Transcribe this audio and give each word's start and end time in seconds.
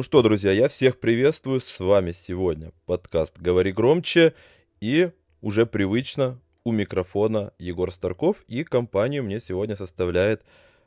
Ну 0.00 0.04
что, 0.04 0.22
друзья, 0.22 0.50
я 0.50 0.70
всех 0.70 0.98
приветствую. 0.98 1.60
С 1.60 1.78
вами 1.78 2.12
сегодня 2.12 2.72
подкаст 2.86 3.38
«Говори 3.38 3.70
громче» 3.70 4.32
и 4.80 5.10
уже 5.42 5.66
привычно 5.66 6.40
у 6.64 6.72
микрофона 6.72 7.52
Егор 7.58 7.92
Старков. 7.92 8.42
И 8.48 8.64
компанию 8.64 9.22
мне 9.22 9.42
сегодня 9.42 9.76
составляет 9.76 10.42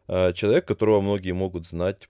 э, 0.08 0.34
человек, 0.34 0.66
которого 0.66 1.00
многие 1.02 1.34
могут 1.34 1.68
знать 1.68 2.10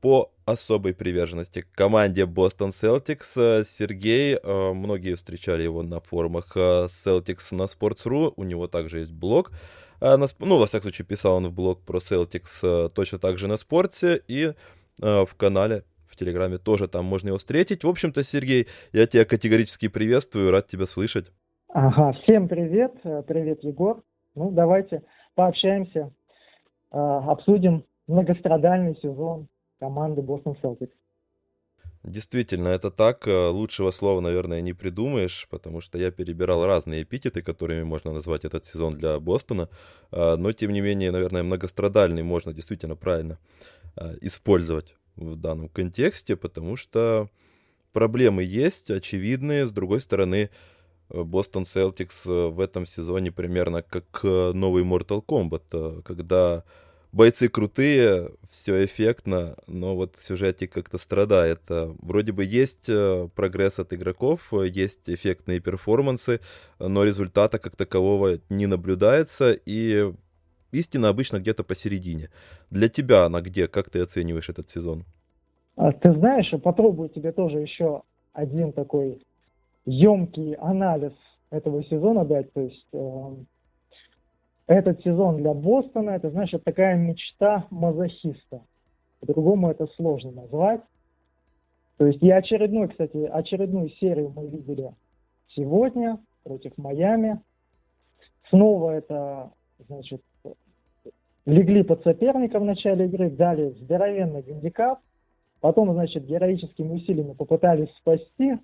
по 0.00 0.32
особой 0.46 0.94
приверженности 0.94 1.60
к 1.60 1.70
команде 1.72 2.24
Бостон 2.24 2.70
Celtics. 2.70 3.32
Э, 3.36 3.62
Сергей, 3.62 4.38
э, 4.42 4.72
многие 4.72 5.16
встречали 5.16 5.62
его 5.62 5.82
на 5.82 6.00
форумах 6.00 6.52
э, 6.56 6.86
Celtics 6.86 7.54
на 7.54 7.64
Sports.ru, 7.64 8.32
у 8.34 8.44
него 8.44 8.66
также 8.66 9.00
есть 9.00 9.12
блог. 9.12 9.52
Э, 10.00 10.16
на, 10.16 10.26
ну, 10.38 10.56
во 10.56 10.66
всяком 10.66 10.84
случае, 10.84 11.04
писал 11.04 11.34
он 11.34 11.48
в 11.48 11.52
блог 11.52 11.82
про 11.82 11.98
Celtics 11.98 12.60
э, 12.62 12.88
точно 12.94 13.18
так 13.18 13.36
же 13.36 13.46
на 13.46 13.58
спорте 13.58 14.22
и 14.26 14.54
э, 15.02 15.26
в 15.26 15.34
канале 15.36 15.84
в 16.14 16.16
Телеграме 16.16 16.58
тоже 16.58 16.88
там 16.88 17.04
можно 17.04 17.28
его 17.28 17.38
встретить. 17.38 17.84
В 17.84 17.88
общем-то, 17.88 18.22
Сергей, 18.24 18.68
я 18.92 19.06
тебя 19.06 19.24
категорически 19.24 19.88
приветствую, 19.88 20.50
рад 20.50 20.68
тебя 20.68 20.86
слышать. 20.86 21.32
Ага, 21.68 22.12
всем 22.22 22.46
привет, 22.48 22.92
э, 23.02 23.22
привет, 23.26 23.64
Егор. 23.64 24.02
Ну, 24.36 24.52
давайте 24.52 25.02
пообщаемся, 25.34 26.12
э, 26.92 26.96
обсудим 26.96 27.84
многострадальный 28.06 28.96
сезон 29.02 29.48
команды 29.80 30.22
Бостон 30.22 30.56
Celtics. 30.62 30.92
Действительно, 32.04 32.68
это 32.68 32.92
так. 32.92 33.26
Э, 33.26 33.48
лучшего 33.48 33.90
слова, 33.90 34.20
наверное, 34.20 34.60
не 34.60 34.72
придумаешь, 34.72 35.48
потому 35.50 35.80
что 35.80 35.98
я 35.98 36.12
перебирал 36.12 36.64
разные 36.64 37.02
эпитеты, 37.02 37.42
которыми 37.42 37.82
можно 37.82 38.12
назвать 38.12 38.44
этот 38.44 38.66
сезон 38.66 38.96
для 38.96 39.18
Бостона. 39.18 39.68
Но, 40.12 40.52
тем 40.52 40.72
не 40.72 40.80
менее, 40.80 41.10
наверное, 41.10 41.42
многострадальный 41.42 42.22
можно 42.22 42.52
действительно 42.52 42.94
правильно 42.94 43.38
использовать 44.20 44.94
в 45.16 45.36
данном 45.36 45.68
контексте, 45.68 46.36
потому 46.36 46.76
что 46.76 47.28
проблемы 47.92 48.42
есть, 48.42 48.90
очевидные. 48.90 49.66
С 49.66 49.70
другой 49.70 50.00
стороны, 50.00 50.50
Бостон 51.08 51.62
Celtics 51.62 52.50
в 52.50 52.60
этом 52.60 52.86
сезоне 52.86 53.30
примерно 53.30 53.82
как 53.82 54.04
э, 54.22 54.52
новый 54.52 54.84
Mortal 54.84 55.24
Kombat, 55.24 55.62
э, 55.72 56.02
когда 56.02 56.64
бойцы 57.12 57.48
крутые, 57.48 58.32
все 58.50 58.84
эффектно, 58.84 59.56
но 59.66 59.94
вот 59.94 60.16
сюжетик 60.20 60.72
как-то 60.72 60.98
страдает. 60.98 61.60
Э, 61.68 61.94
вроде 62.00 62.32
бы 62.32 62.44
есть 62.44 62.90
прогресс 63.34 63.78
от 63.78 63.92
игроков, 63.92 64.52
есть 64.52 65.02
эффектные 65.06 65.60
перформансы, 65.60 66.40
но 66.78 67.04
результата 67.04 67.58
как 67.58 67.76
такового 67.76 68.40
не 68.48 68.66
наблюдается, 68.66 69.52
и 69.52 70.12
истина 70.74 71.08
обычно 71.08 71.38
где-то 71.38 71.64
посередине. 71.64 72.28
Для 72.70 72.88
тебя 72.88 73.24
она 73.24 73.40
где? 73.40 73.68
Как 73.68 73.90
ты 73.90 74.00
оцениваешь 74.00 74.48
этот 74.48 74.68
сезон? 74.70 75.04
А, 75.76 75.92
ты 75.92 76.12
знаешь, 76.12 76.50
попробую 76.62 77.08
тебе 77.08 77.32
тоже 77.32 77.58
еще 77.58 78.02
один 78.32 78.72
такой 78.72 79.24
емкий 79.86 80.54
анализ 80.54 81.12
этого 81.50 81.84
сезона 81.84 82.24
дать. 82.24 82.52
То 82.52 82.60
есть 82.60 82.86
э, 82.92 83.30
этот 84.66 85.00
сезон 85.02 85.38
для 85.38 85.54
Бостона, 85.54 86.10
это, 86.10 86.28
это 86.28 86.58
такая 86.58 86.96
мечта 86.96 87.66
мазохиста. 87.70 88.62
По-другому 89.20 89.70
это 89.70 89.86
сложно 89.96 90.32
назвать. 90.32 90.82
То 91.96 92.06
есть 92.06 92.22
и 92.22 92.30
очередной, 92.30 92.88
кстати, 92.88 93.24
очередную 93.24 93.88
серию 93.90 94.32
мы 94.34 94.48
видели 94.48 94.92
сегодня 95.48 96.18
против 96.42 96.76
Майами. 96.76 97.40
Снова 98.50 98.90
это, 98.90 99.52
значит, 99.88 100.22
легли 101.46 101.82
под 101.82 102.02
соперника 102.02 102.58
в 102.58 102.64
начале 102.64 103.06
игры, 103.06 103.30
дали 103.30 103.70
здоровенный 103.80 104.42
гандикап, 104.42 105.00
потом, 105.60 105.92
значит, 105.92 106.24
героическими 106.24 106.94
усилиями 106.94 107.32
попытались 107.32 107.90
спасти, 107.96 108.58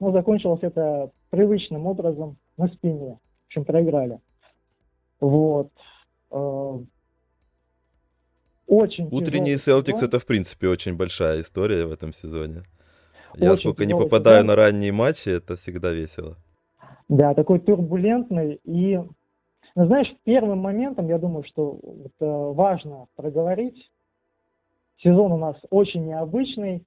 но 0.00 0.12
закончилось 0.12 0.60
это 0.62 1.10
привычным 1.30 1.86
образом 1.86 2.36
на 2.56 2.68
спине. 2.68 3.18
В 3.44 3.46
общем, 3.46 3.64
проиграли. 3.64 4.20
Вот. 5.20 5.70
Э, 6.30 6.78
очень 8.66 9.08
Утренний 9.10 9.56
Селтикс 9.56 10.02
это, 10.02 10.18
в 10.18 10.26
принципе, 10.26 10.68
очень 10.68 10.96
большая 10.96 11.40
история 11.40 11.86
в 11.86 11.92
этом 11.92 12.12
сезоне. 12.12 12.62
Я 13.36 13.52
очень 13.52 13.62
сколько 13.62 13.84
не 13.84 13.94
попадаю 13.94 14.42
сезон. 14.42 14.46
на 14.48 14.56
ранние 14.56 14.92
матчи, 14.92 15.28
это 15.28 15.56
всегда 15.56 15.90
весело. 15.92 16.36
Да, 17.08 17.34
такой 17.34 17.60
турбулентный. 17.60 18.60
И, 18.64 18.98
ну, 19.74 19.86
знаешь, 19.86 20.14
первым 20.24 20.60
моментом, 20.60 21.08
я 21.08 21.18
думаю, 21.18 21.44
что 21.44 21.80
это 22.04 22.26
важно 22.26 23.06
проговорить, 23.16 23.90
сезон 24.98 25.32
у 25.32 25.36
нас 25.36 25.56
очень 25.70 26.06
необычный. 26.06 26.86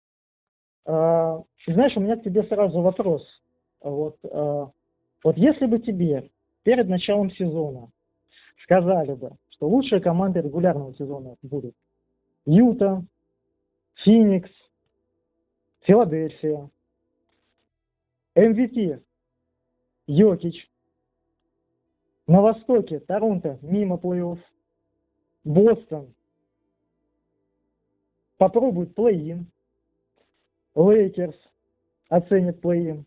А, 0.86 1.44
знаешь, 1.68 1.98
у 1.98 2.00
меня 2.00 2.16
к 2.16 2.24
тебе 2.24 2.44
сразу 2.44 2.82
вопрос. 2.82 3.26
Вот, 3.82 4.18
а, 4.24 4.72
вот 5.24 5.38
если 5.38 5.66
бы 5.66 5.80
тебе 5.80 6.30
перед 6.64 6.88
началом 6.88 7.30
сезона 7.32 7.90
сказали 8.64 9.14
бы, 9.14 9.32
что 9.50 9.68
лучшие 9.68 10.00
команды 10.00 10.40
регулярного 10.40 10.94
сезона 10.96 11.36
будут 11.42 11.76
Юта, 12.46 13.04
Феникс, 13.96 14.50
Филадельфия, 15.82 16.70
MVP, 18.36 19.04
Йокич, 20.08 20.70
на 22.28 22.42
Востоке 22.42 23.00
Торонто 23.00 23.58
мимо 23.62 23.96
плей-офф, 23.96 24.40
Бостон 25.44 26.14
попробует 28.38 28.94
плей-ин, 28.94 29.48
Лейкерс 30.76 31.38
оценит 32.10 32.60
плей-ин. 32.60 33.06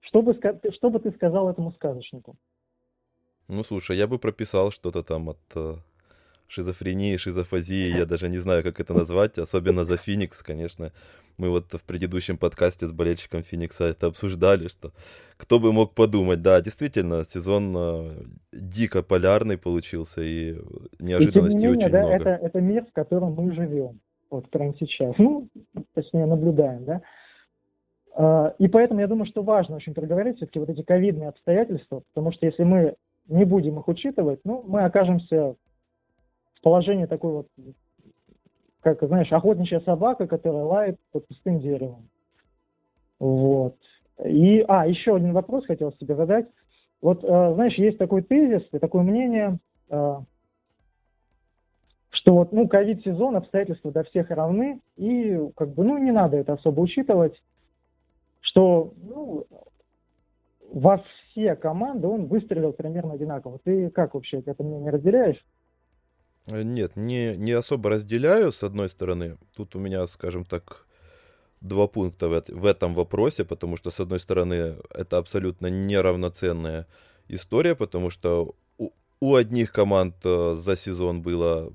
Что 0.00 0.22
бы, 0.22 0.34
что 0.72 0.90
бы 0.90 1.00
ты 1.00 1.10
сказал 1.12 1.48
этому 1.48 1.72
сказочнику? 1.72 2.36
Ну, 3.48 3.64
слушай, 3.64 3.96
я 3.96 4.06
бы 4.06 4.18
прописал 4.18 4.70
что-то 4.70 5.02
там 5.02 5.30
от 5.30 5.38
э, 5.56 5.74
шизофрении, 6.50 7.16
шизофазии, 7.16 7.96
я 7.96 8.06
даже 8.06 8.28
не 8.28 8.38
знаю, 8.38 8.62
как 8.62 8.80
это 8.80 8.92
назвать, 8.94 9.38
особенно 9.38 9.84
за 9.84 9.96
Феникс, 9.96 10.42
конечно. 10.42 10.92
Мы 11.38 11.48
вот 11.48 11.72
в 11.72 11.82
предыдущем 11.84 12.36
подкасте 12.36 12.86
с 12.86 12.92
болельщиком 12.92 13.42
Феникса 13.42 13.84
это 13.84 14.08
обсуждали, 14.08 14.68
что 14.68 14.92
кто 15.36 15.58
бы 15.58 15.72
мог 15.72 15.94
подумать, 15.94 16.42
да, 16.42 16.60
действительно, 16.60 17.24
сезон 17.24 17.74
э, 17.76 18.10
дико 18.52 19.02
полярный 19.02 19.56
получился, 19.56 20.20
и 20.20 20.56
неожиданностей 20.98 21.58
и, 21.58 21.62
менее, 21.62 21.78
очень 21.78 21.90
да, 21.90 22.00
много. 22.00 22.14
Это, 22.14 22.46
это 22.46 22.60
мир, 22.60 22.84
в 22.84 22.92
котором 22.92 23.34
мы 23.34 23.54
живем 23.54 24.00
вот 24.30 24.48
прямо 24.50 24.74
сейчас, 24.78 25.14
ну, 25.18 25.48
точнее, 25.94 26.26
наблюдаем, 26.26 26.84
да. 26.84 27.02
А, 28.14 28.54
и 28.58 28.68
поэтому 28.68 29.00
я 29.00 29.06
думаю, 29.06 29.26
что 29.26 29.42
важно 29.42 29.76
очень 29.76 29.94
проговорить 29.94 30.36
все-таки 30.36 30.58
вот 30.58 30.68
эти 30.68 30.82
ковидные 30.82 31.28
обстоятельства, 31.28 32.02
потому 32.12 32.32
что 32.32 32.46
если 32.46 32.64
мы 32.64 32.94
не 33.28 33.44
будем 33.44 33.78
их 33.78 33.88
учитывать, 33.88 34.40
ну, 34.44 34.64
мы 34.66 34.84
окажемся 34.84 35.54
в 36.60 36.62
положении 36.62 37.06
такой 37.06 37.32
вот, 37.32 37.48
как, 38.80 39.02
знаешь, 39.02 39.32
охотничья 39.32 39.80
собака, 39.80 40.26
которая 40.26 40.64
лает 40.64 41.00
под 41.10 41.26
пустым 41.26 41.58
деревом. 41.58 42.08
Вот. 43.18 43.76
И, 44.24 44.64
а, 44.68 44.86
еще 44.86 45.16
один 45.16 45.32
вопрос 45.32 45.66
хотел 45.66 45.92
себе 45.92 46.14
задать. 46.14 46.46
Вот, 47.00 47.24
э, 47.24 47.54
знаешь, 47.54 47.74
есть 47.74 47.96
такой 47.96 48.22
тезис, 48.22 48.68
такое 48.78 49.02
мнение, 49.02 49.58
э, 49.88 50.16
что 52.10 52.34
вот, 52.34 52.52
ну, 52.52 52.68
ковид-сезон, 52.68 53.36
обстоятельства 53.36 53.90
для 53.90 54.02
всех 54.02 54.30
равны, 54.30 54.80
и 54.96 55.40
как 55.56 55.70
бы, 55.70 55.84
ну, 55.84 55.96
не 55.96 56.12
надо 56.12 56.36
это 56.36 56.52
особо 56.54 56.80
учитывать, 56.80 57.40
что, 58.40 58.92
ну, 59.02 59.46
во 60.70 61.02
все 61.30 61.56
команды 61.56 62.06
он 62.06 62.26
выстрелил 62.26 62.74
примерно 62.74 63.14
одинаково. 63.14 63.58
Ты 63.64 63.88
как 63.90 64.14
вообще 64.14 64.40
это 64.44 64.62
мнение 64.62 64.90
разделяешь? 64.90 65.42
Э, 66.46 66.62
нет, 66.62 66.96
не, 66.96 67.36
не 67.36 67.52
особо 67.52 67.90
разделяю, 67.90 68.52
с 68.52 68.62
одной 68.62 68.88
стороны. 68.88 69.36
Тут 69.56 69.76
у 69.76 69.78
меня, 69.78 70.06
скажем 70.06 70.44
так, 70.44 70.86
два 71.60 71.86
пункта 71.86 72.28
в, 72.28 72.44
в 72.48 72.66
этом 72.66 72.94
вопросе, 72.94 73.44
потому 73.44 73.76
что, 73.76 73.90
с 73.90 74.00
одной 74.00 74.20
стороны, 74.20 74.76
это 74.90 75.18
абсолютно 75.18 75.66
неравноценная 75.68 76.86
история, 77.28 77.74
потому 77.74 78.10
что 78.10 78.54
у, 78.78 78.90
у 79.20 79.34
одних 79.34 79.72
команд 79.72 80.14
э, 80.24 80.54
за 80.56 80.76
сезон 80.76 81.22
было 81.22 81.72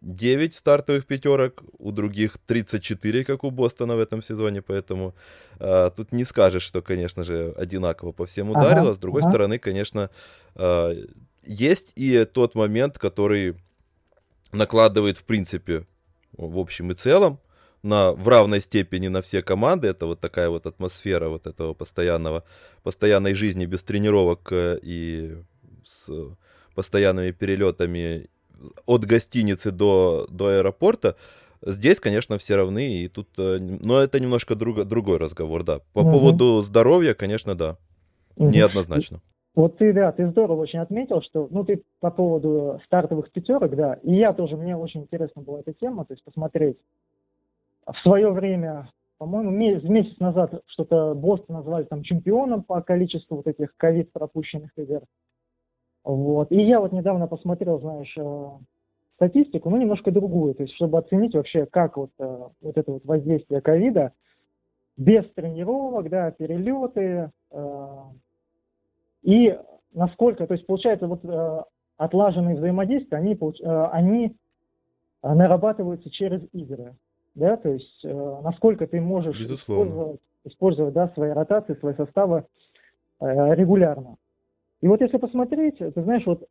9 0.00 0.54
стартовых 0.54 1.06
пятерок, 1.06 1.62
у 1.78 1.92
других 1.92 2.38
34, 2.46 3.24
как 3.24 3.44
у 3.44 3.50
Бостона 3.50 3.96
в 3.96 4.00
этом 4.00 4.22
сезоне, 4.22 4.62
поэтому 4.62 5.14
э, 5.58 5.90
тут 5.94 6.12
не 6.12 6.24
скажешь, 6.24 6.62
что, 6.62 6.80
конечно 6.80 7.22
же, 7.24 7.54
одинаково 7.58 8.12
по 8.12 8.24
всем 8.24 8.50
ударило. 8.50 8.88
Ага, 8.88 8.94
С 8.94 8.98
другой 8.98 9.20
ага. 9.20 9.30
стороны, 9.30 9.58
конечно, 9.58 10.10
э, 10.54 11.04
есть 11.42 11.92
и 11.96 12.24
тот 12.24 12.54
момент, 12.54 12.98
который 12.98 13.56
накладывает, 14.52 15.16
в 15.16 15.24
принципе, 15.24 15.86
в 16.32 16.58
общем 16.58 16.92
и 16.92 16.94
целом, 16.94 17.40
на, 17.82 18.12
в 18.12 18.28
равной 18.28 18.60
степени 18.60 19.08
на 19.08 19.22
все 19.22 19.42
команды. 19.42 19.88
Это 19.88 20.06
вот 20.06 20.20
такая 20.20 20.50
вот 20.50 20.66
атмосфера 20.66 21.28
вот 21.28 21.46
этого 21.46 21.74
постоянного, 21.74 22.44
постоянной 22.82 23.34
жизни 23.34 23.66
без 23.66 23.82
тренировок 23.82 24.48
э, 24.52 24.78
и 24.82 25.38
с 25.84 26.08
постоянными 26.74 27.30
перелетами 27.30 28.28
от 28.86 29.04
гостиницы 29.04 29.70
до, 29.70 30.26
до 30.30 30.48
аэропорта, 30.58 31.16
Здесь, 31.62 32.00
конечно, 32.00 32.38
все 32.38 32.56
равны, 32.56 33.02
и 33.02 33.08
тут, 33.08 33.28
э, 33.36 33.58
но 33.60 34.00
это 34.00 34.18
немножко 34.18 34.54
друг, 34.54 34.82
другой 34.84 35.18
разговор, 35.18 35.62
да. 35.62 35.80
По 35.92 36.00
угу. 36.00 36.12
поводу 36.12 36.62
здоровья, 36.62 37.12
конечно, 37.12 37.54
да, 37.54 37.76
неоднозначно. 38.38 39.20
Вот 39.54 39.78
ты, 39.78 39.92
да, 39.92 40.12
ты 40.12 40.28
здорово 40.28 40.62
очень 40.62 40.78
отметил, 40.78 41.22
что, 41.22 41.48
ну, 41.50 41.64
ты 41.64 41.82
по 41.98 42.10
поводу 42.10 42.80
стартовых 42.84 43.32
пятерок, 43.32 43.74
да, 43.74 43.94
и 44.02 44.14
я 44.14 44.32
тоже, 44.32 44.56
мне 44.56 44.76
очень 44.76 45.02
интересна 45.02 45.42
была 45.42 45.60
эта 45.60 45.72
тема, 45.72 46.04
то 46.04 46.12
есть 46.12 46.22
посмотреть. 46.22 46.78
В 47.84 47.96
свое 48.02 48.30
время, 48.30 48.90
по-моему, 49.18 49.50
месяц, 49.50 49.82
месяц 49.88 50.18
назад 50.20 50.62
что-то 50.66 51.14
Бостон 51.14 51.56
назвали 51.56 51.84
там 51.84 52.02
чемпионом 52.02 52.62
по 52.62 52.80
количеству 52.80 53.38
вот 53.38 53.48
этих 53.48 53.76
ковид 53.76 54.12
пропущенных 54.12 54.70
игр. 54.76 55.02
Вот. 56.04 56.52
И 56.52 56.62
я 56.62 56.80
вот 56.80 56.92
недавно 56.92 57.26
посмотрел, 57.26 57.80
знаешь, 57.80 58.14
э, 58.16 58.48
статистику, 59.16 59.68
но 59.68 59.76
немножко 59.76 60.12
другую, 60.12 60.54
то 60.54 60.62
есть 60.62 60.74
чтобы 60.76 60.98
оценить 60.98 61.34
вообще, 61.34 61.66
как 61.66 61.96
вот, 61.96 62.10
э, 62.18 62.48
вот 62.62 62.78
это 62.78 62.92
вот 62.92 63.04
воздействие 63.04 63.60
ковида 63.60 64.12
без 64.96 65.24
тренировок, 65.32 66.08
да, 66.08 66.30
перелеты, 66.30 67.30
э, 67.50 67.96
и 69.22 69.58
насколько, 69.92 70.46
то 70.46 70.54
есть 70.54 70.66
получается 70.66 71.06
вот 71.06 71.22
отлаженные 71.96 72.56
взаимодействия, 72.56 73.18
они, 73.18 73.38
они 73.62 74.36
нарабатываются 75.22 76.10
через 76.10 76.42
игры, 76.52 76.94
да, 77.34 77.56
то 77.56 77.68
есть 77.68 78.04
насколько 78.04 78.86
ты 78.86 79.00
можешь 79.00 79.38
использовать, 79.40 80.20
использовать 80.44 80.94
да, 80.94 81.08
свои 81.08 81.30
ротации, 81.30 81.74
свои 81.74 81.94
составы 81.94 82.46
регулярно. 83.20 84.16
И 84.80 84.88
вот 84.88 85.02
если 85.02 85.18
посмотреть, 85.18 85.76
ты 85.78 86.02
знаешь, 86.02 86.24
вот 86.24 86.48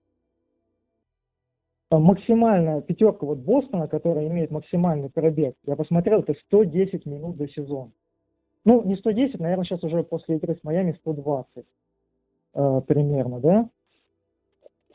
максимальная 1.90 2.82
пятерка 2.82 3.26
вот 3.26 3.40
Бостона, 3.40 3.88
которая 3.88 4.28
имеет 4.28 4.52
максимальный 4.52 5.10
пробег, 5.10 5.56
я 5.66 5.76
посмотрел, 5.76 6.20
это 6.20 6.36
110 6.46 7.08
минут 7.08 7.38
за 7.38 7.48
сезон. 7.48 7.92
Ну, 8.66 8.84
не 8.84 8.96
110, 8.98 9.40
наверное, 9.40 9.66
сейчас 9.66 9.84
уже 9.84 10.04
после 10.04 10.36
игры 10.36 10.54
с 10.56 10.64
Майами 10.64 10.92
120 11.00 11.66
э, 12.54 12.82
примерно, 12.88 13.40
да? 13.40 13.70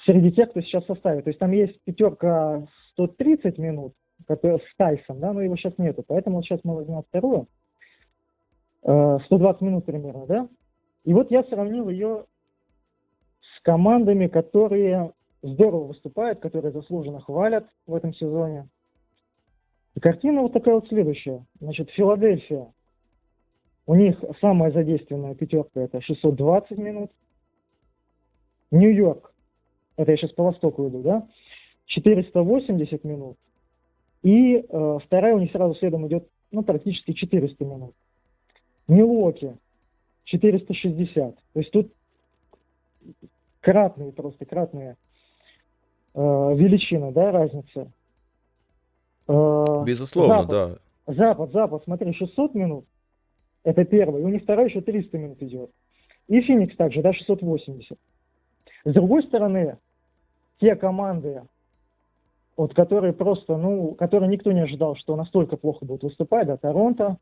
Среди 0.04 0.32
тех, 0.32 0.50
кто 0.50 0.60
сейчас 0.60 0.84
в 0.84 0.88
составе. 0.88 1.22
То 1.22 1.30
есть 1.30 1.38
там 1.38 1.52
есть 1.52 1.80
пятерка 1.84 2.66
130 2.92 3.58
минут, 3.58 3.94
которая 4.26 4.58
с 4.58 4.76
Тайсом, 4.76 5.20
да, 5.20 5.32
но 5.32 5.40
его 5.40 5.56
сейчас 5.56 5.76
нету. 5.78 6.04
Поэтому 6.06 6.42
сейчас 6.42 6.60
мы 6.64 6.74
возьмем 6.74 7.02
вторую. 7.02 7.48
Э, 8.82 9.18
120 9.24 9.62
минут 9.62 9.86
примерно, 9.86 10.26
да? 10.26 10.48
И 11.04 11.12
вот 11.12 11.30
я 11.30 11.42
сравнил 11.44 11.88
ее 11.88 12.26
с 13.40 13.62
командами, 13.62 14.26
которые 14.26 15.12
здорово 15.42 15.88
выступают, 15.88 16.40
которые 16.40 16.72
заслуженно 16.72 17.20
хвалят 17.20 17.66
в 17.86 17.94
этом 17.94 18.14
сезоне. 18.14 18.68
И 19.94 20.00
картина 20.00 20.42
вот 20.42 20.52
такая 20.52 20.74
вот 20.74 20.88
следующая. 20.88 21.44
Значит, 21.60 21.90
Филадельфия. 21.90 22.72
У 23.86 23.94
них 23.94 24.22
самая 24.40 24.72
задействованная 24.72 25.34
пятерка 25.34 25.80
это 25.80 26.00
620 26.00 26.78
минут. 26.78 27.12
Нью-Йорк, 28.74 29.32
это 29.96 30.10
я 30.10 30.16
сейчас 30.16 30.32
по 30.32 30.44
востоку 30.44 30.88
иду, 30.88 31.02
да, 31.02 31.26
480 31.86 33.04
минут. 33.04 33.36
И 34.22 34.56
э, 34.56 34.98
вторая 35.04 35.34
у 35.34 35.38
них 35.38 35.52
сразу 35.52 35.74
следом 35.76 36.06
идет, 36.08 36.26
ну, 36.50 36.62
практически 36.62 37.12
400 37.12 37.64
минут. 37.64 37.94
Милуоки 38.88 39.56
460. 40.24 41.36
То 41.36 41.60
есть 41.60 41.70
тут 41.70 41.92
кратные 43.60 44.12
просто, 44.12 44.44
кратные 44.44 44.96
э, 46.14 46.20
величины, 46.20 47.12
да, 47.12 47.30
разница. 47.30 47.92
Э, 49.28 49.84
Безусловно, 49.86 50.42
запад, 50.42 50.48
да. 51.06 51.14
Запад, 51.14 51.52
Запад, 51.52 51.82
смотри, 51.84 52.14
600 52.14 52.54
минут, 52.54 52.86
это 53.62 53.84
первый, 53.84 54.22
и 54.22 54.24
у 54.24 54.28
них 54.28 54.42
второй 54.42 54.68
еще 54.68 54.80
300 54.80 55.18
минут 55.18 55.42
идет. 55.42 55.70
И 56.28 56.40
Феникс 56.40 56.74
также, 56.76 57.02
да, 57.02 57.12
680. 57.12 57.98
С 58.84 58.92
другой 58.92 59.22
стороны, 59.22 59.78
те 60.60 60.76
команды, 60.76 61.42
вот 62.56 62.75
которые 62.75 63.14
просто, 63.14 63.56
ну, 63.56 63.94
которые 63.94 64.28
никто 64.28 64.52
не 64.52 64.60
ожидал, 64.60 64.94
что 64.96 65.16
настолько 65.16 65.56
плохо 65.56 65.86
будут 65.86 66.04
выступать, 66.04 66.46
да, 66.46 66.56
Торонто, 66.58 67.16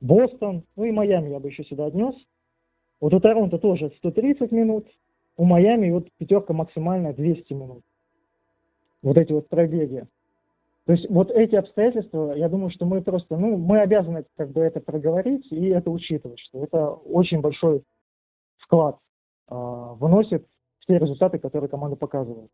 Бостон, 0.00 0.64
ну 0.76 0.84
и 0.84 0.92
Майами 0.92 1.30
я 1.30 1.40
бы 1.40 1.48
еще 1.48 1.64
сюда 1.64 1.86
отнес. 1.86 2.14
Вот 3.00 3.14
у 3.14 3.20
Торонто 3.20 3.58
тоже 3.58 3.90
130 3.96 4.52
минут, 4.52 4.86
у 5.36 5.44
Майами 5.44 5.90
вот 5.90 6.08
пятерка 6.18 6.52
максимальная 6.52 7.14
200 7.14 7.52
минут. 7.54 7.82
Вот 9.02 9.16
эти 9.16 9.32
вот 9.32 9.48
пробеги. 9.48 10.06
То 10.84 10.92
есть 10.92 11.08
вот 11.08 11.30
эти 11.30 11.54
обстоятельства, 11.54 12.34
я 12.34 12.50
думаю, 12.50 12.70
что 12.70 12.84
мы 12.84 13.00
просто, 13.00 13.36
ну, 13.36 13.56
мы 13.56 13.80
обязаны 13.80 14.26
как 14.36 14.50
бы 14.50 14.60
это 14.60 14.80
проговорить 14.80 15.50
и 15.50 15.68
это 15.68 15.90
учитывать, 15.90 16.40
что 16.40 16.62
это 16.62 16.90
очень 16.90 17.40
большой 17.40 17.82
вклад 18.58 18.98
э, 19.50 19.54
вносит 19.54 20.46
в 20.80 20.86
те 20.86 20.98
результаты, 20.98 21.38
которые 21.38 21.68
команда 21.68 21.96
показывает. 21.96 22.50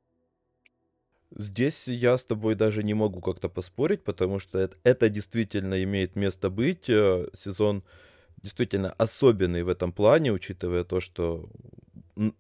Здесь 1.34 1.88
я 1.88 2.16
с 2.16 2.25
тобой 2.25 2.54
даже 2.54 2.82
не 2.82 2.94
могу 2.94 3.20
как-то 3.20 3.48
поспорить, 3.48 4.04
потому 4.04 4.38
что 4.38 4.58
это, 4.58 4.76
это 4.84 5.08
действительно 5.08 5.82
имеет 5.82 6.16
место 6.16 6.50
быть. 6.50 6.88
Э, 6.88 7.28
сезон 7.34 7.82
действительно 8.43 8.93
особенный 8.93 9.62
в 9.62 9.69
этом 9.69 9.93
плане, 9.93 10.32
учитывая 10.32 10.84
то, 10.84 11.00
что 11.00 11.48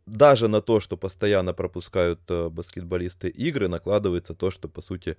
даже 0.06 0.48
на 0.48 0.62
то, 0.62 0.80
что 0.80 0.96
постоянно 0.96 1.52
пропускают 1.52 2.20
э, 2.28 2.48
баскетболисты 2.48 3.28
игры, 3.28 3.68
накладывается 3.68 4.34
то, 4.34 4.50
что, 4.50 4.68
по 4.68 4.80
сути, 4.80 5.16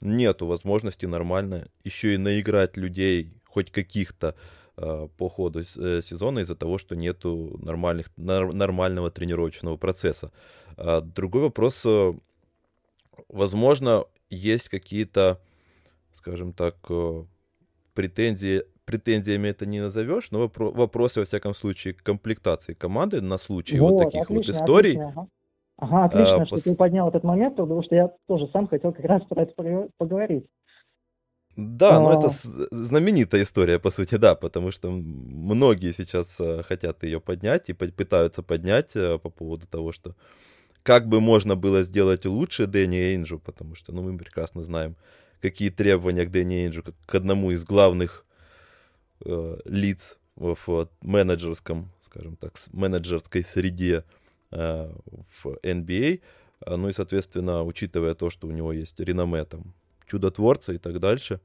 нету 0.00 0.46
возможности 0.46 1.06
нормально 1.06 1.68
еще 1.84 2.14
и 2.14 2.18
наиграть 2.18 2.76
людей, 2.76 3.32
хоть 3.46 3.70
каких-то, 3.72 4.36
по 4.76 5.28
ходу 5.28 5.60
э, 5.60 6.00
сезона 6.02 6.40
из-за 6.40 6.54
того, 6.54 6.78
что 6.78 6.96
нету 6.96 7.58
нормальных, 7.62 8.10
нормального 8.16 9.10
тренировочного 9.10 9.76
процесса. 9.76 10.32
А 10.76 11.00
другой 11.00 11.42
вопрос, 11.42 11.86
возможно, 13.28 14.04
есть 14.28 14.68
какие-то, 14.68 15.40
скажем 16.12 16.52
так, 16.52 16.76
претензии 17.94 18.64
претензиями 18.86 19.48
это 19.48 19.66
не 19.66 19.80
назовешь, 19.80 20.30
но 20.30 20.44
вопро- 20.44 20.72
вопросы, 20.72 21.20
во 21.20 21.26
всяком 21.26 21.54
случае, 21.54 21.92
комплектации 21.92 22.72
команды 22.72 23.20
на 23.20 23.36
случай 23.36 23.78
вот, 23.78 23.94
вот 23.94 24.04
таких 24.04 24.22
отлично, 24.22 24.52
вот 24.52 24.62
историй. 24.62 24.92
Отлично, 24.92 25.08
ага. 25.08 25.28
ага, 25.76 26.04
отлично, 26.04 26.42
а, 26.42 26.46
что 26.46 26.54
пос... 26.54 26.62
ты 26.62 26.76
поднял 26.76 27.08
этот 27.08 27.24
момент, 27.24 27.56
потому 27.56 27.82
что 27.82 27.94
я 27.94 28.12
тоже 28.26 28.48
сам 28.52 28.68
хотел 28.68 28.92
как 28.92 29.04
раз 29.04 29.22
про 29.24 29.42
это 29.42 29.88
поговорить. 29.98 30.46
Да, 31.56 31.96
а... 31.96 32.00
но 32.00 32.18
это 32.18 32.30
знаменитая 32.70 33.42
история, 33.42 33.78
по 33.78 33.90
сути, 33.90 34.16
да, 34.16 34.34
потому 34.34 34.70
что 34.70 34.90
многие 34.90 35.92
сейчас 35.92 36.36
э, 36.38 36.62
хотят 36.62 37.02
ее 37.02 37.18
поднять 37.18 37.70
и 37.70 37.72
пытаются 37.72 38.42
поднять 38.42 38.90
э, 38.94 39.18
по 39.18 39.30
поводу 39.30 39.66
того, 39.66 39.92
что 39.92 40.14
как 40.82 41.08
бы 41.08 41.20
можно 41.20 41.56
было 41.56 41.82
сделать 41.82 42.26
лучше 42.26 42.66
Дэнни 42.66 42.96
Эйнджу, 42.96 43.38
потому 43.38 43.74
что, 43.74 43.92
ну, 43.92 44.02
мы 44.02 44.16
прекрасно 44.18 44.62
знаем, 44.62 44.96
какие 45.40 45.70
требования 45.70 46.26
к 46.26 46.30
Дэнни 46.30 46.64
Эйнджу, 46.64 46.82
как 46.82 46.94
к 47.06 47.14
одному 47.14 47.50
из 47.50 47.64
главных 47.64 48.26
э, 49.24 49.58
лиц 49.64 50.18
в, 50.36 50.56
в 50.62 50.88
менеджерском, 51.00 51.90
скажем 52.02 52.36
так, 52.36 52.52
менеджерской 52.72 53.42
среде 53.42 54.04
э, 54.50 54.92
в 55.42 55.46
NBA. 55.62 56.20
А, 56.60 56.76
ну 56.76 56.90
и, 56.90 56.92
соответственно, 56.92 57.64
учитывая 57.64 58.14
то, 58.14 58.28
что 58.28 58.46
у 58.46 58.50
него 58.50 58.72
есть 58.72 59.00
реноме 59.00 59.44
там 59.44 59.74
чудотворца 60.06 60.72
и 60.72 60.78
так 60.78 61.00
дальше, 61.00 61.40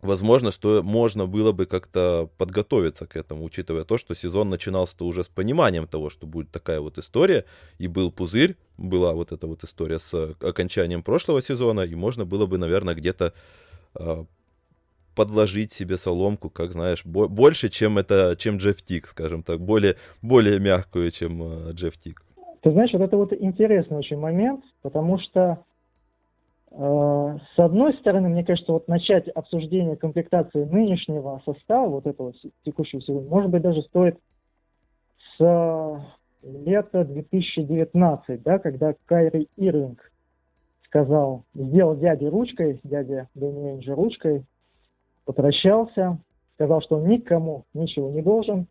возможно, 0.00 0.50
что 0.50 0.82
можно 0.82 1.26
было 1.26 1.52
бы 1.52 1.66
как-то 1.66 2.28
подготовиться 2.38 3.06
к 3.06 3.16
этому, 3.16 3.44
учитывая 3.44 3.84
то, 3.84 3.98
что 3.98 4.14
сезон 4.14 4.50
начинался 4.50 5.04
уже 5.04 5.24
с 5.24 5.28
пониманием 5.28 5.86
того, 5.86 6.10
что 6.10 6.26
будет 6.26 6.50
такая 6.50 6.80
вот 6.80 6.98
история, 6.98 7.44
и 7.78 7.86
был 7.86 8.10
пузырь, 8.10 8.56
была 8.76 9.12
вот 9.14 9.32
эта 9.32 9.46
вот 9.46 9.64
история 9.64 9.98
с 9.98 10.34
окончанием 10.40 11.02
прошлого 11.02 11.40
сезона, 11.40 11.82
и 11.82 11.94
можно 11.94 12.24
было 12.24 12.46
бы, 12.46 12.58
наверное, 12.58 12.94
где-то 12.94 13.32
а, 13.94 14.26
подложить 15.14 15.72
себе 15.72 15.96
соломку, 15.96 16.50
как 16.50 16.72
знаешь, 16.72 17.04
бо- 17.04 17.28
больше, 17.28 17.68
чем 17.68 17.98
это, 17.98 18.36
чем 18.36 18.56
Джефф 18.56 18.82
Тик, 18.82 19.06
скажем 19.06 19.42
так, 19.42 19.60
более, 19.60 19.96
более 20.20 20.58
мягкую, 20.58 21.10
чем 21.10 21.42
э, 21.42 21.72
Джефф 21.72 21.96
Тик. 21.98 22.24
Ты 22.62 22.70
знаешь, 22.70 22.92
вот 22.92 23.02
это 23.02 23.16
вот 23.16 23.32
интересный 23.32 23.98
очень 23.98 24.18
момент, 24.18 24.64
потому 24.82 25.18
что 25.18 25.40
э, 25.40 25.71
с 26.74 27.58
одной 27.58 27.92
стороны, 27.94 28.28
мне 28.28 28.44
кажется, 28.44 28.72
вот 28.72 28.88
начать 28.88 29.28
обсуждение 29.28 29.96
комплектации 29.96 30.64
нынешнего 30.64 31.42
состава, 31.44 31.88
вот 31.88 32.06
этого 32.06 32.32
текущего 32.64 33.02
сезона, 33.02 33.28
может 33.28 33.50
быть, 33.50 33.62
даже 33.62 33.82
стоит 33.82 34.18
с 35.36 36.02
лета 36.42 37.04
2019, 37.04 38.42
да, 38.42 38.58
когда 38.58 38.94
Кайри 39.06 39.48
Ирвинг 39.56 40.10
сказал, 40.86 41.44
сделал 41.54 41.96
дяде 41.96 42.28
ручкой, 42.28 42.80
дядя 42.84 43.28
Дэнни 43.34 43.82
ручкой, 43.90 44.44
попрощался, 45.24 46.18
сказал, 46.54 46.82
что 46.82 46.96
он 46.96 47.08
никому 47.08 47.64
ничего 47.72 48.10
не 48.10 48.22
должен. 48.22 48.66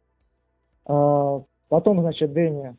А, 0.85 1.41
потом, 1.69 2.01
значит, 2.01 2.31
Дэнни 2.33 2.75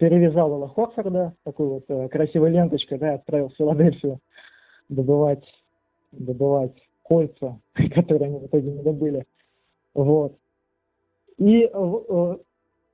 перевязал 0.00 0.50
Элла 0.50 0.68
Хорфорда, 0.68 1.34
такой 1.44 1.66
вот 1.68 1.84
э, 1.88 2.08
красивой 2.08 2.50
ленточкой, 2.50 2.98
да, 2.98 3.14
отправил 3.14 3.50
в 3.50 3.56
Филадельфию 3.56 4.18
добывать 4.88 5.44
добывать 6.10 6.74
кольца, 7.02 7.60
которые 7.94 8.30
они 8.30 8.38
в 8.38 8.46
итоге 8.46 8.72
не 8.72 8.82
добыли. 8.82 9.26
Вот. 9.92 10.38
И 11.36 11.64
э, 11.64 11.68
э, 11.68 12.36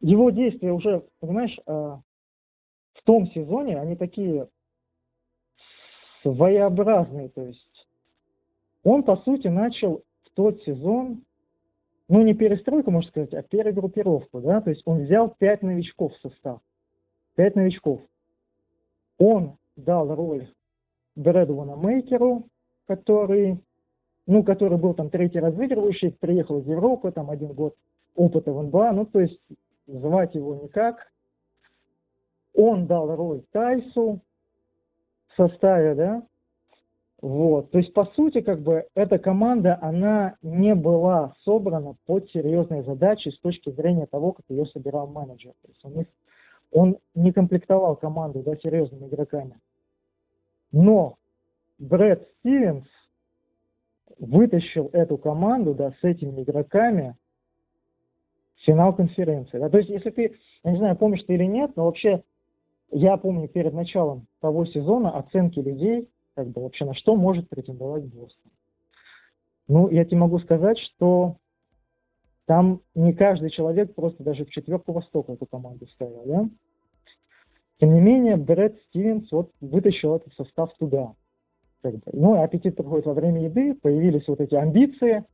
его 0.01 0.31
действия 0.31 0.73
уже, 0.73 1.05
понимаешь, 1.21 1.57
э, 1.65 1.73
в 1.73 3.03
том 3.05 3.29
сезоне, 3.29 3.79
они 3.79 3.95
такие 3.95 4.49
своеобразные, 6.23 7.29
то 7.29 7.47
есть 7.47 7.87
он, 8.83 9.05
по 9.05 9.17
сути, 9.19 9.47
начал 9.47 10.03
в 10.25 10.31
тот 10.35 10.61
сезон, 10.65 11.23
ну, 12.09 12.23
не 12.23 12.35
перестройку, 12.35 12.91
можно 12.91 13.11
сказать, 13.11 13.33
а 13.33 13.43
перегруппировку, 13.43 14.41
да, 14.41 14.61
то 14.61 14.71
есть 14.71 14.83
он 14.87 15.05
взял 15.05 15.33
пять 15.39 15.63
новичков 15.63 16.13
в 16.15 16.21
состав, 16.21 16.61
пять 17.37 17.55
новичков. 17.55 18.01
Он 19.19 19.57
дал 19.77 20.15
роль 20.15 20.49
Брэдвана 21.15 21.77
Мейкеру, 21.77 22.45
который, 22.87 23.59
ну, 24.27 24.43
который 24.43 24.79
был 24.79 24.95
там 24.95 25.11
третий 25.11 25.39
разыгрывающий, 25.39 26.13
приехал 26.13 26.59
из 26.61 26.67
Европы, 26.67 27.13
там 27.13 27.31
один 27.31 27.53
год 27.53 27.77
опыта 28.15 28.53
в 28.53 28.63
НБА, 28.63 28.93
ну, 28.93 29.07
то 29.07 29.21
есть 29.21 29.39
звать 29.87 30.35
его 30.35 30.57
никак. 30.57 31.13
Он 32.55 32.87
дал 32.87 33.15
роль 33.15 33.43
Тайсу 33.53 34.21
в 35.29 35.37
составе, 35.37 35.95
да, 35.95 36.23
вот, 37.23 37.71
то 37.71 37.79
есть, 37.79 37.95
по 37.95 38.05
сути, 38.05 38.43
как 38.43 38.61
бы, 38.61 38.87
эта 38.95 39.19
команда, 39.19 39.79
она 39.81 40.37
не 40.43 40.75
была 40.75 41.35
собрана 41.45 41.97
под 42.07 42.31
серьезные 42.31 42.83
задачи 42.83 43.31
с 43.31 43.39
точки 43.41 43.71
зрения 43.71 44.07
того, 44.07 44.33
как 44.33 44.45
ее 44.49 44.67
собирал 44.67 45.07
менеджер. 45.07 45.53
То 45.63 45.69
есть, 45.69 45.85
он, 45.85 46.07
он 46.73 46.99
не 47.15 47.33
комплектовал 47.33 47.97
команду, 47.97 48.43
да, 48.43 48.57
серьезными 48.57 49.09
игроками. 49.09 49.59
Но 50.73 51.17
Брэд 51.79 52.29
Стивенс 52.39 52.87
вытащил 54.19 54.91
эту 54.93 55.19
команду, 55.19 55.75
да, 55.75 55.93
с 55.93 56.05
этими 56.05 56.43
игроками 56.43 57.17
в 58.57 58.65
финал 58.65 58.95
конференции. 58.95 59.59
Да. 59.59 59.69
То 59.69 59.79
есть, 59.79 59.91
если 59.91 60.11
ты, 60.11 60.37
я 60.65 60.73
не 60.73 60.79
знаю, 60.79 60.97
помнишь 60.97 61.23
ты 61.25 61.35
или 61.35 61.45
нет, 61.45 61.73
но 61.77 61.85
вообще 61.85 62.23
я 62.91 63.17
помню 63.17 63.49
перед 63.49 63.75
началом 63.75 64.27
того 64.41 64.65
сезона 64.67 65.17
оценки 65.17 65.59
людей, 65.59 66.09
как 66.35 66.49
бы 66.49 66.63
вообще 66.63 66.85
на 66.85 66.95
что 66.95 67.17
может 67.17 67.49
претендовать 67.49 68.05
Бостон. 68.05 68.53
Ну, 69.69 69.89
я 69.89 70.05
тебе 70.05 70.19
могу 70.19 70.39
сказать, 70.39 70.79
что 70.79 71.37
там 72.47 72.81
не 72.95 73.13
каждый 73.13 73.51
человек 73.51 73.95
просто 73.95 74.23
даже 74.23 74.45
в 74.45 74.51
четверку 74.51 74.93
Востока 74.93 75.33
эту 75.33 75.47
команду 75.47 75.87
ставил, 75.89 76.23
да? 76.25 76.49
Тем 77.79 77.93
не 77.93 78.01
менее, 78.01 78.37
Брэд 78.37 78.81
Стивенс 78.89 79.31
вот 79.31 79.51
вытащил 79.61 80.17
этот 80.17 80.33
состав 80.35 80.73
туда. 80.79 81.13
Как 81.83 81.95
бы. 81.95 82.03
Ну, 82.13 82.43
аппетит 82.43 82.77
приходит 82.77 83.07
во 83.07 83.13
время 83.13 83.45
еды, 83.45 83.75
появились 83.75 84.27
вот 84.29 84.41
эти 84.41 84.55
амбиции, 84.55 85.25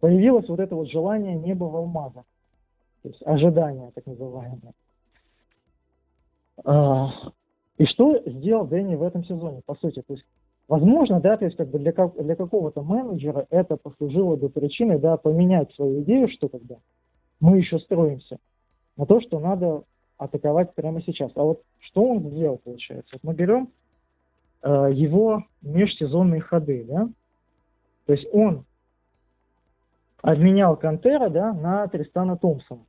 появилось 0.00 0.48
вот 0.48 0.60
это 0.60 0.74
вот 0.74 0.90
желание 0.90 1.34
неба 1.34 1.64
в 1.64 1.76
алмазах. 1.76 2.24
То 3.02 3.08
есть 3.08 3.22
ожидание, 3.24 3.90
так 3.94 4.04
называемое. 4.06 4.74
А, 6.64 7.10
и 7.78 7.86
что 7.86 8.20
сделал 8.26 8.66
Дэнни 8.66 8.96
в 8.96 9.02
этом 9.02 9.24
сезоне, 9.24 9.62
по 9.64 9.76
сути? 9.76 10.02
То 10.02 10.14
есть, 10.14 10.26
возможно, 10.68 11.20
да, 11.20 11.36
то 11.36 11.46
есть 11.46 11.56
как 11.56 11.68
бы 11.68 11.78
для, 11.78 11.92
как, 11.92 12.14
для 12.22 12.36
какого-то 12.36 12.82
менеджера 12.82 13.46
это 13.50 13.76
послужило 13.76 14.36
бы 14.36 14.50
причиной, 14.50 14.98
да, 14.98 15.16
поменять 15.16 15.72
свою 15.74 16.02
идею, 16.02 16.28
что 16.28 16.48
когда 16.48 16.76
мы 17.40 17.58
еще 17.58 17.78
строимся, 17.78 18.38
на 18.96 19.06
то, 19.06 19.20
что 19.20 19.40
надо 19.40 19.84
атаковать 20.18 20.74
прямо 20.74 21.00
сейчас. 21.02 21.30
А 21.36 21.42
вот 21.42 21.62
что 21.78 22.02
он 22.02 22.30
сделал, 22.30 22.58
получается? 22.58 23.10
Вот 23.14 23.22
мы 23.24 23.34
берем 23.34 23.70
э, 24.62 24.90
его 24.92 25.44
межсезонные 25.62 26.40
ходы, 26.40 26.84
да, 26.84 27.08
то 28.06 28.12
есть 28.12 28.26
он 28.32 28.64
обменял 30.22 30.76
Кантера, 30.76 31.28
да, 31.28 31.52
на 31.52 31.86
Тристана 31.88 32.36
Томпсона. 32.36 32.84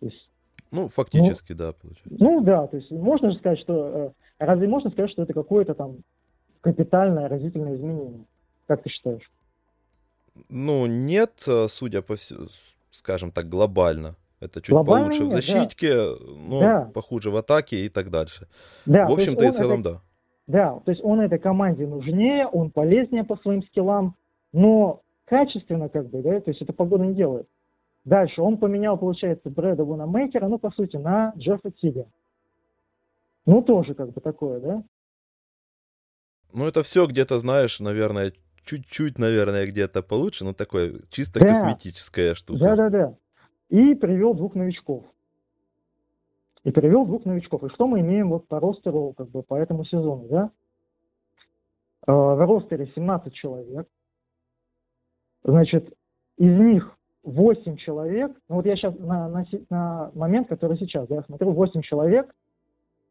То 0.00 0.06
есть 0.06 0.30
ну, 0.70 0.88
фактически, 0.88 1.52
ну, 1.52 1.58
да, 1.58 1.72
получается. 1.72 2.24
Ну, 2.24 2.40
да, 2.42 2.66
то 2.66 2.76
есть 2.76 2.90
можно 2.90 3.30
же 3.30 3.38
сказать, 3.38 3.58
что... 3.60 4.14
Э, 4.38 4.44
разве 4.44 4.68
можно 4.68 4.90
сказать, 4.90 5.10
что 5.10 5.22
это 5.22 5.32
какое-то 5.32 5.74
там 5.74 5.98
капитальное 6.66 7.28
разительное 7.28 7.76
изменение? 7.76 8.24
Как 8.66 8.82
ты 8.82 8.90
считаешь? 8.90 9.30
Ну, 10.48 10.86
нет, 10.86 11.46
судя 11.68 12.02
по 12.02 12.16
всему, 12.16 12.48
скажем 12.90 13.30
так, 13.30 13.48
глобально. 13.48 14.16
Это 14.40 14.60
чуть 14.60 14.70
глобально 14.70 15.06
получше 15.06 15.24
нет, 15.24 15.32
в 15.32 15.36
защитке, 15.36 15.94
да. 15.94 16.16
но 16.48 16.60
да. 16.60 16.90
похуже 16.92 17.30
в 17.30 17.36
атаке 17.36 17.86
и 17.86 17.88
так 17.88 18.10
дальше. 18.10 18.48
Да, 18.84 19.06
в 19.06 19.12
общем-то 19.12 19.44
и 19.44 19.52
целом, 19.52 19.80
это, 19.80 19.90
да. 19.92 20.00
Да, 20.48 20.80
то 20.84 20.90
есть 20.90 21.04
он 21.04 21.20
этой 21.20 21.38
команде 21.38 21.86
нужнее, 21.86 22.48
он 22.48 22.70
полезнее 22.72 23.22
по 23.22 23.36
своим 23.36 23.62
скиллам, 23.62 24.16
но 24.52 25.02
качественно 25.24 25.88
как 25.88 26.10
бы, 26.10 26.20
да, 26.20 26.40
то 26.40 26.50
есть 26.50 26.60
это 26.60 26.72
погода 26.72 27.04
не 27.04 27.14
делает. 27.14 27.46
Дальше 28.04 28.42
он 28.42 28.58
поменял, 28.58 28.98
получается, 28.98 29.50
Брэда 29.50 29.84
Мейкера, 29.84 30.48
ну, 30.48 30.58
по 30.58 30.72
сути, 30.72 30.96
на 30.96 31.32
Джеффа 31.36 31.70
Тига. 31.70 32.06
Ну, 33.46 33.62
тоже 33.62 33.94
как 33.94 34.12
бы 34.12 34.20
такое, 34.20 34.60
да? 34.60 34.82
Ну, 36.56 36.66
это 36.66 36.82
все 36.82 37.06
где-то, 37.06 37.38
знаешь, 37.38 37.80
наверное, 37.80 38.32
чуть-чуть, 38.64 39.18
наверное, 39.18 39.66
где-то 39.66 40.02
получше, 40.02 40.42
но 40.42 40.54
такое 40.54 41.02
чисто 41.10 41.38
да. 41.38 41.48
косметическая 41.48 42.34
штука. 42.34 42.60
Да-да-да. 42.60 43.14
И 43.68 43.94
привел 43.94 44.32
двух 44.32 44.54
новичков. 44.54 45.04
И 46.64 46.70
привел 46.70 47.04
двух 47.04 47.26
новичков. 47.26 47.62
И 47.62 47.68
что 47.68 47.86
мы 47.86 48.00
имеем 48.00 48.30
вот 48.30 48.48
по 48.48 48.58
ростеру, 48.58 49.12
как 49.18 49.28
бы, 49.28 49.42
по 49.42 49.56
этому 49.56 49.84
сезону, 49.84 50.28
да? 50.30 50.50
Э, 52.06 52.12
в 52.12 52.40
ростере 52.46 52.90
17 52.94 53.34
человек. 53.34 53.86
Значит, 55.44 55.92
из 56.38 56.58
них 56.58 56.96
8 57.22 57.76
человек, 57.76 58.34
ну 58.48 58.56
вот 58.56 58.64
я 58.64 58.76
сейчас 58.76 58.98
на, 58.98 59.28
на, 59.28 59.44
на 59.68 60.10
момент, 60.14 60.48
который 60.48 60.78
сейчас, 60.78 61.06
да, 61.06 61.16
я 61.16 61.22
смотрю, 61.24 61.52
8 61.52 61.82
человек, 61.82 62.34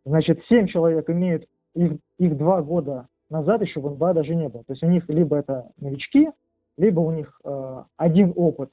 значит, 0.03 0.43
7 0.49 0.65
человек 0.67 1.07
имеют, 1.11 1.47
их, 1.75 1.99
их 2.17 2.37
2 2.37 2.61
года 2.63 3.07
назад 3.29 3.61
еще 3.61 3.79
в 3.79 3.89
НБА 3.89 4.13
даже 4.13 4.35
не 4.35 4.49
было. 4.49 4.63
То 4.63 4.73
есть 4.73 4.83
у 4.83 4.87
них 4.87 5.07
либо 5.09 5.37
это 5.37 5.71
новички, 5.77 6.29
либо 6.77 6.99
у 6.99 7.11
них 7.11 7.39
э, 7.43 7.83
один 7.97 8.33
опыт, 8.35 8.69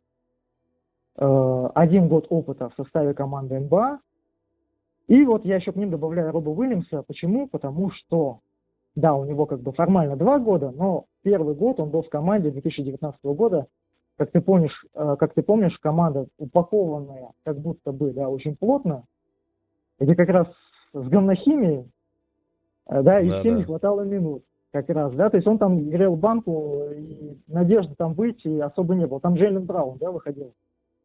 э, 1.16 1.68
один 1.74 2.08
год 2.08 2.26
опыта 2.30 2.68
в 2.70 2.74
составе 2.74 3.14
команды 3.14 3.58
НБА. 3.60 4.00
И 5.08 5.24
вот 5.24 5.44
я 5.44 5.56
еще 5.56 5.72
к 5.72 5.76
ним 5.76 5.90
добавляю 5.90 6.32
Роба 6.32 6.50
Уильямса. 6.50 7.02
Почему? 7.02 7.48
Потому 7.48 7.90
что, 7.90 8.40
да, 8.94 9.14
у 9.14 9.24
него 9.24 9.46
как 9.46 9.60
бы 9.60 9.72
формально 9.72 10.16
два 10.16 10.38
года, 10.38 10.70
но 10.70 11.06
первый 11.22 11.54
год 11.54 11.80
он 11.80 11.90
был 11.90 12.02
в 12.02 12.08
команде 12.08 12.50
2019 12.50 13.20
года, 13.24 13.66
как 14.16 14.30
ты 14.30 14.40
помнишь, 14.40 14.84
э, 14.94 15.16
как 15.18 15.34
ты 15.34 15.42
помнишь, 15.42 15.78
команда 15.78 16.26
упакованная, 16.38 17.30
как 17.44 17.58
будто 17.58 17.92
бы, 17.92 18.12
да, 18.12 18.28
очень 18.28 18.56
плотно, 18.56 19.04
где 19.98 20.14
как 20.14 20.28
раз 20.28 20.48
с 20.92 21.08
гомнохимией, 21.08 21.90
да, 22.88 23.20
и 23.20 23.28
да, 23.28 23.40
всем 23.40 23.54
да. 23.54 23.58
не 23.58 23.64
хватало 23.64 24.02
минут, 24.02 24.44
как 24.70 24.88
раз, 24.90 25.14
да, 25.14 25.30
то 25.30 25.36
есть 25.36 25.46
он 25.46 25.58
там 25.58 25.88
грел 25.88 26.16
банку, 26.16 26.88
и 26.94 27.38
надежды 27.46 27.94
там 27.96 28.14
выйти 28.14 28.60
особо 28.60 28.94
не 28.94 29.06
было. 29.06 29.20
Там 29.20 29.34
Джейлен 29.34 29.64
Браун, 29.64 29.98
да, 29.98 30.10
выходил 30.10 30.54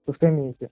со 0.06 0.14
скамейки. 0.14 0.70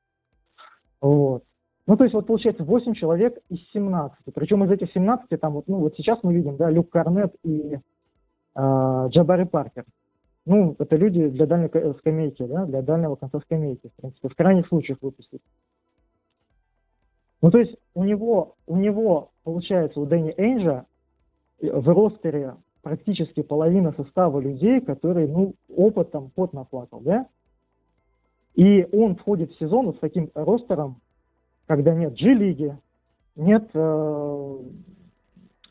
Вот. 1.01 1.43
Ну, 1.87 1.97
то 1.97 2.03
есть, 2.03 2.15
вот 2.15 2.25
получается 2.25 2.63
8 2.63 2.95
человек 2.95 3.37
из 3.49 3.59
17. 3.71 4.17
Причем 4.33 4.63
из 4.63 4.71
этих 4.71 4.91
17, 4.91 5.39
там 5.39 5.53
вот, 5.53 5.67
ну, 5.67 5.77
вот 5.77 5.95
сейчас 5.95 6.19
мы 6.23 6.33
видим, 6.33 6.57
да, 6.57 6.71
Люк 6.71 6.89
Карнет 6.89 7.35
и 7.43 7.77
э, 8.55 9.07
Джабари 9.09 9.43
Паркер 9.43 9.85
ну, 10.45 10.75
это 10.77 10.95
люди 10.95 11.27
для 11.27 11.47
дальней 11.47 11.69
скамейки, 11.97 12.43
да, 12.43 12.65
для 12.65 12.81
дальнего 12.81 13.15
конца 13.15 13.39
скамейки, 13.39 13.89
в 13.89 13.93
принципе, 14.01 14.29
в 14.29 14.35
крайних 14.35 14.67
случаях 14.67 14.99
выпустить. 15.01 15.41
Ну, 17.41 17.51
то 17.51 17.57
есть 17.57 17.75
у 17.93 18.03
него, 18.03 18.55
у 18.67 18.77
него, 18.77 19.31
получается, 19.43 19.99
у 19.99 20.05
Дэнни 20.05 20.33
Энджа 20.37 20.85
в 21.61 21.87
ростере 21.89 22.55
практически 22.81 23.41
половина 23.41 23.93
состава 23.93 24.39
людей, 24.39 24.79
которые, 24.81 25.27
ну, 25.27 25.55
опытом 25.69 26.29
пот 26.29 26.53
наплакал, 26.53 26.99
да? 27.01 27.27
И 28.53 28.87
он 28.91 29.15
входит 29.15 29.51
в 29.51 29.59
сезон 29.59 29.93
с 29.93 29.99
таким 29.99 30.29
ростером, 30.33 31.01
когда 31.67 31.93
нет 31.93 32.13
G-лиги, 32.13 32.77
нет 33.35 33.69
э, 33.73 34.57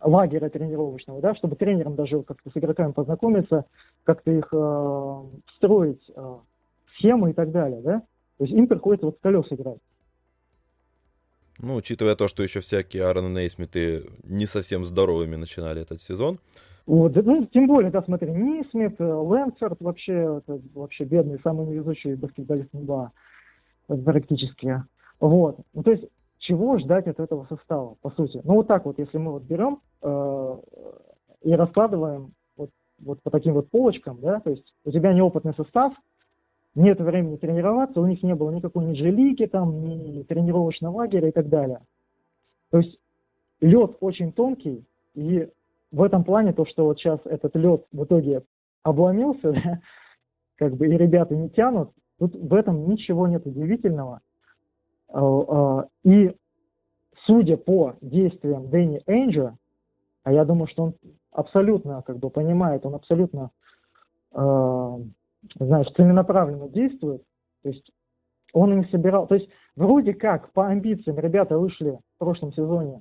лагеря 0.03 0.49
тренировочного, 0.51 1.21
да, 1.21 1.35
чтобы 1.35 1.57
тренерам 1.57 1.95
даже 1.95 2.23
как-то 2.23 2.51
с 2.51 2.57
игроками 2.57 2.93
познакомиться, 2.93 3.65
как-то 4.05 4.31
их 4.31 4.49
э, 4.53 5.23
строить 5.57 6.03
э, 6.15 6.37
схемы 6.95 7.31
и 7.31 7.33
так 7.33 7.51
далее, 7.53 7.81
да. 7.81 8.01
То 8.39 8.45
есть 8.45 8.53
им 8.53 8.67
приходится 8.67 9.07
вот 9.07 9.19
колес 9.23 9.47
играть. 9.51 9.79
Ну, 11.59 11.77
учитывая 11.77 12.17
то, 12.17 12.29
что 12.29 12.43
еще 12.43 12.61
всякие 12.61 13.05
Аарон 13.05 13.33
Нейсмиты 13.33 14.11
не 14.25 14.47
совсем 14.47 14.85
здоровыми 14.85 15.37
начинали 15.37 15.83
этот 15.83 16.01
сезон. 16.01 16.39
Вот, 16.87 17.15
ну, 17.17 17.47
тем 17.47 17.67
более, 17.67 17.91
да, 17.91 18.03
смотри, 18.03 18.31
Нейсмит, 18.31 19.01
э, 19.01 19.05
Лэнсерт 19.05 19.81
вообще, 19.81 20.41
это 20.43 20.61
вообще 20.75 21.05
бедный, 21.05 21.41
самый 21.43 21.67
невезучий 21.67 22.15
баскетболист 22.15 22.73
НБА 22.75 23.13
практически. 24.05 24.83
Вот. 25.19 25.59
Ну, 25.73 25.83
то 25.83 25.93
есть 25.93 26.05
чего 26.39 26.79
ждать 26.79 27.07
от 27.07 27.21
этого 27.21 27.47
состава, 27.49 27.97
по 28.03 28.11
сути. 28.11 28.41
Ну 28.45 28.55
вот 28.55 28.67
так 28.67 28.85
вот, 28.85 28.99
если 28.99 29.17
мы 29.17 29.33
вот 29.33 29.45
берем 29.45 29.81
э, 30.03 30.57
и 31.43 31.55
раскладываем 31.55 32.35
вот 32.57 32.71
вот 32.99 33.23
по 33.23 33.31
таким 33.31 33.55
вот 33.55 33.71
полочкам, 33.71 34.21
да, 34.21 34.41
то 34.41 34.51
есть 34.51 34.75
у 34.85 34.91
тебя 34.91 35.15
неопытный 35.15 35.55
состав, 35.55 35.95
нет 36.75 37.01
времени 37.01 37.37
тренироваться, 37.37 38.01
у 38.01 38.07
них 38.07 38.23
не 38.23 38.35
было 38.35 38.51
никакой 38.51 38.85
ни 38.85 38.95
джелики, 38.95 39.47
там, 39.47 39.81
ни 39.85 40.23
тренировочного 40.23 40.97
лагеря 40.97 41.29
и 41.29 41.33
так 41.33 41.49
далее. 41.49 41.81
То 42.71 42.79
есть 42.79 42.99
лед 43.61 43.97
очень 44.01 44.33
тонкий, 44.33 44.85
и 45.15 45.49
в 45.93 46.03
этом 46.03 46.25
плане 46.25 46.53
то, 46.53 46.67
что 46.67 46.87
вот 46.87 46.99
сейчас 46.99 47.21
этот 47.25 47.55
лед 47.55 47.87
в 47.93 48.05
итоге 48.05 48.43
обломился, 48.83 49.53
да, 49.65 49.81
как 50.57 50.75
бы 50.75 50.89
и 50.89 50.97
ребята 50.97 51.37
не 51.37 51.49
тянут, 51.51 51.91
тут 52.19 52.35
в 52.35 52.55
этом 52.55 52.89
ничего 52.89 53.29
нет 53.29 53.47
удивительного. 53.47 54.21
А, 55.09 55.21
а, 55.21 55.89
и 56.03 56.35
судя 57.27 57.57
по 57.57 57.95
действиям 58.01 58.69
Дэнни 58.69 59.03
Энджа, 59.07 59.57
а 60.25 60.33
я 60.33 60.45
думаю, 60.45 60.67
что 60.67 60.85
он 60.85 60.95
абсолютно 61.31 62.03
как 62.03 62.19
бы 62.19 62.31
понимает, 62.31 62.85
он 62.87 62.95
абсолютно, 62.95 63.51
знаешь, 65.59 65.93
целенаправленно 65.97 66.69
действует, 66.69 67.23
то 67.63 67.69
есть 67.69 67.91
он 68.53 68.73
им 68.73 68.89
собирал, 68.89 69.27
то 69.27 69.35
есть 69.35 69.49
вроде 69.77 70.15
как 70.15 70.53
по 70.53 70.69
амбициям 70.69 71.19
ребята 71.19 71.59
вышли 71.59 71.99
в 72.17 72.19
прошлом 72.19 72.53
сезоне 72.53 73.01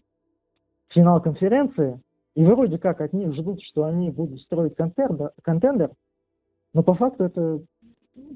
в 0.90 0.94
финал 0.94 1.22
конференции, 1.22 2.00
и 2.36 2.44
вроде 2.44 2.78
как 2.78 3.02
от 3.02 3.14
них 3.14 3.34
ждут, 3.34 3.62
что 3.64 3.84
они 3.86 4.10
будут 4.10 4.42
строить 4.42 4.76
контендер, 4.76 5.32
контендер 5.44 5.92
но 6.74 6.82
по 6.82 6.96
факту 6.96 7.26
это 7.26 7.62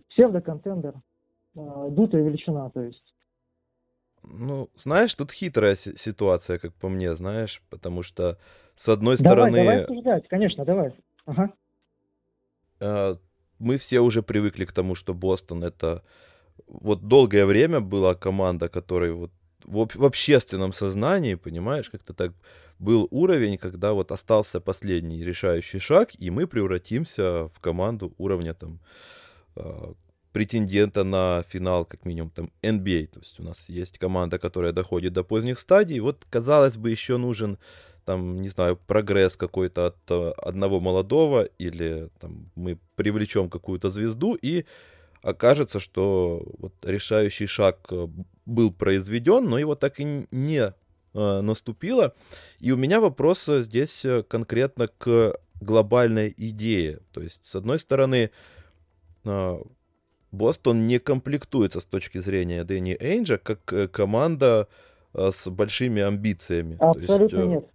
псевдоконтендер, 0.09 0.93
э, 1.55 1.87
дутая 1.89 2.23
величина, 2.23 2.69
то 2.69 2.81
есть 2.81 3.03
ну, 4.29 4.69
знаешь, 4.75 5.13
тут 5.15 5.31
хитрая 5.31 5.75
ситуация, 5.75 6.59
как 6.59 6.73
по 6.73 6.89
мне, 6.89 7.15
знаешь, 7.15 7.61
потому 7.69 8.03
что 8.03 8.37
с 8.75 8.89
одной 8.89 9.15
давай, 9.17 9.17
стороны... 9.17 9.57
Давай 9.57 9.81
обсуждать, 9.83 10.27
конечно, 10.27 10.65
давай. 10.65 10.93
Ага. 11.25 11.53
Э, 12.79 13.15
мы 13.59 13.77
все 13.77 13.99
уже 13.99 14.21
привыкли 14.21 14.65
к 14.65 14.71
тому, 14.71 14.95
что 14.95 15.13
Бостон 15.13 15.63
это... 15.63 16.03
Вот 16.67 17.07
долгое 17.07 17.45
время 17.45 17.79
была 17.79 18.15
команда, 18.15 18.67
которая 18.67 19.13
вот 19.13 19.31
в, 19.63 19.87
в 19.95 20.05
общественном 20.05 20.73
сознании, 20.73 21.35
понимаешь, 21.35 21.89
как-то 21.89 22.13
так 22.13 22.33
был 22.79 23.07
уровень, 23.11 23.57
когда 23.57 23.93
вот 23.93 24.11
остался 24.11 24.59
последний 24.59 25.23
решающий 25.23 25.79
шаг, 25.79 26.09
и 26.17 26.29
мы 26.29 26.47
превратимся 26.47 27.47
в 27.47 27.59
команду 27.59 28.13
уровня 28.17 28.53
там 28.53 28.79
э, 29.55 29.93
претендента 30.31 31.03
на 31.03 31.43
финал, 31.49 31.85
как 31.85 32.05
минимум, 32.05 32.29
там, 32.29 32.51
NBA. 32.61 33.07
То 33.07 33.19
есть 33.19 33.39
у 33.39 33.43
нас 33.43 33.69
есть 33.69 33.97
команда, 33.97 34.37
которая 34.39 34.71
доходит 34.71 35.13
до 35.13 35.23
поздних 35.23 35.59
стадий. 35.59 35.99
Вот, 35.99 36.25
казалось 36.29 36.77
бы, 36.77 36.91
еще 36.91 37.17
нужен, 37.17 37.57
там, 38.07 38.39
не 38.39 38.47
знаю, 38.47 38.79
прогресс 38.87 39.35
какой-то 39.35 39.87
от 39.87 39.97
э, 40.11 40.31
одного 40.37 40.79
молодого, 40.79 41.43
или 41.59 42.07
там, 42.19 42.49
мы 42.55 42.79
привлечем 42.95 43.49
какую-то 43.49 43.89
звезду, 43.89 44.33
и 44.35 44.63
окажется, 45.21 45.81
что 45.81 46.41
вот 46.57 46.73
решающий 46.83 47.47
шаг 47.47 47.79
э, 47.91 48.07
был 48.45 48.71
произведен, 48.71 49.49
но 49.49 49.59
его 49.59 49.75
так 49.75 49.99
и 49.99 50.25
не 50.31 50.73
э, 51.13 51.41
наступило. 51.41 52.13
И 52.59 52.71
у 52.71 52.77
меня 52.77 53.01
вопрос 53.01 53.45
здесь 53.45 54.05
конкретно 54.29 54.87
к 54.87 55.37
глобальной 55.59 56.33
идее. 56.37 57.01
То 57.11 57.21
есть, 57.21 57.45
с 57.45 57.55
одной 57.55 57.77
стороны, 57.77 58.31
Бостон 60.31 60.87
не 60.87 60.99
комплектуется 60.99 61.81
с 61.81 61.85
точки 61.85 62.19
зрения 62.19 62.63
Дэнни 62.63 62.95
Эйнджа 62.97 63.37
как 63.37 63.91
команда 63.91 64.69
с 65.13 65.49
большими 65.49 66.01
амбициями. 66.01 66.77
Абсолютно 66.79 67.37
есть, 67.37 67.49
нет. 67.49 67.69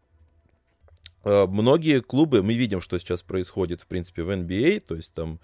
Э, 1.24 1.46
многие 1.46 2.00
клубы, 2.00 2.42
мы 2.42 2.54
видим, 2.54 2.80
что 2.80 2.98
сейчас 2.98 3.22
происходит, 3.22 3.82
в 3.82 3.87
принципе, 3.87 4.22
в 4.22 4.30
NBA, 4.30 4.80
то 4.80 4.94
есть 4.94 5.12
там 5.14 5.40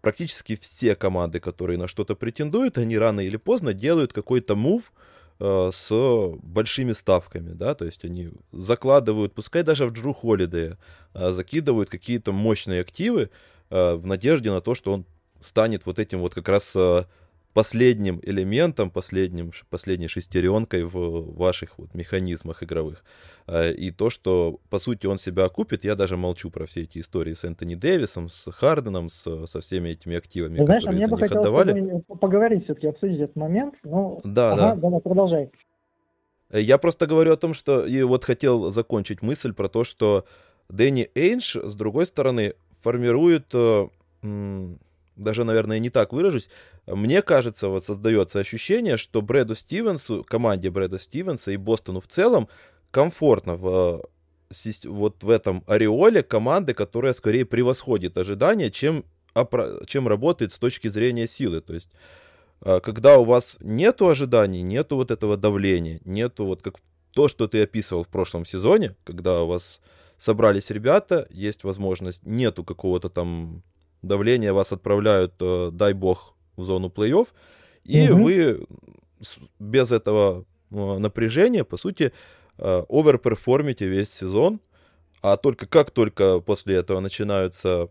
практически 0.00 0.54
все 0.54 0.94
команды, 0.94 1.40
которые 1.40 1.76
на 1.76 1.88
что-то 1.88 2.14
претендуют, 2.14 2.78
они 2.78 2.96
рано 2.96 3.18
или 3.18 3.36
поздно 3.36 3.74
делают 3.74 4.12
какой-то 4.12 4.54
мув 4.54 4.92
с 5.40 5.88
большими 6.40 6.92
ставками, 6.92 7.52
да, 7.52 7.74
то 7.74 7.84
есть 7.84 8.04
они 8.04 8.30
закладывают, 8.52 9.34
пускай 9.34 9.64
даже 9.64 9.86
в 9.86 9.92
Джру 9.92 10.14
Холидея, 10.14 10.78
закидывают 11.14 11.90
какие-то 11.90 12.30
мощные 12.30 12.82
активы 12.82 13.30
в 13.68 14.02
надежде 14.04 14.52
на 14.52 14.60
то, 14.60 14.76
что 14.76 14.92
он 14.92 15.04
станет 15.40 15.86
вот 15.86 15.98
этим 15.98 16.20
вот 16.20 16.34
как 16.34 16.48
раз 16.48 16.74
э, 16.76 17.04
последним 17.56 18.20
элементом, 18.22 18.90
последним, 18.90 19.50
последней 19.70 20.08
шестеренкой 20.08 20.84
в 20.84 21.34
ваших 21.38 21.78
вот 21.78 21.94
механизмах 21.94 22.62
игровых. 22.62 23.02
Э, 23.46 23.72
и 23.72 23.90
то, 23.90 24.10
что, 24.10 24.60
по 24.68 24.78
сути, 24.78 25.06
он 25.06 25.16
себя 25.16 25.46
окупит, 25.46 25.82
я 25.82 25.94
даже 25.94 26.18
молчу 26.18 26.50
про 26.50 26.66
все 26.66 26.82
эти 26.82 26.98
истории 26.98 27.32
с 27.32 27.44
Энтони 27.44 27.74
Дэвисом, 27.74 28.28
с 28.28 28.52
Харденом, 28.52 29.08
с, 29.08 29.46
со 29.46 29.60
всеми 29.62 29.88
этими 29.88 30.18
активами, 30.18 30.62
Знаешь, 30.62 30.84
а 30.84 30.88
которые 30.88 31.04
а 31.04 31.06
мне 31.06 31.06
бы 31.06 31.16
хотелось 31.16 31.46
отдавали. 31.46 32.02
поговорить 32.20 32.64
все-таки, 32.64 32.88
обсудить 32.88 33.20
этот 33.20 33.36
момент. 33.36 33.74
Ну, 33.84 34.20
да, 34.22 34.52
ага, 34.52 34.74
да. 34.74 34.74
Давай, 34.74 35.00
продолжай. 35.00 35.50
Э, 36.50 36.60
я 36.60 36.76
просто 36.76 37.06
говорю 37.06 37.32
о 37.32 37.36
том, 37.38 37.54
что 37.54 37.86
и 37.86 38.02
вот 38.02 38.24
хотел 38.24 38.68
закончить 38.68 39.22
мысль 39.22 39.54
про 39.54 39.70
то, 39.70 39.82
что 39.82 40.26
Дэнни 40.68 41.10
Эйнш, 41.14 41.56
с 41.56 41.74
другой 41.74 42.04
стороны, 42.04 42.52
формирует 42.82 43.54
даже, 45.16 45.44
наверное, 45.44 45.78
не 45.78 45.90
так 45.90 46.12
выражусь, 46.12 46.48
мне 46.86 47.22
кажется, 47.22 47.68
вот 47.68 47.84
создается 47.84 48.38
ощущение, 48.38 48.96
что 48.96 49.22
Брэду 49.22 49.54
Стивенсу, 49.54 50.24
команде 50.24 50.70
Брэда 50.70 50.98
Стивенса 50.98 51.50
и 51.50 51.56
Бостону 51.56 52.00
в 52.00 52.06
целом 52.06 52.48
комфортно 52.90 53.56
в, 53.56 54.08
вот 54.84 55.22
в 55.22 55.30
этом 55.30 55.64
ореоле 55.66 56.22
команды, 56.22 56.74
которая 56.74 57.12
скорее 57.12 57.44
превосходит 57.44 58.16
ожидания, 58.18 58.70
чем, 58.70 59.04
чем 59.86 60.08
работает 60.08 60.52
с 60.52 60.58
точки 60.58 60.88
зрения 60.88 61.26
силы. 61.26 61.60
То 61.60 61.74
есть, 61.74 61.90
а, 62.60 62.80
когда 62.80 63.18
у 63.18 63.24
вас 63.24 63.56
нету 63.60 64.08
ожиданий, 64.08 64.62
нету 64.62 64.96
вот 64.96 65.10
этого 65.10 65.36
давления, 65.36 66.00
нету 66.04 66.46
вот 66.46 66.62
как 66.62 66.76
то, 67.12 67.28
что 67.28 67.48
ты 67.48 67.62
описывал 67.62 68.04
в 68.04 68.08
прошлом 68.08 68.44
сезоне, 68.44 68.94
когда 69.04 69.42
у 69.42 69.46
вас 69.46 69.80
собрались 70.18 70.70
ребята, 70.70 71.26
есть 71.30 71.64
возможность, 71.64 72.20
нету 72.24 72.64
какого-то 72.64 73.08
там 73.08 73.62
давление 74.02 74.52
вас 74.52 74.72
отправляют, 74.72 75.34
э, 75.40 75.70
дай 75.72 75.92
бог, 75.92 76.34
в 76.56 76.64
зону 76.64 76.88
плей-офф, 76.88 77.28
и 77.84 78.08
угу. 78.08 78.24
вы 78.24 78.66
без 79.58 79.92
этого 79.92 80.44
э, 80.70 80.98
напряжения, 80.98 81.64
по 81.64 81.76
сути, 81.76 82.12
э, 82.58 82.84
оверперформите 82.88 83.86
весь 83.86 84.10
сезон, 84.10 84.60
а 85.22 85.36
только 85.36 85.66
как 85.66 85.90
только 85.90 86.40
после 86.40 86.76
этого 86.76 87.00
начинаются 87.00 87.88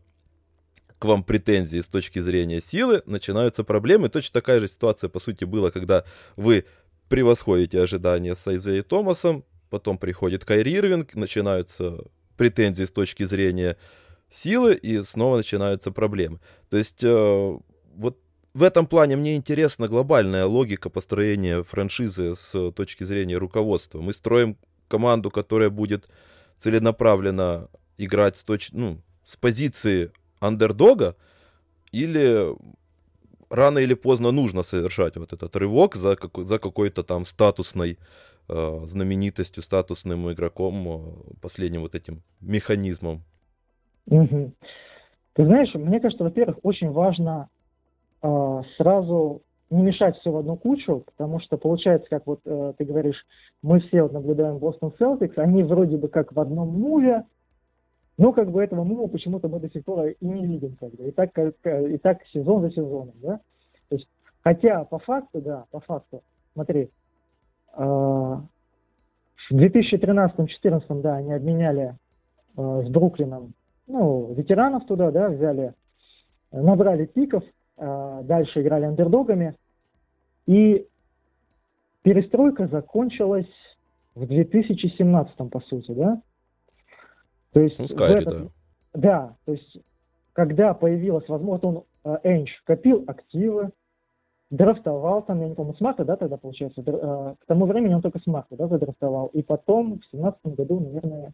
к 0.99 1.05
вам 1.05 1.23
претензии 1.23 1.81
с 1.81 1.87
точки 1.87 2.19
зрения 2.19 2.61
силы, 2.61 3.03
начинаются 3.05 3.63
проблемы. 3.63 4.09
Точно 4.09 4.33
такая 4.33 4.59
же 4.59 4.67
ситуация, 4.67 5.09
по 5.09 5.19
сути, 5.19 5.43
была, 5.43 5.69
когда 5.71 6.05
вы 6.35 6.65
превосходите 7.09 7.81
ожидания 7.81 8.35
с 8.35 8.47
Айзеей 8.47 8.81
Томасом, 8.81 9.43
потом 9.69 9.97
приходит 9.97 10.45
Кайри 10.45 10.73
Ирвинг, 10.73 11.15
начинаются 11.15 11.99
претензии 12.37 12.85
с 12.85 12.91
точки 12.91 13.23
зрения 13.23 13.77
силы, 14.29 14.75
и 14.75 15.03
снова 15.03 15.37
начинаются 15.37 15.91
проблемы. 15.91 16.39
То 16.69 16.77
есть 16.77 17.03
э, 17.03 17.57
вот 17.95 18.17
в 18.53 18.63
этом 18.63 18.87
плане 18.87 19.17
мне 19.17 19.35
интересна 19.35 19.87
глобальная 19.87 20.45
логика 20.45 20.89
построения 20.89 21.63
франшизы 21.63 22.35
с 22.35 22.71
точки 22.71 23.03
зрения 23.03 23.37
руководства. 23.37 23.99
Мы 23.99 24.13
строим 24.13 24.57
команду, 24.87 25.29
которая 25.29 25.69
будет 25.69 26.07
целенаправленно 26.57 27.69
играть 27.97 28.37
с, 28.37 28.43
точ... 28.43 28.69
ну, 28.71 29.01
с 29.25 29.35
позиции 29.35 30.11
андердога, 30.39 31.15
или 31.91 32.55
рано 33.49 33.79
или 33.79 33.93
поздно 33.93 34.31
нужно 34.31 34.63
совершать 34.63 35.17
вот 35.17 35.33
этот 35.33 35.55
рывок 35.55 35.95
за, 35.95 36.15
как... 36.15 36.37
за 36.43 36.59
какой-то 36.59 37.03
там 37.03 37.25
статусной 37.25 37.97
э, 38.47 38.81
знаменитостью, 38.85 39.63
статусным 39.63 40.31
игроком, 40.31 40.87
э, 40.87 41.39
последним 41.41 41.81
вот 41.81 41.95
этим 41.95 42.23
механизмом 42.39 43.23
Угу. 44.07 44.51
Ты 45.33 45.45
знаешь, 45.45 45.73
мне 45.73 45.99
кажется, 45.99 46.23
во-первых, 46.23 46.57
очень 46.63 46.91
важно 46.91 47.49
э, 48.21 48.61
сразу 48.77 49.41
не 49.69 49.81
мешать 49.81 50.17
все 50.17 50.31
в 50.31 50.37
одну 50.37 50.55
кучу, 50.55 51.03
потому 51.05 51.39
что 51.39 51.57
получается, 51.57 52.09
как 52.09 52.25
вот 52.25 52.39
э, 52.45 52.73
ты 52.77 52.85
говоришь, 52.85 53.25
мы 53.61 53.79
все 53.79 54.03
вот 54.03 54.13
наблюдаем 54.13 54.59
Бостон 54.59 54.93
Селтикс, 54.97 55.37
они 55.37 55.63
вроде 55.63 55.97
бы 55.97 56.07
как 56.07 56.31
в 56.31 56.39
одном 56.39 56.69
муве, 56.79 57.25
но 58.17 58.31
как 58.31 58.51
бы 58.51 58.63
этого 58.63 58.83
мува 58.83 59.07
почему-то 59.07 59.49
мы 59.49 59.59
до 59.59 59.69
сих 59.69 59.83
пор 59.83 60.07
и 60.07 60.15
не 60.21 60.45
видим, 60.45 60.77
бы, 60.79 61.07
и 61.07 61.11
так, 61.11 61.33
как, 61.33 61.55
и 61.65 61.97
так 61.97 62.25
сезон 62.27 62.61
за 62.61 62.71
сезоном, 62.71 63.15
да. 63.21 63.39
То 63.89 63.95
есть, 63.95 64.07
хотя 64.41 64.85
по 64.85 64.99
факту, 64.99 65.41
да, 65.41 65.65
по 65.71 65.81
факту, 65.81 66.21
смотри, 66.53 66.89
э, 67.73 67.83
в 67.83 68.41
2013-2014, 69.51 71.01
да, 71.01 71.15
они 71.15 71.33
обменяли 71.33 71.97
э, 72.55 72.83
с 72.85 72.89
Бруклином 72.89 73.53
ну, 73.87 74.33
ветеранов 74.33 74.85
туда, 74.85 75.11
да, 75.11 75.29
взяли, 75.29 75.73
набрали 76.51 77.05
пиков, 77.05 77.43
э, 77.77 78.21
дальше 78.23 78.61
играли 78.61 78.85
андердогами. 78.85 79.55
И 80.45 80.87
перестройка 82.01 82.67
закончилась 82.67 83.49
в 84.15 84.25
2017, 84.25 85.49
по 85.49 85.59
сути, 85.61 85.91
да? 85.91 86.21
То 87.53 87.61
есть 87.61 87.79
ну, 87.79 87.87
Скайри, 87.87 88.21
этот, 88.21 88.43
да. 88.43 88.49
да, 88.93 89.35
то 89.45 89.51
есть, 89.53 89.77
когда 90.33 90.73
появилась 90.73 91.27
возможность, 91.27 91.63
он, 91.63 91.83
э, 92.03 92.17
Эндж, 92.23 92.51
копил 92.65 93.03
активы, 93.07 93.71
драфтовал 94.49 95.23
там, 95.23 95.41
я 95.41 95.49
не 95.49 95.55
помню, 95.55 95.73
Смарта, 95.75 96.05
да, 96.05 96.15
тогда 96.17 96.37
получается, 96.37 96.81
э, 96.85 97.35
к 97.39 97.45
тому 97.47 97.65
времени 97.65 97.93
он 97.93 98.01
только 98.01 98.19
Смарта, 98.19 98.55
да, 98.55 98.67
задрафтовал, 98.67 99.27
и 99.27 99.41
потом 99.41 99.99
в 99.99 100.05
семнадцатом 100.11 100.53
году, 100.55 100.79
наверное, 100.79 101.33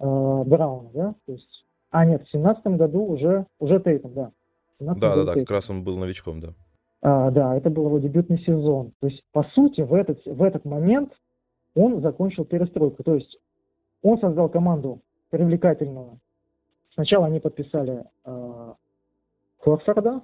э, 0.00 0.42
Брауна, 0.46 0.90
да, 0.92 1.14
то 1.26 1.32
есть, 1.32 1.64
а 1.90 2.04
нет, 2.04 2.26
в 2.26 2.30
семнадцатом 2.30 2.76
году 2.76 3.04
уже, 3.04 3.46
уже 3.58 3.78
Тейтом, 3.80 4.14
да. 4.14 4.32
Да, 4.80 4.94
да, 4.94 5.24
да, 5.24 5.34
как 5.34 5.50
раз 5.50 5.68
он 5.70 5.84
был 5.84 5.98
новичком, 5.98 6.40
да. 6.40 6.54
А, 7.02 7.30
да, 7.30 7.56
это 7.56 7.70
был 7.70 7.86
его 7.86 7.98
дебютный 7.98 8.38
сезон. 8.38 8.92
То 9.00 9.08
есть, 9.08 9.22
по 9.32 9.44
сути, 9.54 9.82
в 9.82 9.94
этот, 9.94 10.24
в 10.24 10.42
этот 10.42 10.64
момент 10.64 11.12
он 11.74 12.00
закончил 12.00 12.44
перестройку. 12.44 13.02
То 13.02 13.14
есть, 13.14 13.38
он 14.02 14.18
создал 14.18 14.48
команду 14.48 15.00
привлекательную. 15.30 16.18
Сначала 16.94 17.26
они 17.26 17.40
подписали 17.40 18.04
э, 18.24 18.74
Хорфорда, 19.60 20.22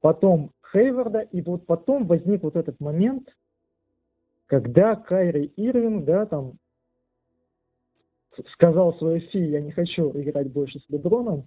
потом 0.00 0.50
Хейварда, 0.72 1.20
и 1.20 1.40
вот 1.42 1.66
потом 1.66 2.06
возник 2.06 2.42
вот 2.42 2.56
этот 2.56 2.80
момент, 2.80 3.28
когда 4.46 4.96
Кайри 4.96 5.52
Ирвинг, 5.56 6.04
да, 6.04 6.26
там 6.26 6.54
сказал 8.52 8.94
своей 8.94 9.20
фи, 9.28 9.38
я 9.38 9.60
не 9.60 9.72
хочу 9.72 10.10
играть 10.12 10.50
больше 10.52 10.78
с 10.80 10.88
Леброном, 10.88 11.46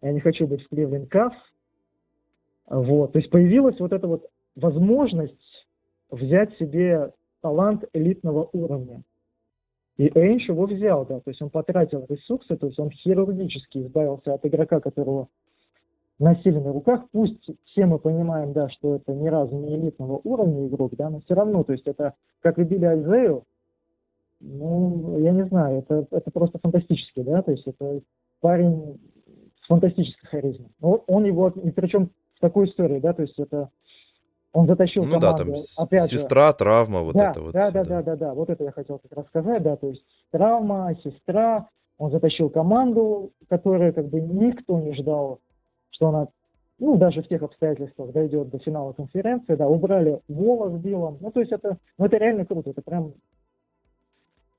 я 0.00 0.12
не 0.12 0.20
хочу 0.20 0.46
быть 0.46 0.62
в 0.62 0.68
Кливленд 0.68 1.10
Кавс. 1.10 1.36
Вот, 2.66 3.12
то 3.12 3.18
есть 3.18 3.30
появилась 3.30 3.78
вот 3.80 3.92
эта 3.92 4.06
вот 4.06 4.28
возможность 4.56 5.66
взять 6.10 6.56
себе 6.58 7.12
талант 7.40 7.84
элитного 7.92 8.48
уровня. 8.52 9.02
И 9.98 10.10
Эйнш 10.18 10.48
его 10.48 10.66
взял, 10.66 11.04
да, 11.04 11.20
то 11.20 11.30
есть 11.30 11.42
он 11.42 11.50
потратил 11.50 12.06
ресурсы, 12.08 12.56
то 12.56 12.66
есть 12.66 12.78
он 12.78 12.90
хирургически 12.90 13.78
избавился 13.78 14.34
от 14.34 14.44
игрока, 14.46 14.80
которого 14.80 15.28
носили 16.18 16.58
на 16.58 16.72
руках. 16.72 17.04
Пусть 17.12 17.50
все 17.66 17.84
мы 17.84 17.98
понимаем, 17.98 18.52
да, 18.52 18.68
что 18.70 18.96
это 18.96 19.12
ни 19.12 19.28
разу 19.28 19.56
не 19.56 19.76
элитного 19.76 20.20
уровня 20.24 20.66
игрок, 20.66 20.94
да, 20.96 21.10
но 21.10 21.20
все 21.20 21.34
равно, 21.34 21.64
то 21.64 21.72
есть 21.72 21.86
это, 21.86 22.14
как 22.40 22.58
и 22.58 22.64
Билли 22.64 22.86
Айзею, 22.86 23.44
ну, 24.42 25.18
я 25.20 25.30
не 25.30 25.46
знаю, 25.46 25.78
это, 25.78 26.06
это 26.10 26.30
просто 26.30 26.58
фантастически, 26.58 27.22
да, 27.22 27.42
то 27.42 27.52
есть 27.52 27.66
это 27.66 28.00
парень 28.40 29.00
с 29.62 29.66
фантастической 29.68 30.28
харизмой. 30.28 30.68
Он, 30.80 31.00
он 31.06 31.24
его, 31.24 31.48
и 31.48 31.70
причем 31.70 32.10
в 32.34 32.40
такой 32.40 32.66
истории, 32.66 32.98
да, 32.98 33.12
то 33.12 33.22
есть 33.22 33.38
это 33.38 33.70
он 34.52 34.66
затащил 34.66 35.04
ну, 35.04 35.12
команду, 35.18 35.44
да, 35.44 35.52
там 35.52 35.62
опять 35.78 36.10
сестра, 36.10 36.48
же. 36.48 36.56
травма, 36.56 37.00
вот 37.00 37.14
да, 37.14 37.30
это 37.30 37.40
вот. 37.40 37.52
Да, 37.52 37.70
да, 37.70 37.84
да, 37.84 38.02
да, 38.02 38.16
да, 38.16 38.34
вот 38.34 38.50
это 38.50 38.64
я 38.64 38.72
хотел 38.72 38.98
как 38.98 39.12
раз 39.12 39.26
сказать, 39.26 39.62
да, 39.62 39.76
то 39.76 39.88
есть 39.88 40.04
травма, 40.30 40.94
сестра, 41.02 41.68
он 41.98 42.10
затащил 42.10 42.50
команду, 42.50 43.32
которая 43.48 43.92
как 43.92 44.08
бы 44.08 44.20
никто 44.20 44.78
не 44.80 44.92
ждал, 44.94 45.40
что 45.90 46.08
она, 46.08 46.28
ну, 46.78 46.96
даже 46.96 47.22
в 47.22 47.28
тех 47.28 47.42
обстоятельствах 47.42 48.12
дойдет 48.12 48.50
до 48.50 48.58
финала 48.58 48.92
конференции, 48.92 49.54
да, 49.54 49.68
убрали 49.68 50.20
Вола 50.28 50.68
с 50.68 50.80
Биллом, 50.80 51.18
ну, 51.20 51.30
то 51.30 51.40
есть 51.40 51.52
это, 51.52 51.78
ну, 51.96 52.06
это 52.06 52.16
реально 52.18 52.44
круто, 52.44 52.70
это 52.70 52.82
прям, 52.82 53.14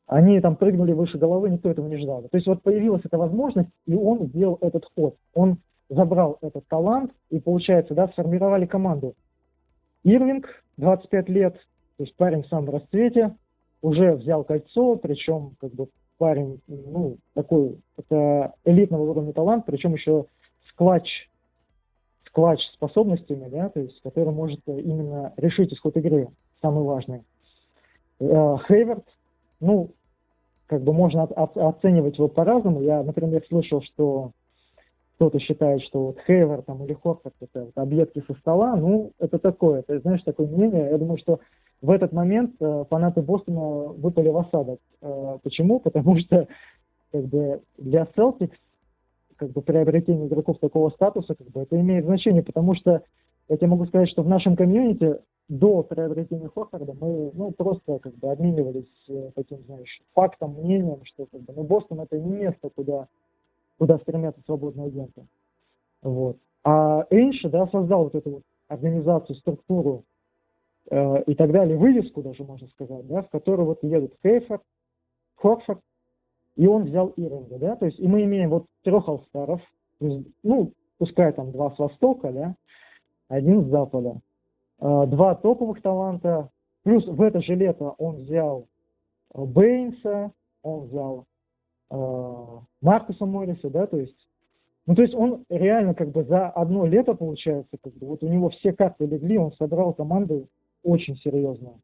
они 0.08 0.40
там 0.42 0.56
прыгнули 0.56 0.92
выше 0.92 1.18
головы, 1.18 1.50
никто 1.50 1.70
этого 1.70 1.88
не 1.88 1.98
ждал. 1.98 2.24
То 2.24 2.38
есть 2.38 2.48
вот 2.48 2.62
появилась 2.62 3.02
эта 3.04 3.18
возможность, 3.18 3.70
и 3.86 3.96
он 3.96 4.28
сделал 4.28 4.58
этот 4.62 4.86
ход, 4.96 5.16
он 5.34 5.58
забрал 5.90 6.38
этот 6.42 6.68
талант, 6.68 7.12
и 7.30 7.40
получается, 7.40 7.94
да, 7.94 8.08
сформировали 8.10 8.66
команду, 8.66 9.16
Ирвинг, 10.04 10.48
25 10.78 11.30
лет, 11.30 11.54
то 11.98 12.04
есть 12.04 12.16
парень 12.16 12.44
в 12.44 12.48
самом 12.48 12.70
расцвете, 12.70 13.36
уже 13.82 14.14
взял 14.16 14.44
кольцо, 14.44 14.96
причем 14.96 15.56
как 15.60 15.72
бы 15.74 15.88
парень, 16.18 16.62
ну, 16.68 17.18
такой, 17.34 17.80
это 17.98 18.54
элитного 18.66 19.04
уровня 19.10 19.34
талант, 19.34 19.66
причем 19.66 19.94
еще 19.94 20.26
с 20.68 20.74
клатч, 20.74 21.30
с 22.26 22.30
клатч 22.32 22.62
способностями, 22.74 23.50
да, 23.50 23.70
то 23.70 23.80
есть, 23.80 24.02
который 24.02 24.34
может 24.34 24.62
именно 24.68 25.34
решить 25.38 25.74
исход 25.74 25.96
игры, 25.98 26.30
самый 26.62 26.84
важный. 26.84 27.24
Э, 28.20 28.56
Хейверт, 28.68 29.06
ну, 29.64 29.92
как 30.68 30.82
бы 30.82 30.94
можно 30.94 31.24
оценивать 31.24 32.18
его 32.18 32.28
по-разному. 32.28 32.82
Я, 32.82 33.04
например, 33.04 33.44
слышал, 33.48 33.82
что 33.82 34.32
кто-то 35.16 35.40
считает, 35.40 35.82
что 35.84 36.08
вот 36.08 36.18
Хейвер 36.26 36.64
там, 36.64 36.84
или 36.84 36.94
Хорфорд 36.94 37.34
это 37.40 37.66
вот 37.66 37.78
объедки 37.78 38.24
со 38.28 38.34
стола, 38.40 38.76
ну, 38.76 39.12
это 39.20 39.40
такое, 39.40 39.80
это, 39.80 40.00
знаешь, 40.00 40.22
такое 40.24 40.48
мнение. 40.48 40.90
Я 40.90 40.98
думаю, 40.98 41.18
что 41.18 41.40
в 41.82 41.92
этот 41.92 42.12
момент 42.14 42.56
э, 42.60 42.86
фанаты 42.90 43.22
Бостона 43.22 43.94
выпали 43.94 44.30
в 44.30 44.38
осадок. 44.38 44.80
Э, 45.02 45.38
почему? 45.44 45.80
Потому 45.80 46.18
что 46.18 46.48
как 47.12 47.26
бы, 47.26 47.62
для 47.78 48.08
Celtics 48.18 48.56
как 49.36 49.52
бы, 49.52 49.62
приобретение 49.62 50.28
игроков 50.28 50.60
такого 50.60 50.90
статуса 50.90 51.36
как 51.36 51.48
бы, 51.48 51.62
это 51.62 51.80
имеет 51.80 52.06
значение, 52.06 52.42
потому 52.42 52.76
что 52.76 53.04
я 53.50 53.58
тебе 53.58 53.68
могу 53.68 53.86
сказать, 53.86 54.10
что 54.10 54.24
в 54.24 54.28
нашем 54.28 54.56
комьюнити 54.56 55.18
до 55.50 55.84
приобретения 55.84 56.50
Хорфорда 56.50 56.94
мы 56.94 57.32
ну, 57.34 57.52
просто 57.52 58.00
как 58.00 58.16
бы 58.16 58.32
обменивались 58.32 59.06
э, 59.10 59.32
таким, 59.36 59.64
знаешь, 59.66 60.02
фактом, 60.14 60.54
мнением, 60.54 61.04
что 61.06 61.26
как 61.26 61.42
бы, 61.42 61.54
ну, 61.54 61.64
Бостон 61.64 62.00
это 62.00 62.18
не 62.20 62.32
место, 62.32 62.70
куда 62.70 63.08
куда 63.78 63.98
стремятся 64.00 64.42
свободные 64.46 64.88
агенты. 64.88 65.28
Вот. 66.02 66.38
А 66.64 67.06
Эйнши, 67.10 67.50
да, 67.50 67.68
создал 67.68 68.06
вот 68.06 68.16
эту 68.16 68.30
вот 68.30 68.44
организацию, 68.68 69.36
структуру 69.36 70.06
э, 70.90 71.24
и 71.24 71.36
так 71.36 71.52
далее, 71.52 71.78
вывеску 71.78 72.22
даже, 72.22 72.44
можно 72.44 72.68
сказать, 72.70 73.06
да, 73.08 73.24
в 73.24 73.30
которую 73.30 73.68
вот 73.68 73.84
едут 73.84 74.14
Хейфорд, 74.24 74.62
Хорфорд, 75.36 75.82
и 76.56 76.68
он 76.68 76.86
взял 76.86 77.10
Ирвинга, 77.18 77.58
да, 77.58 77.76
то 77.76 77.86
есть 77.86 78.00
и 78.00 78.08
мы 78.08 78.24
имеем 78.24 78.52
вот 78.52 78.66
трех 78.84 79.08
алстаров, 79.08 79.62
ну, 80.00 80.72
пускай 80.98 81.34
там 81.34 81.52
два 81.52 81.72
с 81.72 81.80
востока, 81.80 82.32
да, 82.32 82.56
один 83.28 83.66
с 83.66 83.70
запада, 83.70 84.22
два 84.84 85.36
топовых 85.36 85.82
таланта, 85.82 86.50
плюс 86.84 87.06
в 87.08 87.22
это 87.22 87.42
же 87.42 87.56
лето 87.56 87.96
он 87.98 88.18
взял 88.18 88.68
Бейнса, 89.34 90.32
он 90.62 90.88
взял 90.88 91.26
э, 91.90 92.60
Маркуса 92.82 93.26
Морриса, 93.26 93.70
да, 93.70 93.88
то 93.88 93.98
есть, 93.98 94.28
ну, 94.86 94.96
то 94.96 95.02
есть 95.02 95.14
он 95.14 95.46
реально 95.50 95.94
как 95.94 96.10
бы 96.10 96.24
за 96.26 96.50
одно 96.50 96.86
лето, 96.86 97.14
получается, 97.14 97.78
как 97.82 97.94
бы, 97.94 98.08
вот 98.08 98.24
у 98.24 98.28
него 98.28 98.50
все 98.50 98.74
карты 98.74 99.06
легли, 99.06 99.38
он 99.38 99.54
собрал 99.54 99.94
команду 99.94 100.50
очень 100.84 101.16
серьезную. 101.16 101.80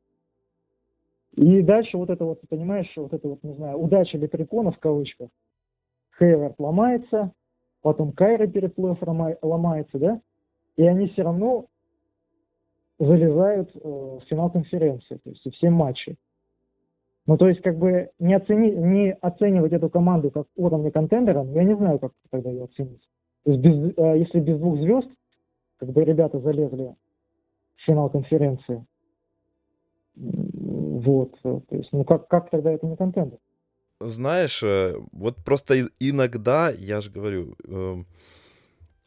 И 1.35 1.61
дальше 1.61 1.97
вот 1.97 2.09
это 2.09 2.25
вот, 2.25 2.41
понимаешь, 2.49 2.91
вот 2.97 3.13
это 3.13 3.29
вот, 3.29 3.43
не 3.43 3.53
знаю, 3.53 3.77
удача 3.77 4.17
лепрекона 4.17 4.71
в 4.71 4.79
кавычках. 4.79 5.29
Хейвард 6.17 6.59
ломается, 6.59 7.31
потом 7.81 8.11
Кайра 8.11 8.47
переплыв 8.47 8.97
ломается, 9.41 9.97
да, 9.99 10.21
и 10.75 10.83
они 10.83 11.07
все 11.07 11.23
равно 11.23 11.67
залезают 12.99 13.71
э, 13.75 13.79
в 13.83 14.21
финал 14.29 14.51
конференции, 14.51 15.15
то 15.23 15.29
есть 15.29 15.55
все 15.55 15.69
матчи. 15.69 16.17
Ну, 17.25 17.37
то 17.37 17.47
есть, 17.47 17.61
как 17.61 17.77
бы 17.77 18.09
не, 18.19 18.35
оцени, 18.35 18.71
не 18.71 19.13
оценивать 19.13 19.71
эту 19.71 19.89
команду 19.89 20.31
как 20.31 20.47
уровня 20.55 20.91
контендера, 20.91 21.43
я 21.45 21.63
не 21.63 21.75
знаю, 21.75 21.99
как 21.99 22.11
тогда 22.29 22.49
ее 22.49 22.65
оценить. 22.65 23.07
То 23.45 23.51
есть, 23.51 23.63
без, 23.63 23.93
э, 23.97 24.19
если 24.19 24.39
без 24.39 24.57
двух 24.57 24.79
звезд, 24.79 25.07
как 25.77 25.89
бы 25.89 26.03
ребята 26.03 26.39
залезли 26.39 26.95
в 27.77 27.81
финал 27.85 28.09
конференции, 28.09 28.85
вот, 30.15 31.39
то 31.41 31.63
есть, 31.69 31.89
ну 31.93 32.03
как, 32.03 32.27
как 32.27 32.49
тогда 32.49 32.71
это 32.71 32.85
не 32.85 32.97
контендер? 32.97 33.39
Знаешь, 34.01 34.61
э, 34.63 34.95
вот 35.11 35.37
просто 35.45 35.87
иногда, 35.99 36.69
я 36.71 36.99
же 36.99 37.11
говорю, 37.11 37.55
эм, 37.65 38.07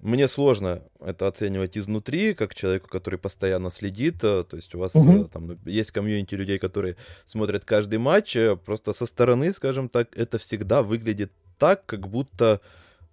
мне 0.02 0.26
сложно 0.26 0.82
это 1.00 1.28
оценивать 1.28 1.78
изнутри, 1.78 2.34
как 2.34 2.56
человеку, 2.56 2.88
который 2.88 3.20
постоянно 3.20 3.70
следит. 3.70 4.16
Э, 4.24 4.44
то 4.44 4.56
есть 4.56 4.74
у 4.74 4.78
вас 4.80 4.94
угу. 4.96 5.24
там 5.26 5.46
ну, 5.46 5.58
есть 5.64 5.92
комьюнити 5.92 6.34
людей, 6.34 6.58
которые 6.58 6.96
смотрят 7.24 7.64
каждый 7.64 8.00
матч. 8.00 8.34
Э, 8.36 8.56
просто 8.56 8.92
со 8.92 9.06
стороны, 9.06 9.52
скажем 9.52 9.88
так, 9.88 10.08
это 10.16 10.38
всегда 10.38 10.82
выглядит 10.82 11.30
так, 11.56 11.86
как 11.86 12.08
будто 12.08 12.60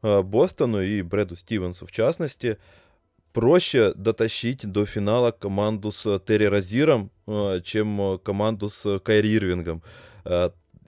Бостону 0.01 0.81
и 0.81 1.01
Брэду 1.01 1.35
Стивенсу 1.35 1.85
в 1.85 1.91
частности 1.91 2.57
проще 3.33 3.93
дотащить 3.93 4.65
до 4.65 4.85
финала 4.85 5.31
команду 5.31 5.91
с 5.91 6.19
Терри 6.25 6.45
Розиром, 6.45 7.11
чем 7.63 8.17
команду 8.23 8.69
с 8.69 8.99
Кайри 8.99 9.35
Ирвингом. 9.35 9.83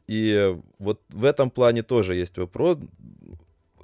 И 0.07 0.55
вот 0.79 1.01
в 1.09 1.25
этом 1.25 1.51
плане 1.51 1.83
тоже 1.83 2.15
есть 2.15 2.37
вопрос 2.37 2.79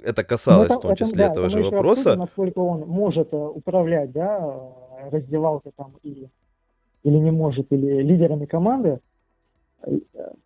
это 0.02 0.24
касалось 0.24 0.68
ну, 0.68 0.76
это, 0.76 0.78
в 0.78 0.88
том 0.88 0.96
числе 0.96 1.24
это, 1.24 1.32
этого 1.32 1.48
да, 1.48 1.50
же 1.50 1.62
вопроса. 1.62 2.00
Обсудим, 2.00 2.20
насколько 2.20 2.58
он 2.58 2.80
может 2.88 3.32
э, 3.32 3.36
управлять, 3.36 4.12
да, 4.12 4.38
э, 4.38 5.10
раздевалкой 5.10 5.72
там 5.76 5.94
и 6.02 6.28
или 7.04 7.16
не 7.16 7.30
может, 7.30 7.72
или 7.72 8.02
лидерами 8.02 8.46
команды. 8.46 9.00
Э, 9.82 9.98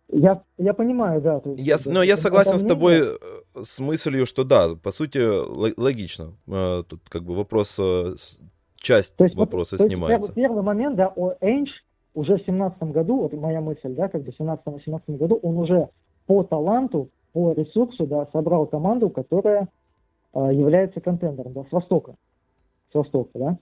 я, 0.09 0.43
я 0.57 0.73
понимаю, 0.73 1.21
да. 1.21 1.39
То 1.39 1.51
есть, 1.51 1.61
я, 1.61 1.77
но 1.85 1.93
ну, 1.93 2.01
я 2.03 2.17
согласен 2.17 2.57
с 2.57 2.63
тобой 2.63 3.17
с 3.61 3.79
мыслью, 3.79 4.25
что 4.25 4.43
да, 4.43 4.75
по 4.75 4.91
сути, 4.91 5.19
логично. 5.79 6.33
Тут 6.87 7.01
как 7.09 7.23
бы 7.23 7.35
вопрос, 7.35 7.79
часть 8.77 9.15
то 9.15 9.23
есть, 9.23 9.35
вопроса 9.35 9.77
вот, 9.77 9.87
снимается. 9.87 10.27
есть, 10.27 10.35
первый 10.35 10.61
момент, 10.61 10.95
да, 10.95 11.11
о 11.15 11.33
Эйнш 11.41 11.69
уже 12.13 12.37
в 12.37 12.45
семнадцатом 12.45 12.91
году, 12.91 13.21
вот 13.21 13.33
моя 13.33 13.61
мысль, 13.61 13.93
да, 13.95 14.07
как 14.07 14.23
бы 14.23 14.31
в 14.31 14.39
17-18 14.39 15.17
году, 15.17 15.39
он 15.41 15.57
уже 15.57 15.89
по 16.27 16.43
таланту 16.43 17.09
по 17.33 17.51
ресурсу, 17.51 18.07
да, 18.07 18.27
собрал 18.31 18.67
команду, 18.67 19.09
которая 19.09 19.67
является 20.33 21.01
контендером, 21.01 21.53
да, 21.53 21.63
с 21.65 21.71
востока. 21.71 22.15
С 22.91 22.95
востока, 22.95 23.29
да. 23.35 23.57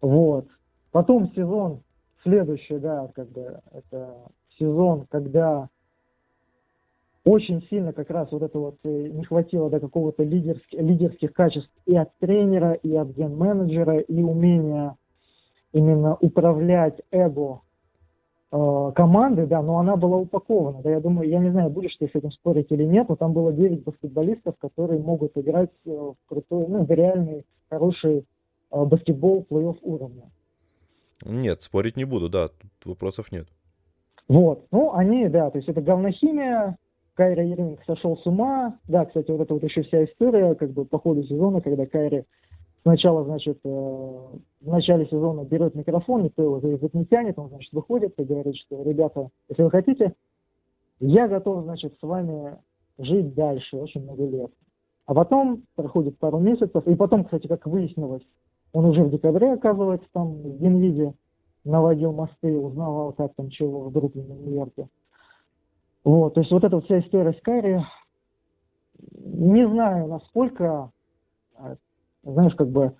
Вот. 0.00 0.46
Потом 0.92 1.30
сезон 1.34 1.82
следующий, 2.22 2.78
да, 2.78 3.10
как 3.14 3.28
бы 3.30 3.60
это 3.72 4.14
сезон, 4.58 5.06
когда 5.10 5.68
очень 7.24 7.62
сильно 7.68 7.92
как 7.92 8.10
раз 8.10 8.30
вот 8.32 8.42
это 8.42 8.58
вот 8.58 8.78
э, 8.84 9.08
не 9.08 9.24
хватило 9.24 9.68
до 9.68 9.78
какого-то 9.78 10.22
лидерских, 10.22 10.80
лидерских 10.80 11.32
качеств 11.32 11.70
и 11.84 11.94
от 11.94 12.16
тренера, 12.18 12.72
и 12.72 12.94
от 12.94 13.08
ген-менеджера, 13.08 13.98
и 13.98 14.22
умения 14.22 14.96
именно 15.72 16.16
управлять 16.16 17.00
эго 17.10 17.60
э, 18.52 18.92
команды, 18.94 19.46
да, 19.46 19.62
но 19.62 19.78
она 19.78 19.96
была 19.96 20.16
упакована. 20.16 20.82
Да, 20.82 20.90
я 20.90 21.00
думаю, 21.00 21.28
я 21.28 21.38
не 21.38 21.50
знаю, 21.50 21.70
будешь 21.70 21.96
ты 21.96 22.08
с 22.08 22.14
этим 22.14 22.30
спорить 22.32 22.70
или 22.70 22.84
нет, 22.84 23.08
но 23.08 23.16
там 23.16 23.32
было 23.32 23.52
9 23.52 23.84
баскетболистов, 23.84 24.56
которые 24.58 25.00
могут 25.00 25.36
играть 25.36 25.70
э, 25.86 25.90
в 25.90 26.16
крутой, 26.26 26.66
ну, 26.68 26.84
в 26.84 26.90
реальный, 26.90 27.44
хороший 27.68 28.26
э, 28.70 28.84
баскетбол 28.84 29.46
плей-офф 29.48 29.78
уровня. 29.82 30.30
Нет, 31.24 31.62
спорить 31.62 31.96
не 31.96 32.04
буду, 32.04 32.28
да, 32.28 32.48
тут 32.48 32.62
вопросов 32.84 33.30
нет. 33.30 33.46
Вот, 34.28 34.66
ну, 34.70 34.94
они, 34.94 35.28
да, 35.28 35.50
то 35.50 35.58
есть 35.58 35.68
это 35.68 35.80
говнохимия, 35.80 36.76
Кайри 37.14 37.50
Ирвинг 37.50 37.84
сошел 37.84 38.16
с 38.16 38.24
ума. 38.26 38.78
Да, 38.88 39.04
кстати, 39.04 39.30
вот 39.30 39.42
это 39.42 39.52
вот 39.52 39.62
еще 39.62 39.82
вся 39.82 40.04
история, 40.04 40.54
как 40.54 40.70
бы 40.70 40.86
по 40.86 40.98
ходу 40.98 41.22
сезона, 41.24 41.60
когда 41.60 41.84
Кайри 41.84 42.24
сначала, 42.82 43.24
значит, 43.24 43.58
э, 43.62 44.18
в 44.60 44.68
начале 44.68 45.06
сезона 45.06 45.44
берет 45.44 45.74
микрофон, 45.74 46.22
никто 46.22 46.42
его 46.42 46.60
за 46.60 46.68
язык 46.68 46.92
не 46.92 47.06
тянет, 47.06 47.38
он, 47.38 47.48
значит, 47.48 47.72
выходит 47.72 48.18
и 48.18 48.24
говорит, 48.24 48.56
что, 48.56 48.82
ребята, 48.82 49.30
если 49.48 49.62
вы 49.62 49.70
хотите, 49.70 50.14
я 51.00 51.28
готов, 51.28 51.64
значит, 51.64 51.94
с 51.98 52.02
вами 52.02 52.58
жить 52.98 53.34
дальше 53.34 53.76
очень 53.78 54.02
много 54.02 54.26
лет. 54.26 54.50
А 55.06 55.14
потом 55.14 55.64
проходит 55.74 56.18
пару 56.18 56.38
месяцев, 56.38 56.86
и 56.86 56.94
потом, 56.94 57.24
кстати, 57.24 57.46
как 57.46 57.66
выяснилось, 57.66 58.22
он 58.72 58.84
уже 58.84 59.02
в 59.02 59.10
декабре, 59.10 59.54
оказывается, 59.54 60.06
там 60.12 60.34
в 60.34 60.58
Генвиде 60.58 61.14
наводил 61.64 62.12
мосты, 62.12 62.56
узнавал, 62.56 63.12
как 63.12 63.34
там 63.34 63.48
чего 63.48 63.80
в 63.80 63.92
Бруклине, 63.92 64.34
Нью-Йорке. 64.34 64.88
Вот, 66.04 66.34
то 66.34 66.40
есть 66.40 66.52
вот 66.52 66.64
эта 66.64 66.80
вся 66.80 67.00
история 67.00 67.32
с 67.32 67.40
Кайри, 67.42 67.80
не 69.18 69.66
знаю, 69.68 70.06
насколько, 70.06 70.90
а, 71.56 71.76
знаешь, 72.22 72.54
как 72.54 72.68
бы 72.68 72.94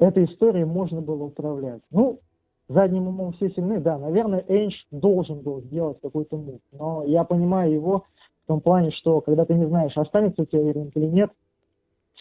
этой 0.00 0.24
историей 0.24 0.64
можно 0.64 1.00
было 1.00 1.24
управлять. 1.24 1.82
Ну, 1.90 2.20
задним 2.68 3.08
умом 3.08 3.32
все 3.34 3.50
сильны, 3.50 3.80
да, 3.80 3.98
наверное, 3.98 4.44
Эйнш 4.48 4.86
должен 4.90 5.40
был 5.40 5.60
сделать 5.62 5.98
какой-то 6.00 6.36
мув, 6.36 6.60
но 6.72 7.04
я 7.04 7.24
понимаю 7.24 7.72
его 7.72 8.04
в 8.44 8.46
том 8.48 8.60
плане, 8.60 8.90
что 8.90 9.20
когда 9.20 9.44
ты 9.44 9.54
не 9.54 9.66
знаешь, 9.66 9.96
останется 9.96 10.42
у 10.42 10.46
тебя 10.46 10.70
Ирвинг 10.70 10.96
или 10.96 11.06
нет, 11.06 11.30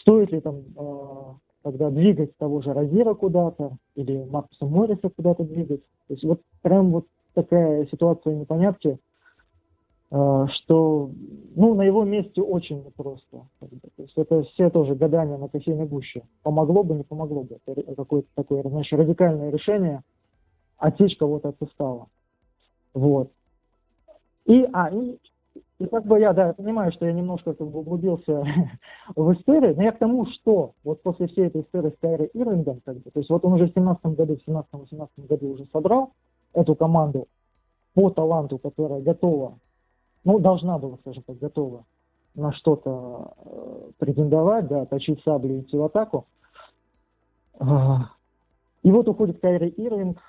стоит 0.02 0.32
ли 0.32 0.42
там 0.42 0.58
э, 0.78 1.34
тогда 1.64 1.90
двигать 1.90 2.36
того 2.38 2.62
же 2.62 2.74
Розира 2.74 3.14
куда-то 3.14 3.78
или 3.96 4.24
Маркуса 4.24 4.66
Морриса 4.66 5.10
куда-то 5.10 5.44
двигать. 5.44 5.82
То 6.08 6.14
есть 6.14 6.24
вот 6.24 6.42
прям 6.62 6.92
вот 6.92 7.06
такая 7.34 7.86
ситуация 7.88 8.36
непонятки– 8.36 8.98
что 10.12 11.12
ну, 11.56 11.76
на 11.76 11.84
его 11.84 12.04
месте 12.04 12.42
очень 12.42 12.84
непросто. 12.84 13.46
То 13.60 13.68
есть 14.02 14.18
это 14.18 14.42
все 14.44 14.72
тоже 14.72 14.96
гадания 14.96 15.38
на 15.38 15.50
кофейной 15.50 15.86
гуще. 15.86 16.24
Помогло 16.42 16.84
бы, 16.84 16.96
не 16.96 17.04
помогло 17.04 17.44
бы. 17.44 17.60
Это 17.68 17.96
какое-то 17.96 18.28
такое, 18.34 18.64
знаешь, 18.64 18.92
радикальное 18.92 19.52
решение 19.52 20.02
отсечь 20.78 21.18
кого-то 21.18 21.50
от 21.50 21.60
состава. 21.60 22.08
Вот. 22.94 23.32
И, 24.46 24.68
а, 24.74 24.90
и, 24.90 25.20
и 25.78 25.86
как 25.86 26.06
бы 26.08 26.20
я, 26.20 26.34
да, 26.34 26.54
понимаю, 26.54 26.92
что 26.92 27.06
я 27.06 27.14
немножко 27.14 27.54
как 27.54 27.68
бы 27.68 27.80
углубился 27.80 28.44
в 29.16 29.34
историю, 29.34 29.76
но 29.76 29.84
я 29.84 29.92
к 29.92 30.00
тому, 30.00 30.26
что 30.26 30.74
вот 30.84 31.04
после 31.04 31.28
всей 31.28 31.48
этой 31.48 31.62
истории 31.62 31.92
с 31.92 32.00
Кайри 32.00 32.30
Ирвингом, 32.34 32.82
как 32.84 32.98
бы, 32.98 33.12
то 33.12 33.20
есть 33.20 33.30
вот 33.30 33.46
он 33.46 33.54
уже 33.54 33.68
в 33.68 33.74
17 33.74 34.04
году, 34.06 34.38
в 34.38 34.50
17-18 34.50 35.10
году 35.28 35.50
уже 35.50 35.66
собрал 35.66 36.14
эту 36.54 36.74
команду 36.74 37.28
по 37.94 38.10
таланту, 38.10 38.58
которая 38.58 39.02
готова 39.02 39.60
ну, 40.24 40.40
должна 40.40 40.78
была, 40.78 40.98
скажем 40.98 41.24
так, 41.24 41.38
готова 41.38 41.86
на 42.36 42.54
что-то 42.54 43.34
э, 43.38 43.92
претендовать, 43.98 44.68
да, 44.68 44.86
точить 44.86 45.22
саблю 45.24 45.58
и 45.58 45.62
идти 45.62 45.78
в 45.78 45.84
атаку. 45.84 46.28
А, 47.60 48.12
и 48.84 48.92
вот 48.92 49.08
уходит 49.10 49.40
Кайри 49.40 49.70
Ирвинг, 49.70 50.20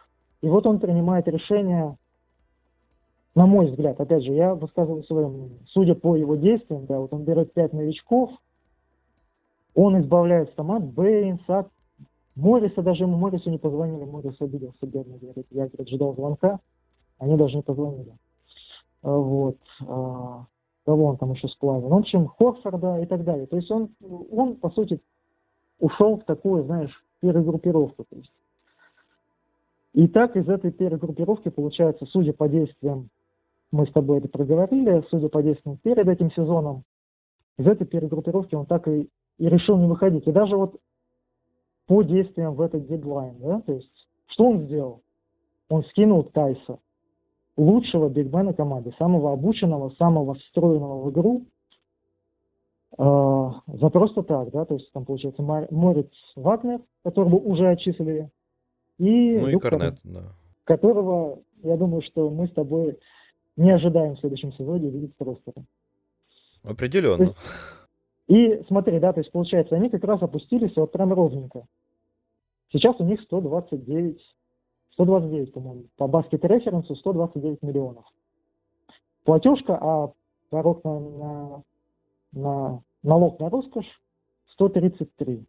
и 0.42 0.48
вот 0.48 0.66
он 0.66 0.80
принимает 0.80 1.28
решение, 1.28 1.96
на 3.34 3.46
мой 3.46 3.70
взгляд, 3.70 4.00
опять 4.00 4.24
же, 4.24 4.32
я 4.32 4.54
высказываю 4.54 5.04
свое 5.04 5.28
мнение, 5.28 5.60
судя 5.68 5.94
по 5.94 6.16
его 6.16 6.36
действиям, 6.36 6.86
да, 6.86 6.98
вот 6.98 7.12
он 7.12 7.24
берет 7.24 7.52
пять 7.52 7.72
новичков, 7.72 8.30
он 9.74 10.00
избавляет 10.00 10.52
команд 10.54 10.86
Бейнс 10.86 11.42
от 11.46 11.68
Морриса, 12.34 12.82
даже 12.82 13.04
ему 13.04 13.16
Моррису 13.16 13.50
не 13.50 13.58
позвонили, 13.58 14.04
Моррис 14.04 14.40
обиделся, 14.40 14.86
бедный, 14.86 15.18
говорит, 15.18 15.46
я, 15.50 15.68
говорит, 15.68 15.88
ждал 15.88 16.14
звонка, 16.14 16.58
они 17.18 17.36
даже 17.36 17.56
не 17.56 17.62
позвонили. 17.62 18.12
Вот, 19.02 19.58
а, 19.86 20.46
кого 20.84 21.06
он 21.06 21.16
там 21.16 21.32
еще 21.32 21.48
сплавил, 21.48 21.88
ну, 21.88 21.96
в 21.96 22.00
общем, 22.00 22.26
Хорфорда 22.26 23.00
и 23.00 23.06
так 23.06 23.24
далее. 23.24 23.46
То 23.46 23.56
есть 23.56 23.70
он, 23.70 23.90
он, 24.30 24.56
по 24.56 24.70
сути, 24.70 25.00
ушел 25.78 26.18
в 26.18 26.24
такую, 26.24 26.64
знаешь, 26.64 26.92
перегруппировку. 27.20 28.04
То 28.04 28.16
есть. 28.16 28.32
И 29.92 30.06
так 30.08 30.36
из 30.36 30.48
этой 30.48 30.70
перегруппировки 30.70 31.48
получается, 31.48 32.06
судя 32.06 32.32
по 32.32 32.48
действиям, 32.48 33.08
мы 33.72 33.86
с 33.86 33.92
тобой 33.92 34.18
это 34.18 34.28
проговорили, 34.28 35.04
судя 35.10 35.28
по 35.28 35.42
действиям 35.42 35.78
перед 35.78 36.06
этим 36.06 36.30
сезоном, 36.32 36.84
из 37.58 37.66
этой 37.66 37.86
перегруппировки 37.86 38.54
он 38.54 38.66
так 38.66 38.88
и, 38.88 39.08
и 39.38 39.48
решил 39.48 39.76
не 39.76 39.86
выходить. 39.86 40.26
И 40.26 40.32
даже 40.32 40.56
вот 40.56 40.80
по 41.86 42.02
действиям 42.02 42.54
в 42.54 42.60
этот 42.60 42.86
дедлайн, 42.86 43.36
да, 43.40 43.60
то 43.60 43.72
есть, 43.72 44.08
что 44.26 44.44
он 44.44 44.62
сделал? 44.66 45.02
Он 45.68 45.84
скинул 45.84 46.24
Тайса, 46.24 46.78
лучшего 47.56 48.08
бигмена 48.08 48.52
команды, 48.52 48.92
самого 48.98 49.32
обученного, 49.32 49.90
самого 49.90 50.34
встроенного 50.34 51.02
в 51.02 51.10
игру, 51.10 51.46
э, 52.98 53.50
за 53.78 53.90
просто 53.90 54.22
так, 54.22 54.50
да, 54.50 54.64
то 54.64 54.74
есть 54.74 54.90
там 54.92 55.04
получается 55.04 55.42
Морец 55.42 56.10
Вагнер, 56.36 56.80
которого 57.04 57.36
уже 57.36 57.68
отчислили, 57.68 58.30
и, 58.98 59.38
ну, 59.38 59.48
и 59.48 59.58
Корнет, 59.58 59.98
да. 60.04 60.32
которого, 60.64 61.40
я 61.62 61.76
думаю, 61.76 62.02
что 62.02 62.30
мы 62.30 62.48
с 62.48 62.52
тобой 62.52 62.98
не 63.56 63.70
ожидаем 63.70 64.16
в 64.16 64.20
следующем 64.20 64.52
сезоне 64.52 64.90
видеть 64.90 65.14
в 65.18 65.22
ростере. 65.22 65.64
Определенно. 66.62 67.22
Есть, 67.22 67.36
и 68.30 68.62
смотри, 68.68 69.00
да, 69.00 69.12
то 69.12 69.20
есть 69.20 69.32
получается, 69.32 69.74
они 69.74 69.90
как 69.90 70.04
раз 70.04 70.22
опустились 70.22 70.76
вот 70.76 70.92
прям 70.92 71.12
ровненько. 71.12 71.66
Сейчас 72.70 72.94
у 73.00 73.04
них 73.04 73.20
129 73.22 74.20
129, 74.92 75.52
по-моему, 75.52 75.84
по 75.96 76.06
баскет 76.06 76.44
референсу 76.44 76.94
129 76.96 77.62
миллионов. 77.62 78.04
Платежка, 79.24 79.78
а 79.80 80.12
порог 80.50 80.84
на, 80.84 81.00
на, 81.00 81.62
на 82.32 82.82
налог 83.02 83.38
на 83.40 83.50
роскошь 83.50 84.00
133. 84.52 85.44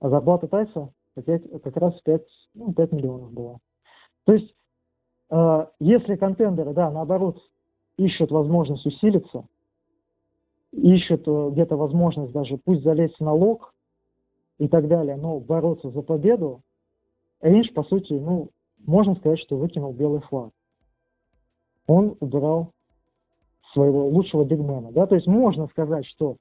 А 0.00 0.08
зарплата 0.08 0.48
Тайса 0.48 0.92
опять, 1.16 1.42
как 1.62 1.76
раз 1.76 2.00
5, 2.02 2.22
ну, 2.54 2.72
5 2.72 2.92
миллионов 2.92 3.32
была. 3.32 3.58
То 4.24 4.34
есть, 4.34 4.54
э, 5.30 5.66
если 5.80 6.16
контендеры, 6.16 6.72
да, 6.72 6.90
наоборот, 6.90 7.38
ищут 7.96 8.30
возможность 8.30 8.86
усилиться, 8.86 9.46
ищут 10.72 11.26
э, 11.26 11.50
где-то 11.52 11.76
возможность 11.76 12.32
даже 12.32 12.58
пусть 12.58 12.82
залезть 12.82 13.16
в 13.16 13.24
налог 13.24 13.74
и 14.58 14.68
так 14.68 14.88
далее, 14.88 15.16
но 15.16 15.40
бороться 15.40 15.90
за 15.90 16.02
победу, 16.02 16.62
Эйнш, 17.40 17.72
по 17.72 17.84
сути, 17.84 18.12
ну, 18.12 18.50
можно 18.86 19.14
сказать, 19.16 19.38
что 19.40 19.56
выкинул 19.56 19.92
белый 19.92 20.20
флаг. 20.20 20.50
Он 21.86 22.16
убирал 22.20 22.72
своего 23.72 24.08
лучшего 24.08 24.44
бигмена. 24.44 24.92
Да? 24.92 25.06
То 25.06 25.14
есть 25.14 25.26
можно 25.26 25.66
сказать, 25.68 26.06
что 26.06 26.36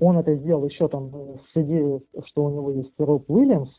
он 0.00 0.18
это 0.18 0.34
сделал 0.36 0.66
еще 0.66 0.88
там 0.88 1.10
с 1.52 1.56
идеей, 1.56 2.00
что 2.26 2.44
у 2.44 2.50
него 2.50 2.72
есть 2.72 2.92
Роб 2.98 3.30
Уильямс, 3.30 3.70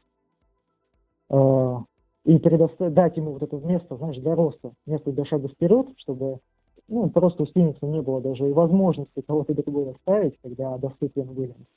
э, 1.30 1.78
и 2.26 2.40
предоставить, 2.40 2.94
дать 2.94 3.18
ему 3.18 3.34
вот 3.34 3.44
это 3.44 3.58
место, 3.58 3.98
знаешь, 3.98 4.18
для 4.18 4.36
роста, 4.36 4.74
место 4.86 5.12
для 5.12 5.26
шага 5.26 5.48
вперед, 5.48 5.88
чтобы 5.98 6.40
ну, 6.88 7.10
просто 7.10 7.44
у 7.44 7.46
Стивенса 7.48 7.86
не 7.86 8.02
было 8.02 8.22
даже 8.22 8.50
и 8.50 8.54
возможности 8.54 9.22
кого-то 9.22 9.54
другого 9.54 9.96
ставить, 10.02 10.38
когда 10.42 10.78
доступен 10.78 11.30
Уильямс. 11.30 11.68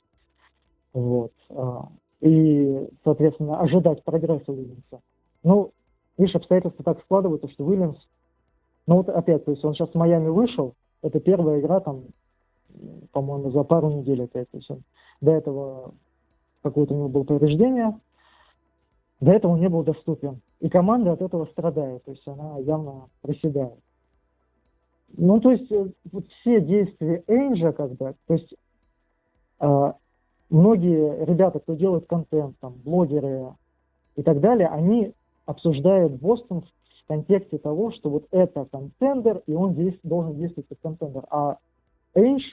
Вот. 0.93 1.31
Э, 1.49 1.79
и, 2.21 2.87
соответственно, 3.03 3.59
ожидать 3.59 4.03
прогресса 4.03 4.51
Уильямса. 4.51 5.01
Ну, 5.43 5.71
видишь, 6.19 6.35
обстоятельства 6.35 6.83
так 6.83 7.01
складываются, 7.01 7.49
что 7.49 7.65
Уильямс, 7.65 7.97
ну 8.85 8.97
вот 8.97 9.09
опять, 9.09 9.45
то 9.45 9.51
есть 9.51 9.63
он 9.63 9.73
сейчас 9.73 9.89
в 9.89 9.95
Майами 9.95 10.27
вышел, 10.27 10.75
это 11.01 11.19
первая 11.19 11.59
игра 11.59 11.79
там, 11.79 12.03
по-моему, 13.11 13.51
за 13.51 13.63
пару 13.63 13.89
недель 13.89 14.23
опять, 14.23 14.49
то 14.51 14.57
есть 14.57 14.69
он 14.69 14.83
до 15.21 15.31
этого 15.31 15.93
какое-то 16.61 16.93
у 16.93 16.97
него 16.97 17.09
было 17.09 17.23
повреждение, 17.23 17.99
до 19.21 19.31
этого 19.31 19.53
он 19.53 19.61
не 19.61 19.69
был 19.69 19.83
доступен. 19.83 20.41
И 20.59 20.69
команда 20.69 21.13
от 21.13 21.21
этого 21.21 21.45
страдает, 21.45 22.03
то 22.03 22.11
есть 22.11 22.27
она 22.27 22.59
явно 22.59 23.07
проседает. 23.21 23.79
Ну, 25.17 25.39
то 25.39 25.51
есть 25.51 25.71
э, 25.71 25.87
вот 26.11 26.27
все 26.27 26.59
действия 26.59 27.23
Энджа, 27.27 27.71
как 27.71 27.93
бы, 27.93 28.13
то 28.27 28.33
есть 28.33 28.53
э, 29.61 29.93
многие 30.49 31.25
ребята, 31.25 31.59
кто 31.59 31.75
делает 31.75 32.07
контент, 32.07 32.57
там, 32.59 32.73
блогеры 32.83 33.53
и 34.17 34.21
так 34.21 34.41
далее, 34.41 34.67
они 34.67 35.13
обсуждают 35.49 36.13
Бостон 36.13 36.61
в 36.61 37.07
контексте 37.07 37.57
того, 37.57 37.91
что 37.91 38.11
вот 38.11 38.27
это 38.29 38.65
контендер, 38.65 39.41
и 39.47 39.53
он 39.53 39.73
действ, 39.73 39.99
должен 40.03 40.37
действовать 40.37 40.67
как 40.69 40.79
контендер. 40.79 41.23
А 41.31 41.57
Эйнш, 42.13 42.43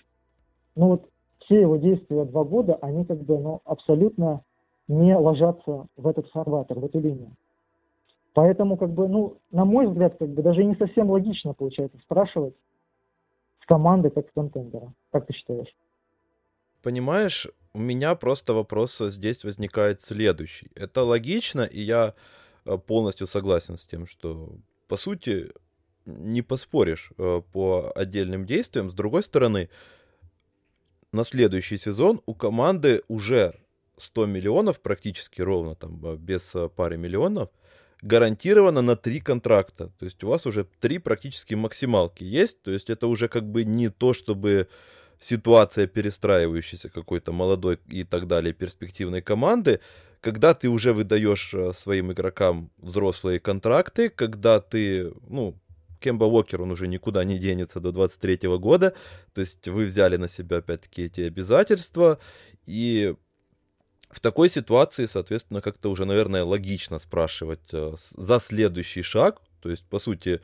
ну 0.75 0.87
вот 0.89 1.09
все 1.41 1.61
его 1.61 1.77
действия 1.77 2.25
два 2.25 2.45
года, 2.45 2.79
они 2.81 3.05
как 3.05 3.19
бы 3.23 3.39
ну, 3.39 3.61
абсолютно 3.67 4.41
не 4.89 5.15
ложатся 5.15 5.87
в 5.97 6.07
этот 6.07 6.29
фарватер, 6.29 6.79
в 6.79 6.87
эту 6.87 7.01
линию. 7.01 7.33
Поэтому, 8.33 8.79
как 8.79 8.91
бы, 8.91 9.09
ну, 9.09 9.39
на 9.51 9.67
мой 9.67 9.89
взгляд, 9.89 10.17
как 10.19 10.31
бы 10.31 10.43
даже 10.43 10.65
не 10.65 10.75
совсем 10.77 11.11
логично 11.11 11.53
получается 11.53 11.99
спрашивать 11.99 12.55
с 13.63 13.67
команды 13.67 14.09
как 14.09 14.27
с 14.27 14.33
контендера. 14.33 14.91
Как 15.11 15.27
ты 15.27 15.35
считаешь? 15.35 15.75
Понимаешь, 16.83 17.47
у 17.75 17.79
меня 17.79 18.15
просто 18.15 18.55
вопрос 18.55 18.99
здесь 18.99 19.45
возникает 19.45 20.01
следующий. 20.03 20.71
Это 20.75 21.03
логично, 21.03 21.63
и 21.63 21.81
я 21.81 22.15
полностью 22.87 23.27
согласен 23.27 23.77
с 23.77 23.87
тем, 23.87 24.07
что, 24.07 24.57
по 24.89 24.97
сути, 24.97 25.53
не 26.07 26.43
поспоришь 26.43 27.11
э, 27.19 27.43
по 27.53 27.93
отдельным 27.95 28.47
действиям. 28.47 28.91
С 28.91 28.95
другой 28.95 29.23
стороны, 29.23 29.69
на 31.13 31.25
следующий 31.25 31.79
сезон 31.79 32.21
у 32.27 32.35
команды 32.35 33.03
уже 33.09 33.55
100 33.97 34.27
миллионов, 34.27 34.81
практически 34.81 35.43
ровно, 35.43 35.75
там, 35.75 36.05
э, 36.05 36.17
без 36.17 36.55
пары 36.77 36.97
миллионов, 36.97 37.51
гарантированно 38.03 38.83
на 38.83 38.97
три 38.97 39.21
контракта. 39.21 39.93
То 39.99 40.05
есть 40.05 40.23
у 40.25 40.29
вас 40.29 40.47
уже 40.47 40.65
три 40.81 40.99
практически 40.99 41.55
максималки 41.55 42.25
есть. 42.25 42.63
То 42.63 42.71
есть 42.71 42.91
это 42.91 43.07
уже 43.07 43.29
как 43.29 43.45
бы 43.51 43.65
не 43.65 43.89
то, 43.89 44.13
чтобы 44.13 44.69
ситуация 45.21 45.87
перестраивающейся 45.87 46.89
какой-то 46.89 47.33
молодой 47.33 47.79
и 47.89 48.05
так 48.05 48.27
далее 48.27 48.53
перспективной 48.53 49.23
команды, 49.23 49.81
когда 50.27 50.55
ты 50.55 50.69
уже 50.69 50.93
выдаешь 50.93 51.55
э, 51.55 51.73
своим 51.79 52.11
игрокам 52.11 52.73
взрослые 52.79 53.39
контракты, 53.39 54.09
когда 54.09 54.59
ты, 54.59 55.13
ну, 55.29 55.57
Кемба 56.01 56.25
Уокер, 56.25 56.63
он 56.63 56.73
уже 56.73 56.89
никуда 56.89 57.23
не 57.23 57.39
денется 57.39 57.79
до 57.79 57.93
23 57.93 58.49
года, 58.59 58.93
то 59.35 59.41
есть 59.41 59.69
вы 59.69 59.85
взяли 59.85 60.17
на 60.17 60.29
себя 60.29 60.57
опять-таки 60.57 61.03
эти 61.03 61.21
обязательства, 61.21 62.19
и 62.67 63.15
в 64.11 64.19
такой 64.19 64.51
ситуации, 64.51 65.07
соответственно, 65.07 65.61
как-то 65.61 65.91
уже, 65.91 66.05
наверное, 66.07 66.43
логично 66.43 66.99
спрашивать 66.99 67.73
э, 67.73 67.95
за 68.17 68.41
следующий 68.41 69.03
шаг, 69.03 69.41
то 69.63 69.71
есть, 69.71 69.85
по 69.89 70.01
сути, 70.01 70.41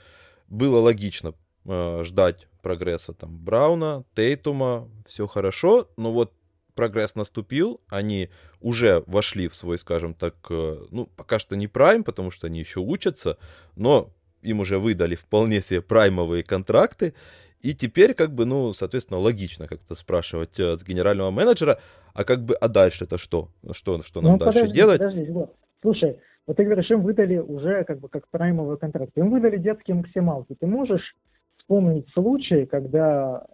было 0.46 0.78
логично 0.78 1.34
э, 1.64 2.04
ждать 2.04 2.46
прогресса 2.62 3.14
там 3.14 3.36
Брауна, 3.36 4.04
Тейтума, 4.14 4.88
все 5.08 5.26
хорошо, 5.26 5.88
но 5.96 6.12
вот 6.12 6.32
прогресс 6.74 7.14
наступил, 7.14 7.80
они 7.88 8.30
уже 8.60 9.02
вошли 9.06 9.48
в 9.48 9.54
свой, 9.54 9.78
скажем 9.78 10.14
так, 10.14 10.34
э, 10.50 10.86
ну, 10.90 11.06
пока 11.16 11.38
что 11.38 11.56
не 11.56 11.68
прайм, 11.68 12.04
потому 12.04 12.30
что 12.30 12.46
они 12.46 12.60
еще 12.60 12.80
учатся, 12.80 13.38
но 13.76 14.10
им 14.42 14.60
уже 14.60 14.78
выдали 14.78 15.14
вполне 15.14 15.60
себе 15.60 15.80
праймовые 15.80 16.42
контракты, 16.42 17.14
и 17.60 17.74
теперь, 17.74 18.14
как 18.14 18.34
бы, 18.34 18.44
ну, 18.44 18.72
соответственно, 18.72 19.20
логично 19.20 19.68
как-то 19.68 19.94
спрашивать 19.94 20.58
э, 20.58 20.76
с 20.76 20.84
генерального 20.84 21.30
менеджера, 21.30 21.78
а 22.12 22.24
как 22.24 22.44
бы, 22.44 22.54
а 22.54 22.68
дальше 22.68 23.04
это 23.04 23.18
что? 23.18 23.48
Что, 23.70 24.02
что 24.02 24.20
нам 24.20 24.32
ну, 24.32 24.38
дальше 24.38 24.60
подожди, 24.60 24.74
делать? 24.74 24.98
Подожди, 24.98 25.30
вот. 25.30 25.54
Слушай, 25.80 26.18
вот 26.46 26.56
ты 26.56 26.64
говоришь, 26.64 26.90
им 26.90 27.02
выдали 27.02 27.38
уже 27.38 27.84
как 27.84 28.00
бы 28.00 28.08
как 28.08 28.26
праймовый 28.28 28.78
контракт. 28.78 29.12
Им 29.16 29.30
выдали 29.30 29.58
детские 29.58 29.96
максималки. 29.96 30.56
Ты 30.58 30.66
можешь 30.66 31.14
вспомнить 31.58 32.08
случаи, 32.12 32.64
когда 32.64 33.46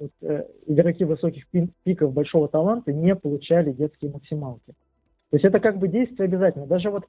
вот, 0.00 0.10
э, 0.22 0.46
игроки 0.66 1.04
высоких 1.04 1.44
пиков 1.84 2.12
большого 2.12 2.48
таланта 2.48 2.92
не 2.92 3.14
получали 3.14 3.72
детские 3.72 4.10
максималки. 4.10 4.72
То 5.30 5.36
есть 5.36 5.44
это 5.44 5.60
как 5.60 5.78
бы 5.78 5.88
действие 5.88 6.24
обязательно. 6.24 6.66
Даже 6.66 6.90
вот 6.90 7.04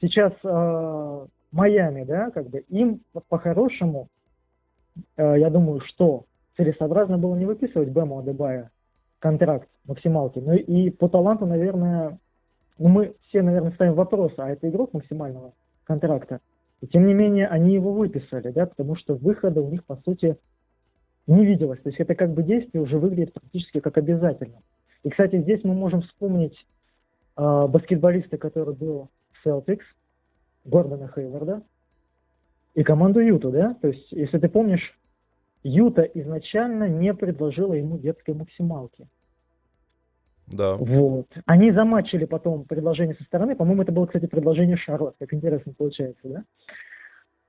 сейчас 0.00 0.32
э, 0.42 1.26
Майами, 1.52 2.04
да, 2.04 2.30
как 2.30 2.50
бы 2.50 2.60
им 2.68 3.00
по-хорошему, 3.28 4.08
э, 5.16 5.38
я 5.38 5.48
думаю, 5.50 5.80
что 5.80 6.24
целесообразно 6.56 7.16
было 7.16 7.36
не 7.36 7.46
выписывать 7.46 7.90
Бэма 7.90 8.20
Адебая 8.20 8.70
контракт 9.20 9.68
максималки. 9.86 10.40
Ну 10.40 10.54
и 10.54 10.90
по 10.90 11.08
таланту, 11.08 11.46
наверное, 11.46 12.18
ну 12.78 12.88
мы 12.88 13.14
все, 13.28 13.40
наверное, 13.42 13.72
ставим 13.72 13.94
вопрос, 13.94 14.32
а 14.36 14.50
это 14.50 14.68
игрок 14.68 14.92
максимального 14.92 15.52
контракта? 15.84 16.40
И 16.80 16.88
тем 16.88 17.06
не 17.06 17.14
менее, 17.14 17.46
они 17.46 17.74
его 17.74 17.92
выписали, 17.92 18.50
да, 18.50 18.66
потому 18.66 18.96
что 18.96 19.14
выхода 19.14 19.60
у 19.60 19.70
них, 19.70 19.84
по 19.84 19.96
сути, 20.04 20.36
не 21.26 21.44
виделось. 21.44 21.80
То 21.80 21.88
есть 21.88 22.00
это 22.00 22.14
как 22.14 22.32
бы 22.32 22.42
действие 22.42 22.82
уже 22.82 22.98
выглядит 22.98 23.32
практически 23.32 23.80
как 23.80 23.98
обязательно. 23.98 24.62
И, 25.02 25.10
кстати, 25.10 25.40
здесь 25.40 25.62
мы 25.64 25.74
можем 25.74 26.02
вспомнить 26.02 26.56
э, 27.36 27.66
баскетболиста, 27.68 28.38
который 28.38 28.74
был 28.74 29.08
в 29.32 29.46
Celtics, 29.46 29.82
Гордона 30.64 31.10
Хейварда, 31.14 31.62
и 32.74 32.82
команду 32.82 33.20
Юта, 33.20 33.50
да? 33.50 33.74
То 33.80 33.88
есть, 33.88 34.10
если 34.12 34.38
ты 34.38 34.48
помнишь, 34.48 34.96
Юта 35.62 36.02
изначально 36.02 36.88
не 36.88 37.14
предложила 37.14 37.74
ему 37.74 37.98
детской 37.98 38.34
максималки. 38.34 39.06
Да. 40.46 40.74
Вот. 40.76 41.26
Они 41.46 41.70
замачили 41.70 42.24
потом 42.24 42.64
предложение 42.64 43.14
со 43.16 43.24
стороны. 43.24 43.56
По-моему, 43.56 43.82
это 43.82 43.92
было, 43.92 44.06
кстати, 44.06 44.26
предложение 44.26 44.76
Шарлот. 44.76 45.14
Как 45.18 45.32
интересно 45.32 45.72
получается, 45.76 46.20
да? 46.24 46.44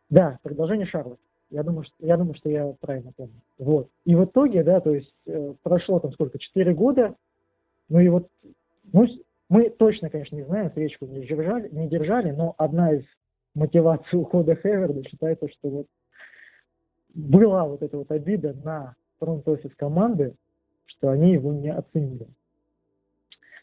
Да, 0.09 0.39
предложение 0.43 0.86
Шарлот. 0.86 1.19
Я 1.53 1.61
думаю, 1.61 1.83
что, 1.83 1.93
я 1.99 2.17
думаю, 2.17 2.33
что 2.33 2.49
я 2.49 2.73
правильно 2.81 3.11
помню. 3.15 3.39
Вот. 3.59 3.87
И 4.05 4.15
в 4.15 4.25
итоге, 4.25 4.63
да, 4.63 4.79
то 4.81 4.95
есть 4.95 5.13
э, 5.27 5.53
прошло 5.61 5.99
там 5.99 6.11
сколько, 6.13 6.39
4 6.39 6.73
года, 6.73 7.15
ну 7.89 7.99
и 7.99 8.07
вот, 8.07 8.27
ну, 8.91 9.05
мы 9.49 9.69
точно, 9.69 10.09
конечно, 10.09 10.35
не 10.35 10.41
знаем, 10.45 10.71
свечку 10.71 11.05
не 11.05 11.23
держали, 11.27 11.69
не 11.69 11.87
держали, 11.87 12.31
но 12.31 12.55
одна 12.57 12.93
из 12.93 13.03
мотиваций 13.53 14.17
ухода 14.17 14.55
Хеверда 14.55 15.03
считается, 15.03 15.47
что 15.47 15.69
вот 15.69 15.87
была 17.13 17.65
вот 17.65 17.83
эта 17.83 17.99
вот 17.99 18.11
обида 18.11 18.55
на 18.63 18.95
фронт-офис 19.19 19.75
команды, 19.75 20.33
что 20.85 21.11
они 21.11 21.33
его 21.33 21.53
не 21.53 21.71
оценили. 21.71 22.27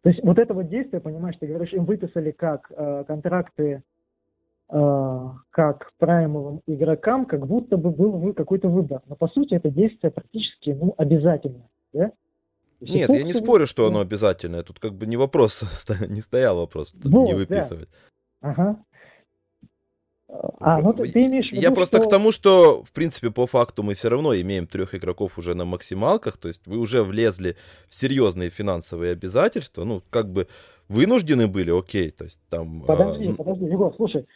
То 0.04 0.10
есть 0.10 0.22
вот 0.22 0.38
это 0.38 0.54
вот 0.54 0.68
действие, 0.68 1.00
понимаешь, 1.00 1.36
ты 1.40 1.48
говоришь, 1.48 1.72
им 1.72 1.86
выписали 1.86 2.30
как 2.30 2.70
э, 2.70 3.02
контракты 3.08 3.82
как 4.70 5.92
праймовым 5.98 6.60
игрокам, 6.66 7.26
как 7.26 7.46
будто 7.46 7.76
бы 7.76 7.90
был 7.90 8.32
какой-то 8.34 8.68
выбор. 8.68 9.02
Но 9.08 9.16
по 9.16 9.26
сути 9.28 9.54
это 9.54 9.68
действие 9.68 10.12
практически 10.12 10.70
ну, 10.70 10.94
обязательно. 10.96 11.68
Да? 11.92 12.12
Нет, 12.80 13.10
я 13.10 13.22
не 13.22 13.32
спорю, 13.32 13.66
что 13.66 13.86
оно 13.86 14.00
обязательное. 14.00 14.62
Тут 14.62 14.78
как 14.78 14.94
бы 14.94 15.06
не 15.06 15.16
вопрос, 15.16 15.62
не 16.08 16.20
стоял 16.20 16.56
вопрос 16.56 16.94
вот, 17.02 17.26
не 17.26 17.34
выписывать. 17.34 17.88
Да. 18.40 18.50
Ага. 18.50 18.84
А, 20.60 20.80
ну 20.80 20.92
ты, 20.92 21.10
ты 21.10 21.26
имеешь 21.26 21.48
в 21.48 21.52
виду, 21.52 21.60
Я 21.60 21.72
просто 21.72 21.98
что... 21.98 22.06
к 22.06 22.10
тому, 22.10 22.30
что, 22.30 22.84
в 22.84 22.92
принципе, 22.92 23.30
по 23.30 23.46
факту 23.46 23.82
мы 23.82 23.94
все 23.94 24.08
равно 24.08 24.34
имеем 24.34 24.66
трех 24.66 24.94
игроков 24.94 25.38
уже 25.38 25.54
на 25.54 25.64
максималках, 25.64 26.36
то 26.36 26.46
есть 26.46 26.66
вы 26.66 26.78
уже 26.78 27.02
влезли 27.02 27.56
в 27.88 27.94
серьезные 27.94 28.48
финансовые 28.48 29.12
обязательства, 29.12 29.82
ну, 29.82 30.02
как 30.10 30.30
бы 30.30 30.46
вынуждены 30.88 31.48
были, 31.48 31.76
окей, 31.76 32.10
то 32.10 32.24
есть 32.24 32.38
там... 32.48 32.84
А, 32.84 32.86
подожди, 32.86 33.28
а... 33.28 33.34
подожди, 33.34 33.64
Егор, 33.64 33.92
слушай, 33.96 34.26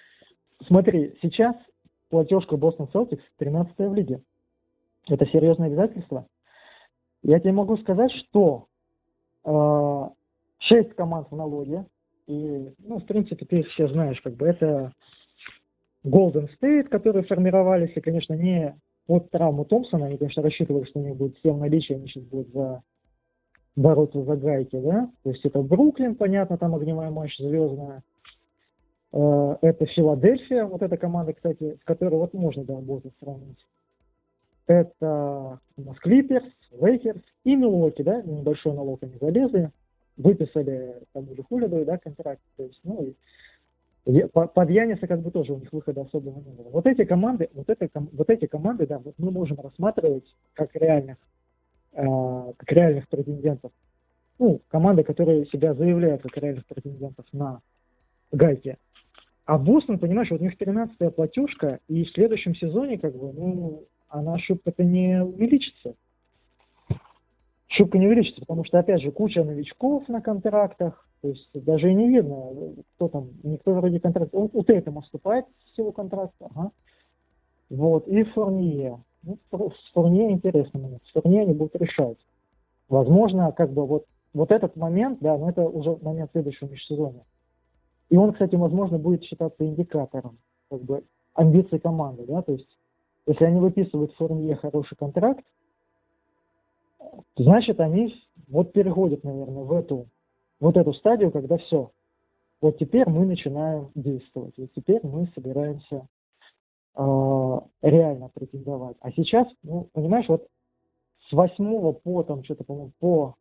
смотри, 0.66 1.16
сейчас 1.22 1.56
платежка 2.10 2.56
Бостон 2.56 2.88
Celtics 2.92 3.22
13 3.38 3.74
в 3.78 3.94
лиге. 3.94 4.22
Это 5.08 5.26
серьезное 5.26 5.68
обязательство. 5.68 6.26
Я 7.22 7.40
тебе 7.40 7.52
могу 7.52 7.76
сказать, 7.79 8.12
что 8.12 8.66
э, 9.44 10.08
6 10.60 10.94
команд 10.94 11.29
в 11.31 11.37
налоге, 11.37 11.87
и, 12.26 12.72
ну, 12.79 12.98
в 12.98 13.06
принципе, 13.06 13.44
ты 13.44 13.60
их 13.60 13.68
все 13.68 13.88
знаешь, 13.88 14.20
как 14.20 14.35
бы. 14.35 14.46
Это 14.46 14.92
Golden 16.04 16.48
State, 16.58 16.85
которые 16.85 17.24
формировались, 17.24 17.96
и, 17.96 18.00
конечно, 18.00 18.35
не 18.35 18.76
под 19.06 19.31
травму 19.31 19.64
Томпсона, 19.64 20.06
они, 20.06 20.16
конечно, 20.16 20.42
рассчитывали, 20.42 20.85
что 20.85 21.00
у 21.00 21.02
них 21.02 21.16
будет 21.16 21.38
7 21.42 21.58
наличия, 21.58 21.96
они 21.96 22.08
сейчас 22.08 22.24
будут 22.24 22.48
за 22.52 22.83
бороться 23.76 24.22
за 24.22 24.37
гайки, 24.37 24.79
да, 24.79 25.10
то 25.24 25.31
есть 25.31 25.44
это 25.44 25.60
Бруклин, 25.60 26.14
понятно, 26.14 26.56
там 26.56 26.74
огневая 26.74 27.10
мощь 27.10 27.37
звездная, 27.38 28.02
это 29.15 29.87
Филадельфия, 29.87 30.65
вот 30.65 30.83
эта 30.83 30.96
команда, 30.96 31.35
кстати, 31.35 31.77
с 31.81 31.85
которой 31.85 32.17
вот 32.17 32.35
можно, 32.35 32.65
да, 32.65 32.75
будет 32.75 33.12
сравнить. 33.21 33.65
Это 34.67 35.60
Клиперс, 36.00 36.50
Лейкерс 36.73 37.23
и 37.44 37.54
Милуоки, 37.54 38.02
да, 38.02 38.23
небольшой 38.23 38.73
налог 38.73 39.02
они 39.02 39.17
залезли, 39.21 39.71
выписали 40.17 40.96
тому 41.12 41.37
же 41.37 41.42
Холидею, 41.44 41.85
да, 41.85 41.98
контракт, 41.98 42.40
то 42.56 42.65
есть, 42.65 42.81
ну, 42.83 43.15
и 44.06 44.25
под 44.33 44.71
Яниса 44.71 45.06
как 45.06 45.21
бы 45.21 45.31
тоже 45.31 45.52
у 45.52 45.58
них 45.58 45.73
выхода 45.73 46.02
особого 46.02 46.38
не 46.40 46.52
было. 46.52 46.69
Вот 46.71 46.87
эти 46.87 47.04
команды, 47.04 47.48
вот, 47.54 47.71
это, 47.71 47.88
вот 47.94 48.29
эти 48.29 48.46
команды, 48.46 48.87
да, 48.87 48.98
вот 48.98 49.15
мы 49.19 49.31
можем 49.31 49.58
рассматривать 49.60 50.25
как 50.52 50.75
реальных, 50.75 51.17
э, 51.92 52.52
как 52.56 52.73
реальных 52.73 53.08
претендентов. 53.08 53.73
Ну, 54.38 54.60
команды, 54.69 55.04
которые 55.04 55.46
себя 55.46 55.75
заявляют 55.75 56.23
как 56.23 56.37
реальных 56.37 56.67
претендентов 56.67 57.25
на 57.33 57.60
гайке. 58.33 58.77
А 59.46 59.58
Бостон, 59.58 59.98
понимаешь, 59.98 60.30
вот 60.30 60.40
у 60.40 60.44
них 60.44 60.56
13-я 60.56 61.10
платежка, 61.10 61.80
и 61.88 62.04
в 62.04 62.10
следующем 62.10 62.54
сезоне, 62.54 62.98
как 62.98 63.14
бы, 63.14 63.32
ну, 63.32 63.84
она 64.08 64.34
ошибка-то 64.34 64.84
не 64.84 65.22
увеличится. 65.22 65.94
шибко 67.66 67.98
не 67.98 68.06
увеличится, 68.06 68.40
потому 68.40 68.64
что, 68.64 68.78
опять 68.78 69.02
же, 69.02 69.10
куча 69.10 69.44
новичков 69.44 70.08
на 70.08 70.22
контрактах, 70.22 71.06
то 71.20 71.28
есть 71.28 71.50
даже 71.52 71.90
и 71.90 71.94
не 71.94 72.08
видно, 72.08 72.74
кто 72.94 73.08
там, 73.08 73.30
никто 73.42 73.74
вроде 73.74 74.00
контракт, 74.00 74.30
он 74.34 74.48
у 74.52 74.62
Тейтема 74.62 75.02
вступает 75.02 75.44
в 75.64 75.76
силу 75.76 75.92
контракта, 75.92 76.46
ага. 76.54 76.70
вот, 77.68 78.08
и 78.08 78.22
Фурнье. 78.24 79.02
Ну, 79.22 79.38
с 79.50 79.92
Фурнье 79.92 80.30
интересный 80.30 80.80
момент, 80.80 81.02
Фурнье 81.12 81.42
они 81.42 81.52
будут 81.52 81.76
решать. 81.76 82.18
Возможно, 82.88 83.52
как 83.52 83.72
бы 83.72 83.86
вот, 83.86 84.04
вот 84.32 84.52
этот 84.52 84.76
момент, 84.76 85.18
да, 85.20 85.36
но 85.36 85.50
это 85.50 85.62
уже 85.62 85.96
момент 86.02 86.30
следующего 86.32 86.68
межсезонья. 86.68 87.24
И 88.11 88.17
он, 88.17 88.33
кстати, 88.33 88.55
возможно, 88.55 88.98
будет 88.98 89.25
считаться 89.25 89.65
индикатором 89.65 90.38
как 90.71 90.83
бы, 90.83 91.05
амбиций 91.35 91.79
команды, 91.79 92.25
да, 92.27 92.42
то 92.42 92.52
есть 92.52 92.69
если 93.27 93.44
они 93.44 93.59
выписывают 93.59 94.13
в 94.13 94.17
Фурнье 94.17 94.55
хороший 94.57 94.96
контракт, 94.96 95.44
значит, 97.37 97.81
они 97.81 98.15
вот 98.48 98.73
переходят, 98.73 99.25
наверное, 99.25 99.63
в 99.63 99.73
эту, 99.73 100.07
вот 100.61 100.77
эту 100.77 100.92
стадию, 100.92 101.31
когда 101.31 101.57
все, 101.57 101.90
вот 102.61 102.79
теперь 102.79 103.09
мы 103.09 103.25
начинаем 103.25 103.90
действовать, 103.94 104.55
вот 104.59 104.73
теперь 104.75 105.00
мы 105.02 105.31
собираемся 105.35 106.07
э, 106.96 107.61
реально 107.83 108.29
претендовать. 108.29 108.96
А 109.00 109.11
сейчас, 109.13 109.46
ну, 109.63 109.88
понимаешь, 109.92 110.29
вот 110.29 110.46
с 111.29 111.33
восьмого 111.33 111.92
по, 111.92 112.23
там, 112.23 112.44
что-то, 112.44 112.65
по-моему, 112.65 112.92
по 113.00 113.37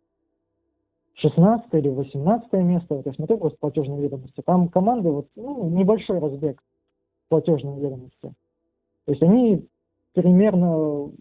16 1.16 1.68
или 1.74 1.90
18 1.90 2.54
место, 2.54 2.96
вот 2.96 3.06
я 3.06 3.14
смотрю 3.14 3.38
просто 3.38 3.58
платежные 3.60 4.02
ведомости, 4.02 4.42
там 4.46 4.68
команды, 4.70 5.10
вот, 5.10 5.28
ну, 5.36 5.70
небольшой 5.70 6.20
разбег 6.20 6.62
платежной 7.30 7.80
ведомости. 7.80 8.34
То 9.06 9.12
есть 9.12 9.22
они 9.22 9.68
примерно 10.14 11.12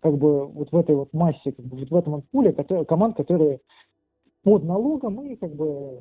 как 0.00 0.16
бы 0.16 0.46
вот 0.46 0.72
в 0.72 0.76
этой 0.76 0.94
вот 0.94 1.12
массе, 1.12 1.52
как 1.52 1.64
бы 1.64 1.78
вот 1.78 1.90
в 1.90 1.94
этом 1.94 2.14
вот 2.14 2.24
пуле 2.30 2.52
который, 2.52 2.84
команд, 2.84 3.16
которые 3.16 3.60
под 4.42 4.64
налогом 4.64 5.22
и 5.22 5.36
как 5.36 5.54
бы 5.54 6.00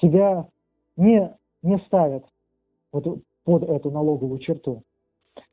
себя 0.00 0.48
не, 0.96 1.36
не 1.62 1.78
ставят 1.86 2.24
вот 2.92 3.22
под 3.44 3.62
эту 3.64 3.90
налоговую 3.90 4.38
черту. 4.38 4.82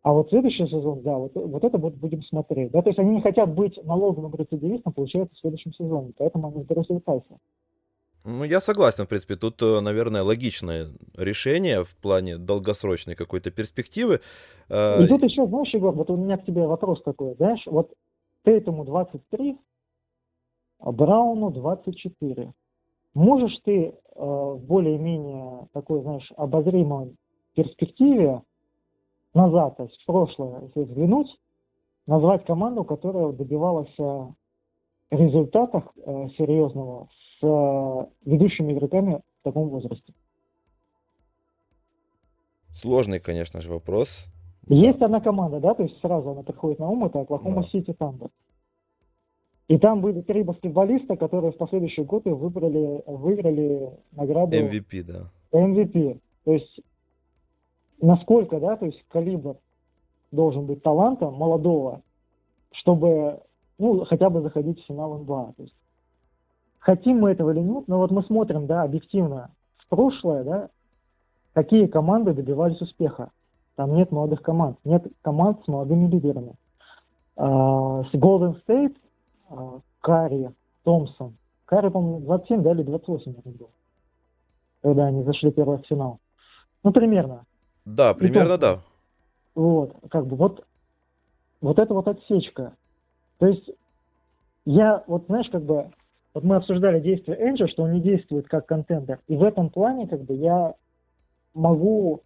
А 0.02 0.14
вот 0.14 0.30
следующий 0.30 0.68
сезон, 0.68 1.02
да, 1.02 1.18
вот, 1.18 1.32
вот 1.36 1.64
это 1.64 1.78
вот 1.78 1.96
будем 1.96 2.24
смотреть. 2.24 2.72
Да, 2.72 2.82
то 2.82 2.90
есть 2.90 3.00
они 3.00 3.16
не 3.16 3.22
хотят 3.22 3.54
быть 3.54 3.78
налоговым 3.84 4.34
рецидивистом, 4.36 4.94
получается, 4.94 5.36
в 5.36 5.40
следующем 5.40 5.74
сезоне. 5.74 6.14
Поэтому 6.18 6.48
они 6.48 6.64
сбросили 6.64 7.00
Тайса. 7.00 7.38
Ну, 8.24 8.44
я 8.44 8.60
согласен, 8.60 9.06
в 9.06 9.08
принципе. 9.08 9.36
Тут, 9.38 9.62
э, 9.62 9.80
наверное, 9.80 10.22
логичное 10.22 10.90
решение 11.16 11.84
в 11.84 11.96
плане 11.98 12.38
долгосрочной 12.38 13.16
какой-то 13.16 13.52
перспективы. 13.52 14.20
Э, 14.70 15.04
И 15.04 15.08
тут 15.08 15.24
еще, 15.24 15.46
знаешь, 15.48 15.74
Егор, 15.74 15.94
вот 15.94 16.10
у 16.10 16.18
меня 16.18 16.38
к 16.38 16.46
тебе 16.46 16.68
вопрос 16.68 17.02
такой, 17.04 17.36
знаешь, 17.36 17.64
вот 17.66 17.94
Тейтому 18.44 18.84
23, 18.84 19.58
а 20.80 20.92
Брауну 20.92 21.52
24. 21.52 22.54
Можешь 23.14 23.58
ты 23.64 23.74
э, 23.84 23.94
в 24.16 24.60
более-менее 24.60 25.68
такой, 25.74 26.02
знаешь, 26.02 26.30
обозримой 26.36 27.16
перспективе 27.56 28.42
назад, 29.34 29.78
то 29.78 29.84
есть 29.84 30.02
в 30.02 30.06
прошлое, 30.06 30.62
если 30.62 30.84
взглянуть, 30.84 31.40
назвать 32.06 32.46
команду, 32.46 32.84
которая 32.84 33.32
добивалась 33.32 33.94
результатов 35.12 35.84
э, 35.96 36.28
серьезного 36.38 37.08
с 37.40 37.44
э, 37.44 38.06
ведущими 38.26 38.74
игроками 38.74 39.22
в 39.42 39.44
таком 39.44 39.70
возрасте? 39.70 40.14
Сложный, 42.72 43.20
конечно 43.20 43.62
же, 43.62 43.72
вопрос. 43.72 44.28
Есть 44.68 45.02
одна 45.02 45.22
команда, 45.22 45.60
да, 45.60 45.74
то 45.74 45.84
есть 45.84 46.00
сразу 46.02 46.32
она 46.32 46.44
приходит 46.44 46.80
на 46.80 46.90
ум, 46.90 47.06
это 47.06 47.22
Оклахома 47.22 47.66
Сити 47.68 47.94
Тандер. 47.94 48.30
И 49.68 49.78
там 49.78 50.02
были 50.02 50.22
три 50.22 50.44
баскетболиста, 50.44 51.18
которые 51.18 51.52
в 51.52 51.58
последующие 51.58 52.06
годы 52.06 52.34
выбрали, 52.34 53.04
выиграли 53.06 53.92
награду 54.12 54.56
MVP, 54.56 55.04
да. 55.04 55.32
MVP. 55.52 56.20
То 56.46 56.54
есть 56.54 56.80
насколько, 58.02 58.60
да, 58.60 58.76
то 58.78 58.86
есть 58.86 59.04
калибр 59.10 59.58
должен 60.32 60.66
быть 60.66 60.84
таланта 60.84 61.30
молодого, 61.30 62.02
чтобы 62.72 63.42
ну, 63.78 64.06
хотя 64.06 64.30
бы 64.30 64.42
заходить 64.42 64.82
в 64.82 64.86
финал 64.86 65.18
НБА. 65.20 65.54
То 65.58 65.64
есть, 65.64 65.76
хотим 66.80 67.20
мы 67.20 67.32
этого 67.32 67.52
или 67.52 67.60
нет, 67.60 67.88
но 67.88 67.98
вот 67.98 68.12
мы 68.12 68.24
смотрим, 68.24 68.68
да, 68.68 68.84
объективно 68.84 69.52
в 69.78 69.88
прошлое, 69.88 70.44
да, 70.44 70.70
какие 71.54 71.88
команды 71.88 72.34
добивались 72.34 72.82
успеха. 72.82 73.32
Там 73.76 73.94
нет 73.94 74.12
молодых 74.12 74.42
команд, 74.42 74.78
нет 74.84 75.06
команд 75.22 75.64
с 75.64 75.68
молодыми 75.68 76.08
лидерами. 76.08 76.56
Uh, 77.36 78.04
с 78.10 78.14
Golden 78.16 78.60
State, 78.66 78.96
uh, 79.52 79.82
Карри, 80.02 80.52
Томпсон. 80.84 81.38
Карри, 81.66 81.90
по-моему, 81.90 82.22
27, 82.22 82.64
да, 82.64 82.72
или 82.72 82.82
28 82.82 83.34
был, 83.44 83.70
когда 84.82 85.06
они 85.06 85.22
зашли 85.24 85.52
первый 85.52 85.78
в 85.78 85.86
финал. 85.86 86.20
Ну, 86.84 86.92
примерно. 86.92 87.46
Да, 87.88 88.14
примерно, 88.14 88.58
да. 88.58 88.80
Вот, 89.56 89.96
как 90.12 90.28
бы, 90.28 90.36
вот, 90.36 90.66
вот 91.62 91.80
эта 91.80 91.94
вот 91.94 92.08
отсечка. 92.08 92.76
То 93.40 93.48
есть 93.48 93.70
я, 94.66 95.04
вот 95.08 95.26
знаешь, 95.28 95.50
как 95.50 95.64
бы, 95.64 95.90
вот 96.34 96.44
мы 96.44 96.58
обсуждали 96.58 97.00
действие 97.00 97.38
Энджи, 97.40 97.68
что 97.68 97.84
он 97.84 97.94
не 97.94 98.02
действует 98.02 98.48
как 98.50 98.66
контендер. 98.66 99.20
И 99.28 99.38
в 99.38 99.44
этом 99.44 99.70
плане, 99.70 100.06
как 100.06 100.22
бы, 100.22 100.36
я 100.36 100.74
могу 101.54 102.24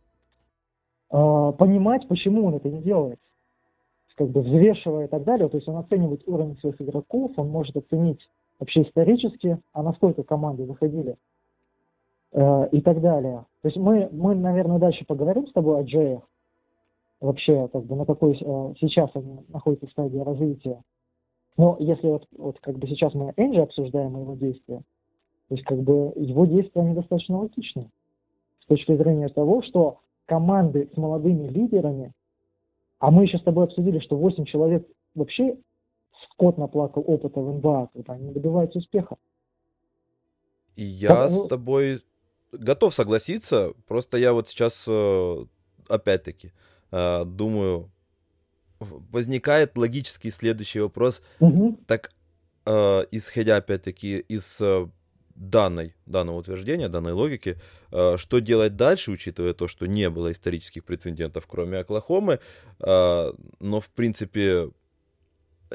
э, 1.12 1.54
понимать, 1.58 2.08
почему 2.08 2.48
он 2.48 2.56
это 2.56 2.68
не 2.68 2.82
делает. 2.82 3.20
Как 4.16 4.30
бы 4.30 4.42
взвешивая 4.42 5.06
и 5.06 5.08
так 5.08 5.24
далее. 5.24 5.48
То 5.48 5.58
есть 5.58 5.68
он 5.68 5.78
оценивает 5.78 6.24
уровень 6.26 6.58
своих 6.58 6.82
игроков, 6.82 7.34
он 7.38 7.50
может 7.50 7.78
оценить 7.78 8.28
вообще 8.60 8.82
исторически, 8.82 9.60
а 9.74 9.84
насколько 9.84 10.24
команды 10.24 10.66
заходили 10.66 11.18
э, 12.34 12.70
и 12.72 12.82
так 12.82 13.02
далее. 13.02 13.46
То 13.62 13.68
есть 13.68 13.78
мы, 13.78 14.10
мы, 14.12 14.36
наверное, 14.36 14.80
дальше 14.80 15.06
поговорим 15.06 15.48
с 15.48 15.54
тобой 15.54 15.80
о 15.80 15.84
Джеях. 15.84 16.22
Вообще, 17.20 17.68
как 17.68 17.86
бы 17.86 17.96
на 17.96 18.06
какой 18.06 18.34
э, 18.34 18.74
сейчас 18.80 19.12
они 19.14 19.46
находятся 19.50 19.88
в 19.88 19.92
стадии 19.92 20.20
развития. 20.20 20.82
Но 21.58 21.78
если 21.80 22.08
вот, 22.08 22.28
вот 22.38 22.60
как 22.60 22.78
бы 22.78 22.88
сейчас 22.88 23.14
мы 23.14 23.34
Энджи 23.38 23.62
обсуждаем 23.62 24.20
его 24.20 24.36
действия, 24.36 24.82
то 25.50 25.56
есть 25.56 25.64
как 25.66 25.80
бы 25.80 26.14
его 26.16 26.46
действия 26.46 26.82
они 26.82 26.96
достаточно 26.96 27.40
логичны 27.40 27.92
с 28.62 28.66
точки 28.66 28.96
зрения 28.96 29.28
того, 29.30 29.62
что 29.62 30.00
команды 30.26 30.90
с 30.94 30.98
молодыми 30.98 31.48
лидерами, 31.50 32.14
а 33.00 33.12
мы 33.12 33.24
еще 33.24 33.38
с 33.38 33.44
тобой 33.44 33.66
обсудили, 33.66 34.00
что 34.00 34.16
8 34.16 34.46
человек 34.46 34.88
вообще 35.14 35.58
скот 36.24 36.58
наплакал 36.58 37.04
опыта 37.06 37.42
в 37.42 37.54
НБА, 37.54 37.90
когда 37.94 38.14
они 38.14 38.32
добиваются 38.32 38.80
успеха. 38.80 39.18
И 40.76 40.84
я 40.84 41.10
так, 41.10 41.32
с 41.32 41.48
тобой 41.48 42.02
готов 42.52 42.94
согласиться, 42.94 43.74
просто 43.88 44.18
я 44.18 44.34
вот 44.34 44.50
сейчас 44.50 44.86
э, 44.88 45.46
опять-таки 45.88 46.52
э, 46.92 47.24
думаю, 47.26 47.92
возникает 48.80 49.78
логический 49.78 50.32
следующий 50.32 50.80
вопрос. 50.80 51.22
Угу. 51.40 51.80
Так, 51.88 52.12
э, 52.66 53.06
исходя 53.12 53.58
опять-таки 53.58 54.20
из 54.20 54.60
данной, 55.36 55.96
данного 56.06 56.38
утверждения, 56.38 56.90
данной 56.90 57.14
логики, 57.14 57.60
что 57.90 58.40
делать 58.40 58.76
дальше, 58.76 59.12
учитывая 59.12 59.54
то, 59.54 59.68
что 59.68 59.88
не 59.88 60.10
было 60.10 60.32
исторических 60.32 60.84
прецедентов, 60.84 61.48
кроме 61.48 61.80
Оклахомы, 61.80 62.40
но 62.80 63.34
в 63.60 63.90
принципе 63.96 64.70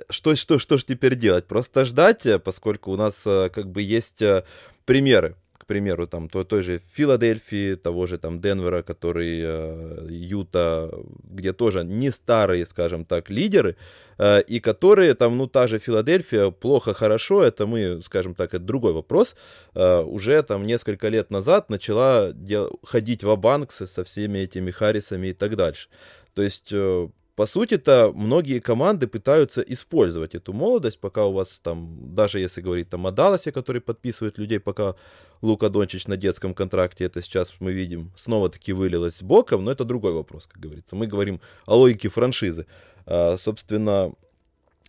что, 0.08 0.36
что, 0.36 0.58
что 0.60 0.76
же 0.76 0.84
теперь 0.84 1.16
делать? 1.16 1.46
Просто 1.46 1.84
ждать, 1.84 2.26
поскольку 2.44 2.92
у 2.92 2.96
нас 2.96 3.22
как 3.22 3.70
бы 3.72 3.82
есть 3.82 4.22
примеры 4.84 5.36
к 5.66 5.68
примеру, 5.68 6.06
там 6.06 6.28
той, 6.28 6.44
той 6.44 6.62
же 6.62 6.80
Филадельфии, 6.94 7.74
того 7.74 8.06
же 8.06 8.18
там 8.18 8.40
Денвера, 8.40 8.82
который 8.82 9.40
э, 9.42 10.06
Юта, 10.10 10.92
где 11.24 11.52
тоже 11.52 11.84
не 11.84 12.12
старые, 12.12 12.66
скажем 12.66 13.04
так, 13.04 13.30
лидеры, 13.30 13.74
э, 14.18 14.42
и 14.42 14.60
которые 14.60 15.14
там, 15.14 15.36
ну, 15.36 15.48
та 15.48 15.66
же 15.66 15.80
Филадельфия, 15.80 16.50
плохо-хорошо, 16.50 17.42
это 17.42 17.66
мы, 17.66 18.00
скажем 18.04 18.36
так, 18.36 18.54
это 18.54 18.64
другой 18.64 18.92
вопрос, 18.92 19.34
э, 19.74 20.02
уже 20.02 20.40
там 20.44 20.64
несколько 20.64 21.08
лет 21.08 21.30
назад 21.30 21.68
начала 21.68 22.32
дел- 22.32 22.78
ходить 22.84 23.24
в 23.24 23.36
банк 23.36 23.72
со 23.72 24.04
всеми 24.04 24.38
этими 24.38 24.70
Харрисами 24.70 25.28
и 25.28 25.32
так 25.32 25.56
дальше. 25.56 25.88
То 26.34 26.42
есть 26.42 26.68
э, 26.70 27.08
по 27.36 27.44
сути-то 27.44 28.12
многие 28.14 28.60
команды 28.60 29.06
пытаются 29.06 29.60
использовать 29.60 30.34
эту 30.34 30.54
молодость, 30.54 30.98
пока 30.98 31.26
у 31.26 31.32
вас 31.32 31.60
там, 31.62 32.14
даже 32.14 32.38
если 32.38 32.62
говорить 32.62 32.88
там 32.88 33.06
о 33.06 33.12
Далласе, 33.12 33.52
который 33.52 33.82
подписывает 33.82 34.38
людей, 34.38 34.58
пока 34.58 34.94
Лука 35.42 35.68
Дончич 35.68 36.06
на 36.06 36.16
детском 36.16 36.54
контракте, 36.54 37.04
это 37.04 37.20
сейчас 37.20 37.52
мы 37.60 37.72
видим, 37.72 38.10
снова-таки 38.16 38.72
вылилось 38.72 39.16
с 39.16 39.22
боком, 39.22 39.64
но 39.64 39.70
это 39.70 39.84
другой 39.84 40.14
вопрос, 40.14 40.46
как 40.46 40.62
говорится. 40.62 40.96
Мы 40.96 41.06
говорим 41.06 41.42
о 41.66 41.76
логике 41.76 42.08
франшизы. 42.08 42.66
А, 43.04 43.36
собственно, 43.36 44.14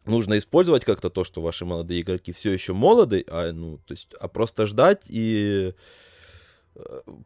нужно 0.05 0.37
использовать 0.37 0.85
как-то 0.85 1.09
то, 1.09 1.25
что 1.25 1.41
ваши 1.41 1.65
молодые 1.65 1.99
игроки 1.99 2.31
все 2.31 2.53
еще 2.53 2.71
молоды, 2.71 3.25
а, 3.27 3.51
ну, 3.51 3.79
то 3.85 3.91
есть, 3.91 4.07
а 4.21 4.29
просто 4.29 4.67
ждать 4.67 5.01
и 5.07 5.73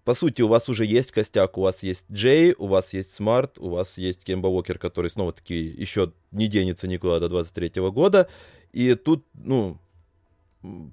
по 0.04 0.14
сути, 0.14 0.42
у 0.42 0.48
вас 0.48 0.70
уже 0.70 0.86
есть 0.86 1.12
костяк, 1.12 1.58
у 1.58 1.62
вас 1.62 1.84
есть 1.84 2.06
Джей, 2.12 2.56
у 2.58 2.68
вас 2.68 2.94
есть 2.94 3.14
Смарт, 3.14 3.58
у 3.60 3.70
вас 3.70 3.98
есть 3.98 4.24
Кемба 4.24 4.48
Уокер, 4.48 4.78
который 4.78 5.10
снова-таки 5.10 5.56
еще 5.56 6.14
не 6.32 6.48
денется 6.48 6.88
никуда 6.88 7.20
до 7.20 7.30
23 7.30 7.82
года, 7.90 8.28
И 8.72 8.96
тут, 8.96 9.26
ну, 9.34 9.78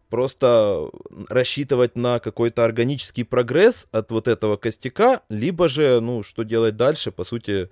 просто 0.09 0.91
рассчитывать 1.29 1.97
на 1.97 2.19
какой-то 2.19 2.65
органический 2.65 3.25
прогресс 3.25 3.87
от 3.93 4.11
вот 4.11 4.27
этого 4.27 4.57
костяка, 4.57 5.23
либо 5.29 5.69
же, 5.69 6.01
ну, 6.01 6.23
что 6.23 6.43
делать 6.43 6.77
дальше, 6.77 7.13
по 7.13 7.25
сути, 7.25 7.71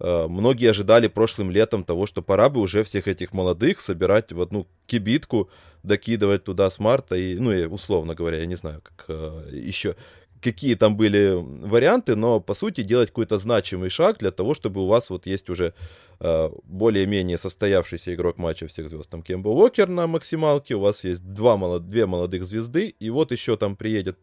многие 0.00 0.70
ожидали 0.70 1.08
прошлым 1.08 1.50
летом 1.50 1.84
того, 1.84 2.06
что 2.06 2.22
пора 2.22 2.48
бы 2.48 2.60
уже 2.60 2.84
всех 2.84 3.08
этих 3.08 3.32
молодых 3.32 3.80
собирать 3.80 4.32
в 4.32 4.40
одну 4.40 4.66
кибитку, 4.86 5.50
докидывать 5.82 6.44
туда 6.44 6.70
смарта 6.70 7.16
и, 7.16 7.38
ну, 7.38 7.52
и 7.52 7.64
условно 7.64 8.14
говоря, 8.14 8.38
я 8.38 8.46
не 8.46 8.56
знаю, 8.56 8.82
как 8.82 9.04
э, 9.08 9.48
еще 9.52 9.96
какие 10.40 10.74
там 10.74 10.96
были 10.96 11.32
варианты, 11.34 12.14
но 12.14 12.40
по 12.40 12.54
сути 12.54 12.82
делать 12.82 13.08
какой-то 13.08 13.38
значимый 13.38 13.90
шаг 13.90 14.18
для 14.18 14.30
того, 14.30 14.54
чтобы 14.54 14.82
у 14.82 14.86
вас 14.86 15.10
вот 15.10 15.26
есть 15.26 15.50
уже 15.50 15.74
э, 16.20 16.50
более-менее 16.64 17.38
состоявшийся 17.38 18.14
игрок 18.14 18.38
матча 18.38 18.66
всех 18.66 18.88
звезд. 18.88 19.10
Там 19.10 19.22
Кембо 19.22 19.48
Уокер 19.48 19.88
на 19.88 20.06
максималке, 20.06 20.74
у 20.74 20.80
вас 20.80 21.04
есть 21.04 21.22
два 21.22 21.56
молод... 21.56 21.88
две 21.88 22.06
молодых 22.06 22.46
звезды, 22.46 22.88
и 22.88 23.10
вот 23.10 23.32
еще 23.32 23.56
там 23.56 23.76
приедет 23.76 24.18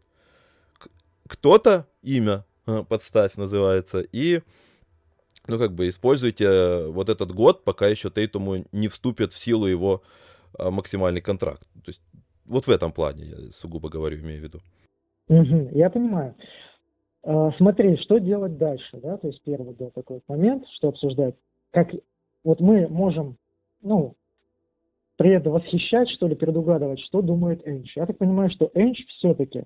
кто-то, 1.28 1.88
имя 2.02 2.46
э, 2.66 2.84
подставь 2.88 3.36
называется, 3.36 4.00
и 4.00 4.42
ну 5.48 5.58
как 5.58 5.74
бы 5.74 5.90
используйте 5.90 6.88
вот 6.88 7.10
этот 7.10 7.32
год, 7.32 7.64
пока 7.64 7.88
еще 7.88 8.10
Тейтуму 8.10 8.66
не 8.72 8.88
вступит 8.88 9.34
в 9.34 9.38
силу 9.38 9.66
его 9.66 10.02
э, 10.58 10.70
максимальный 10.70 11.22
контракт. 11.22 11.68
То 11.84 11.90
есть 11.90 12.02
вот 12.46 12.68
в 12.68 12.70
этом 12.70 12.92
плане 12.92 13.26
я 13.26 13.52
сугубо 13.52 13.90
говорю, 13.90 14.20
имею 14.20 14.42
в 14.42 14.44
виду. 14.44 14.60
Я 15.72 15.90
понимаю. 15.90 16.36
А, 17.24 17.52
смотри, 17.58 17.98
что 17.98 18.20
делать 18.20 18.58
дальше, 18.58 18.98
да, 19.02 19.18
то 19.18 19.28
есть 19.28 19.42
первый 19.44 19.74
был 19.74 19.90
такой 19.90 20.22
момент, 20.28 20.66
что 20.76 20.90
обсуждать. 20.90 21.36
Как 21.72 21.90
вот 22.44 22.60
мы 22.60 22.88
можем, 22.88 23.38
ну, 23.82 24.16
предвосхищать, 25.18 26.10
что 26.10 26.28
ли, 26.28 26.36
предугадывать, 26.36 27.00
что 27.00 27.22
думает 27.22 27.68
Энч. 27.68 27.96
Я 27.96 28.06
так 28.06 28.18
понимаю, 28.18 28.52
что 28.52 28.70
Энч 28.76 29.04
все-таки 29.08 29.64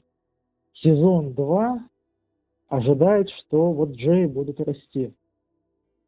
сезон 0.74 1.34
2 1.34 1.84
ожидает, 2.70 3.30
что 3.32 3.74
вот 3.74 3.92
Джей 3.92 4.28
будут 4.28 4.62
расти, 4.62 5.14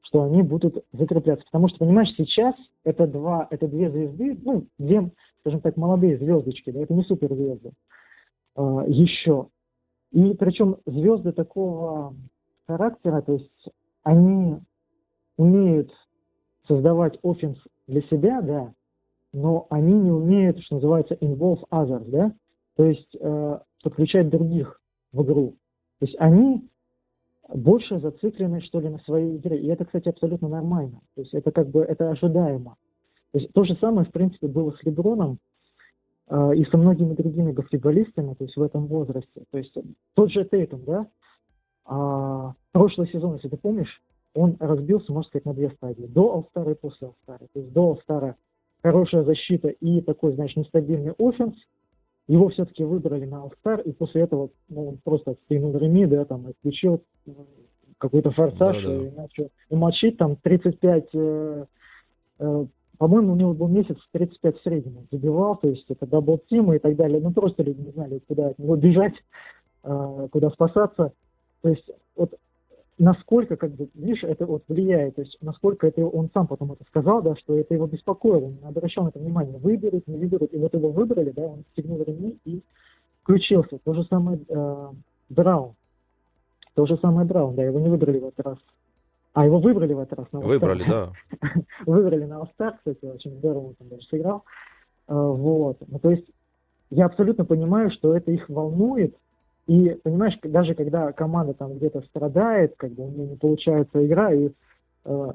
что 0.01 0.23
они 0.23 0.41
будут 0.41 0.83
закрепляться. 0.91 1.45
Потому 1.45 1.67
что, 1.69 1.79
понимаешь, 1.79 2.13
сейчас 2.17 2.55
это 2.83 3.07
два, 3.07 3.47
это 3.49 3.67
две 3.67 3.89
звезды, 3.89 4.37
ну, 4.43 4.65
две, 4.77 5.11
скажем 5.41 5.61
так, 5.61 5.77
молодые 5.77 6.17
звездочки, 6.17 6.71
да, 6.71 6.81
это 6.81 6.93
не 6.93 7.03
суперзвезды. 7.03 7.71
А, 8.55 8.83
еще. 8.87 9.47
И 10.11 10.33
причем 10.33 10.77
звезды 10.85 11.31
такого 11.31 12.15
характера, 12.67 13.21
то 13.21 13.33
есть 13.33 13.69
они 14.03 14.57
умеют 15.37 15.91
создавать 16.67 17.17
офенс 17.23 17.57
для 17.87 18.01
себя, 18.03 18.41
да, 18.41 18.73
но 19.33 19.67
они 19.69 19.93
не 19.93 20.11
умеют, 20.11 20.59
что 20.59 20.75
называется, 20.75 21.15
involve 21.15 21.63
others, 21.71 22.09
да, 22.09 22.33
то 22.75 22.85
есть 22.85 23.15
э, 23.19 23.59
подключать 23.83 24.29
других 24.29 24.81
в 25.13 25.23
игру. 25.23 25.55
То 25.99 26.05
есть 26.05 26.15
они 26.19 26.69
больше 27.53 27.99
зациклены, 27.99 28.61
что 28.61 28.79
ли, 28.79 28.89
на 28.89 28.99
своей 28.99 29.37
игре. 29.37 29.59
И 29.59 29.67
это, 29.67 29.85
кстати, 29.85 30.09
абсолютно 30.09 30.47
нормально. 30.47 31.01
То 31.15 31.21
есть 31.21 31.33
это 31.33 31.51
как 31.51 31.69
бы, 31.69 31.81
это 31.81 32.11
ожидаемо. 32.11 32.75
То 33.31 33.39
есть 33.39 33.53
то 33.53 33.63
же 33.63 33.75
самое, 33.75 34.07
в 34.07 34.11
принципе, 34.11 34.47
было 34.47 34.71
с 34.71 34.83
Леброном. 34.83 35.39
А, 36.27 36.51
и 36.55 36.63
со 36.65 36.77
многими 36.77 37.13
другими 37.13 37.51
баскетболистами, 37.51 38.33
то 38.35 38.45
есть 38.45 38.55
в 38.55 38.61
этом 38.61 38.87
возрасте. 38.87 39.43
То 39.51 39.57
есть 39.57 39.75
тот 40.15 40.31
же 40.31 40.45
Тейтум, 40.45 40.85
да, 40.85 41.07
а, 41.85 42.53
прошлый 42.71 43.09
сезон, 43.09 43.35
если 43.35 43.49
ты 43.49 43.57
помнишь, 43.57 44.01
он 44.33 44.55
разбился, 44.59 45.11
можно 45.11 45.27
сказать, 45.27 45.45
на 45.45 45.53
две 45.53 45.69
стадии. 45.71 46.05
До 46.05 46.33
Алстара 46.33 46.71
и 46.71 46.75
после 46.75 47.07
Алстара. 47.07 47.47
То 47.53 47.59
есть 47.59 47.73
до 47.73 47.89
Алстара 47.89 48.37
хорошая 48.81 49.23
защита 49.23 49.67
и 49.67 49.99
такой, 49.99 50.31
значит, 50.33 50.55
нестабильный 50.55 51.13
offense. 51.19 51.55
Его 52.27 52.49
все-таки 52.49 52.83
выбрали 52.83 53.25
на 53.25 53.41
All-Star, 53.41 53.81
и 53.81 53.91
после 53.91 54.21
этого 54.21 54.49
ну, 54.69 54.89
он 54.89 54.97
просто 55.03 55.35
стянул 55.45 55.75
ремни, 55.77 56.05
да, 56.05 56.25
там, 56.25 56.47
отключил 56.47 57.03
какой-то 57.97 58.31
форсаж 58.31 58.81
да, 58.81 58.87
да. 58.87 58.95
и 58.95 59.11
начал 59.11 59.49
и 59.69 59.75
мочить 59.75 60.17
там 60.17 60.35
35 60.37 61.09
э, 61.13 61.65
э, 62.39 62.65
по-моему, 63.01 63.33
у 63.33 63.35
него 63.35 63.53
был 63.55 63.67
месяц 63.67 63.97
35 64.11 64.59
в 64.59 64.61
среднем. 64.61 65.07
Забивал, 65.09 65.57
то 65.57 65.67
есть 65.67 65.89
это 65.89 66.05
double 66.05 66.39
team 66.47 66.70
ы 66.70 66.75
и 66.75 66.79
так 66.79 66.95
далее. 66.95 67.19
Ну, 67.19 67.31
просто 67.31 67.63
люди 67.63 67.81
не 67.81 67.89
знали, 67.93 68.21
куда 68.27 68.49
от 68.49 68.59
него 68.59 68.75
бежать, 68.75 69.15
а, 69.81 70.27
куда 70.27 70.51
спасаться. 70.51 71.11
То 71.63 71.69
есть 71.69 71.89
вот 72.15 72.35
насколько, 73.01 73.55
как 73.57 73.71
бы, 73.71 73.89
видишь, 73.95 74.23
это 74.23 74.45
вот 74.45 74.63
влияет, 74.67 75.15
то 75.15 75.21
есть 75.21 75.37
насколько 75.41 75.87
это 75.87 76.05
он 76.05 76.29
сам 76.33 76.47
потом 76.47 76.73
это 76.73 76.83
сказал, 76.85 77.21
да, 77.21 77.35
что 77.35 77.57
это 77.57 77.73
его 77.73 77.87
беспокоило, 77.87 78.45
он 78.45 78.57
обращал 78.63 79.05
на 79.05 79.09
это 79.09 79.19
внимание, 79.19 79.57
выберут, 79.57 80.07
не 80.07 80.17
выберут, 80.17 80.53
и 80.53 80.57
вот 80.57 80.73
его 80.73 80.91
выбрали, 80.91 81.31
да, 81.31 81.41
он 81.41 81.63
стегнул 81.71 82.01
ремни 82.03 82.37
и 82.45 82.61
включился. 83.23 83.79
То 83.79 83.93
же 83.93 84.03
самое 84.03 84.39
э, 84.47 84.87
Браун. 85.29 85.73
То 86.75 86.85
же 86.85 86.97
самое 86.97 87.27
Браун, 87.27 87.55
да, 87.55 87.63
его 87.63 87.79
не 87.79 87.89
выбрали 87.89 88.19
в 88.19 88.25
этот 88.25 88.45
раз 88.45 88.57
а 89.33 89.45
его 89.45 89.59
выбрали 89.59 89.93
в 89.93 89.99
этот 89.99 90.19
раз 90.19 90.27
на 90.31 90.39
All-Star. 90.39 90.47
Выбрали, 90.47 90.83
да. 90.87 91.11
выбрали 91.85 92.25
на 92.25 92.41
All-Star, 92.41 92.73
кстати, 92.77 93.05
очень 93.05 93.31
здорово 93.37 93.67
он 93.67 93.75
там 93.75 93.87
даже 93.87 94.03
сыграл. 94.03 94.43
А, 95.07 95.15
вот. 95.15 95.77
Ну, 95.87 95.99
то 95.99 96.11
есть 96.11 96.27
я 96.89 97.05
абсолютно 97.05 97.45
понимаю, 97.45 97.91
что 97.91 98.15
это 98.15 98.31
их 98.31 98.49
волнует. 98.49 99.15
И, 99.67 99.89
понимаешь, 100.03 100.37
даже 100.43 100.73
когда 100.73 101.11
команда 101.11 101.53
там 101.53 101.75
где-то 101.75 102.01
страдает, 102.01 102.75
как 102.77 102.91
бы 102.91 103.05
у 103.05 103.09
нее 103.09 103.27
не 103.27 103.35
получается 103.35 104.05
игра, 104.05 104.33
и 104.33 104.49
э, 105.05 105.31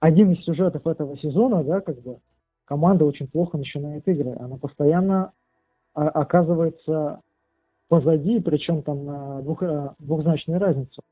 один 0.00 0.32
из 0.32 0.44
сюжетов 0.44 0.86
этого 0.86 1.18
сезона, 1.18 1.64
да, 1.64 1.80
как 1.80 2.00
бы 2.00 2.18
команда 2.64 3.04
очень 3.04 3.26
плохо 3.26 3.58
начинает 3.58 4.06
игры. 4.08 4.36
Она 4.38 4.56
постоянно 4.56 5.32
а, 5.94 6.08
оказывается 6.08 7.20
позади, 7.88 8.40
причем 8.40 8.82
там 8.82 9.04
на 9.04 9.42
двух, 9.42 9.62
э, 9.62 9.90
двухзначную 9.98 10.60
разницу. 10.60 11.02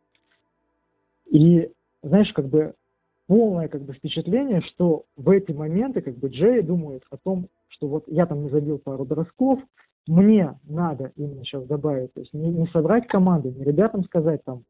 И 1.30 1.70
знаешь, 2.02 2.32
как 2.32 2.48
бы 2.48 2.74
полное 3.26 3.68
как 3.68 3.82
бы 3.82 3.92
впечатление, 3.94 4.60
что 4.62 5.04
в 5.16 5.30
эти 5.30 5.52
моменты 5.52 6.00
как 6.00 6.16
бы 6.16 6.28
Джей 6.28 6.62
думает 6.62 7.04
о 7.10 7.16
том, 7.16 7.48
что 7.68 7.86
вот 7.86 8.04
я 8.08 8.26
там 8.26 8.42
не 8.42 8.50
забил 8.50 8.78
пару 8.78 9.04
бросков, 9.04 9.60
мне 10.06 10.58
надо 10.64 11.12
именно 11.16 11.44
сейчас 11.44 11.64
добавить, 11.64 12.12
то 12.14 12.20
есть 12.20 12.32
не, 12.32 12.50
не 12.50 12.66
собрать 12.68 13.06
команду, 13.06 13.50
не 13.50 13.64
ребятам 13.64 14.04
сказать 14.04 14.42
там, 14.44 14.64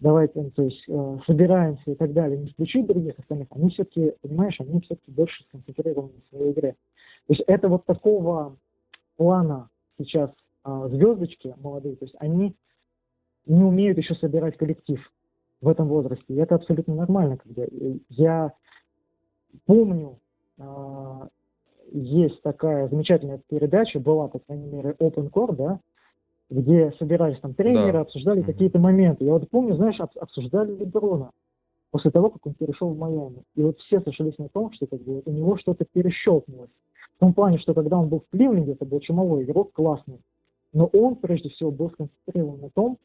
давайте, 0.00 0.40
ну, 0.40 0.50
то 0.50 0.62
есть 0.62 0.84
э, 0.88 1.18
собираемся 1.26 1.90
и 1.90 1.94
так 1.94 2.12
далее, 2.12 2.38
не 2.38 2.48
включить 2.48 2.86
других 2.86 3.18
остальных, 3.18 3.48
они 3.50 3.70
все-таки, 3.70 4.14
понимаешь, 4.22 4.60
они 4.60 4.80
все-таки 4.80 5.10
больше 5.10 5.44
сконцентрированы 5.44 6.12
в 6.26 6.36
своей 6.36 6.52
игре. 6.52 6.72
То 7.26 7.34
есть 7.34 7.44
это 7.46 7.68
вот 7.68 7.84
такого 7.84 8.56
плана 9.16 9.68
сейчас 9.98 10.30
э, 10.64 10.88
звездочки 10.90 11.54
молодые, 11.60 11.96
то 11.96 12.04
есть 12.04 12.16
они 12.18 12.56
не 13.46 13.62
умеют 13.62 13.98
еще 13.98 14.14
собирать 14.14 14.56
коллектив 14.56 15.00
в 15.60 15.68
этом 15.68 15.88
возрасте. 15.88 16.24
И 16.28 16.36
это 16.36 16.54
абсолютно 16.54 16.94
нормально. 16.94 17.36
Когда 17.36 17.64
я 18.08 18.52
помню, 19.66 20.18
а, 20.58 21.28
есть 21.98 22.42
такая 22.42 22.88
замечательная 22.88 23.40
передача, 23.48 24.00
была, 24.00 24.28
по 24.28 24.40
крайней 24.40 24.66
мере, 24.66 24.96
Open 24.98 25.30
Core, 25.30 25.54
да, 25.54 25.80
где 26.50 26.92
собирались 26.98 27.38
там 27.40 27.54
тренеры, 27.54 27.92
да. 27.92 28.00
обсуждали 28.00 28.42
mm-hmm. 28.42 28.46
какие-то 28.46 28.78
моменты. 28.78 29.24
Я 29.24 29.32
вот 29.32 29.48
помню, 29.48 29.76
знаешь, 29.76 29.98
обсуждали 30.00 30.74
Леброна 30.74 31.30
после 31.90 32.10
того, 32.10 32.30
как 32.30 32.44
он 32.46 32.54
перешел 32.54 32.90
в 32.90 32.98
Майами. 32.98 33.44
И 33.54 33.62
вот 33.62 33.78
все 33.78 34.00
сошлись 34.00 34.36
на 34.38 34.48
том, 34.48 34.72
что 34.72 34.86
как 34.86 35.00
бы, 35.02 35.14
вот 35.14 35.28
у 35.28 35.30
него 35.30 35.56
что-то 35.56 35.84
перещелкнулось. 35.84 36.70
В 37.16 37.20
том 37.20 37.32
плане, 37.32 37.58
что 37.58 37.74
когда 37.74 37.96
он 37.96 38.08
был 38.08 38.20
в 38.20 38.36
Кливленде, 38.36 38.72
это 38.72 38.84
был 38.84 38.98
чумовой 38.98 39.44
игрок, 39.44 39.72
классный. 39.72 40.18
Но 40.72 40.86
он, 40.86 41.14
прежде 41.14 41.50
всего, 41.50 41.70
был 41.70 41.90
сконцентрирован 41.90 42.60
на 42.60 42.70
том, 42.70 42.98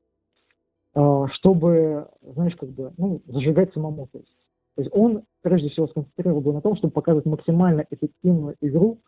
а, 0.96 1.28
чтобы, 1.28 2.08
знаешь, 2.24 2.56
как 2.56 2.70
бы, 2.70 2.92
ну, 2.98 3.22
зажигать 3.28 3.72
самому. 3.74 4.08
То 4.12 4.18
есть, 4.18 4.36
то 4.76 4.82
есть 4.82 4.96
он, 4.96 5.24
прежде 5.42 5.70
всего, 5.70 5.88
сконцентрировал 5.88 6.42
был 6.42 6.54
на 6.54 6.62
том, 6.62 6.76
чтобы 6.76 6.94
показывать 6.94 7.26
максимально 7.26 7.86
эффективную 7.90 8.56
игру 8.62 9.00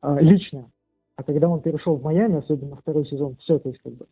а, 0.00 0.20
лично. 0.20 0.70
А 1.16 1.22
когда 1.22 1.48
он 1.48 1.60
перешел 1.60 1.96
в 1.96 2.02
Майами, 2.02 2.38
особенно 2.38 2.76
второй 2.76 3.06
сезон, 3.06 3.36
все, 3.36 3.58
то 3.58 3.68
есть, 3.68 3.80
как 3.82 3.94
бы, 3.94 4.06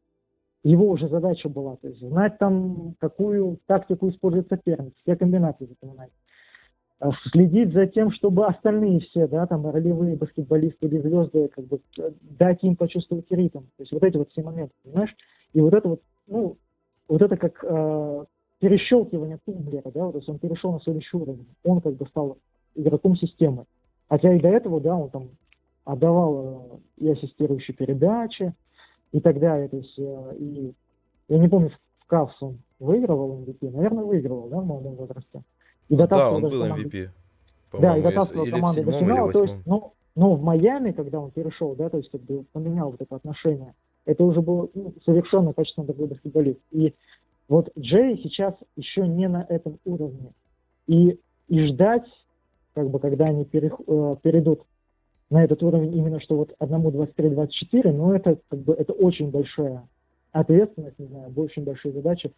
его 0.64 0.88
уже 0.90 1.08
задача 1.08 1.48
была, 1.48 1.76
то 1.76 1.88
есть, 1.88 2.00
знать 2.00 2.38
там, 2.38 2.94
какую 3.00 3.58
тактику 3.66 4.08
использует 4.08 4.48
соперник, 4.48 4.94
все 5.02 5.16
комбинации 5.16 5.66
запоминать. 5.66 6.10
А, 7.00 7.10
следить 7.32 7.72
за 7.72 7.86
тем, 7.86 8.12
чтобы 8.12 8.46
остальные 8.46 9.00
все, 9.00 9.26
да, 9.26 9.46
там, 9.46 9.68
ролевые 9.68 10.16
баскетболисты 10.16 10.86
или 10.86 10.98
звезды, 10.98 11.48
как 11.48 11.64
бы, 11.66 11.80
дать 12.20 12.62
им 12.62 12.76
почувствовать 12.76 13.30
ритм. 13.30 13.62
То 13.76 13.82
есть, 13.82 13.92
вот 13.92 14.04
эти 14.04 14.16
вот 14.16 14.30
все 14.30 14.42
моменты, 14.42 14.72
понимаешь? 14.84 15.14
И 15.52 15.60
вот 15.60 15.74
это 15.74 15.88
вот, 15.88 16.02
ну, 16.28 16.56
вот 17.08 17.22
это 17.22 17.36
как 17.36 17.62
э, 17.62 18.24
перещелкивание 18.62 19.40
тумблера, 19.44 19.90
да, 19.92 20.04
вот, 20.04 20.12
то 20.12 20.18
есть 20.18 20.28
он 20.28 20.38
перешел 20.38 20.72
на 20.72 20.80
следующий 20.80 21.16
уровень, 21.16 21.48
он 21.64 21.80
как 21.80 21.96
бы 21.96 22.06
стал 22.06 22.38
игроком 22.76 23.16
системы. 23.16 23.64
Хотя 24.08 24.32
и 24.32 24.38
до 24.38 24.48
этого, 24.50 24.80
да, 24.80 24.94
он 24.94 25.10
там 25.10 25.30
отдавал 25.84 26.80
э, 26.98 27.04
и 27.04 27.10
ассистирующие 27.10 27.76
передачи 27.76 28.54
и 29.10 29.20
так 29.20 29.40
далее, 29.40 29.68
то 29.68 29.78
есть, 29.78 29.98
э, 29.98 30.36
и 30.38 30.74
я 31.28 31.38
не 31.38 31.48
помню, 31.48 31.70
в 31.70 32.06
Кавс 32.06 32.40
он 32.40 32.58
выигрывал 32.78 33.42
MVP, 33.42 33.68
наверное, 33.72 34.04
выигрывал, 34.04 34.48
да, 34.48 34.60
в 34.60 34.64
молодом 34.64 34.94
возрасте. 34.94 35.42
И 35.88 35.96
да, 35.96 36.30
он 36.30 36.42
был 36.42 36.64
MVP. 36.64 37.08
Да, 37.80 37.98
и 37.98 38.02
дотаскивал 38.02 38.46
команду 38.46 38.84
до 38.84 38.92
финала, 38.92 39.32
то 39.32 39.42
есть, 39.42 39.56
ну, 39.66 39.92
Но 40.14 40.36
в 40.36 40.42
Майами, 40.44 40.92
когда 40.92 41.18
он 41.18 41.32
перешел, 41.32 41.74
да, 41.74 41.90
то 41.90 41.96
есть 41.96 42.12
как 42.12 42.20
бы 42.20 42.44
поменял 42.52 42.92
вот 42.92 43.00
это 43.00 43.16
отношение, 43.16 43.74
это 44.04 44.22
уже 44.22 44.40
был 44.40 44.70
ну, 44.74 44.94
совершенно 45.04 45.52
качественно 45.52 45.86
другой 45.86 46.06
баскетболист. 46.06 46.60
И 46.70 46.94
вот 47.52 47.70
Джей 47.78 48.18
сейчас 48.22 48.54
еще 48.76 49.06
не 49.06 49.28
на 49.28 49.44
этом 49.46 49.78
уровне. 49.84 50.32
И, 50.86 51.20
и 51.48 51.66
ждать, 51.66 52.06
как 52.72 52.88
бы, 52.88 52.98
когда 52.98 53.26
они 53.26 53.44
перех, 53.44 53.78
э, 53.86 54.16
перейдут 54.22 54.62
на 55.28 55.44
этот 55.44 55.62
уровень 55.62 55.94
именно 55.94 56.18
что 56.18 56.38
вот 56.38 56.54
одному 56.58 56.90
23-24, 56.90 57.92
ну 57.92 58.14
это 58.14 58.38
как 58.48 58.60
бы 58.60 58.72
это 58.72 58.94
очень 58.94 59.30
большая 59.30 59.86
ответственность, 60.30 60.98
не 60.98 61.08
знаю, 61.08 61.30
очень 61.36 61.62
большие 61.62 61.92
задачи. 61.92 62.32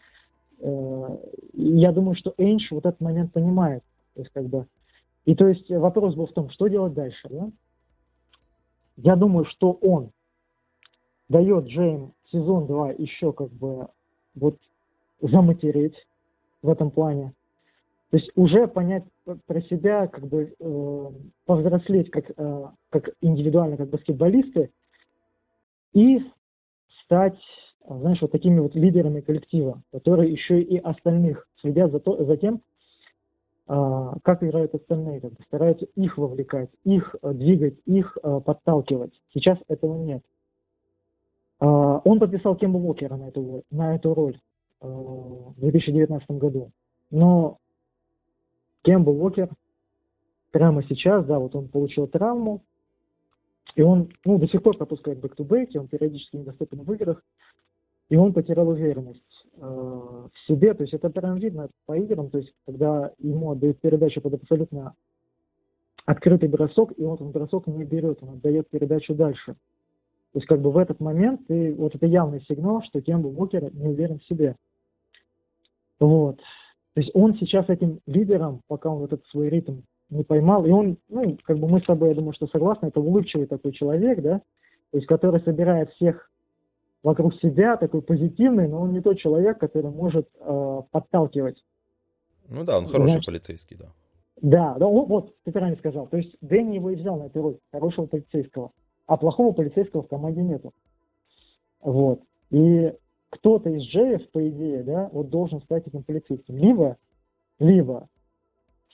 Э, 0.59 1.17
я 1.53 1.93
думаю, 1.93 2.17
что 2.17 2.35
Эйнш 2.37 2.73
вот 2.73 2.85
этот 2.85 3.01
момент 3.01 3.33
понимает. 3.33 3.85
То 4.15 4.23
есть 4.23 4.33
как 4.33 4.47
бы 4.47 4.67
и 5.27 5.37
то 5.37 5.47
есть 5.47 5.71
вопрос 5.71 6.17
был 6.17 6.27
в 6.27 6.33
том, 6.33 6.51
что 6.51 6.67
делать 6.67 6.95
дальше, 6.95 7.29
да? 7.31 7.53
Я 8.97 9.15
думаю, 9.15 9.45
что 9.45 9.79
он 9.81 10.11
дает 11.29 11.67
Джейм 11.67 12.15
сезон 12.33 12.67
2 12.67 12.95
еще 12.95 13.33
как 13.33 13.53
бы 13.53 13.87
вот 14.35 14.59
заматереть 15.29 15.97
в 16.63 16.69
этом 16.69 16.91
плане. 16.91 17.33
То 18.11 18.19
есть 18.19 18.31
уже 18.37 18.69
понять 18.69 19.05
про 19.47 19.61
себя, 19.63 20.07
как 20.07 20.27
бы 20.29 20.55
э, 20.59 21.11
повзрослеть 21.47 22.11
как, 22.11 22.31
э, 22.37 22.65
как 22.91 23.11
индивидуально, 23.21 23.77
как 23.77 23.89
баскетболисты, 23.89 24.71
и 25.95 26.21
стать, 27.03 27.39
знаешь, 27.89 28.21
вот 28.21 28.31
такими 28.31 28.61
вот 28.61 28.75
лидерами 28.75 29.21
коллектива, 29.21 29.83
которые 29.91 30.31
еще 30.31 30.61
и 30.61 30.79
остальных 30.79 31.49
следят 31.61 31.91
за, 31.91 32.01
то, 32.01 32.25
за 32.25 32.37
тем, 32.37 32.61
э, 33.69 34.13
как 34.23 34.45
играют 34.45 34.75
остальные, 34.75 35.21
как 35.21 35.33
бы 35.33 35.43
стараются 35.47 35.87
их 35.97 36.17
вовлекать, 36.17 36.71
их 36.85 37.17
э, 37.21 37.33
двигать, 37.33 37.79
их 37.85 38.17
э, 38.23 38.41
подталкивать. 38.45 39.13
Сейчас 39.33 39.59
этого 39.67 39.97
нет. 39.97 40.23
Э, 41.61 41.67
он 41.67 42.21
подписал 42.21 42.55
Кембу 42.55 42.79
Уокера 42.79 43.17
на 43.17 43.29
эту, 43.29 43.65
на 43.71 43.97
эту 43.97 44.15
роль 44.15 44.39
в 44.85 45.55
2019 45.61 46.31
году. 46.33 46.71
Но 47.11 47.59
Кембл 48.83 49.13
Уокер 49.23 49.51
прямо 50.51 50.83
сейчас, 50.85 51.25
да, 51.27 51.39
вот 51.39 51.55
он 51.55 51.69
получил 51.69 52.07
травму, 52.07 52.63
и 53.75 53.83
он, 53.83 54.11
ну, 54.25 54.39
до 54.39 54.47
сих 54.47 54.63
пор 54.63 54.77
пропускает 54.77 55.19
back-to-back 55.19 55.70
и, 55.70 55.79
он 55.79 55.89
периодически 55.89 56.37
недоступен 56.37 56.83
в 56.83 56.93
играх, 56.93 57.23
и 58.09 58.17
он 58.17 58.33
потерял 58.33 58.69
уверенность 58.69 59.47
э, 59.57 59.61
в 59.61 60.31
себе, 60.47 60.75
то 60.75 60.83
есть 60.83 60.95
это 60.95 61.11
прям 61.11 61.37
видно 61.37 61.69
по 61.87 61.97
играм, 61.97 62.31
то 62.31 62.39
есть 62.39 62.53
когда 62.67 63.13
ему 63.19 63.51
отдают 63.51 63.81
передачу 63.81 64.21
под 64.21 64.35
абсолютно 64.35 64.95
открытый 66.05 66.49
бросок, 66.49 66.93
и 66.97 67.03
он 67.03 67.15
этот 67.15 67.33
бросок 67.33 67.67
не 67.67 67.85
берет, 67.85 68.23
он 68.23 68.35
отдает 68.35 68.69
передачу 68.69 69.15
дальше. 69.15 69.55
То 69.55 70.39
есть 70.39 70.47
как 70.47 70.61
бы 70.61 70.71
в 70.71 70.79
этот 70.79 71.01
момент, 71.01 71.43
и 71.49 71.71
вот 71.73 71.95
это 71.95 72.07
явный 72.07 72.43
сигнал, 72.43 72.83
что 72.83 73.01
Кемба 73.01 73.41
Уокер 73.41 73.73
не 73.75 73.87
уверен 73.87 74.19
в 74.19 74.25
себе. 74.25 74.57
Вот. 76.01 76.39
То 76.95 77.01
есть 77.01 77.11
он 77.15 77.37
сейчас 77.37 77.69
этим 77.69 78.01
лидером, 78.07 78.61
пока 78.69 78.91
он 78.91 79.01
вот 79.01 79.13
этот 79.13 79.27
свой 79.27 79.49
ритм 79.49 79.81
не 80.11 80.23
поймал, 80.23 80.65
и 80.65 80.71
он, 80.71 80.99
ну, 81.09 81.37
как 81.45 81.59
бы 81.59 81.69
мы 81.69 81.81
с 81.81 81.85
тобой, 81.85 82.11
я 82.11 82.15
думаю, 82.15 82.35
что 82.35 82.47
согласны, 82.47 82.87
это 82.87 83.01
улыбчивый 83.01 83.47
такой 83.47 83.73
человек, 83.73 84.23
да, 84.23 84.41
то 84.91 84.99
есть 84.99 85.07
который 85.07 85.41
собирает 85.41 85.91
всех 85.93 86.31
вокруг 87.03 87.35
себя, 87.37 87.77
такой 87.77 88.01
позитивный, 88.01 88.69
но 88.69 88.81
он 88.81 88.93
не 88.93 89.01
тот 89.01 89.19
человек, 89.19 89.59
который 89.59 89.91
может 89.91 90.29
э, 90.41 90.83
подталкивать. 90.91 91.63
Ну 92.49 92.65
да, 92.65 92.79
он 92.79 92.87
хороший 92.87 93.13
Значит, 93.13 93.27
полицейский, 93.27 93.77
да. 93.77 93.87
Да, 94.41 94.75
да, 94.79 94.87
вот, 94.87 95.09
вот, 95.09 95.35
ты 95.45 95.53
правильно 95.53 95.77
сказал. 95.77 96.07
То 96.07 96.17
есть 96.17 96.37
Дэнни 96.41 96.77
его 96.77 96.91
и 96.91 96.97
взял 96.97 97.17
на 97.19 97.25
эту 97.25 97.43
роль, 97.43 97.59
хорошего 97.73 98.07
полицейского. 98.07 98.73
А 99.07 99.17
плохого 99.17 99.53
полицейского 99.53 100.03
в 100.03 100.09
команде 100.09 100.43
нету. 100.43 100.73
Вот. 101.81 102.21
И 102.51 102.93
кто-то 103.35 103.69
из 103.69 103.83
Джеев, 103.83 104.31
по 104.31 104.49
идее, 104.49 104.83
да, 104.85 105.09
вот 105.13 105.29
должен 105.29 105.61
стать 105.63 105.87
этим 105.87 106.05
полицейским. 106.05 106.57
Либо, 106.57 106.97
либо 107.59 108.09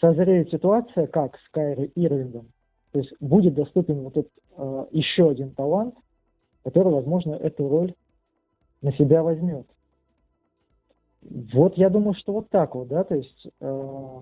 созреет 0.01 0.51
ситуация, 0.51 1.07
как 1.07 1.37
с 1.37 1.49
Кайри 1.51 1.93
Ирвингом, 1.95 2.49
то 2.93 2.99
есть 3.01 3.13
будет 3.21 3.55
доступен 3.55 4.01
вот 4.01 4.17
этот 4.17 4.33
э, 4.57 4.87
еще 4.93 5.31
один 5.31 5.51
талант, 5.51 5.95
который, 6.65 6.93
возможно, 6.93 7.35
эту 7.35 7.69
роль 7.69 7.95
на 8.81 8.93
себя 8.95 9.23
возьмет. 9.23 9.67
Вот 11.21 11.77
я 11.77 11.91
думаю, 11.91 12.15
что 12.15 12.33
вот 12.33 12.49
так 12.49 12.75
вот, 12.75 12.89
да, 12.89 13.05
то 13.05 13.15
есть, 13.15 13.47
э, 13.61 14.21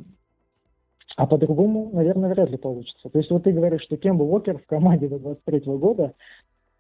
а 1.17 1.27
по-другому, 1.27 1.91
наверное, 1.93 2.31
вряд 2.31 2.51
ли 2.51 2.57
получится. 2.57 3.09
То 3.09 3.19
есть 3.19 3.31
вот 3.31 3.45
ты 3.45 3.53
говоришь, 3.53 3.83
что 3.83 3.97
Кембо 3.97 4.25
Уокер 4.25 4.59
в 4.59 4.67
команде 4.67 5.09
до 5.09 5.21
23 5.21 5.61
года, 5.77 6.15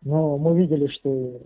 но 0.02 0.38
мы 0.38 0.58
видели, 0.58 0.88
что 0.88 1.40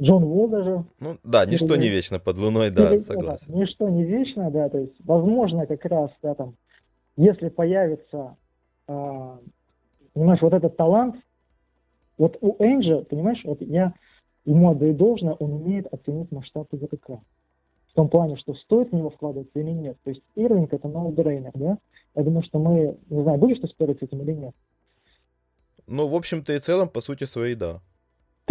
Джон 0.00 0.24
Вол 0.24 0.48
даже. 0.48 0.84
Ну 0.98 1.18
да, 1.24 1.44
ничто 1.44 1.76
не 1.76 1.88
вечно 1.88 2.18
под 2.18 2.38
луной, 2.38 2.70
да, 2.70 2.98
согласен. 3.00 3.46
Да, 3.48 3.58
ничто 3.58 3.88
не 3.88 4.04
вечно, 4.04 4.50
да, 4.50 4.68
то 4.68 4.78
есть 4.78 4.94
возможно 5.04 5.66
как 5.66 5.84
раз, 5.84 6.10
да, 6.22 6.34
там, 6.34 6.54
если 7.16 7.48
появится, 7.48 8.36
э, 8.88 9.36
понимаешь, 10.14 10.40
вот 10.40 10.54
этот 10.54 10.76
талант, 10.76 11.16
вот 12.16 12.38
у 12.40 12.56
Энджа, 12.62 13.02
понимаешь, 13.02 13.42
вот 13.44 13.60
я 13.60 13.94
ему 14.44 14.70
отдаю 14.70 14.94
должное, 14.94 15.34
он 15.34 15.52
умеет 15.52 15.86
оценить 15.92 16.32
масштаб 16.32 16.66
игрока. 16.72 17.20
В 17.88 17.94
том 17.94 18.08
плане, 18.08 18.36
что 18.36 18.54
стоит 18.54 18.92
в 18.92 18.94
него 18.94 19.10
вкладываться 19.10 19.58
или 19.58 19.70
нет. 19.70 19.98
То 20.04 20.10
есть 20.10 20.22
Ирвинг 20.36 20.72
это 20.72 20.86
ноу-брейнер, 20.86 21.50
да? 21.54 21.78
Я 22.14 22.22
думаю, 22.22 22.42
что 22.44 22.58
мы, 22.58 22.96
не 23.08 23.22
знаю, 23.22 23.38
будешь 23.38 23.58
ты 23.58 23.66
спорить 23.66 23.98
с 23.98 24.02
этим 24.02 24.22
или 24.22 24.32
нет? 24.32 24.54
Ну, 25.86 26.06
в 26.06 26.14
общем-то 26.14 26.52
и 26.52 26.60
целом, 26.60 26.88
по 26.88 27.00
сути 27.00 27.24
своей, 27.24 27.56
да. 27.56 27.80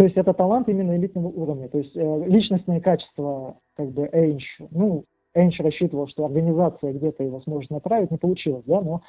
То 0.00 0.04
есть 0.04 0.16
это 0.16 0.32
талант 0.32 0.66
именно 0.66 0.96
элитного 0.96 1.28
уровня. 1.28 1.68
То 1.68 1.76
есть 1.76 1.94
э, 1.94 2.24
личностные 2.24 2.80
качества, 2.80 3.58
как 3.76 3.90
бы 3.90 4.08
Эйнш, 4.10 4.62
ну, 4.70 5.04
Эйнш 5.34 5.60
рассчитывал, 5.60 6.08
что 6.08 6.24
организация 6.24 6.94
где-то 6.94 7.22
его 7.22 7.42
сможет 7.42 7.70
направить, 7.70 8.10
не 8.10 8.16
получилось, 8.16 8.64
да, 8.64 8.80
но 8.80 9.02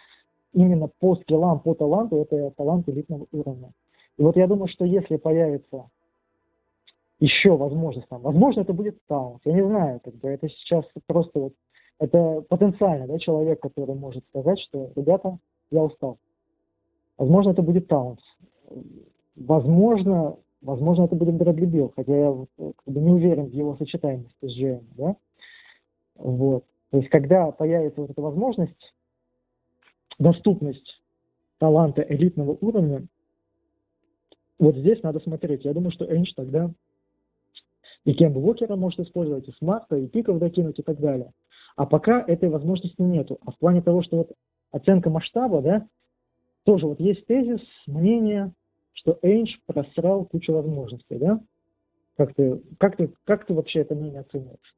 именно 0.51 0.89
по 0.99 1.15
скиллам, 1.15 1.61
по 1.61 1.75
таланту, 1.75 2.17
это 2.17 2.51
талант 2.57 2.89
элитного 2.89 3.25
уровня. 3.31 3.71
И 4.17 4.21
вот 4.21 4.35
я 4.35 4.47
думаю, 4.47 4.67
что 4.67 4.83
если 4.83 5.15
появится 5.15 5.89
еще 7.21 7.55
возможность 7.55 8.09
там, 8.09 8.19
возможно, 8.21 8.59
это 8.59 8.73
будет 8.73 8.97
талант, 9.07 9.39
я 9.45 9.53
не 9.53 9.65
знаю, 9.65 10.01
как 10.03 10.15
бы 10.15 10.27
это 10.27 10.49
сейчас 10.49 10.83
просто 11.07 11.39
вот, 11.39 11.53
это 11.99 12.41
потенциально, 12.49 13.07
да, 13.07 13.17
человек, 13.17 13.61
который 13.61 13.95
может 13.95 14.25
сказать, 14.25 14.59
что, 14.59 14.91
ребята, 14.97 15.37
я 15.71 15.83
устал. 15.83 16.17
Возможно, 17.17 17.51
это 17.51 17.61
будет 17.61 17.87
талант. 17.87 18.19
Возможно, 19.37 20.35
Возможно, 20.61 21.05
это 21.05 21.15
будет 21.15 21.35
Брэдли 21.35 21.91
хотя 21.95 22.15
я 22.15 22.29
э, 22.29 22.71
как 22.75 22.93
бы 22.93 23.01
не 23.01 23.11
уверен 23.11 23.45
в 23.45 23.53
его 23.53 23.75
сочетаемости 23.77 24.45
с 24.45 24.59
GM, 24.59 24.83
да? 24.95 25.15
Вот. 26.15 26.65
То 26.91 26.97
есть, 26.97 27.09
когда 27.09 27.51
появится 27.51 28.01
вот 28.01 28.11
эта 28.11 28.21
возможность, 28.21 28.93
доступность 30.19 31.01
таланта 31.57 32.01
элитного 32.01 32.57
уровня, 32.61 33.07
вот 34.59 34.75
здесь 34.75 35.01
надо 35.01 35.19
смотреть. 35.19 35.65
Я 35.65 35.73
думаю, 35.73 35.91
что 35.91 36.05
Эндж 36.05 36.33
тогда 36.35 36.69
и 38.05 38.13
Кемба 38.13 38.39
Уокера 38.39 38.75
может 38.75 38.99
использовать, 38.99 39.47
и 39.47 39.51
Смарта, 39.53 39.95
и 39.95 40.07
пиков 40.07 40.39
докинуть 40.39 40.79
и 40.79 40.83
так 40.83 40.99
далее. 40.99 41.31
А 41.75 41.85
пока 41.85 42.21
этой 42.21 42.49
возможности 42.49 43.01
нету. 43.01 43.39
А 43.45 43.51
в 43.51 43.57
плане 43.57 43.81
того, 43.81 44.01
что 44.03 44.17
вот 44.17 44.31
оценка 44.71 45.09
масштаба, 45.09 45.61
да, 45.61 45.87
тоже 46.63 46.85
вот 46.85 46.99
есть 46.99 47.25
тезис, 47.25 47.61
мнение, 47.87 48.53
что 48.93 49.19
Эйнш 49.21 49.59
просрал 49.65 50.25
кучу 50.25 50.53
возможностей, 50.53 51.17
да? 51.17 51.39
Как 52.17 52.33
ты, 52.35 52.61
как 52.77 52.97
ты, 52.97 53.11
как 53.23 53.45
ты 53.45 53.53
вообще 53.53 53.79
это 53.79 53.95
мнение 53.95 54.21
оцениваешь? 54.21 54.75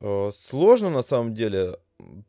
Э, 0.00 0.30
сложно 0.32 0.90
на 0.90 1.02
самом 1.02 1.34
деле 1.34 1.76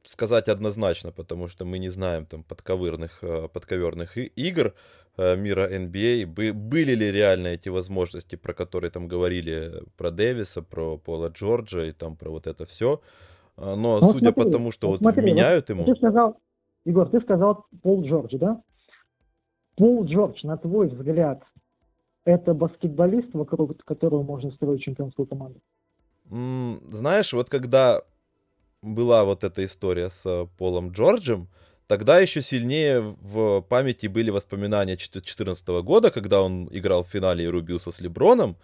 сказать 0.03 0.47
однозначно, 0.47 1.11
потому 1.11 1.47
что 1.47 1.65
мы 1.65 1.77
не 1.77 1.89
знаем 1.89 2.25
там 2.25 2.43
подковырных, 2.43 3.23
э, 3.23 3.47
подковерных 3.49 4.17
игр 4.17 4.73
э, 5.17 5.36
мира 5.36 5.69
NBA. 5.69 6.25
Были 6.53 6.95
ли 6.95 7.11
реально 7.11 7.47
эти 7.47 7.69
возможности, 7.69 8.36
про 8.36 8.53
которые 8.53 8.91
там 8.91 9.07
говорили 9.07 9.84
про 9.97 10.11
Дэвиса, 10.11 10.61
про 10.61 10.97
Пола 10.97 11.27
Джорджа 11.27 11.86
и 11.86 11.91
там 11.91 12.15
про 12.15 12.30
вот 12.30 12.47
это 12.47 12.65
все. 12.65 13.01
Но 13.57 13.75
ну, 13.75 14.13
судя 14.13 14.32
смотри, 14.32 14.45
по 14.45 14.49
тому, 14.51 14.71
что 14.71 14.88
вот 14.88 14.99
смотри, 14.99 15.25
меняют 15.25 15.69
вот 15.69 15.75
ему... 15.75 15.86
Ты 15.86 15.95
сказал, 15.99 16.39
Егор, 16.86 17.09
ты 17.09 17.19
сказал 17.19 17.65
Пол 17.84 18.03
Джордж, 18.05 18.38
да? 18.38 18.61
Пол 19.80 20.03
Джордж, 20.03 20.41
на 20.43 20.57
твой 20.57 20.89
взгляд, 20.89 21.41
это 22.25 22.53
баскетболист, 22.53 23.30
вокруг 23.34 23.82
которого 23.86 24.23
можно 24.23 24.51
строить 24.51 24.82
чемпионскую 24.84 25.25
команду? 25.25 25.61
Знаешь, 26.30 27.32
вот 27.32 27.49
когда 27.49 28.01
была 28.82 29.23
вот 29.23 29.45
эта 29.45 29.63
история 29.63 30.09
с 30.09 30.25
э, 30.25 30.47
Полом 30.57 30.91
Джорджем, 30.91 31.47
тогда 31.88 32.19
еще 32.19 32.41
сильнее 32.41 33.15
в 33.21 33.61
памяти 33.61 34.07
были 34.07 34.32
воспоминания 34.32 34.97
2014 34.97 35.67
года, 35.82 36.11
когда 36.11 36.41
он 36.41 36.67
играл 36.71 37.05
в 37.05 37.07
финале 37.07 37.45
и 37.45 37.47
рубился 37.47 37.91
с 37.91 38.01
Леброном. 38.01 38.57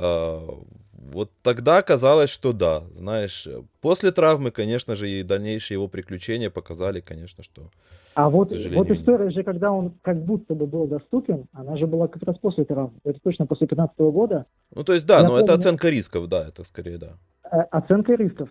А, 0.00 0.46
вот 0.92 1.30
тогда 1.42 1.82
казалось, 1.82 2.30
что 2.30 2.52
да, 2.52 2.82
знаешь, 2.94 3.48
после 3.80 4.12
травмы, 4.12 4.50
конечно 4.50 4.94
же, 4.94 5.08
и 5.08 5.22
дальнейшие 5.22 5.76
его 5.76 5.88
приключения 5.88 6.50
показали, 6.50 7.00
конечно, 7.00 7.42
что... 7.42 7.70
А 8.14 8.28
вот, 8.30 8.50
вот 8.50 8.90
история 8.90 9.30
же, 9.30 9.42
когда 9.44 9.70
он 9.70 9.92
как 10.02 10.20
будто 10.24 10.54
бы 10.54 10.66
был 10.66 10.86
доступен, 10.86 11.46
она 11.52 11.76
же 11.76 11.86
была 11.86 12.08
как 12.08 12.22
раз 12.24 12.36
после 12.38 12.64
травмы. 12.64 12.98
Это 13.04 13.18
точно 13.22 13.46
после 13.46 13.68
15 13.68 13.96
года. 13.98 14.46
Ну, 14.74 14.82
то 14.82 14.92
есть, 14.92 15.06
да, 15.06 15.18
Я 15.18 15.22
но 15.22 15.28
помню, 15.28 15.44
это 15.44 15.54
оценка 15.54 15.88
рисков, 15.88 16.28
да, 16.28 16.48
это 16.48 16.64
скорее 16.64 16.98
да. 16.98 17.12
Э, 17.50 17.60
оценка 17.70 18.14
рисков. 18.14 18.48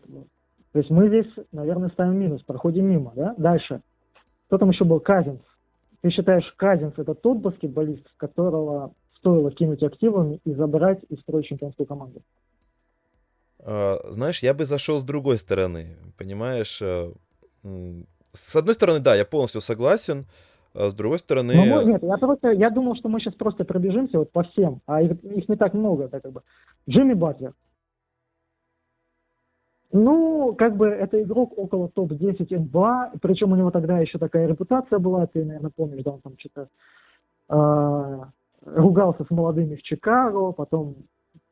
То 0.72 0.80
есть 0.80 0.89
мы 0.89 1.10
здесь, 1.10 1.32
наверное, 1.52 1.89
ставим 1.89 2.18
минус, 2.18 2.41
проходим 2.43 2.86
мимо, 2.86 3.12
да? 3.16 3.36
Дальше. 3.38 3.82
Кто 4.48 4.58
там 4.58 4.70
еще 4.70 4.86
был? 4.86 5.00
Казинс. 5.00 5.41
Ты 6.02 6.12
считаешь, 6.12 6.52
Казинс 6.56 6.93
это 6.98 7.14
тот 7.14 7.39
баскетболист, 7.39 8.08
которого 8.18 8.93
стоило 9.28 9.51
кинуть 9.51 9.84
активами 9.84 10.39
и 10.45 10.53
забрать 10.53 10.99
и 11.09 11.17
строить 11.17 11.47
чемпионскую 11.47 11.86
команду? 11.86 12.21
А, 13.59 13.99
знаешь, 14.09 14.41
я 14.41 14.53
бы 14.53 14.65
зашел 14.65 14.99
с 14.99 15.03
другой 15.03 15.38
стороны, 15.38 15.97
понимаешь? 16.17 16.82
Э, 16.82 17.11
с 18.32 18.55
одной 18.55 18.73
стороны, 18.73 18.99
да, 18.99 19.15
я 19.15 19.25
полностью 19.25 19.59
согласен, 19.59 20.28
а 20.73 20.89
с 20.89 20.93
другой 20.93 21.19
стороны... 21.19 21.53
Ну, 21.55 21.82
нет, 21.82 22.03
я 22.03 22.17
просто, 22.17 22.51
я 22.51 22.69
думал, 22.69 22.95
что 22.95 23.09
мы 23.09 23.19
сейчас 23.19 23.34
просто 23.34 23.65
пробежимся 23.65 24.19
вот 24.19 24.32
по 24.32 24.43
всем, 24.43 24.82
а 24.86 25.01
их, 25.01 25.21
их 25.23 25.49
не 25.49 25.57
так 25.57 25.73
много, 25.73 26.07
да, 26.07 26.21
как 26.21 26.32
бы. 26.32 26.41
Джимми 26.89 27.13
Батлер. 27.13 27.53
Ну, 29.91 30.55
как 30.55 30.78
бы 30.78 30.88
это 30.88 31.21
игрок 31.21 31.57
около 31.57 31.89
топ-10 31.89 32.59
НБА, 32.59 33.13
причем 33.21 33.51
у 33.51 33.55
него 33.55 33.71
тогда 33.71 33.99
еще 33.99 34.19
такая 34.19 34.47
репутация 34.47 34.99
была, 34.99 35.28
ты, 35.28 35.43
наверное, 35.43 35.71
помнишь, 35.75 36.03
да, 36.03 36.11
он 36.11 36.21
там 36.21 36.38
что-то 36.38 36.69
э, 37.49 38.37
ругался 38.76 39.24
с 39.24 39.30
молодыми 39.30 39.76
в 39.76 39.84
Чикаго, 39.84 40.51
потом 40.51 40.95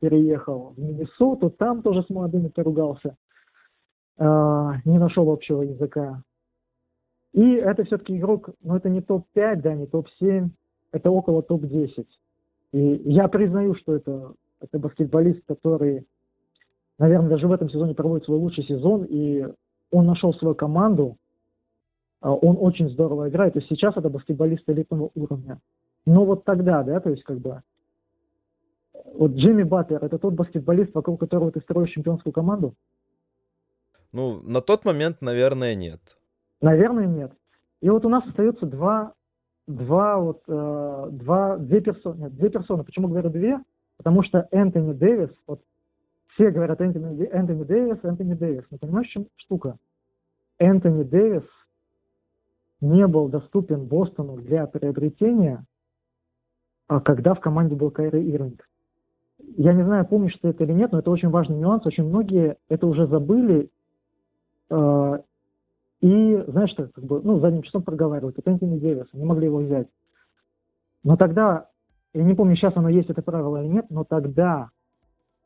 переехал 0.00 0.74
в 0.76 0.78
Миннесоту, 0.78 1.50
там 1.50 1.82
тоже 1.82 2.02
с 2.02 2.10
молодыми 2.10 2.48
поругался, 2.48 3.16
э, 4.18 4.24
не 4.84 4.98
нашел 4.98 5.30
общего 5.30 5.62
языка. 5.62 6.22
И 7.32 7.52
это 7.54 7.84
все-таки 7.84 8.16
игрок, 8.16 8.50
ну 8.62 8.76
это 8.76 8.88
не 8.88 9.00
топ-5, 9.00 9.56
да, 9.56 9.74
не 9.74 9.86
топ-7, 9.86 10.50
это 10.92 11.10
около 11.10 11.42
топ-10. 11.42 12.06
И 12.72 12.78
я 13.04 13.28
признаю, 13.28 13.74
что 13.74 13.94
это, 13.94 14.32
это 14.60 14.78
баскетболист, 14.78 15.42
который, 15.46 16.06
наверное, 16.98 17.30
даже 17.30 17.46
в 17.46 17.52
этом 17.52 17.70
сезоне 17.70 17.94
проводит 17.94 18.24
свой 18.24 18.38
лучший 18.38 18.64
сезон, 18.64 19.04
и 19.08 19.46
он 19.90 20.06
нашел 20.06 20.34
свою 20.34 20.54
команду, 20.54 21.16
а 22.20 22.34
он 22.34 22.56
очень 22.58 22.88
здорово 22.90 23.28
играет, 23.28 23.56
и 23.56 23.60
сейчас 23.62 23.96
это 23.96 24.08
баскетболист 24.08 24.68
элитного 24.68 25.10
уровня. 25.14 25.60
Но 26.06 26.24
вот 26.24 26.44
тогда, 26.44 26.82
да, 26.82 27.00
то 27.00 27.10
есть 27.10 27.24
как 27.24 27.38
бы 27.38 27.62
вот 29.14 29.32
Джимми 29.32 29.64
Батлер, 29.64 30.04
это 30.04 30.18
тот 30.18 30.34
баскетболист, 30.34 30.94
вокруг 30.94 31.20
которого 31.20 31.50
ты 31.50 31.60
строишь 31.60 31.90
чемпионскую 31.90 32.32
команду? 32.32 32.74
Ну, 34.12 34.40
на 34.42 34.60
тот 34.60 34.84
момент, 34.84 35.20
наверное, 35.20 35.74
нет. 35.74 36.00
Наверное, 36.60 37.06
нет. 37.06 37.32
И 37.80 37.90
вот 37.90 38.04
у 38.04 38.08
нас 38.08 38.26
остается 38.26 38.66
два, 38.66 39.12
два 39.66 40.18
вот, 40.18 40.42
э, 40.48 41.08
два, 41.10 41.56
две 41.56 41.80
персоны, 41.80 42.22
нет, 42.22 42.34
две 42.36 42.50
персоны. 42.50 42.84
Почему 42.84 43.08
говорю 43.08 43.30
две? 43.30 43.60
Потому 43.96 44.22
что 44.22 44.48
Энтони 44.50 44.92
Дэвис, 44.92 45.30
вот 45.46 45.60
все 46.34 46.50
говорят 46.50 46.80
Энтони, 46.80 47.26
Энтони 47.26 47.64
Дэвис, 47.64 47.98
Энтони 48.04 48.34
Дэвис. 48.34 48.64
Но 48.70 48.78
понимаешь, 48.78 49.08
в 49.08 49.12
чем 49.12 49.26
штука? 49.36 49.76
Энтони 50.58 51.02
Дэвис 51.02 51.44
не 52.80 53.06
был 53.06 53.28
доступен 53.28 53.86
Бостону 53.86 54.36
для 54.36 54.66
приобретения, 54.66 55.64
когда 56.86 57.34
в 57.34 57.40
команде 57.40 57.74
был 57.74 57.90
Кайри 57.90 58.30
Ирвинг 58.30 58.66
я 59.56 59.72
не 59.72 59.84
знаю, 59.84 60.06
помнишь 60.06 60.36
ты 60.40 60.48
это 60.48 60.64
или 60.64 60.72
нет, 60.72 60.92
но 60.92 60.98
это 60.98 61.10
очень 61.10 61.30
важный 61.30 61.56
нюанс. 61.56 61.86
Очень 61.86 62.04
многие 62.04 62.56
это 62.68 62.86
уже 62.86 63.06
забыли. 63.06 63.70
Э, 64.70 65.18
и, 66.00 66.44
знаешь, 66.48 66.70
что, 66.70 66.88
как 66.88 67.04
бы, 67.04 67.20
ну, 67.22 67.40
задним 67.40 67.62
числом 67.62 67.82
проговаривают. 67.82 68.38
Это 68.38 68.50
Энтони 68.50 68.78
Дэвис, 68.78 69.06
не 69.12 69.24
могли 69.24 69.46
его 69.46 69.58
взять. 69.58 69.88
Но 71.04 71.16
тогда, 71.16 71.68
я 72.12 72.22
не 72.22 72.34
помню, 72.34 72.56
сейчас 72.56 72.76
оно 72.76 72.88
есть 72.88 73.08
это 73.08 73.22
правило 73.22 73.62
или 73.62 73.68
нет, 73.68 73.86
но 73.88 74.04
тогда 74.04 74.70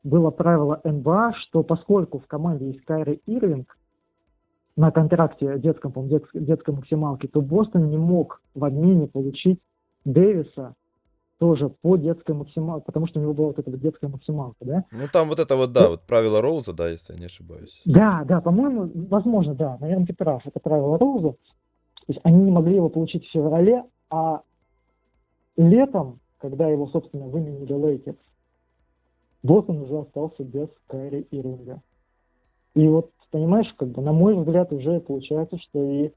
было 0.03 0.31
правило 0.31 0.81
НБА, 0.83 1.33
что 1.37 1.63
поскольку 1.63 2.19
в 2.19 2.27
команде 2.27 2.67
есть 2.67 2.83
Кайри 2.83 3.21
Ирвинг 3.27 3.77
на 4.75 4.91
контракте 4.91 5.59
детском, 5.59 5.91
по 5.91 6.01
детской, 6.03 6.41
детской 6.41 6.73
максималке, 6.73 7.27
то 7.27 7.41
Бостон 7.41 7.89
не 7.89 7.97
мог 7.97 8.41
в 8.55 8.65
обмене 8.65 9.07
получить 9.07 9.59
Дэвиса 10.03 10.75
тоже 11.41 11.69
по 11.69 11.97
детской 11.97 12.35
максималке, 12.35 12.85
потому 12.85 13.07
что 13.07 13.19
у 13.19 13.23
него 13.23 13.33
была 13.33 13.47
вот 13.47 13.57
эта 13.57 13.71
вот 13.71 13.79
детская 13.79 14.07
максималка, 14.07 14.63
да? 14.63 14.85
Ну 14.91 15.07
там 15.11 15.27
вот 15.27 15.39
это 15.39 15.55
вот, 15.55 15.71
да, 15.71 15.89
вот 15.89 16.03
правило 16.03 16.39
Роуза, 16.39 16.71
да, 16.71 16.87
если 16.87 17.13
я 17.13 17.19
не 17.19 17.25
ошибаюсь. 17.25 17.81
Да, 17.83 18.23
да, 18.25 18.41
по-моему, 18.41 18.91
возможно, 19.09 19.55
да, 19.55 19.75
наверное, 19.81 20.05
ты 20.05 20.13
прав, 20.13 20.45
это 20.45 20.59
правило 20.59 20.99
Роуза. 20.99 21.31
То 21.31 22.05
есть 22.09 22.19
они 22.23 22.43
не 22.43 22.51
могли 22.51 22.75
его 22.75 22.89
получить 22.89 23.25
в 23.25 23.31
феврале, 23.31 23.83
а 24.11 24.41
летом, 25.57 26.19
когда 26.37 26.67
его, 26.67 26.85
собственно, 26.89 27.25
выменили 27.25 27.73
Лейкерс, 27.73 28.19
Бостон 29.41 29.81
уже 29.81 29.97
остался 29.97 30.43
без 30.43 30.69
Кайри 30.85 31.25
Ирвинга. 31.31 31.81
И 32.75 32.87
вот, 32.87 33.09
понимаешь, 33.31 33.73
как 33.79 33.89
бы, 33.89 34.03
на 34.03 34.13
мой 34.13 34.35
взгляд, 34.35 34.71
уже 34.71 34.99
получается, 34.99 35.57
что 35.57 35.83
и 35.83 36.11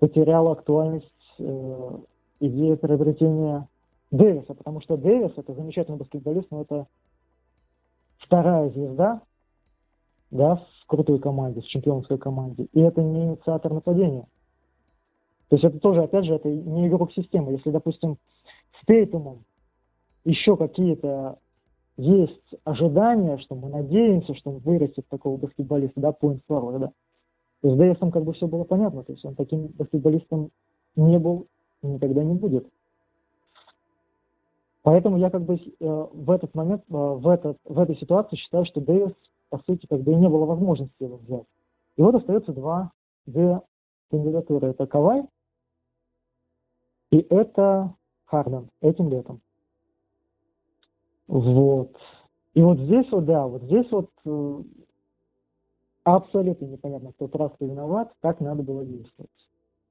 потеряла 0.00 0.54
актуальность 0.54 1.06
э, 1.38 1.98
идея 2.40 2.74
приобретения 2.74 3.68
Дэвиса, 4.12 4.54
потому 4.54 4.80
что 4.82 4.96
Дэвис 4.96 5.32
это 5.36 5.54
замечательный 5.54 5.96
баскетболист, 5.96 6.48
но 6.50 6.62
это 6.62 6.86
вторая 8.18 8.68
звезда, 8.70 9.22
да, 10.30 10.56
в 10.56 10.86
крутой 10.86 11.18
команде, 11.18 11.62
в 11.62 11.66
чемпионской 11.66 12.18
команде, 12.18 12.68
и 12.72 12.80
это 12.80 13.02
не 13.02 13.24
инициатор 13.24 13.72
нападения. 13.72 14.26
То 15.48 15.56
есть 15.56 15.64
это 15.64 15.78
тоже, 15.80 16.02
опять 16.02 16.26
же, 16.26 16.34
это 16.34 16.48
не 16.48 16.88
игрок 16.88 17.12
системы. 17.12 17.52
Если, 17.52 17.70
допустим, 17.70 18.18
с 18.80 18.86
Тейтумом 18.86 19.44
еще 20.24 20.56
какие-то 20.56 21.38
есть 21.96 22.54
ожидания, 22.64 23.38
что 23.38 23.54
мы 23.54 23.68
надеемся, 23.68 24.34
что 24.34 24.50
он 24.50 24.58
вырастет 24.58 25.06
такого 25.08 25.36
баскетболиста, 25.36 26.00
да, 26.00 26.10
point 26.10 26.40
forward, 26.48 26.78
да. 26.78 26.92
То 27.62 27.74
с 27.74 27.76
Дэвисом 27.76 28.10
как 28.10 28.24
бы 28.24 28.32
все 28.32 28.46
было 28.46 28.64
понятно, 28.64 29.04
то 29.04 29.12
есть 29.12 29.24
он 29.24 29.34
таким 29.34 29.68
баскетболистом 29.68 30.50
не 30.96 31.18
был 31.18 31.46
и 31.82 31.86
никогда 31.86 32.22
не 32.24 32.34
будет. 32.34 32.66
Поэтому 34.82 35.16
я 35.16 35.30
как 35.30 35.42
бы 35.42 35.54
э, 35.54 35.58
в 35.80 36.30
этот 36.30 36.54
момент, 36.54 36.82
э, 36.88 36.92
в, 36.92 37.28
этот, 37.28 37.58
в 37.64 37.78
этой 37.78 37.96
ситуации 37.96 38.36
считаю, 38.36 38.64
что 38.64 38.80
Дэвис, 38.80 39.12
по 39.48 39.58
сути, 39.58 39.86
как 39.86 40.00
бы 40.00 40.12
и 40.12 40.16
не 40.16 40.28
было 40.28 40.44
возможности 40.44 41.02
его 41.02 41.18
взять. 41.18 41.46
И 41.96 42.02
вот 42.02 42.14
остается 42.14 42.52
два, 42.52 42.90
две 43.26 43.60
кандидатуры. 44.10 44.68
Это 44.68 44.86
Кавай 44.86 45.24
и 47.12 47.18
это 47.28 47.94
Харден 48.24 48.70
этим 48.80 49.10
летом. 49.10 49.40
Вот. 51.28 51.94
И 52.54 52.62
вот 52.62 52.78
здесь 52.78 53.10
вот, 53.12 53.26
да, 53.26 53.46
вот 53.46 53.62
здесь 53.62 53.90
вот 53.90 54.10
э, 54.24 54.62
абсолютно 56.04 56.64
непонятно, 56.66 57.12
кто 57.12 57.28
прав, 57.28 57.54
кто 57.54 57.66
виноват, 57.66 58.12
как 58.20 58.40
надо 58.40 58.62
было 58.62 58.84
действовать. 58.84 59.30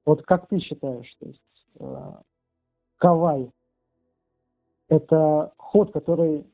Вот 0.04 0.22
как 0.22 0.48
ты 0.48 0.58
считаешь, 0.58 1.12
то 1.18 1.26
есть 1.26 1.40
э, 1.78 2.12
Кавай 2.98 3.50
это 4.92 5.52
ход, 5.56 5.92
который, 5.92 6.44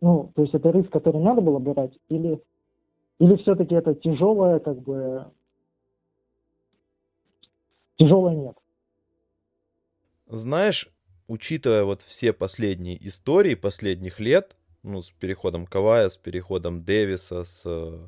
ну, 0.00 0.32
то 0.34 0.42
есть 0.42 0.54
это 0.54 0.70
риск, 0.70 0.90
который 0.90 1.20
надо 1.20 1.40
было 1.40 1.60
брать, 1.60 1.96
или, 2.08 2.42
или 3.20 3.36
все-таки 3.36 3.76
это 3.76 3.94
тяжелое, 3.94 4.58
как 4.58 4.80
бы, 4.82 5.26
тяжелое 7.96 8.34
нет? 8.34 8.56
Знаешь, 10.26 10.88
учитывая 11.28 11.84
вот 11.84 12.02
все 12.02 12.32
последние 12.32 12.96
истории 13.06 13.54
последних 13.54 14.18
лет, 14.18 14.56
ну, 14.82 15.00
с 15.02 15.10
переходом 15.10 15.66
Кавая, 15.66 16.08
с 16.08 16.16
переходом 16.16 16.82
Дэвиса, 16.82 17.44
с 17.44 17.62
э, 17.64 17.98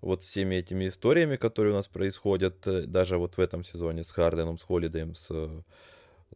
вот 0.00 0.22
всеми 0.22 0.56
этими 0.56 0.88
историями, 0.88 1.36
которые 1.36 1.72
у 1.72 1.76
нас 1.76 1.88
происходят, 1.88 2.66
э, 2.66 2.82
даже 2.82 3.18
вот 3.18 3.36
в 3.36 3.40
этом 3.40 3.64
сезоне 3.64 4.04
с 4.04 4.12
Харденом, 4.12 4.58
с 4.58 4.62
Холидеем, 4.62 5.16
с 5.16 5.26
э, 5.30 5.62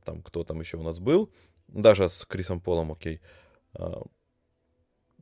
там 0.05 0.23
кто 0.23 0.43
там 0.43 0.61
еще 0.61 0.79
у 0.79 0.83
нас 0.83 0.99
был, 0.99 1.31
даже 1.69 2.09
с 2.09 2.25
Крисом 2.25 2.61
Полом, 2.61 2.93
окей. 2.93 3.21
А, 3.75 4.03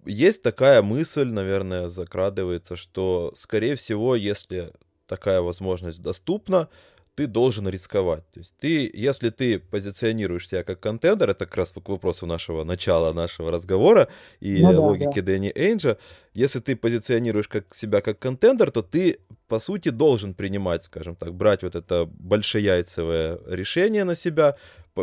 есть 0.07 0.43
такая 0.43 0.83
мысль, 0.83 1.29
наверное, 1.29 1.89
закрадывается, 1.89 2.77
что, 2.77 3.33
скорее 3.37 3.75
всего, 3.77 4.15
если 4.17 4.73
такая 5.07 5.41
возможность 5.41 6.01
доступна, 6.01 6.69
ты 7.15 7.27
должен 7.27 7.69
рисковать. 7.69 8.25
То 8.33 8.41
есть 8.41 8.55
ты, 8.59 8.91
если 8.93 9.31
ты 9.31 9.59
позиционируешь 9.59 10.49
себя 10.49 10.65
как 10.65 10.81
контендер, 10.81 11.31
это 11.31 11.47
как 11.47 11.57
раз 11.57 11.73
к 11.73 11.89
вопросу 11.89 12.27
нашего 12.27 12.65
начала 12.65 13.13
нашего 13.13 13.51
разговора 13.51 14.09
и 14.41 14.63
ну, 14.63 14.73
да, 14.73 14.81
логики 14.81 15.21
да. 15.21 15.27
Дэнни 15.27 15.53
Эйнджа, 15.55 15.97
если 16.33 16.61
ты 16.61 16.77
позиционируешь 16.77 17.49
как 17.49 17.75
себя 17.75 18.01
как 18.01 18.19
контендер, 18.19 18.71
то 18.71 18.83
ты 18.83 19.19
по 19.49 19.61
сути, 19.61 19.91
должен 19.91 20.35
принимать, 20.35 20.85
скажем 20.85 21.17
так, 21.17 21.35
брать 21.35 21.63
вот 21.63 21.75
это 21.75 22.07
большеяйцевое 22.07 23.39
решение 23.47 24.05
на 24.05 24.17
себя, 24.17 24.57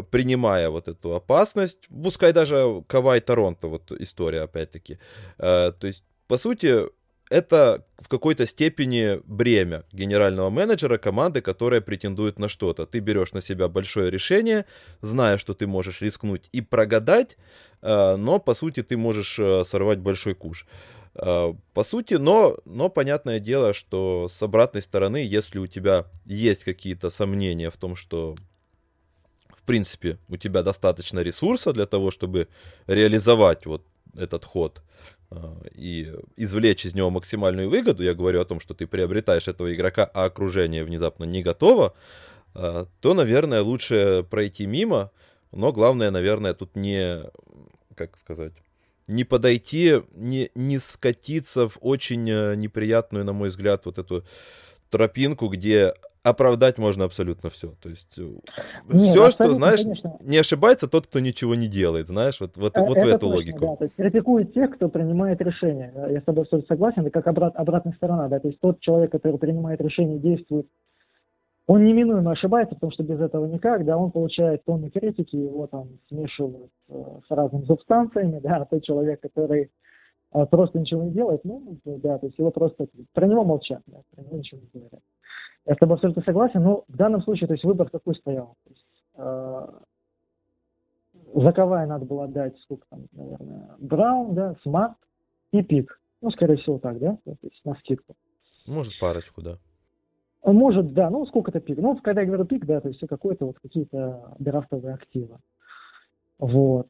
принимая 0.10 0.70
вот 0.70 0.88
эту 0.88 1.14
опасность, 1.14 1.88
пускай 1.88 2.34
даже 2.34 2.84
Кавай 2.88 3.22
Торонто, 3.22 3.68
вот 3.68 3.92
история 3.92 4.42
опять-таки. 4.42 4.98
Э, 5.38 5.72
то 5.72 5.88
есть, 5.88 6.04
по 6.28 6.38
сути, 6.38 6.88
это 7.32 7.86
в 7.98 8.10
какой-то 8.10 8.46
степени 8.46 9.22
бремя 9.26 9.86
генерального 9.94 10.50
менеджера 10.50 10.98
команды, 10.98 11.42
которая 11.42 11.80
претендует 11.80 12.38
на 12.40 12.50
что-то. 12.50 12.86
Ты 12.86 13.00
берешь 13.00 13.32
на 13.32 13.42
себя 13.42 13.70
большое 13.70 14.12
решение, 14.12 14.66
зная, 15.02 15.38
что 15.38 15.54
ты 15.54 15.66
можешь 15.66 16.02
рискнуть 16.02 16.50
и 16.52 16.60
прогадать, 16.60 17.38
э, 17.82 18.16
но, 18.18 18.40
по 18.40 18.54
сути, 18.54 18.84
ты 18.84 18.98
можешь 18.98 19.40
э, 19.40 19.64
сорвать 19.66 20.00
большой 20.00 20.36
куш. 20.36 20.68
По 21.14 21.84
сути, 21.84 22.14
но, 22.14 22.58
но 22.64 22.88
понятное 22.88 23.42
дело, 23.42 23.74
что 23.74 24.30
с 24.30 24.42
обратной 24.42 24.82
стороны, 24.82 25.18
если 25.18 25.60
у 25.60 25.68
тебя 25.68 26.06
есть 26.24 26.64
какие-то 26.64 27.10
сомнения 27.10 27.70
в 27.70 27.76
том, 27.76 27.98
что 27.98 28.36
в 29.50 29.64
принципе, 29.64 30.18
у 30.30 30.38
тебя 30.38 30.64
достаточно 30.64 31.20
ресурса 31.20 31.74
для 31.74 31.86
того, 31.86 32.12
чтобы 32.12 32.48
реализовать 32.88 33.66
вот 33.66 33.86
этот 34.16 34.46
ход 34.46 34.82
и 35.74 36.14
извлечь 36.36 36.86
из 36.86 36.94
него 36.94 37.10
максимальную 37.10 37.70
выгоду, 37.70 38.04
я 38.04 38.14
говорю 38.14 38.42
о 38.42 38.46
том, 38.46 38.60
что 38.60 38.74
ты 38.74 38.88
приобретаешь 38.88 39.48
этого 39.48 39.74
игрока, 39.74 40.10
а 40.14 40.26
окружение 40.26 40.84
внезапно 40.84 41.24
не 41.24 41.42
готово, 41.42 41.94
а, 42.54 42.88
то, 43.00 43.14
наверное, 43.14 43.62
лучше 43.62 44.26
пройти 44.30 44.66
мимо, 44.66 45.12
но 45.52 45.72
главное, 45.72 46.12
наверное, 46.12 46.54
тут 46.54 46.76
не, 46.76 47.24
как 47.96 48.18
сказать, 48.18 48.54
не 49.08 49.24
подойти, 49.24 50.02
не, 50.14 50.52
не 50.56 50.80
скатиться 50.80 51.68
в 51.68 51.78
очень 51.82 52.30
э, 52.30 52.56
неприятную, 52.56 53.26
на 53.26 53.34
мой 53.34 53.50
взгляд, 53.50 53.86
вот 53.86 53.98
эту 53.98 54.24
тропинку, 54.90 55.48
где 55.48 55.94
оправдать 56.24 56.78
можно 56.78 57.06
абсолютно 57.06 57.50
все. 57.50 57.74
То 57.82 57.90
есть 57.90 58.18
э, 58.18 58.28
Нет, 58.90 59.12
все, 59.12 59.32
что, 59.32 59.52
знаешь, 59.54 59.82
конечно. 59.82 60.18
не 60.22 60.38
ошибается 60.38 60.88
тот, 60.88 61.08
кто 61.08 61.20
ничего 61.20 61.56
не 61.56 61.68
делает, 61.68 62.08
знаешь, 62.08 62.40
вот, 62.40 62.58
вот, 62.58 62.78
вот 62.78 62.98
это 62.98 63.06
в 63.06 63.10
эту 63.10 63.20
точно, 63.20 63.36
логику. 63.36 63.60
Да, 63.60 63.76
то 63.76 63.84
есть 63.86 63.96
критикует 63.96 64.54
тех, 64.54 64.76
кто 64.76 64.90
принимает 64.90 65.42
решения. 65.42 65.94
Я 66.10 66.22
с 66.22 66.24
тобой 66.24 66.46
согласен, 66.68 67.02
это 67.02 67.10
как 67.12 67.28
обрат, 67.28 67.56
обратная 67.56 67.94
сторона, 67.94 68.28
да, 68.28 68.40
то 68.40 68.48
есть 68.48 68.60
тот 68.60 68.80
человек, 68.82 69.12
который 69.12 69.38
принимает 69.38 69.82
решение, 69.82 70.20
действует, 70.20 70.68
он 71.68 71.86
неминуемо 71.86 72.32
ошибается, 72.32 72.76
потому 72.76 72.92
что 72.92 73.04
без 73.04 73.20
этого 73.20 73.46
никак, 73.46 73.86
да, 73.86 73.98
он 73.98 74.12
получает 74.12 74.64
тонны 74.66 74.90
критики, 74.90 75.36
его 75.36 75.68
там 75.68 75.88
смешивают 76.10 76.72
э, 76.90 77.04
с 77.28 77.32
разными 77.32 77.66
субстанциями, 77.66 78.40
да, 78.44 78.58
а 78.58 78.66
тот 78.66 78.84
человек, 78.84 79.22
который 79.22 79.64
э, 79.64 79.70
просто 80.50 80.80
ничего 80.80 81.04
не 81.04 81.12
делает, 81.12 81.44
ну, 81.44 81.78
да, 81.86 82.18
то 82.18 82.26
есть 82.26 82.38
его 82.40 82.52
просто, 82.52 82.88
про 83.14 83.28
него 83.28 83.44
молчат, 83.44 83.82
да, 83.88 84.00
про 84.16 84.24
него 84.24 84.38
ничего 84.38 84.62
не 84.62 84.70
говорят. 84.74 85.02
Я 85.66 85.76
с 85.76 85.78
тобой 85.78 85.96
абсолютно 85.96 86.24
согласен, 86.24 86.64
но 86.64 86.86
в 86.88 86.96
данном 86.96 87.22
случае, 87.22 87.48
то 87.48 87.54
есть 87.54 87.64
выбор 87.64 87.90
какой 87.90 88.16
стоял? 88.16 88.56
То 88.64 88.70
есть, 88.70 88.86
э, 89.16 89.68
за 91.36 91.52
Кавая 91.52 91.86
надо 91.86 92.06
было 92.06 92.26
отдать, 92.26 92.58
сколько 92.60 92.86
там, 92.90 93.06
наверное, 93.12 93.76
Браун, 93.78 94.34
да, 94.34 94.56
Смарт 94.64 94.98
и 95.52 95.62
pick. 95.62 96.00
Ну, 96.22 96.30
скорее 96.32 96.58
всего, 96.58 96.78
так, 96.80 97.00
да, 97.00 97.18
то 97.26 97.36
есть 97.42 97.62
на 97.66 97.76
скидку. 97.76 98.16
Может, 98.68 99.00
парочку, 99.00 99.42
да. 99.42 99.58
Может, 100.44 100.94
да, 100.94 101.10
ну, 101.10 101.26
сколько-то 101.26 101.60
pick. 101.60 101.78
Ну, 101.78 101.96
когда 101.98 102.22
я 102.22 102.28
говорю 102.28 102.46
pick, 102.46 102.66
да, 102.66 102.82
то 102.82 102.88
есть 102.88 103.00
какой-то 103.08 103.46
вот 103.46 103.60
какие-то 103.60 104.34
драфтовые 104.40 104.96
активы. 104.96 105.38
Вот. 106.40 106.88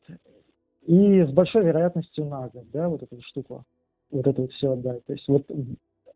И 0.85 1.23
с 1.23 1.31
большой 1.31 1.63
вероятностью 1.63 2.25
на 2.25 2.47
год, 2.49 2.65
да, 2.71 2.89
вот 2.89 3.03
эту 3.03 3.21
штуку, 3.21 3.63
вот 4.09 4.25
это 4.25 4.41
вот 4.41 4.51
все 4.51 4.73
отдать. 4.73 5.05
То 5.05 5.13
есть 5.13 5.27
вот 5.27 5.45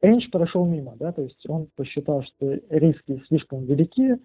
Эндж 0.02 0.30
прошел 0.32 0.66
мимо, 0.66 0.96
да, 0.98 1.12
то 1.12 1.22
есть 1.22 1.48
он 1.48 1.68
посчитал, 1.76 2.24
что 2.24 2.60
риски 2.70 3.24
слишком 3.28 3.66
велики. 3.66 4.18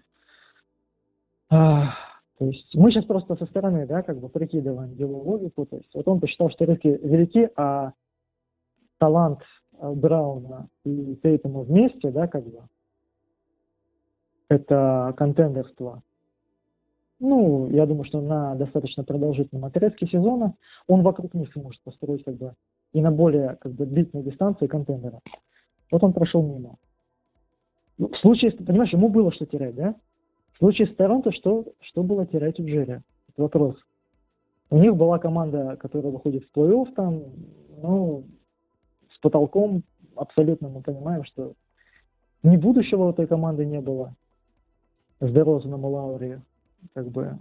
А, 1.49 1.93
то 2.37 2.45
есть 2.45 2.73
мы 2.75 2.91
сейчас 2.91 3.05
просто 3.05 3.35
со 3.35 3.45
стороны, 3.45 3.85
да, 3.85 4.01
как 4.01 4.19
бы 4.19 4.29
прикидываем 4.29 4.95
деловую 4.95 5.23
логику, 5.25 5.65
то 5.65 5.77
есть 5.77 5.93
вот 5.93 6.07
он 6.07 6.19
посчитал, 6.19 6.49
что 6.49 6.65
риски 6.65 6.87
велики, 6.87 7.49
а 7.55 7.93
талант 8.97 9.41
а, 9.77 9.91
Брауна 9.91 10.67
и 10.83 11.15
Тейтема 11.21 11.61
вместе, 11.61 12.09
да, 12.09 12.27
как 12.27 12.45
бы, 12.45 12.63
это 14.49 15.13
контендерство. 15.17 16.03
Ну, 17.23 17.69
я 17.69 17.85
думаю, 17.85 18.03
что 18.05 18.19
на 18.19 18.55
достаточно 18.55 19.03
продолжительном 19.03 19.65
отрезке 19.65 20.07
сезона 20.07 20.55
он 20.87 21.03
вокруг 21.03 21.35
них 21.35 21.53
сможет 21.53 21.79
построить 21.83 22.23
как 22.23 22.35
бы 22.35 22.55
и 22.93 22.99
на 22.99 23.11
более 23.11 23.57
как 23.61 23.73
бы 23.73 23.85
длительной 23.85 24.23
дистанции 24.23 24.65
контендера. 24.65 25.19
Вот 25.91 26.03
он 26.03 26.13
прошел 26.13 26.41
мимо. 26.41 26.77
Ну, 27.99 28.09
в 28.09 28.17
случае, 28.17 28.51
понимаешь, 28.53 28.91
ему 28.91 29.09
было 29.09 29.31
что 29.31 29.45
терять, 29.45 29.75
да? 29.75 29.93
В 30.53 30.57
случае 30.57 30.87
с 30.87 30.95
Торонто 30.95 31.31
что, 31.31 31.67
что 31.81 32.01
было 32.01 32.25
терять 32.25 32.59
у 32.59 32.65
Джерри? 32.65 33.01
Это 33.29 33.43
вопрос. 33.43 33.75
У 34.71 34.79
них 34.79 34.95
была 34.95 35.19
команда, 35.19 35.77
которая 35.79 36.11
выходит 36.11 36.43
в 36.45 36.57
плей-офф 36.57 36.91
там, 36.95 37.21
ну, 37.83 38.23
с 39.13 39.19
потолком 39.19 39.83
абсолютно 40.15 40.69
мы 40.69 40.81
понимаем, 40.81 41.23
что 41.25 41.53
ни 42.41 42.57
будущего 42.57 43.03
у 43.03 43.09
этой 43.11 43.27
команды 43.27 43.63
не 43.63 43.79
было 43.79 44.15
с 45.19 45.31
Дерозаном 45.31 45.81
и 45.81 45.89
Лаури, 45.89 46.41
как 46.93 47.09
бы. 47.09 47.37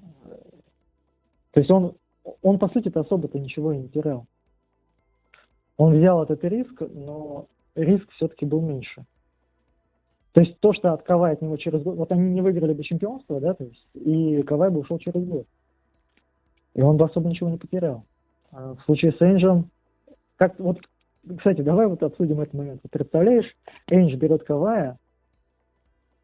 То 1.53 1.61
есть 1.61 1.71
он, 1.71 1.95
он 2.43 2.59
по 2.59 2.69
сути-то 2.69 3.01
особо-то 3.01 3.39
ничего 3.39 3.73
и 3.73 3.79
не 3.79 3.89
терял. 3.89 4.27
Он 5.77 5.97
взял 5.97 6.23
этот 6.23 6.45
риск, 6.45 6.81
но 6.81 7.47
риск 7.75 8.11
все-таки 8.13 8.45
был 8.45 8.61
меньше. 8.61 9.05
То 10.33 10.43
есть 10.43 10.61
то, 10.61 10.73
что 10.73 10.93
от 10.93 11.03
Кавай 11.03 11.33
от 11.33 11.43
него 11.43 11.57
через 11.57 11.83
год, 11.83 11.97
вот 11.97 12.13
они 12.13 12.31
не 12.33 12.41
выиграли 12.41 12.73
бы 12.73 12.85
чемпионство, 12.85 13.41
да, 13.41 13.55
то 13.55 13.65
есть, 13.65 13.89
и 13.95 14.43
Кавай 14.43 14.71
бы 14.71 14.81
ушел 14.81 14.99
через 14.99 15.25
год. 15.25 15.47
И 16.75 16.83
он 16.83 16.97
бы 16.97 17.05
особо 17.05 17.29
ничего 17.29 17.51
не 17.51 17.57
потерял. 17.57 18.05
А 18.53 18.75
в 18.75 18.83
случае 18.83 19.13
с 19.13 19.21
Энджем, 19.21 19.71
как 20.37 20.59
вот, 20.61 20.79
кстати, 21.37 21.63
давай 21.63 21.87
вот 21.87 22.03
обсудим 22.03 22.41
этот 22.41 22.55
момент. 22.55 22.83
Ты 22.83 22.89
представляешь, 22.89 23.57
Эндж 23.89 24.15
берет 24.17 24.45
Кавая, 24.45 24.99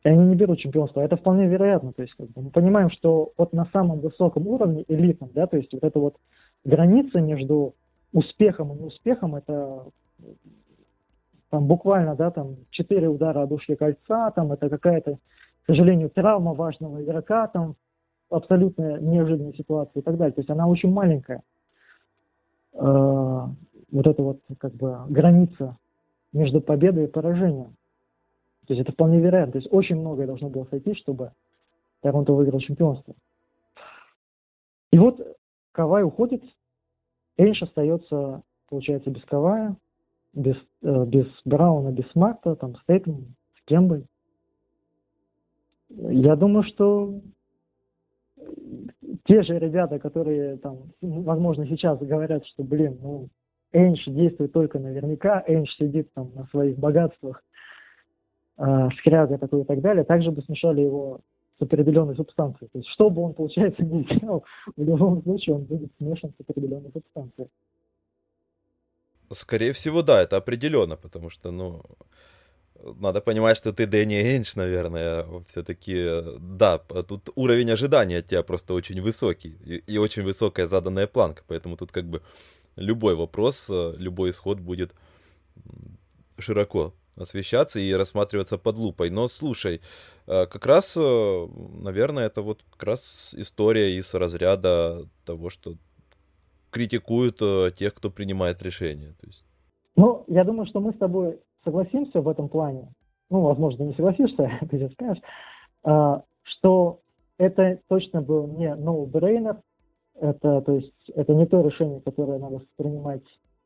и 0.06 0.08
они 0.08 0.24
не 0.24 0.36
берут 0.36 0.60
чемпионство. 0.60 1.00
Это 1.00 1.16
вполне 1.16 1.48
вероятно. 1.48 1.92
То 1.92 2.02
есть 2.02 2.14
как 2.14 2.28
бы, 2.28 2.42
мы 2.42 2.50
понимаем, 2.50 2.90
что 2.90 3.32
вот 3.36 3.52
на 3.52 3.66
самом 3.72 3.98
высоком 3.98 4.46
уровне, 4.46 4.84
элитном, 4.86 5.30
да, 5.34 5.48
то 5.48 5.56
есть 5.56 5.72
вот 5.72 5.82
эта 5.82 5.98
вот 5.98 6.14
граница 6.64 7.20
между 7.20 7.74
успехом 8.12 8.72
и 8.72 8.78
неуспехом, 8.78 9.34
это 9.34 9.86
там 11.50 11.66
буквально, 11.66 12.14
да, 12.14 12.30
там 12.30 12.54
четыре 12.70 13.08
удара 13.08 13.42
от 13.42 13.50
ушки 13.50 13.74
кольца, 13.74 14.30
там 14.30 14.52
это 14.52 14.70
какая-то, 14.70 15.16
к 15.16 15.66
сожалению, 15.66 16.08
травма 16.10 16.54
важного 16.54 17.02
игрока, 17.02 17.48
там 17.48 17.74
абсолютно 18.30 19.00
неожиданная 19.00 19.54
ситуация 19.54 20.02
и 20.02 20.04
так 20.04 20.16
далее. 20.18 20.34
То 20.34 20.40
есть 20.40 20.50
она 20.50 20.68
очень 20.68 20.92
маленькая. 20.92 21.42
Э, 22.74 23.46
вот 23.90 24.06
эта 24.06 24.22
вот 24.22 24.38
как 24.58 24.72
бы 24.74 24.98
граница 25.08 25.76
между 26.32 26.60
победой 26.60 27.06
и 27.06 27.08
поражением. 27.08 27.74
То 28.66 28.74
есть 28.74 28.80
это 28.80 28.92
вполне 28.92 29.20
вероятно. 29.20 29.52
То 29.52 29.58
есть 29.58 29.72
очень 29.72 29.96
многое 29.96 30.26
должно 30.26 30.48
было 30.48 30.64
сойти, 30.64 30.94
чтобы 30.94 31.32
Торонто 32.00 32.32
выиграл 32.32 32.60
чемпионство. 32.60 33.14
И 34.92 34.98
вот 34.98 35.20
Кавай 35.72 36.04
уходит, 36.04 36.42
Эйнш 37.36 37.62
остается, 37.62 38.42
получается, 38.68 39.10
без 39.10 39.22
Кавая 39.24 39.76
без, 40.36 40.56
э, 40.82 41.04
без 41.06 41.26
Брауна, 41.44 41.90
без 41.90 42.08
Смарта, 42.10 42.54
там, 42.54 42.76
с 42.76 42.84
Тейтом, 42.86 43.34
с 43.58 43.64
Кембой. 43.64 44.04
Я 45.88 46.36
думаю, 46.36 46.62
что 46.64 47.20
те 49.24 49.42
же 49.42 49.58
ребята, 49.58 49.98
которые 49.98 50.58
там, 50.58 50.78
возможно, 51.00 51.66
сейчас 51.66 51.98
говорят, 51.98 52.44
что, 52.46 52.62
блин, 52.62 52.98
ну, 53.00 53.28
Эйнш 53.72 54.04
действует 54.04 54.52
только 54.52 54.78
наверняка, 54.78 55.42
Эйнш 55.46 55.74
сидит 55.76 56.12
там 56.12 56.30
на 56.34 56.46
своих 56.46 56.78
богатствах, 56.78 57.42
э, 58.58 58.88
скряга 58.98 59.38
такой 59.38 59.62
и 59.62 59.64
так 59.64 59.80
далее, 59.80 60.04
также 60.04 60.30
бы 60.30 60.42
смешали 60.42 60.80
его 60.82 61.20
с 61.58 61.62
определенной 61.62 62.16
субстанцией. 62.16 62.68
То 62.72 62.78
есть, 62.78 62.88
что 62.90 63.10
бы 63.10 63.22
он, 63.22 63.34
получается, 63.34 63.82
не 63.82 64.02
сделал, 64.04 64.44
в 64.76 64.82
любом 64.82 65.22
случае 65.22 65.56
он 65.56 65.62
будет 65.64 65.90
смешан 65.98 66.32
с 66.36 66.40
определенной 66.40 66.90
субстанцией. 66.92 67.48
Скорее 69.32 69.72
всего, 69.72 70.02
да, 70.02 70.22
это 70.22 70.36
определенно, 70.36 70.96
потому 70.96 71.30
что, 71.30 71.50
ну, 71.50 71.82
надо 73.00 73.20
понимать, 73.20 73.56
что 73.56 73.72
ты 73.72 73.86
Дэнни 73.86 74.14
Эйнш, 74.14 74.54
наверное, 74.54 75.26
все-таки, 75.48 76.06
да, 76.38 76.78
тут 76.78 77.30
уровень 77.34 77.70
ожидания 77.70 78.18
от 78.18 78.26
тебя 78.26 78.42
просто 78.42 78.74
очень 78.74 79.00
высокий 79.00 79.56
и, 79.64 79.78
и 79.94 79.98
очень 79.98 80.22
высокая 80.22 80.66
заданная 80.66 81.06
планка, 81.06 81.42
поэтому 81.48 81.76
тут 81.76 81.90
как 81.90 82.04
бы 82.04 82.22
любой 82.76 83.16
вопрос, 83.16 83.68
любой 83.96 84.30
исход 84.30 84.60
будет 84.60 84.94
широко 86.38 86.92
освещаться 87.16 87.80
и 87.80 87.92
рассматриваться 87.92 88.58
под 88.58 88.76
лупой. 88.76 89.10
Но 89.10 89.28
слушай, 89.28 89.80
э, 90.26 90.46
как 90.46 90.66
раз, 90.66 90.96
э, 90.96 91.46
наверное, 91.82 92.26
это 92.26 92.42
вот 92.42 92.62
как 92.70 92.82
раз 92.82 93.34
история 93.36 93.96
из 93.96 94.14
разряда 94.14 95.08
того, 95.24 95.50
что 95.50 95.74
критикуют 96.70 97.38
э, 97.40 97.70
тех, 97.76 97.94
кто 97.94 98.10
принимает 98.10 98.62
решения. 98.62 99.14
То 99.20 99.26
есть... 99.26 99.44
Ну, 99.96 100.24
я 100.28 100.44
думаю, 100.44 100.66
что 100.66 100.80
мы 100.80 100.92
с 100.92 100.98
тобой 100.98 101.40
согласимся 101.64 102.20
в 102.20 102.28
этом 102.28 102.48
плане, 102.48 102.92
ну, 103.30 103.40
возможно, 103.40 103.84
не 103.84 103.94
согласишься, 103.94 104.50
ты 104.70 104.78
сейчас 104.78 104.92
скажешь, 104.92 105.22
что 106.42 107.00
это 107.38 107.80
точно 107.88 108.22
был 108.22 108.46
не 108.46 108.74
no-brainer, 108.74 109.60
это, 110.18 110.62
то 110.62 110.72
есть, 110.72 110.92
это 111.14 111.34
не 111.34 111.46
то 111.46 111.60
решение, 111.60 112.00
которое 112.00 112.38
надо 112.38 112.62
принимать 112.76 113.24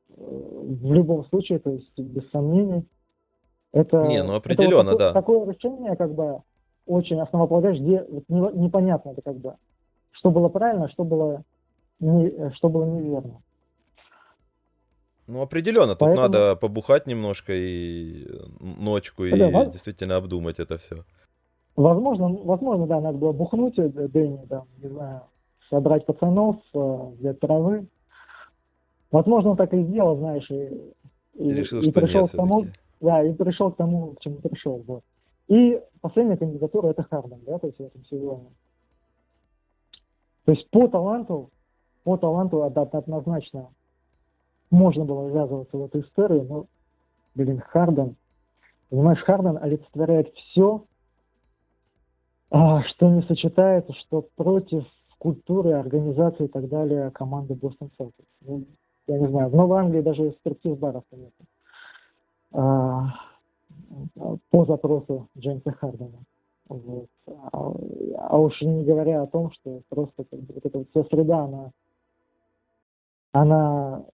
в 0.08 0.92
любом 0.92 1.24
случае, 1.26 1.60
то 1.60 1.70
есть 1.70 1.96
без 1.96 2.28
сомнений. 2.30 2.84
Это, 3.72 4.06
не, 4.06 4.22
ну 4.22 4.34
определенно, 4.34 4.90
это 4.90 5.04
вот 5.04 5.12
такое, 5.12 5.12
да. 5.12 5.12
Такое 5.12 5.54
решение, 5.54 5.96
как 5.96 6.14
бы, 6.14 6.42
очень 6.86 7.20
основополагающее, 7.20 7.84
где 7.84 8.06
вот, 8.08 8.24
не, 8.28 8.64
непонятно 8.64 9.10
это 9.10 9.22
как 9.22 9.36
бы, 9.36 9.54
что 10.10 10.30
было 10.30 10.48
правильно, 10.48 10.88
что 10.88 11.04
было, 11.04 11.44
не, 12.00 12.50
что 12.54 12.68
было 12.68 12.84
неверно. 12.84 13.40
Ну, 15.28 15.42
определенно, 15.42 15.94
тут 15.94 16.00
Поэтому... 16.00 16.22
надо 16.22 16.56
побухать 16.56 17.06
немножко 17.06 17.52
и 17.54 18.26
ночку, 18.58 19.24
и 19.24 19.38
да, 19.38 19.66
действительно 19.66 20.16
обдумать 20.16 20.58
это 20.58 20.76
все. 20.76 21.04
Возможно, 21.76 22.28
возможно, 22.42 22.88
да, 22.88 23.00
надо 23.00 23.16
было 23.16 23.32
бухнуть 23.32 23.78
э, 23.78 23.88
Дэнни, 23.88 24.44
да, 24.46 24.64
не 24.82 24.88
знаю, 24.88 25.22
собрать 25.70 26.04
пацанов, 26.04 26.56
э, 26.74 26.98
взять 27.20 27.38
травы. 27.38 27.86
Возможно, 29.12 29.50
он 29.50 29.56
так 29.56 29.72
и 29.72 29.84
сделал, 29.84 30.16
знаешь, 30.16 30.50
и, 30.50 30.92
и, 31.34 31.52
решил, 31.52 31.80
и 31.80 31.92
пришел 31.92 32.26
к 32.26 32.32
тому, 32.32 32.64
да, 33.00 33.22
и 33.22 33.32
пришел 33.32 33.72
к 33.72 33.76
тому, 33.76 34.14
к 34.14 34.20
чему 34.20 34.36
пришел. 34.36 34.82
Вот. 34.86 35.02
И 35.48 35.80
последняя 36.00 36.36
кандидатура 36.36 36.88
это 36.88 37.02
Харден, 37.02 37.40
да, 37.46 37.58
то 37.58 37.66
есть 37.66 37.78
в 37.78 37.82
этом 37.82 38.04
сезоне. 38.04 38.50
То 40.44 40.52
есть 40.52 40.68
по 40.70 40.88
таланту, 40.88 41.50
по 42.04 42.16
таланту 42.16 42.62
однозначно 42.62 43.70
можно 44.70 45.04
было 45.04 45.28
ввязываться 45.28 45.76
в 45.76 45.84
эту 45.84 46.00
историю, 46.00 46.44
но, 46.44 46.66
блин, 47.34 47.60
Харден, 47.60 48.16
понимаешь, 48.88 49.22
Харден 49.22 49.58
олицетворяет 49.60 50.32
все, 50.34 50.84
а, 52.50 52.82
что 52.82 53.08
не 53.10 53.22
сочетается, 53.22 53.92
что 53.94 54.22
против 54.36 54.84
культуры, 55.18 55.72
организации 55.72 56.44
и 56.44 56.48
так 56.48 56.68
далее 56.68 57.10
команды 57.10 57.54
Бостон 57.54 57.90
Селтикс. 57.98 58.28
Ну, 58.40 58.64
я 59.06 59.18
не 59.18 59.28
знаю, 59.28 59.50
в 59.50 59.54
Новой 59.54 59.80
Англии 59.80 60.00
даже 60.00 60.32
стриптиз-баров 60.40 61.04
нет. 61.12 61.32
А, 62.52 63.14
по 64.50 64.64
запросу 64.64 65.28
Джеймса 65.38 65.72
Хардена. 65.72 66.18
Вот. 66.68 67.08
А, 67.26 67.72
а 68.18 68.38
уж 68.38 68.60
не 68.60 68.84
говоря 68.84 69.22
о 69.22 69.26
том, 69.26 69.50
что 69.52 69.82
просто 69.88 70.24
как 70.24 70.40
бы, 70.40 70.54
вот 70.54 70.66
эта 70.66 70.78
вот 70.78 70.88
вся 70.90 71.04
среда, 71.04 71.44
она, 71.44 71.70
она 73.32 74.04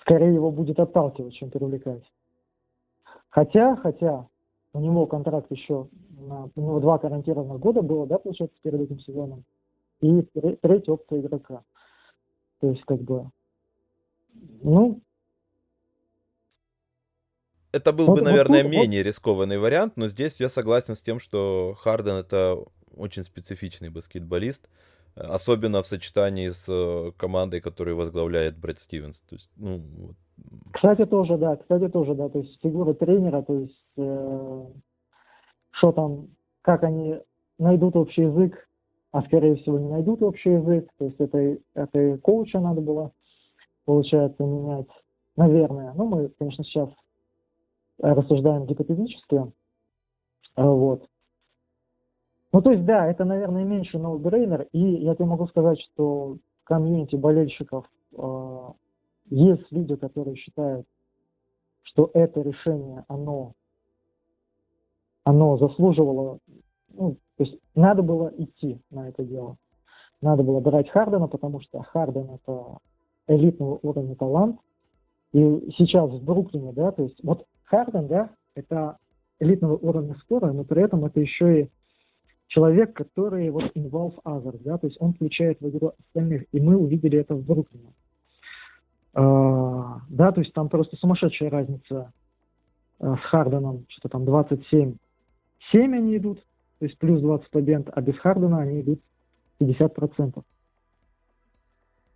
скорее 0.00 0.34
его 0.34 0.50
будет 0.50 0.78
отталкивать, 0.78 1.34
чем 1.34 1.50
привлекать. 1.50 2.04
Хотя, 3.28 3.76
хотя, 3.76 4.26
у 4.72 4.80
него 4.80 5.06
контракт 5.06 5.50
еще, 5.50 5.88
на, 6.18 6.48
у 6.54 6.60
него 6.60 6.80
два 6.80 6.98
гарантированных 6.98 7.60
года 7.60 7.82
было, 7.82 8.06
да, 8.06 8.18
получается, 8.18 8.56
перед 8.62 8.80
этим 8.80 8.98
сезоном, 9.00 9.44
и 10.00 10.22
третья 10.22 10.92
опция 10.92 11.20
игрока. 11.20 11.62
То 12.60 12.68
есть, 12.68 12.82
как 12.84 13.00
бы, 13.00 13.30
ну... 14.62 15.00
Это 17.72 17.92
был 17.92 18.06
вот, 18.06 18.18
бы, 18.18 18.24
наверное, 18.24 18.64
вот, 18.64 18.70
менее 18.70 19.02
вот. 19.02 19.06
рискованный 19.06 19.58
вариант, 19.58 19.96
но 19.96 20.08
здесь 20.08 20.40
я 20.40 20.48
согласен 20.48 20.96
с 20.96 21.02
тем, 21.02 21.20
что 21.20 21.76
Харден 21.80 22.14
это 22.14 22.58
очень 22.96 23.24
специфичный 23.24 23.90
баскетболист, 23.90 24.68
особенно 25.14 25.82
в 25.82 25.86
сочетании 25.86 26.48
с 26.48 26.64
э, 26.68 27.12
командой, 27.16 27.60
которую 27.60 27.96
возглавляет 27.96 28.58
Брэд 28.58 28.80
Стивенс. 28.80 29.20
То 29.20 29.34
есть, 29.36 29.50
ну, 29.56 29.82
вот. 29.98 30.16
Кстати, 30.72 31.04
тоже, 31.06 31.36
да, 31.36 31.56
кстати, 31.56 31.88
тоже, 31.88 32.14
да, 32.14 32.28
то 32.28 32.38
есть 32.38 32.58
фигура 32.62 32.94
тренера, 32.94 33.42
то 33.42 33.54
есть 33.54 33.84
э, 33.96 34.66
что 35.72 35.92
там, 35.92 36.28
как 36.62 36.82
они 36.82 37.16
найдут 37.58 37.94
общий 37.96 38.22
язык, 38.22 38.68
а 39.12 39.22
скорее 39.22 39.56
всего 39.56 39.78
не 39.78 39.88
найдут 39.88 40.22
общий 40.22 40.50
язык, 40.50 40.88
то 40.98 41.04
есть 41.04 41.20
это, 41.20 41.58
это 41.74 42.00
и 42.00 42.16
коуча 42.18 42.58
надо 42.58 42.80
было, 42.80 43.12
получается, 43.84 44.42
менять, 44.42 44.88
наверное. 45.36 45.92
Ну, 45.94 46.06
мы, 46.06 46.28
конечно, 46.38 46.64
сейчас 46.64 46.90
рассуждаем 48.00 48.66
гипотетически, 48.66 49.52
вот. 50.56 51.08
Ну, 52.52 52.62
то 52.62 52.72
есть, 52.72 52.84
да, 52.84 53.06
это, 53.06 53.24
наверное, 53.24 53.64
меньше 53.64 53.98
ноутбрейнер, 53.98 54.68
и 54.72 54.78
я 54.78 55.14
тебе 55.14 55.26
могу 55.26 55.46
сказать, 55.46 55.80
что 55.80 56.38
в 56.62 56.64
комьюнити 56.64 57.14
болельщиков 57.14 57.86
э, 58.16 58.68
есть 59.26 59.70
люди, 59.70 59.94
которые 59.94 60.36
считают, 60.36 60.86
что 61.82 62.10
это 62.12 62.40
решение, 62.40 63.04
оно, 63.08 63.52
оно 65.24 65.58
заслуживало, 65.58 66.38
ну, 66.88 67.16
то 67.36 67.44
есть 67.44 67.56
надо 67.74 68.02
было 68.02 68.32
идти 68.36 68.80
на 68.90 69.08
это 69.08 69.24
дело. 69.24 69.56
Надо 70.20 70.42
было 70.42 70.60
брать 70.60 70.90
Хардена, 70.90 71.28
потому 71.28 71.60
что 71.60 71.82
Харден 71.82 72.30
это 72.30 72.78
элитного 73.28 73.78
уровня 73.82 74.14
талант. 74.16 74.60
И 75.32 75.72
сейчас 75.78 76.10
в 76.10 76.22
Бруклине, 76.22 76.72
да, 76.72 76.90
то 76.90 77.04
есть 77.04 77.18
вот 77.22 77.46
Харден, 77.70 78.08
да, 78.08 78.30
это 78.54 78.98
элитного 79.38 79.76
уровня 79.76 80.16
скорая, 80.16 80.52
но 80.52 80.64
при 80.64 80.82
этом 80.82 81.04
это 81.04 81.20
еще 81.20 81.62
и 81.62 81.68
человек, 82.48 82.94
который 82.94 83.48
вот 83.50 83.70
involve 83.76 84.20
others, 84.24 84.60
да, 84.64 84.76
то 84.76 84.88
есть 84.88 85.00
он 85.00 85.14
включает 85.14 85.60
в 85.60 85.68
игру 85.68 85.92
остальных, 85.98 86.44
и 86.52 86.60
мы 86.60 86.76
увидели 86.76 87.18
это 87.18 87.34
в 87.34 87.44
Бруклине. 87.44 87.92
Uh, 89.12 89.98
да, 90.08 90.30
то 90.30 90.40
есть 90.40 90.52
там 90.52 90.68
просто 90.68 90.96
сумасшедшая 90.96 91.50
разница 91.50 92.12
uh, 93.00 93.16
с 93.16 93.20
Харденом, 93.22 93.86
что-то 93.88 94.08
там 94.08 94.24
27, 94.24 94.96
7 95.72 95.96
они 95.96 96.16
идут, 96.16 96.38
то 96.78 96.86
есть 96.86 96.98
плюс 96.98 97.20
20 97.20 97.50
побед, 97.50 97.88
а 97.92 98.00
без 98.00 98.16
Хардена 98.18 98.60
они 98.60 98.80
идут 98.82 99.00
50%. 99.60 100.42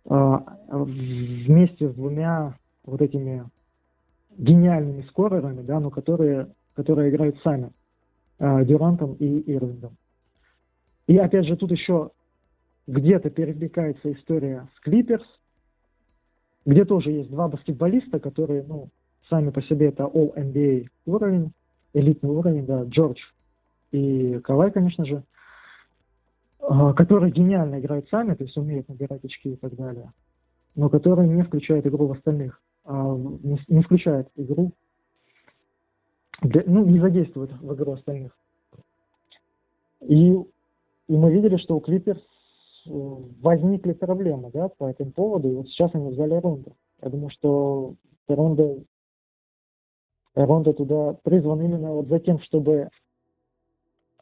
Uh, 0.05 0.43
вместе 0.67 1.89
с 1.89 1.93
двумя 1.93 2.57
вот 2.83 3.01
этими 3.01 3.45
гениальными 4.37 5.03
скорерами, 5.03 5.61
да, 5.61 5.79
но 5.79 5.89
которые, 5.89 6.49
которые 6.73 7.09
играют 7.09 7.37
сами, 7.43 7.71
Дюрантом 8.37 9.13
и 9.13 9.39
Ирвингом. 9.51 9.95
И 11.07 11.17
опять 11.17 11.45
же, 11.45 11.55
тут 11.55 11.71
еще 11.71 12.11
где-то 12.87 13.29
перекликается 13.29 14.11
история 14.11 14.67
с 14.75 14.79
Клиперс, 14.81 15.25
где 16.65 16.83
тоже 16.83 17.11
есть 17.11 17.29
два 17.29 17.47
баскетболиста, 17.47 18.19
которые, 18.19 18.63
ну, 18.63 18.89
сами 19.29 19.51
по 19.51 19.61
себе 19.61 19.87
это 19.87 20.03
All-NBA 20.03 20.87
уровень, 21.05 21.51
элитный 21.93 22.29
уровень, 22.29 22.65
да, 22.65 22.83
Джордж 22.83 23.19
и 23.91 24.39
Кавай, 24.43 24.71
конечно 24.71 25.05
же, 25.05 25.23
а, 26.59 26.93
которые 26.93 27.31
гениально 27.31 27.79
играют 27.79 28.09
сами, 28.09 28.33
то 28.33 28.43
есть 28.43 28.57
умеют 28.57 28.89
набирать 28.89 29.23
очки 29.23 29.53
и 29.53 29.55
так 29.55 29.75
далее, 29.75 30.11
но 30.75 30.89
которые 30.89 31.29
не 31.29 31.43
включают 31.43 31.85
игру 31.85 32.07
в 32.07 32.11
остальных, 32.11 32.61
а, 32.85 33.17
не 33.67 33.81
включают 33.81 34.29
игру, 34.35 34.71
для, 36.41 36.63
ну, 36.65 36.85
не 36.85 36.99
задействуют 36.99 37.51
в 37.53 37.73
игру 37.73 37.93
остальных. 37.93 38.37
И 40.01 40.37
и 41.07 41.13
мы 41.13 41.31
видели, 41.31 41.57
что 41.57 41.75
у 41.75 41.79
Клиперс 41.79 42.19
э, 42.19 42.89
возникли 42.89 43.93
проблемы 43.93 44.49
да, 44.51 44.69
по 44.69 44.89
этому 44.89 45.11
поводу, 45.11 45.49
и 45.49 45.53
вот 45.53 45.67
сейчас 45.67 45.93
они 45.93 46.09
взяли 46.09 46.33
Ронду. 46.33 46.75
Я 47.01 47.09
думаю, 47.09 47.29
что 47.29 47.93
Ронда, 48.27 48.77
Ронда 50.33 50.73
туда 50.73 51.13
призван 51.23 51.61
именно 51.61 51.91
вот 51.91 52.07
за 52.07 52.19
тем, 52.19 52.39
чтобы 52.39 52.89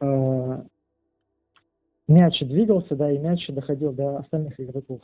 э, 0.02 0.64
мяч 2.08 2.40
двигался, 2.42 2.96
да, 2.96 3.12
и 3.12 3.18
мяч 3.18 3.48
доходил 3.48 3.94
до 3.94 4.18
остальных 4.18 4.60
игроков, 4.60 5.02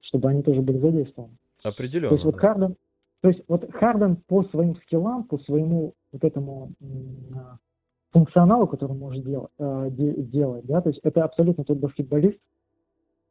чтобы 0.00 0.30
они 0.30 0.42
тоже 0.42 0.62
были 0.62 0.78
задействованы. 0.78 1.36
Определенно. 1.62 2.08
То 2.08 2.14
есть 2.14 2.24
вот 2.24 2.38
Харден, 2.38 2.76
то 3.20 3.28
есть 3.28 3.42
вот 3.48 3.68
Харден 3.72 4.16
по 4.16 4.44
своим 4.44 4.76
скиллам, 4.76 5.24
по 5.24 5.38
своему 5.38 5.94
вот 6.12 6.22
этому 6.24 6.72
функционалу, 8.12 8.66
который 8.66 8.92
он 8.92 8.98
может 8.98 9.24
делать, 9.24 9.50
э, 9.58 9.90
делать, 9.90 10.64
да, 10.66 10.80
то 10.80 10.88
есть 10.90 11.00
это 11.02 11.24
абсолютно 11.24 11.64
тот 11.64 11.78
баскетболист, 11.78 12.38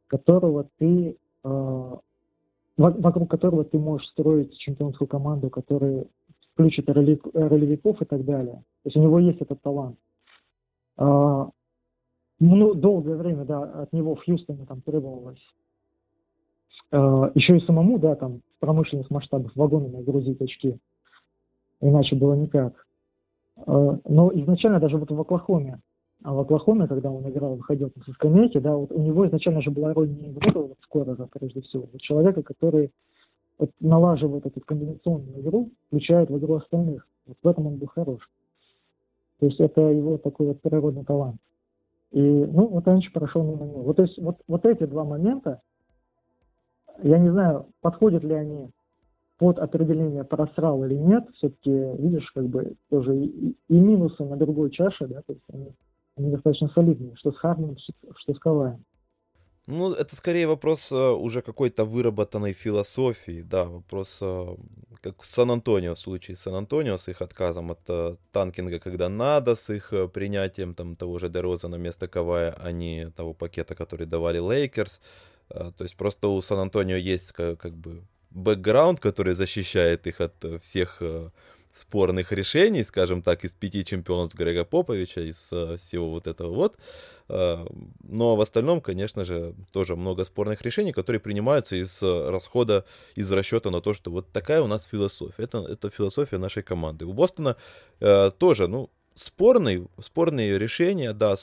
которого 0.06 0.68
ты, 0.78 1.16
э, 1.44 1.96
вокруг 2.76 3.30
которого 3.30 3.64
ты 3.64 3.78
можешь 3.78 4.08
строить 4.08 4.56
чемпионскую 4.58 5.08
команду, 5.08 5.50
который 5.50 6.06
включит 6.52 6.88
ролевиков 6.88 8.00
и 8.00 8.04
так 8.04 8.24
далее. 8.24 8.62
То 8.82 8.86
есть 8.86 8.96
у 8.96 9.02
него 9.02 9.18
есть 9.18 9.40
этот 9.40 9.60
талант. 9.62 9.98
Ну, 10.96 12.74
долгое 12.74 13.16
время, 13.16 13.44
да, 13.44 13.62
от 13.82 13.92
него 13.92 14.14
в 14.14 14.24
Хьюстоне 14.24 14.64
там 14.66 14.80
требовалось 14.82 15.42
еще 16.92 17.56
и 17.56 17.60
самому, 17.60 17.98
да, 17.98 18.14
там 18.14 18.42
промышленных 18.60 19.10
масштабах 19.10 19.54
вагонами 19.56 20.02
грузить 20.02 20.40
очки. 20.40 20.78
Иначе 21.80 22.16
было 22.16 22.34
никак. 22.34 22.86
Э, 23.66 23.98
но 24.04 24.30
изначально 24.34 24.80
даже 24.80 24.96
вот 24.96 25.10
в 25.10 25.20
Оклахоме, 25.20 25.80
а 26.24 26.34
в 26.34 26.40
Оклахоме, 26.40 26.88
когда 26.88 27.10
он 27.10 27.28
играл, 27.28 27.56
выходил 27.56 27.92
со 28.04 28.12
скамейки, 28.12 28.58
да, 28.58 28.76
вот 28.76 28.90
у 28.90 29.00
него 29.00 29.26
изначально 29.26 29.62
же 29.62 29.70
была 29.70 29.94
роль 29.94 30.10
не 30.10 30.30
вот 30.30 30.76
скорого, 30.82 31.28
прежде 31.32 31.60
всего, 31.62 31.88
вот 31.92 32.00
человека, 32.00 32.42
который 32.42 32.90
вот 33.58 33.70
налаживает 33.80 34.46
эту 34.46 34.60
комбинационную 34.60 35.40
игру, 35.40 35.70
включает 35.86 36.30
в 36.30 36.38
игру 36.38 36.54
остальных. 36.54 37.06
Вот 37.26 37.36
в 37.42 37.46
этом 37.46 37.66
он 37.66 37.76
был 37.76 37.88
хорош. 37.88 38.28
То 39.40 39.46
есть 39.46 39.60
это 39.60 39.80
его 39.80 40.18
такой 40.18 40.48
вот 40.48 40.60
природный 40.60 41.04
талант. 41.04 41.40
И, 42.12 42.20
ну, 42.20 42.66
вот 42.66 42.88
Анич 42.88 43.12
прошел 43.12 43.42
мимо 43.42 43.66
него. 43.66 43.82
Вот, 43.82 43.96
то 43.96 44.02
есть 44.02 44.18
вот, 44.18 44.38
вот 44.48 44.64
эти 44.64 44.84
два 44.84 45.04
момента, 45.04 45.60
я 47.02 47.18
не 47.18 47.30
знаю, 47.30 47.66
подходят 47.80 48.24
ли 48.24 48.34
они 48.34 48.70
под 49.38 49.58
определение 49.58 50.24
просрал 50.24 50.84
или 50.84 50.94
нет, 50.94 51.24
все-таки, 51.36 51.70
видишь, 51.70 52.30
как 52.32 52.46
бы 52.46 52.74
тоже 52.90 53.16
и, 53.16 53.56
и 53.68 53.74
минусы 53.74 54.24
на 54.24 54.36
другой 54.36 54.70
чаше, 54.70 55.06
да, 55.06 55.22
то 55.22 55.32
есть 55.32 55.44
они, 55.52 55.72
они 56.16 56.30
достаточно 56.32 56.68
солидные, 56.68 57.14
что 57.16 57.32
с 57.32 57.36
Хардом, 57.36 57.76
что 58.16 58.34
с 58.34 58.38
Каваем. 58.38 58.84
Ну, 59.70 59.92
это 59.92 60.16
скорее 60.16 60.46
вопрос 60.46 60.90
э, 60.90 60.96
уже 60.96 61.42
какой-то 61.42 61.84
выработанной 61.84 62.54
философии, 62.54 63.42
да, 63.42 63.64
вопрос, 63.66 64.16
э, 64.22 64.56
как 65.02 65.20
в 65.20 65.26
Сан-Антонио, 65.26 65.94
в 65.94 65.98
случае 65.98 66.38
Сан-Антонио, 66.38 66.96
с 66.96 67.06
их 67.08 67.20
отказом 67.20 67.70
от 67.70 67.80
э, 67.88 68.16
танкинга, 68.32 68.78
когда 68.78 69.10
надо, 69.10 69.54
с 69.54 69.68
их 69.68 69.92
принятием 70.14 70.74
там 70.74 70.96
того 70.96 71.18
же 71.18 71.28
Дерозана 71.28 71.68
на 71.68 71.76
место 71.76 72.08
Кавая, 72.08 72.56
а 72.58 72.72
не 72.72 73.10
того 73.10 73.34
пакета, 73.34 73.74
который 73.74 74.06
давали 74.06 74.38
Лейкерс. 74.38 75.02
То 75.48 75.74
есть 75.80 75.96
просто 75.96 76.28
у 76.28 76.40
Сан-Антонио 76.40 76.96
есть 76.96 77.32
как, 77.32 77.58
как 77.58 77.74
бы 77.74 78.04
бэкграунд, 78.30 79.00
который 79.00 79.34
защищает 79.34 80.06
их 80.06 80.20
от 80.20 80.34
всех 80.62 81.02
спорных 81.72 82.32
решений, 82.32 82.84
скажем 82.84 83.22
так, 83.22 83.44
из 83.44 83.52
пяти 83.52 83.84
чемпионств 83.84 84.36
Грега 84.36 84.64
Поповича, 84.64 85.20
из 85.20 85.52
э, 85.52 85.76
всего 85.76 86.10
вот 86.10 86.26
этого 86.26 86.52
вот. 86.54 86.76
Э, 87.28 87.70
но 88.02 88.36
в 88.36 88.40
остальном, 88.40 88.80
конечно 88.80 89.24
же, 89.24 89.54
тоже 89.72 89.96
много 89.96 90.24
спорных 90.24 90.62
решений, 90.62 90.92
которые 90.92 91.20
принимаются 91.20 91.76
из 91.76 92.02
расхода, 92.02 92.84
из 93.14 93.30
расчета 93.30 93.70
на 93.70 93.80
то, 93.80 93.92
что 93.94 94.10
вот 94.10 94.32
такая 94.32 94.62
у 94.62 94.66
нас 94.66 94.84
философия. 94.84 95.42
Это, 95.42 95.58
это 95.58 95.90
философия 95.90 96.38
нашей 96.38 96.62
команды. 96.62 97.04
У 97.04 97.12
Бостона 97.12 97.56
тоже, 98.38 98.66
ну, 98.66 98.90
спорные, 99.18 99.86
спорные 100.00 100.58
решения, 100.58 101.12
да, 101.12 101.34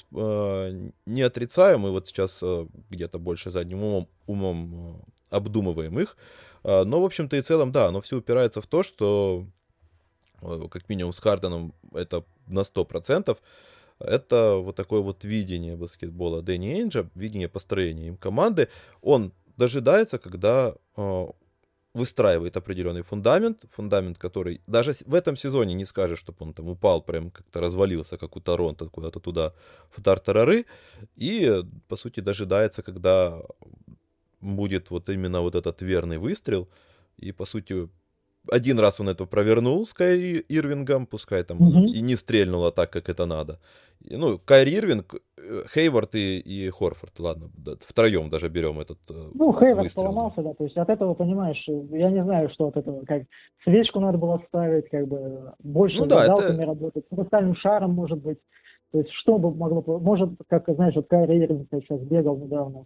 не 1.05 1.21
отрицаю, 1.21 1.79
мы 1.79 1.91
вот 1.91 2.07
сейчас 2.07 2.41
где-то 2.89 3.19
больше 3.19 3.51
задним 3.51 3.83
умом, 3.83 4.07
умом 4.27 5.05
обдумываем 5.29 5.99
их, 5.99 6.17
но, 6.63 7.01
в 7.01 7.05
общем-то 7.05 7.35
и 7.35 7.41
целом, 7.41 7.71
да, 7.71 7.87
оно 7.87 8.01
все 8.01 8.17
упирается 8.17 8.61
в 8.61 8.67
то, 8.67 8.83
что 8.83 9.45
Э, 10.45 10.67
как 10.69 10.89
минимум 10.89 11.13
с 11.13 11.19
Харденом 11.19 11.73
это 11.93 12.23
на 12.47 12.61
100%, 12.61 13.37
это 13.99 14.55
вот 14.55 14.75
такое 14.75 15.01
вот 15.01 15.23
видение 15.23 15.75
баскетбола 15.75 16.41
Дэнни 16.41 16.79
Эйнджа, 16.79 17.09
видение 17.15 17.47
построения 17.47 18.07
им 18.07 18.17
команды. 18.17 18.69
Он 19.01 19.31
дожидается, 19.57 20.17
когда 20.17 20.75
э, 20.97 21.27
выстраивает 21.95 22.57
определенный 22.57 23.01
фундамент, 23.01 23.63
фундамент, 23.71 24.17
который 24.17 24.61
даже 24.67 24.93
в 25.05 25.13
этом 25.13 25.37
сезоне 25.37 25.73
не 25.73 25.85
скажешь, 25.85 26.19
чтобы 26.19 26.37
он 26.39 26.53
там 26.53 26.67
упал, 26.67 27.01
прям 27.01 27.31
как-то 27.31 27.61
развалился, 27.61 28.17
как 28.17 28.35
у 28.35 28.41
Торонто, 28.41 28.89
куда-то 28.89 29.19
туда 29.19 29.53
в 29.89 30.03
тартарары, 30.03 30.65
и, 31.15 31.63
по 31.87 31.95
сути, 31.95 32.19
дожидается, 32.19 32.83
когда 32.83 33.41
будет 34.41 34.91
вот 34.91 35.09
именно 35.09 35.41
вот 35.41 35.55
этот 35.55 35.81
верный 35.81 36.17
выстрел, 36.17 36.67
и, 37.17 37.31
по 37.31 37.45
сути, 37.45 37.87
один 38.51 38.79
раз 38.79 38.99
он 38.99 39.09
это 39.09 39.25
провернул 39.25 39.85
с 39.85 39.93
Кайри 39.93 40.45
Ирвингом, 40.49 41.05
пускай 41.05 41.43
там 41.43 41.61
угу. 41.61 41.85
и 41.85 42.01
не 42.01 42.15
стрельнуло 42.15 42.71
так, 42.71 42.91
как 42.91 43.09
это 43.09 43.25
надо. 43.25 43.59
Ну, 44.09 44.37
Кайри 44.37 44.75
Ирвинг, 44.75 45.15
э, 45.37 45.63
Хейвард 45.73 46.15
и, 46.15 46.39
и 46.39 46.69
Хорфорд, 46.69 47.19
ладно, 47.19 47.49
втроем 47.87 48.29
даже 48.29 48.49
берем 48.49 48.79
этот 48.79 48.99
э, 49.09 49.31
Ну, 49.33 49.53
Хейвард 49.53 49.83
выстрел. 49.83 50.03
поломался, 50.03 50.41
да, 50.43 50.53
то 50.53 50.63
есть 50.63 50.77
от 50.77 50.89
этого, 50.89 51.13
понимаешь, 51.13 51.63
я 51.67 52.11
не 52.11 52.23
знаю, 52.23 52.49
что 52.49 52.67
от 52.67 52.77
этого, 52.77 53.03
как 53.05 53.23
свечку 53.63 53.99
надо 53.99 54.17
было 54.17 54.43
ставить, 54.47 54.89
как 54.89 55.07
бы 55.07 55.53
больше 55.63 55.99
ну, 55.99 56.05
да, 56.05 56.25
это... 56.25 56.65
работать, 56.65 57.05
с 57.05 57.15
хрустальным 57.15 57.55
шаром, 57.55 57.91
может 57.91 58.19
быть, 58.19 58.37
то 58.91 58.99
есть 58.99 59.11
что 59.11 59.37
бы 59.37 59.53
могло, 59.53 59.83
может, 59.99 60.29
как, 60.47 60.65
знаешь, 60.67 60.95
вот 60.95 61.07
Кайри 61.07 61.39
Ирвинг 61.39 61.67
сейчас 61.71 61.99
бегал 62.01 62.37
недавно, 62.37 62.85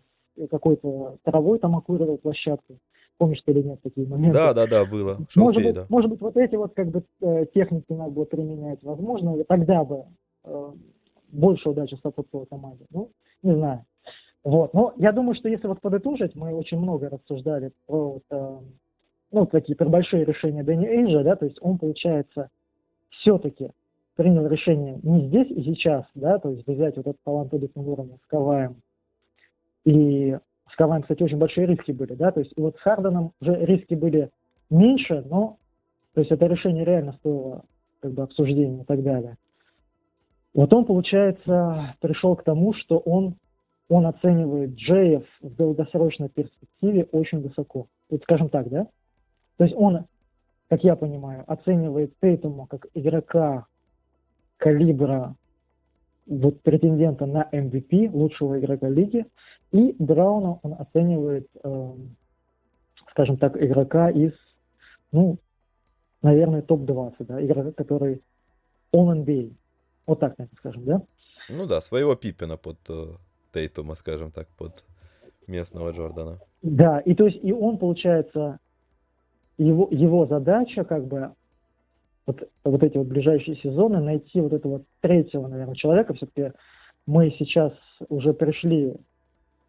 какой-то 0.49 1.17
травой 1.23 1.59
там 1.59 1.75
окуривал 1.75 2.17
площадку. 2.17 2.77
Помнишь 3.19 3.41
ты 3.45 3.51
или 3.51 3.61
нет 3.61 3.81
такие 3.81 4.07
моменты? 4.07 4.31
Да, 4.31 4.53
да, 4.53 4.65
да, 4.65 4.85
было. 4.85 5.17
Шелфей, 5.27 5.43
может, 5.43 5.63
быть, 5.63 5.75
да. 5.75 5.85
может 5.89 6.09
быть, 6.09 6.21
вот 6.21 6.37
эти 6.37 6.55
вот 6.55 6.73
как 6.73 6.87
бы 6.87 7.03
э, 7.19 7.47
техники 7.53 7.91
надо 7.91 8.11
было 8.11 8.23
применять. 8.23 8.81
Возможно, 8.81 9.43
тогда 9.43 9.83
бы 9.83 10.05
э, 10.45 10.71
больше 11.27 11.69
удачи 11.69 11.95
сопутствовала 12.01 12.45
команде. 12.45 12.85
Ну, 12.91 13.11
не 13.43 13.53
знаю. 13.53 13.83
Вот. 14.45 14.73
Но 14.73 14.93
я 14.95 15.11
думаю, 15.11 15.35
что 15.35 15.49
если 15.49 15.67
вот 15.67 15.81
подытожить, 15.81 16.33
мы 16.33 16.53
очень 16.53 16.79
много 16.79 17.09
рассуждали 17.09 17.73
про 17.87 18.13
вот, 18.13 18.23
э, 18.31 18.59
ну, 19.33 19.45
такие 19.47 19.75
про 19.75 19.89
большие 19.89 20.23
решения 20.23 20.63
Дэнни 20.63 20.87
Эйджа, 20.87 21.21
да, 21.21 21.35
то 21.35 21.43
есть 21.43 21.57
он, 21.59 21.77
получается, 21.77 22.49
все-таки 23.09 23.71
принял 24.15 24.47
решение 24.47 24.97
не 25.03 25.27
здесь 25.27 25.51
и 25.51 25.61
сейчас, 25.63 26.05
да, 26.15 26.39
то 26.39 26.51
есть 26.51 26.65
взять 26.65 26.95
вот 26.95 27.05
этот 27.05 27.21
талант 27.25 27.53
элитного 27.53 27.89
уровня 27.89 28.17
с 28.23 28.27
Каваем 28.27 28.77
и 29.83 30.37
с 30.71 30.75
Каваем, 30.75 31.01
кстати, 31.01 31.23
очень 31.23 31.37
большие 31.37 31.67
риски 31.67 31.91
были, 31.91 32.13
да, 32.13 32.31
то 32.31 32.39
есть 32.39 32.53
вот 32.57 32.77
с 32.77 32.81
Харденом 32.81 33.33
уже 33.41 33.55
риски 33.65 33.95
были 33.95 34.29
меньше, 34.69 35.23
но, 35.29 35.57
то 36.13 36.21
есть 36.21 36.31
это 36.31 36.45
решение 36.45 36.85
реально 36.85 37.13
стоило 37.13 37.63
как 38.01 38.13
бы 38.13 38.23
обсуждения 38.23 38.81
и 38.81 38.85
так 38.85 39.03
далее. 39.03 39.37
Вот 40.53 40.73
он, 40.73 40.85
получается, 40.85 41.95
пришел 42.01 42.35
к 42.35 42.43
тому, 42.43 42.73
что 42.73 42.97
он, 42.97 43.35
он 43.87 44.05
оценивает 44.07 44.75
Джеев 44.75 45.25
в 45.41 45.55
долгосрочной 45.55 46.29
перспективе 46.29 47.07
очень 47.11 47.41
высоко. 47.41 47.87
Вот 48.09 48.23
скажем 48.23 48.49
так, 48.49 48.69
да? 48.69 48.87
То 49.57 49.63
есть 49.65 49.75
он, 49.75 50.05
как 50.69 50.83
я 50.83 50.95
понимаю, 50.95 51.43
оценивает 51.47 52.13
Тейтума 52.21 52.67
как 52.67 52.87
игрока 52.93 53.65
калибра 54.57 55.35
вот 56.29 56.61
претендента 56.61 57.25
на 57.25 57.49
MVP, 57.51 58.09
лучшего 58.11 58.59
игрока 58.59 58.87
лиги, 58.87 59.25
и 59.71 59.95
Брауна 59.99 60.59
он 60.61 60.75
оценивает, 60.79 61.47
э, 61.63 61.93
скажем 63.11 63.37
так, 63.37 63.61
игрока 63.61 64.09
из, 64.09 64.33
ну, 65.11 65.37
наверное, 66.21 66.61
топ-20, 66.61 67.15
да, 67.19 67.43
игрока, 67.43 67.71
который 67.71 68.21
он 68.91 69.23
NBA. 69.23 69.53
Вот 70.05 70.19
так, 70.19 70.37
наверное, 70.37 70.57
скажем, 70.57 70.85
да? 70.85 71.01
Ну 71.49 71.65
да, 71.65 71.81
своего 71.81 72.15
Пиппина 72.15 72.57
под 72.57 72.77
э, 72.89 73.13
Тейтума, 73.51 73.95
скажем 73.95 74.31
так, 74.31 74.47
под 74.49 74.83
местного 75.47 75.91
Джордана. 75.91 76.39
Да, 76.61 76.99
и 76.99 77.15
то 77.15 77.25
есть 77.25 77.39
и 77.43 77.51
он, 77.51 77.79
получается, 77.79 78.59
его, 79.57 79.87
его 79.89 80.27
задача 80.27 80.83
как 80.83 81.07
бы 81.07 81.33
вот, 82.25 82.49
вот 82.63 82.83
эти 82.83 82.97
вот 82.97 83.07
ближайшие 83.07 83.57
сезоны 83.57 83.99
найти 83.99 84.41
вот 84.41 84.53
этого 84.53 84.83
третьего, 85.01 85.47
наверное, 85.47 85.75
человека. 85.75 86.13
Все-таки 86.13 86.53
мы 87.07 87.31
сейчас 87.39 87.73
уже 88.07 88.33
пришли 88.33 88.93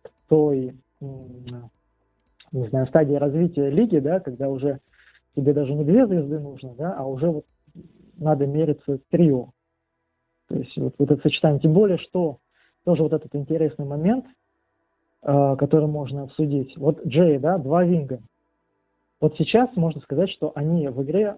к 0.02 0.10
той, 0.28 0.74
не 1.00 2.68
знаю, 2.68 2.86
стадии 2.86 3.14
развития 3.14 3.70
лиги, 3.70 3.98
да, 3.98 4.20
когда 4.20 4.48
уже 4.48 4.80
тебе 5.34 5.52
даже 5.52 5.72
не 5.74 5.84
две 5.84 6.06
звезды 6.06 6.38
нужно, 6.38 6.74
да, 6.74 6.94
а 6.94 7.06
уже 7.06 7.30
вот 7.30 7.46
надо 8.16 8.46
мериться 8.46 8.98
трио. 9.10 9.50
То 10.48 10.56
есть 10.56 10.76
вот, 10.76 10.94
вот 10.98 11.10
это 11.10 11.22
сочетание. 11.22 11.60
Тем 11.60 11.72
более, 11.72 11.98
что 11.98 12.38
тоже 12.84 13.02
вот 13.02 13.12
этот 13.12 13.34
интересный 13.34 13.86
момент, 13.86 14.26
э, 15.22 15.56
который 15.56 15.86
можно 15.86 16.24
обсудить. 16.24 16.76
Вот 16.76 17.06
Джей, 17.06 17.38
да, 17.38 17.58
два 17.58 17.84
винга. 17.84 18.20
Вот 19.20 19.36
сейчас 19.36 19.74
можно 19.76 20.00
сказать, 20.00 20.30
что 20.30 20.52
они 20.54 20.88
в 20.88 21.02
игре 21.02 21.36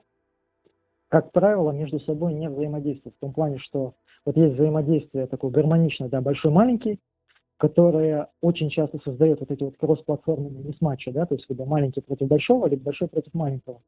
как 1.13 1.31
правило, 1.31 1.73
между 1.73 2.01
собой 2.01 2.33
не 2.33 2.49
взаимодействуют. 2.49 3.15
В 3.17 3.21
том 3.21 3.35
плане, 3.35 3.59
что 3.59 3.93
вот 4.25 4.35
есть 4.35 4.55
взаимодействие 4.55 5.27
такое 5.27 5.51
гармоничное, 5.51 6.09
да, 6.09 6.23
большой-маленький, 6.23 7.01
которое 7.59 8.29
очень 8.41 8.71
часто 8.71 8.99
создает 9.05 9.41
вот 9.41 9.51
эти 9.51 9.63
вот 9.63 9.77
кросс-платформенные 9.77 10.65
мисс-матчи, 10.65 11.11
да, 11.11 11.27
то 11.27 11.35
есть 11.35 11.47
когда 11.47 11.67
маленький 11.67 12.01
против 12.01 12.29
большого, 12.29 12.67
либо 12.67 12.85
большой 12.85 13.09
против 13.09 13.35
маленького. 13.35 13.83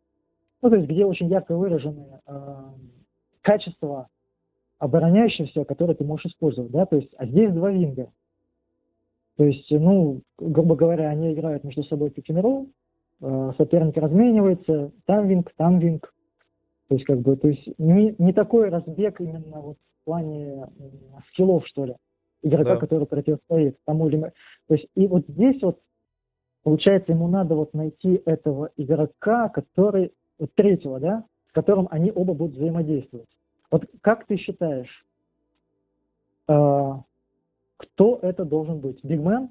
Ну, 0.60 0.68
то 0.68 0.76
есть 0.76 0.86
где 0.86 1.06
очень 1.06 1.28
ярко 1.28 1.56
выражены 1.56 2.20
э, 2.26 2.56
качества 3.40 4.08
обороняющегося, 4.78 5.64
которые 5.64 5.96
ты 5.96 6.04
можешь 6.04 6.26
использовать, 6.26 6.72
да, 6.72 6.84
то 6.84 6.96
есть, 6.96 7.14
а 7.16 7.24
здесь 7.24 7.54
два 7.54 7.70
винга. 7.70 8.12
То 9.38 9.44
есть, 9.44 9.70
ну, 9.70 10.20
грубо 10.36 10.76
говоря, 10.76 11.08
они 11.08 11.32
играют 11.32 11.64
между 11.64 11.84
собой 11.84 12.10
пик 12.10 12.26
э, 12.28 13.52
соперник 13.56 13.96
разменивается, 13.96 14.92
там 15.06 15.26
винг, 15.26 15.50
там 15.56 15.78
винг, 15.78 16.13
то 16.88 16.94
есть, 16.94 17.06
как 17.06 17.20
бы, 17.20 17.36
то 17.36 17.48
есть 17.48 17.66
не, 17.78 18.14
не 18.18 18.32
такой 18.32 18.68
разбег 18.68 19.20
именно 19.20 19.60
вот 19.60 19.76
в 20.02 20.04
плане 20.04 20.66
скиллов, 21.28 21.66
что 21.66 21.86
ли, 21.86 21.96
игрока, 22.42 22.74
да. 22.74 22.80
который 22.80 23.06
противостоит 23.06 23.78
тому 23.84 24.08
или 24.08 24.20
То 24.68 24.74
есть, 24.74 24.86
и 24.94 25.06
вот 25.06 25.24
здесь 25.28 25.62
вот, 25.62 25.80
получается, 26.62 27.12
ему 27.12 27.26
надо 27.28 27.54
вот 27.54 27.72
найти 27.72 28.22
этого 28.26 28.70
игрока, 28.76 29.48
который, 29.48 30.12
вот 30.38 30.52
третьего, 30.54 31.00
да, 31.00 31.24
с 31.48 31.52
которым 31.52 31.88
они 31.90 32.12
оба 32.14 32.34
будут 32.34 32.56
взаимодействовать. 32.56 33.28
Вот 33.70 33.86
как 34.02 34.26
ты 34.26 34.36
считаешь, 34.36 35.04
э, 36.48 36.92
кто 37.78 38.18
это 38.20 38.44
должен 38.44 38.78
быть? 38.80 39.02
Бигмен, 39.02 39.48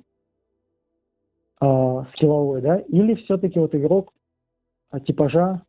э, 1.61 2.03
скилловой, 2.14 2.61
да, 2.61 2.77
или 2.77 3.15
все-таки 3.15 3.60
вот 3.60 3.73
игрок 3.73 4.14
э, 4.91 4.99
типажа 4.99 5.64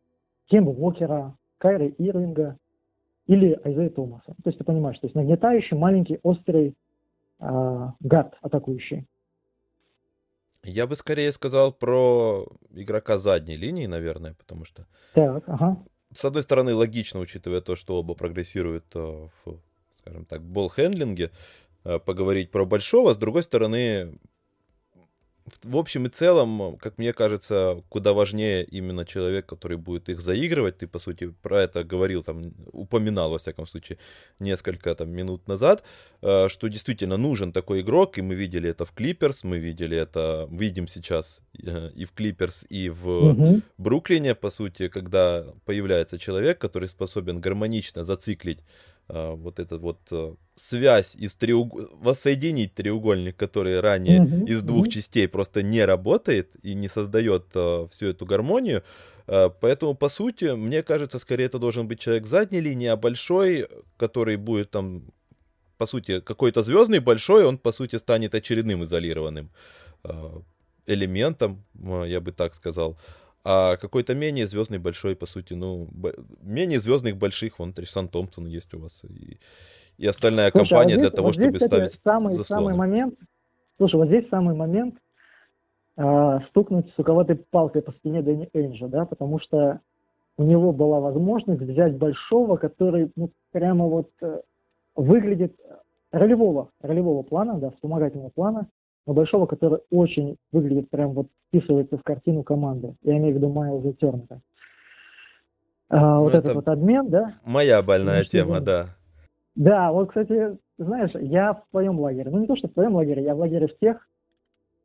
Кемба 0.47 0.69
Уокера, 0.69 1.35
Кайра 1.65 1.87
Ирвинга, 1.87 2.59
или 3.25 3.59
Айзея 3.63 3.89
Томаса. 3.89 4.35
То 4.43 4.49
есть 4.49 4.59
ты 4.59 4.63
понимаешь, 4.63 4.99
то 4.99 5.07
есть 5.07 5.15
нагнетающий, 5.15 5.75
маленький, 5.75 6.19
острый 6.21 6.75
э, 7.39 7.87
гард 8.01 8.35
атакующий. 8.43 9.07
Я 10.63 10.85
бы 10.85 10.95
скорее 10.95 11.31
сказал 11.31 11.73
про 11.73 12.45
игрока 12.71 13.17
задней 13.17 13.55
линии, 13.55 13.87
наверное, 13.87 14.35
потому 14.35 14.63
что... 14.63 14.85
Так, 15.15 15.43
ага. 15.47 15.83
С 16.13 16.23
одной 16.23 16.43
стороны, 16.43 16.75
логично, 16.75 17.19
учитывая 17.19 17.61
то, 17.61 17.75
что 17.75 17.95
оба 17.95 18.13
прогрессируют 18.13 18.85
э, 18.93 18.99
в, 18.99 19.59
скажем 19.89 20.25
так, 20.25 20.43
болл-хендлинге, 20.43 21.31
э, 21.83 21.97
поговорить 21.97 22.51
про 22.51 22.65
большого. 22.65 23.15
С 23.15 23.17
другой 23.17 23.41
стороны, 23.41 24.19
в 25.63 25.77
общем 25.77 26.07
и 26.07 26.09
целом, 26.09 26.77
как 26.77 26.97
мне 26.97 27.13
кажется, 27.13 27.83
куда 27.89 28.13
важнее 28.13 28.63
именно 28.63 29.05
человек, 29.05 29.45
который 29.45 29.77
будет 29.77 30.09
их 30.09 30.19
заигрывать. 30.19 30.79
Ты, 30.79 30.87
по 30.87 30.97
сути, 30.97 31.33
про 31.41 31.61
это 31.61 31.83
говорил, 31.83 32.23
там, 32.23 32.51
упоминал, 32.71 33.29
во 33.29 33.37
всяком 33.37 33.67
случае, 33.67 33.99
несколько 34.39 34.95
там, 34.95 35.09
минут 35.09 35.47
назад, 35.47 35.83
э, 36.21 36.47
что 36.49 36.67
действительно 36.67 37.17
нужен 37.17 37.51
такой 37.51 37.81
игрок, 37.81 38.17
и 38.17 38.23
мы 38.23 38.33
видели 38.33 38.69
это 38.69 38.85
в 38.85 38.91
Клиперс, 38.91 39.43
мы 39.43 39.59
видели 39.59 39.95
это, 39.95 40.47
видим 40.51 40.87
сейчас 40.87 41.41
э, 41.63 41.91
и 41.93 42.05
в 42.05 42.11
Клиперс, 42.13 42.65
и 42.67 42.89
в 42.89 43.07
угу. 43.07 43.61
Бруклине, 43.77 44.33
по 44.33 44.49
сути, 44.49 44.87
когда 44.87 45.45
появляется 45.65 46.17
человек, 46.17 46.57
который 46.57 46.89
способен 46.89 47.39
гармонично 47.39 48.03
зациклить 48.03 48.59
вот 49.07 49.59
эта 49.59 49.77
вот 49.77 49.99
э, 50.11 50.33
связь 50.55 51.15
из 51.15 51.35
треуг... 51.35 51.73
воссоединить 52.01 52.73
треугольник, 52.73 53.37
который 53.37 53.79
ранее 53.79 54.19
mm-hmm. 54.19 54.47
из 54.47 54.63
двух 54.63 54.87
mm-hmm. 54.87 54.91
частей 54.91 55.27
просто 55.27 55.61
не 55.61 55.85
работает 55.85 56.49
и 56.63 56.73
не 56.73 56.89
создает 56.89 57.45
uh, 57.53 57.87
всю 57.91 58.07
эту 58.07 58.25
гармонию. 58.25 58.83
Uh, 59.27 59.53
поэтому, 59.61 59.93
по 59.93 60.09
сути, 60.09 60.55
мне 60.55 60.81
кажется, 60.81 61.19
скорее 61.19 61.45
это 61.45 61.59
должен 61.59 61.87
быть 61.87 61.99
человек 61.99 62.25
задней 62.25 62.61
линии, 62.61 62.87
а 62.87 62.95
большой, 62.95 63.67
который 63.97 64.37
будет 64.37 64.71
там, 64.71 65.03
по 65.77 65.85
сути, 65.85 66.19
какой-то 66.19 66.63
звездный 66.63 66.99
большой, 66.99 67.45
он, 67.45 67.57
по 67.59 67.71
сути, 67.71 67.97
станет 67.97 68.33
очередным 68.33 68.83
изолированным 68.83 69.51
элементом, 70.87 71.63
я 72.07 72.19
бы 72.21 72.31
так 72.31 72.55
сказал. 72.55 72.97
А 73.47 73.77
какой-то 73.77 74.15
менее 74.15 74.47
звездный 74.47 74.79
большой, 74.79 75.15
по 75.15 75.27
сути, 75.27 75.53
ну, 75.53 75.87
б... 75.91 76.15
менее 76.41 76.79
звездных 76.79 77.15
больших, 77.15 77.59
вон 77.59 77.73
Трисан 77.73 78.07
Томпсон 78.07 78.47
есть 78.47 78.73
у 78.73 78.79
вас, 78.79 79.03
и, 79.07 79.37
и 79.99 80.07
остальная 80.07 80.49
слушай, 80.49 80.69
компания 80.69 80.95
а 80.95 80.97
вот 80.97 81.01
здесь, 81.01 81.11
для 81.11 81.11
того, 81.11 81.27
вот 81.27 81.35
здесь, 81.35 81.45
чтобы 81.45 81.57
кстати, 81.59 81.93
ставить 81.93 82.01
самый, 82.03 82.33
заслоны. 82.33 82.61
самый 82.61 82.75
момент, 82.75 83.19
слушай, 83.77 83.97
вот 83.97 84.07
здесь 84.07 84.27
самый 84.29 84.55
момент 84.55 84.95
э, 85.95 86.39
стукнуть 86.49 86.91
суковатой 86.95 87.35
палкой 87.35 87.83
по 87.83 87.91
спине 87.91 88.23
Дэнни 88.23 88.49
Энджа, 88.53 88.87
да, 88.87 89.05
потому 89.05 89.39
что 89.39 89.79
у 90.37 90.43
него 90.43 90.71
была 90.71 90.99
возможность 90.99 91.61
взять 91.61 91.95
большого, 91.97 92.57
который, 92.57 93.11
ну, 93.15 93.29
прямо 93.51 93.85
вот 93.85 94.09
э, 94.21 94.41
выглядит 94.95 95.55
ролевого, 96.11 96.71
ролевого 96.81 97.21
плана, 97.21 97.59
да, 97.59 97.69
вспомогательного 97.69 98.29
плана, 98.29 98.67
но 99.05 99.13
большого, 99.13 99.45
который 99.45 99.79
очень 99.91 100.37
выглядит 100.51 100.89
прям 100.89 101.11
вот 101.13 101.27
вписывается 101.47 101.97
в 101.97 102.03
картину 102.03 102.43
команды. 102.43 102.95
Я 103.03 103.17
имею 103.17 103.33
в 103.33 103.37
виду 103.37 103.49
Майлза 103.49 103.93
Тернера. 103.93 104.41
А, 105.89 106.19
вот 106.19 106.33
ну, 106.33 106.39
этот 106.39 106.55
вот 106.55 106.67
обмен, 106.67 107.09
да? 107.09 107.35
Моя 107.45 107.81
больная 107.81 108.23
Конечно, 108.23 108.31
тема, 108.31 108.59
да. 108.59 108.87
Да, 109.55 109.91
вот, 109.91 110.09
кстати, 110.09 110.57
знаешь, 110.77 111.11
я 111.13 111.53
в 111.53 111.63
твоем 111.71 111.99
лагере. 111.99 112.31
Ну, 112.31 112.39
не 112.39 112.47
то, 112.47 112.55
что 112.55 112.67
в 112.67 112.73
твоем 112.73 112.95
лагере, 112.95 113.23
я 113.23 113.35
в 113.35 113.39
лагере 113.39 113.67
всех, 113.67 114.07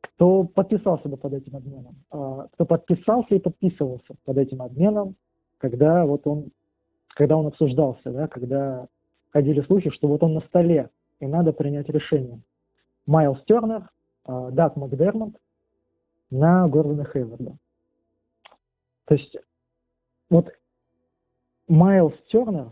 кто 0.01 0.43
подписался 0.43 1.09
бы 1.09 1.17
под 1.17 1.33
этим 1.33 1.55
обменом. 1.55 1.95
А, 2.11 2.47
кто 2.53 2.65
подписался 2.65 3.35
и 3.35 3.39
подписывался 3.39 4.13
под 4.23 4.37
этим 4.37 4.61
обменом, 4.61 5.15
когда 5.57 6.05
вот 6.05 6.27
он, 6.27 6.51
когда 7.09 7.35
он 7.37 7.47
обсуждался, 7.47 8.11
да, 8.11 8.27
когда 8.27 8.87
ходили 9.31 9.61
слухи, 9.61 9.89
что 9.89 10.07
вот 10.07 10.21
он 10.23 10.35
на 10.35 10.41
столе, 10.41 10.89
и 11.19 11.25
надо 11.25 11.53
принять 11.53 11.89
решение. 11.89 12.41
Майлз 13.07 13.43
Тернер, 13.45 13.89
Дат 14.25 14.75
Макдермонт 14.75 15.37
на 16.29 16.67
Гордона 16.67 17.05
Хейварда. 17.05 17.57
То 19.05 19.15
есть 19.15 19.35
вот 20.29 20.53
Майлз 21.67 22.13
Тернер 22.31 22.71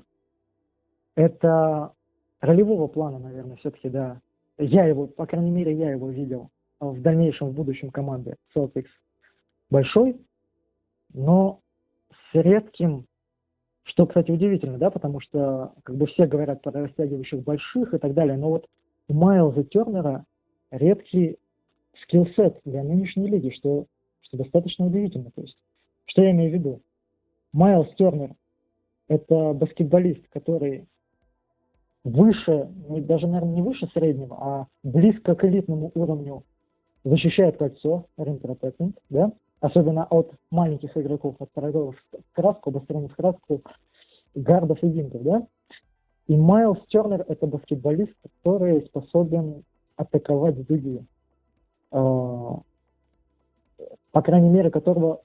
это 1.15 1.93
ролевого 2.39 2.87
плана, 2.87 3.19
наверное, 3.19 3.57
все-таки, 3.57 3.89
да. 3.89 4.21
Я 4.57 4.85
его, 4.85 5.07
по 5.07 5.25
крайней 5.25 5.51
мере, 5.51 5.73
я 5.73 5.91
его 5.91 6.09
видел 6.09 6.49
в 6.79 7.01
дальнейшем, 7.01 7.49
в 7.49 7.53
будущем 7.53 7.91
команде 7.91 8.37
Celtics 8.55 8.87
большой, 9.69 10.17
но 11.13 11.59
с 12.11 12.35
редким, 12.35 13.05
что, 13.83 14.05
кстати, 14.05 14.31
удивительно, 14.31 14.77
да, 14.77 14.89
потому 14.91 15.19
что 15.19 15.73
как 15.83 15.97
бы 15.97 16.07
все 16.07 16.25
говорят 16.25 16.61
про 16.61 16.71
растягивающих 16.71 17.43
больших 17.43 17.93
и 17.93 17.97
так 17.97 18.13
далее, 18.13 18.37
но 18.37 18.49
вот 18.49 18.67
у 19.09 19.13
Майлза 19.13 19.63
Тернера 19.63 20.23
редкий 20.71 21.37
скиллсет 22.03 22.59
для 22.65 22.83
нынешней 22.83 23.27
лиги, 23.27 23.49
что, 23.49 23.85
что 24.21 24.37
достаточно 24.37 24.85
удивительно. 24.85 25.31
То 25.31 25.41
есть, 25.41 25.57
что 26.05 26.23
я 26.23 26.31
имею 26.31 26.51
в 26.51 26.53
виду? 26.53 26.81
Майлз 27.53 27.93
Тернер– 27.95 28.31
это 29.07 29.53
баскетболист, 29.53 30.27
который 30.29 30.85
выше, 32.03 32.69
даже, 32.77 33.27
наверное, 33.27 33.55
не 33.55 33.61
выше 33.61 33.87
среднего, 33.93 34.37
а 34.39 34.67
близко 34.83 35.35
к 35.35 35.43
элитному 35.43 35.91
уровню 35.95 36.43
защищает 37.03 37.57
кольцо, 37.57 38.05
rim 38.17 38.39
protecting, 38.39 38.93
да, 39.09 39.31
особенно 39.61 40.05
от 40.05 40.31
маленьких 40.51 40.95
игроков, 40.95 41.35
от 41.39 41.49
второго 41.49 41.93
в 41.93 41.97
краску, 42.33 42.69
обостренных 42.69 43.15
краску, 43.15 43.61
гардов 44.35 44.83
и 44.83 44.87
винтов, 44.87 45.23
да. 45.23 45.47
И 46.27 46.37
Майлз 46.37 46.79
Тернер– 46.87 47.25
это 47.27 47.47
баскетболист, 47.47 48.13
который 48.21 48.85
способен 48.85 49.63
атаковать 49.99 50.57
с 50.57 50.65
дуги. 50.65 51.05
А, 51.91 52.59
по 54.11 54.21
крайней 54.21 54.49
мере, 54.49 54.71
которого, 54.71 55.21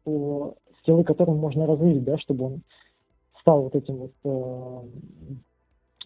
скиллы 0.81 1.05
которого 1.05 1.37
можно 1.37 1.67
развить, 1.67 2.03
да, 2.03 2.19
чтобы 2.19 2.45
он 2.47 2.63
стал 3.41 3.63
вот 3.63 3.75
этим 3.77 3.97
вот 3.97 4.13
э, 4.25 4.83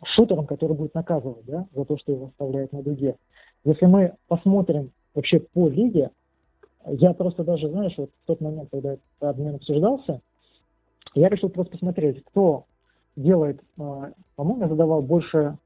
шутером, 0.04 0.46
который 0.46 0.76
будет 0.76 0.94
наказывать, 0.94 1.44
да, 1.46 1.66
за 1.72 1.84
то, 1.84 1.96
что 1.96 2.12
его 2.12 2.26
оставляют 2.26 2.72
на 2.72 2.82
дуге. 2.82 3.16
Если 3.64 3.86
мы 3.86 4.14
посмотрим 4.28 4.92
вообще 5.14 5.40
по 5.40 5.68
лиге, 5.68 6.10
я 6.84 7.14
просто 7.14 7.44
даже, 7.44 7.68
знаешь, 7.68 7.94
вот 7.96 8.10
в 8.10 8.26
тот 8.26 8.40
момент, 8.40 8.68
когда 8.70 8.92
этот 8.94 9.04
обмен 9.20 9.56
обсуждался, 9.56 10.20
я 11.14 11.28
решил 11.28 11.48
просто 11.48 11.72
посмотреть, 11.72 12.22
кто 12.24 12.66
делает, 13.16 13.60
э, 13.78 14.12
по-моему, 14.36 14.62
я 14.62 14.68
задавал 14.68 15.00
больше 15.00 15.56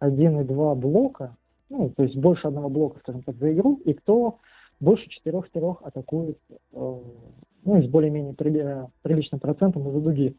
1 0.00 0.40
и 0.40 0.44
2 0.44 0.74
блока 0.74 1.34
ну, 1.68 1.90
то 1.90 2.02
есть 2.02 2.16
больше 2.16 2.46
одного 2.46 2.68
блока, 2.68 3.00
скажем 3.00 3.22
так, 3.22 3.36
за 3.36 3.52
игру, 3.52 3.80
и 3.84 3.92
кто 3.94 4.38
больше 4.80 5.08
четырех-трех 5.08 5.82
атакует, 5.82 6.38
э, 6.50 6.56
ну, 6.72 7.82
с 7.82 7.88
более-менее 7.88 8.34
при, 8.34 8.86
приличным 9.02 9.40
процентом 9.40 9.88
из-за 9.88 10.00
дуги. 10.00 10.36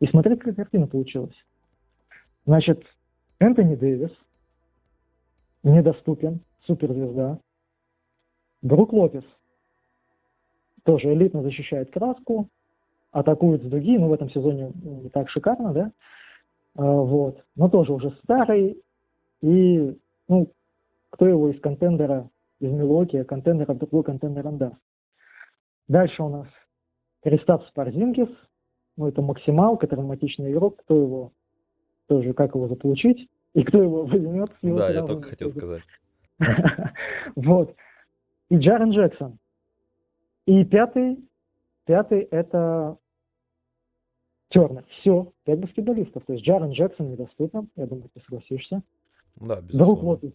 И 0.00 0.06
смотри, 0.06 0.36
какая 0.36 0.54
картина 0.54 0.86
получилась. 0.86 1.36
Значит, 2.46 2.82
Энтони 3.38 3.74
Дэвис 3.74 4.12
недоступен, 5.62 6.40
суперзвезда. 6.66 7.38
Брук 8.62 8.92
Лопес 8.92 9.24
тоже 10.84 11.12
элитно 11.12 11.42
защищает 11.42 11.92
краску, 11.92 12.48
атакует 13.10 13.62
с 13.62 13.66
дуги, 13.66 13.98
ну, 13.98 14.08
в 14.08 14.12
этом 14.12 14.30
сезоне 14.30 14.72
не 14.74 15.08
так 15.10 15.28
шикарно, 15.28 15.72
да, 15.72 15.92
а, 16.74 16.82
вот, 16.82 17.44
но 17.54 17.68
тоже 17.68 17.92
уже 17.92 18.10
старый, 18.24 18.82
и 19.42 19.98
ну, 20.28 20.52
кто 21.10 21.26
его 21.26 21.50
из 21.50 21.60
контендера, 21.60 22.30
из 22.60 22.70
Милоки, 22.70 23.16
а 23.16 23.24
контендера 23.24 23.74
другой 23.74 24.04
контендер 24.04 24.50
даст. 24.52 24.76
Дальше 25.88 26.22
у 26.22 26.28
нас 26.28 26.46
Кристапс 27.22 27.70
Парзингис, 27.72 28.30
ну, 28.96 29.08
это 29.08 29.22
максималка, 29.22 29.86
травматичный 29.86 30.52
игрок, 30.52 30.82
кто 30.82 30.96
его, 30.96 31.32
тоже 32.06 32.32
как 32.34 32.54
его 32.54 32.68
заполучить, 32.68 33.28
и 33.54 33.62
кто 33.62 33.82
его 33.82 34.04
возьмет. 34.04 34.50
Да, 34.62 34.90
я 34.90 35.06
только 35.06 35.30
хотел 35.30 35.50
сказать. 35.50 35.82
Вот. 37.36 37.74
И 38.50 38.56
Джарен 38.56 38.90
Джексон. 38.90 39.38
И 40.46 40.64
пятый, 40.64 41.18
пятый 41.86 42.22
это 42.22 42.98
Тернер. 44.48 44.84
Все, 45.00 45.32
пять 45.44 45.60
баскетболистов. 45.60 46.24
То 46.24 46.32
есть 46.34 46.44
Джарен 46.44 46.72
Джексон 46.72 47.12
недоступен, 47.12 47.70
я 47.76 47.86
думаю, 47.86 48.10
ты 48.12 48.20
согласишься. 48.22 48.82
Да, 49.36 49.60
безусловно. 49.60 49.84
Брук 49.84 50.02
Лопес, 50.02 50.34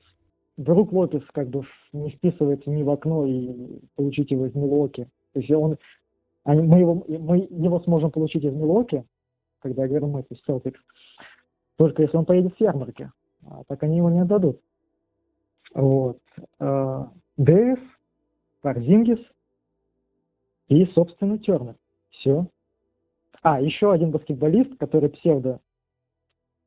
Брук 0.58 0.94
Лопес 0.94 1.24
как 1.34 1.50
бы 1.50 1.64
не 1.94 2.10
вписывается 2.12 2.70
ни 2.70 2.84
в 2.84 2.90
окно 2.90 3.26
и 3.26 3.80
получить 3.96 4.32
его 4.32 4.48
из 4.48 4.56
Милоки. 4.56 5.10
То 5.34 5.40
есть 5.40 5.52
он, 5.52 5.78
мы, 6.46 6.80
его, 6.80 7.06
мы 7.08 7.48
его 7.50 7.80
сможем 7.82 8.12
получить 8.12 8.44
из 8.44 8.54
Милоки, 8.54 9.06
когда 9.60 9.84
я 9.84 9.88
говорю 9.88 10.08
мы, 10.08 10.24
то 10.24 10.30
есть 10.32 10.44
Celtics, 10.48 10.78
только 11.78 12.02
если 12.02 12.18
он 12.18 12.26
поедет 12.26 12.56
с 12.58 12.62
ярмарки. 12.62 13.12
А 13.46 13.64
так 13.68 13.84
они 13.84 13.98
его 13.98 14.10
не 14.10 14.20
отдадут. 14.20 14.60
Вот. 15.74 16.20
А, 16.60 17.12
Дэвис, 17.38 17.80
Парзингис 18.62 19.20
и, 20.68 20.86
собственно, 20.88 21.38
Тернер. 21.38 21.76
Все. 22.10 22.48
А, 23.42 23.62
еще 23.62 23.92
один 23.92 24.12
баскетболист, 24.12 24.78
который 24.78 25.10
псевдо 25.10 25.62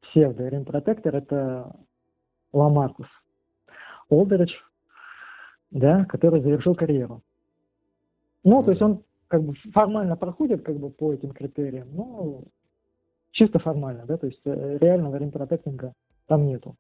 псевдо 0.01 0.49
Рим 0.49 0.65
Протектор, 0.65 1.15
это 1.15 1.77
Ламаркус 2.53 3.07
Олдерич, 4.09 4.53
да, 5.71 6.05
который 6.05 6.41
завершил 6.41 6.75
карьеру. 6.75 7.23
Ну, 8.45 8.63
то 8.63 8.71
есть 8.71 8.83
он 8.83 9.03
как 9.29 9.43
бы 9.43 9.55
формально 9.73 10.17
проходит 10.17 10.65
как 10.65 10.77
бы 10.79 10.91
по 10.91 11.13
этим 11.13 11.31
критериям, 11.31 11.89
но 11.93 12.43
чисто 13.31 13.59
формально, 13.59 14.05
да, 14.07 14.17
то 14.17 14.27
есть 14.27 14.41
э, 14.45 14.79
реального 14.79 15.17
римпротектинга 15.17 15.93
там 16.27 16.47
нету. 16.47 16.75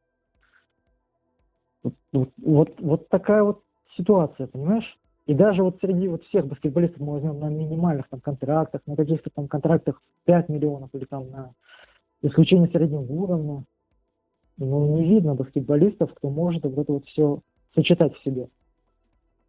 Вот, 2.12 2.30
вот, 2.38 2.80
вот 2.80 3.08
такая 3.08 3.42
вот 3.42 3.62
ситуация, 3.96 4.46
понимаешь? 4.46 4.98
И 5.26 5.34
даже 5.34 5.62
вот 5.62 5.78
среди 5.80 6.08
вот 6.08 6.24
всех 6.24 6.46
баскетболистов 6.46 7.00
мы 7.00 7.12
возьмем 7.12 7.38
на 7.38 7.48
минимальных 7.48 8.08
там 8.08 8.20
контрактах, 8.20 8.80
на 8.86 8.96
каких-то 8.96 9.30
там 9.30 9.46
контрактах 9.46 10.02
5 10.24 10.48
миллионов 10.48 10.90
или 10.92 11.04
там 11.04 11.30
на 11.30 11.52
исключение 12.22 12.68
среднего 12.68 13.00
уровня, 13.02 13.64
ну, 14.60 14.98
не 14.98 15.08
видно 15.08 15.34
баскетболистов, 15.34 16.12
кто 16.14 16.28
может 16.28 16.64
вот 16.64 16.76
это 16.76 16.92
вот 16.92 17.06
все 17.06 17.40
сочетать 17.74 18.14
в 18.14 18.22
себе. 18.22 18.48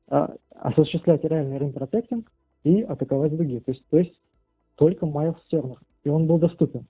А, 0.08 0.34
осуществлять 0.56 1.24
реальный 1.24 1.58
рим-протектинг 1.58 2.32
и 2.64 2.82
атаковать 2.82 3.36
дуги. 3.36 3.60
То 3.60 3.72
есть, 3.72 3.86
то 3.90 3.98
есть 3.98 4.18
только 4.76 5.06
Майлз 5.06 5.38
Тернер. 5.50 5.80
И 6.04 6.10
он 6.10 6.28
был 6.28 6.38
доступен. 6.40 6.88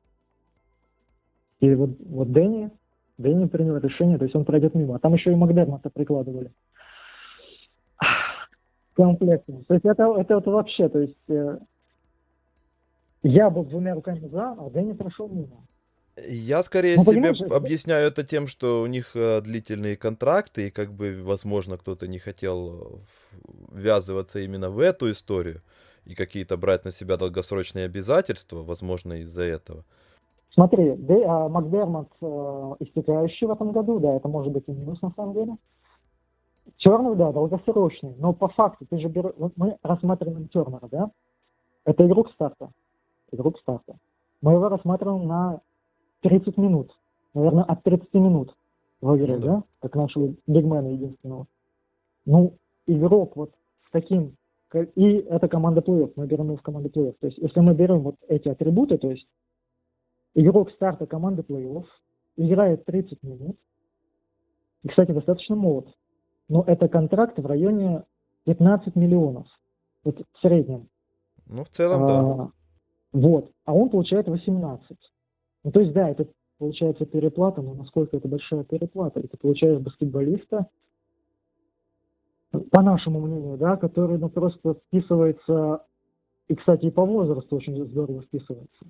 И 1.60 1.73
вот, 1.73 1.91
вот 1.99 2.31
Дэнни, 2.31 2.72
Дэнни 3.18 3.48
принял 3.48 3.77
решение, 3.77 4.18
то 4.18 4.26
есть 4.26 4.35
он 4.35 4.45
пройдет 4.45 4.76
мимо. 4.76 4.95
А 4.95 4.99
там 4.99 5.14
еще 5.14 5.31
и 5.31 5.35
Макдермота 5.35 5.89
прикладывали. 5.89 6.52
Комплектно. 8.93 9.64
То 9.68 9.73
есть 9.73 9.85
это, 9.85 10.14
это 10.15 10.35
вот 10.35 10.45
вообще, 10.45 10.89
то 10.89 10.99
есть 10.99 11.30
э, 11.30 11.60
я 13.23 13.49
был 13.49 13.64
двумя 13.64 13.95
руками 13.95 14.27
за, 14.27 14.52
а 14.52 14.69
Дэнни 14.69 14.93
прошел 14.93 15.27
мимо. 15.30 15.65
Я 16.17 16.61
скорее 16.63 16.97
ну, 16.97 17.03
себе 17.03 17.29
объясняю 17.55 18.07
это 18.07 18.23
тем, 18.23 18.47
что 18.47 18.81
у 18.81 18.85
них 18.85 19.15
э, 19.15 19.41
длительные 19.41 19.95
контракты, 19.95 20.67
и 20.67 20.71
как 20.71 20.91
бы, 20.91 21.21
возможно, 21.23 21.77
кто-то 21.77 22.07
не 22.07 22.19
хотел 22.19 22.99
ввязываться 23.71 24.39
именно 24.39 24.69
в 24.69 24.79
эту 24.79 25.11
историю 25.11 25.61
и 26.05 26.13
какие-то 26.13 26.57
брать 26.57 26.83
на 26.83 26.91
себя 26.91 27.15
долгосрочные 27.15 27.85
обязательства, 27.85 28.61
возможно, 28.61 29.21
из-за 29.21 29.43
этого. 29.43 29.85
Смотри, 30.53 30.95
Дэ, 30.95 31.23
а, 31.23 31.47
Макдермот 31.47 32.09
э, 32.19 32.75
истекающий 32.79 33.47
в 33.47 33.51
этом 33.51 33.71
году, 33.71 33.99
да, 33.99 34.15
это 34.15 34.27
может 34.27 34.51
быть 34.51 34.65
и 34.67 34.71
минус 34.71 35.01
на 35.01 35.11
самом 35.15 35.33
деле. 35.33 35.55
Тернер, 36.77 37.15
да, 37.15 37.31
долгосрочный, 37.31 38.15
но 38.17 38.33
по 38.33 38.49
факту 38.49 38.85
ты 38.89 38.99
же 38.99 39.07
берешь, 39.07 39.33
мы 39.55 39.77
рассматриваем 39.81 40.49
Тернера, 40.49 40.88
да, 40.91 41.11
это 41.85 42.05
игрок 42.05 42.31
старта, 42.33 42.69
игрок 43.31 43.59
старта. 43.59 43.95
Мы 44.41 44.53
его 44.53 44.67
рассматриваем 44.67 45.25
на 45.25 45.61
30 46.22 46.57
минут, 46.57 46.98
наверное, 47.34 47.64
от 47.64 47.84
30 47.84 48.14
минут 48.14 48.56
в 49.02 49.15
игре, 49.18 49.38
ну, 49.38 49.41
да. 49.41 49.48
да, 49.48 49.64
как 49.81 49.95
нашего 49.95 50.34
бигмена 50.48 50.88
единственного. 50.88 51.48
Ну, 52.26 52.53
игрок 52.88 53.35
вот 53.35 53.52
с 53.88 53.91
таким, 53.91 54.35
и 54.95 55.03
это 55.03 55.48
команда 55.48 55.81
плей 55.81 56.11
мы 56.15 56.27
берем 56.27 56.45
его 56.45 56.57
в 56.57 56.61
команду 56.61 56.89
плей 56.89 57.14
То 57.19 57.27
есть, 57.27 57.39
если 57.39 57.60
мы 57.60 57.73
берем 57.73 57.99
вот 57.99 58.15
эти 58.27 58.48
атрибуты, 58.48 58.98
то 58.98 59.10
есть 59.10 59.27
игрок 60.35 60.72
старта 60.72 61.06
команды 61.06 61.43
плей 61.43 61.68
играет 62.38 62.85
30 62.85 63.23
минут, 63.23 63.57
и, 64.84 64.88
кстати, 64.88 65.11
достаточно 65.11 65.56
молод, 65.56 65.88
но 66.48 66.64
это 66.65 66.88
контракт 66.88 67.38
в 67.38 67.45
районе 67.45 68.03
15 68.45 68.95
миллионов, 68.95 69.48
вот 70.03 70.19
в 70.19 70.39
среднем. 70.41 70.88
Ну, 71.48 71.64
в 71.64 71.69
целом, 71.69 72.03
а, 72.03 72.07
да. 72.07 72.52
Вот, 73.14 73.52
а 73.65 73.73
он 73.73 73.89
получает 73.89 74.27
18. 74.27 74.98
Ну, 75.63 75.71
то 75.71 75.79
есть, 75.79 75.93
да, 75.93 76.09
это 76.09 76.27
получается 76.57 77.05
переплата, 77.05 77.61
но 77.61 77.73
насколько 77.73 78.17
это 78.17 78.27
большая 78.27 78.63
переплата? 78.63 79.19
И 79.19 79.27
ты 79.27 79.38
получаешь 79.38 79.79
баскетболиста, 79.79 80.67
по 82.71 82.81
нашему 82.81 83.21
мнению, 83.21 83.57
да, 83.57 83.77
который 83.77 84.17
ну, 84.17 84.29
просто 84.29 84.73
вписывается, 84.73 85.85
и, 86.47 86.55
кстати, 86.55 86.85
и 86.85 86.91
по 86.91 87.05
возрасту 87.05 87.55
очень 87.55 87.85
здорово 87.85 88.21
вписывается. 88.23 88.85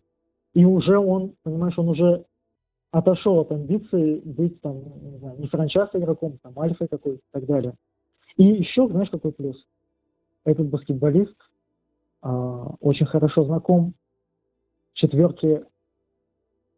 И 0.54 0.66
уже 0.66 0.98
он, 0.98 1.36
понимаешь, 1.44 1.78
он 1.78 1.90
уже 1.90 2.26
отошел 2.92 3.40
от 3.40 3.52
амбиций 3.52 4.20
быть 4.22 4.60
там, 4.62 4.82
не 5.02 5.18
знаю, 5.20 5.40
не 5.40 5.48
франчайз 5.48 5.90
игроком, 5.94 6.40
там, 6.42 6.58
альфой 6.60 6.88
какой-то 6.88 7.20
и 7.20 7.32
так 7.32 7.46
далее. 7.46 7.76
И 8.38 8.44
еще, 8.44 8.88
знаешь, 8.88 9.10
какой 9.10 9.32
плюс? 9.32 9.66
Этот 10.44 10.68
баскетболист 10.68 11.36
а, 12.22 12.76
очень 12.80 13.06
хорошо 13.06 13.44
знаком 13.44 13.94
четверке 14.94 15.66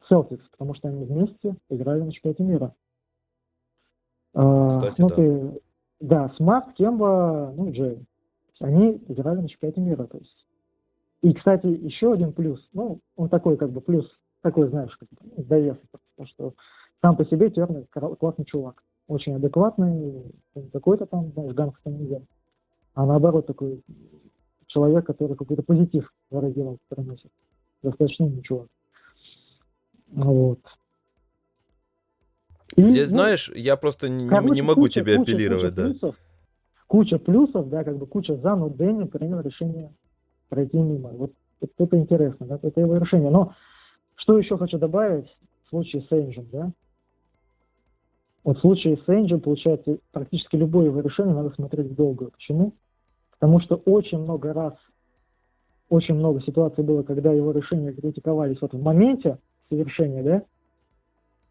Celtics, 0.09 0.43
потому 0.51 0.73
что 0.75 0.89
они 0.89 1.05
вместе 1.05 1.55
играли 1.69 2.01
на 2.01 2.11
чемпионате 2.11 2.43
мира. 2.43 2.75
А, 4.33 4.69
Кстати, 4.69 5.01
ну, 5.01 5.09
да. 5.09 5.15
Ты, 5.15 5.61
да, 5.99 6.33
Смарт, 6.37 6.73
Кемба, 6.73 7.53
ну 7.55 7.71
Джей. 7.71 8.05
Они 8.59 9.01
играли 9.07 9.41
на 9.41 9.49
чемпионате 9.49 9.81
мира. 9.81 10.05
То 10.05 10.17
есть. 10.17 10.45
И, 11.21 11.33
кстати, 11.33 11.67
еще 11.67 12.13
один 12.13 12.33
плюс, 12.33 12.59
ну, 12.73 12.99
он 13.15 13.29
такой 13.29 13.55
как 13.57 13.71
бы 13.71 13.79
плюс, 13.79 14.05
такой, 14.41 14.67
знаешь, 14.67 14.95
как 14.97 15.07
бы, 15.09 15.77
потому 15.91 16.27
что 16.27 16.53
сам 17.01 17.15
по 17.15 17.25
себе 17.25 17.49
Тернер 17.49 17.85
классный 18.17 18.45
чувак. 18.45 18.83
Очень 19.07 19.35
адекватный, 19.35 20.23
какой-то 20.71 21.05
там, 21.05 21.31
знаешь, 21.33 21.53
гангстер 21.53 21.91
нельзя. 21.91 22.21
А 22.93 23.05
наоборот, 23.05 23.47
такой 23.47 23.81
человек, 24.67 25.05
который 25.05 25.35
какой-то 25.35 25.63
позитив 25.63 26.11
выразил, 26.29 26.77
приносит. 26.89 27.31
Достаточно 27.81 28.25
умный 28.25 28.43
чувак. 28.43 28.67
Вот. 30.15 30.59
И, 32.75 32.83
Здесь, 32.83 33.11
ну, 33.11 33.17
знаешь, 33.17 33.51
я 33.55 33.77
просто 33.77 34.09
не, 34.09 34.27
короче, 34.27 34.53
не 34.53 34.61
могу 34.61 34.81
куча, 34.81 35.01
тебе 35.01 35.17
куча, 35.17 35.31
апеллировать, 35.31 35.75
куча 35.75 35.75
да. 35.75 35.89
Плюсов, 35.89 36.15
куча 36.87 37.19
плюсов, 37.19 37.69
да, 37.69 37.83
как 37.83 37.97
бы 37.97 38.07
куча 38.07 38.35
за, 38.35 38.55
но 38.55 38.69
Дэнни 38.69 39.05
принял 39.05 39.41
решение 39.41 39.93
пройти 40.49 40.77
мимо. 40.77 41.09
Вот 41.09 41.33
это 41.77 41.97
интересно, 41.97 42.45
да, 42.45 42.59
это 42.61 42.79
его 42.79 42.97
решение. 42.97 43.29
Но 43.29 43.53
что 44.15 44.37
еще 44.37 44.57
хочу 44.57 44.77
добавить 44.77 45.27
в 45.65 45.69
случае 45.69 46.03
с 46.03 46.11
Энджем, 46.11 46.47
да? 46.51 46.71
Вот 48.43 48.57
в 48.57 48.61
случае 48.61 48.97
с 48.97 49.07
Энджем, 49.07 49.39
получается, 49.39 49.97
практически 50.11 50.55
любое 50.55 50.85
его 50.85 50.99
решение 50.99 51.33
надо 51.33 51.51
смотреть 51.51 51.95
долго. 51.95 52.29
Почему? 52.31 52.73
Потому 53.31 53.61
что 53.61 53.75
очень 53.75 54.19
много 54.19 54.53
раз, 54.53 54.73
очень 55.89 56.15
много 56.15 56.41
ситуаций 56.41 56.83
было, 56.83 57.03
когда 57.03 57.31
его 57.31 57.51
решения 57.51 57.93
критиковались 57.93 58.61
вот 58.61 58.73
в 58.73 58.81
моменте, 58.81 59.37
совершения, 59.69 60.23
да? 60.23 60.43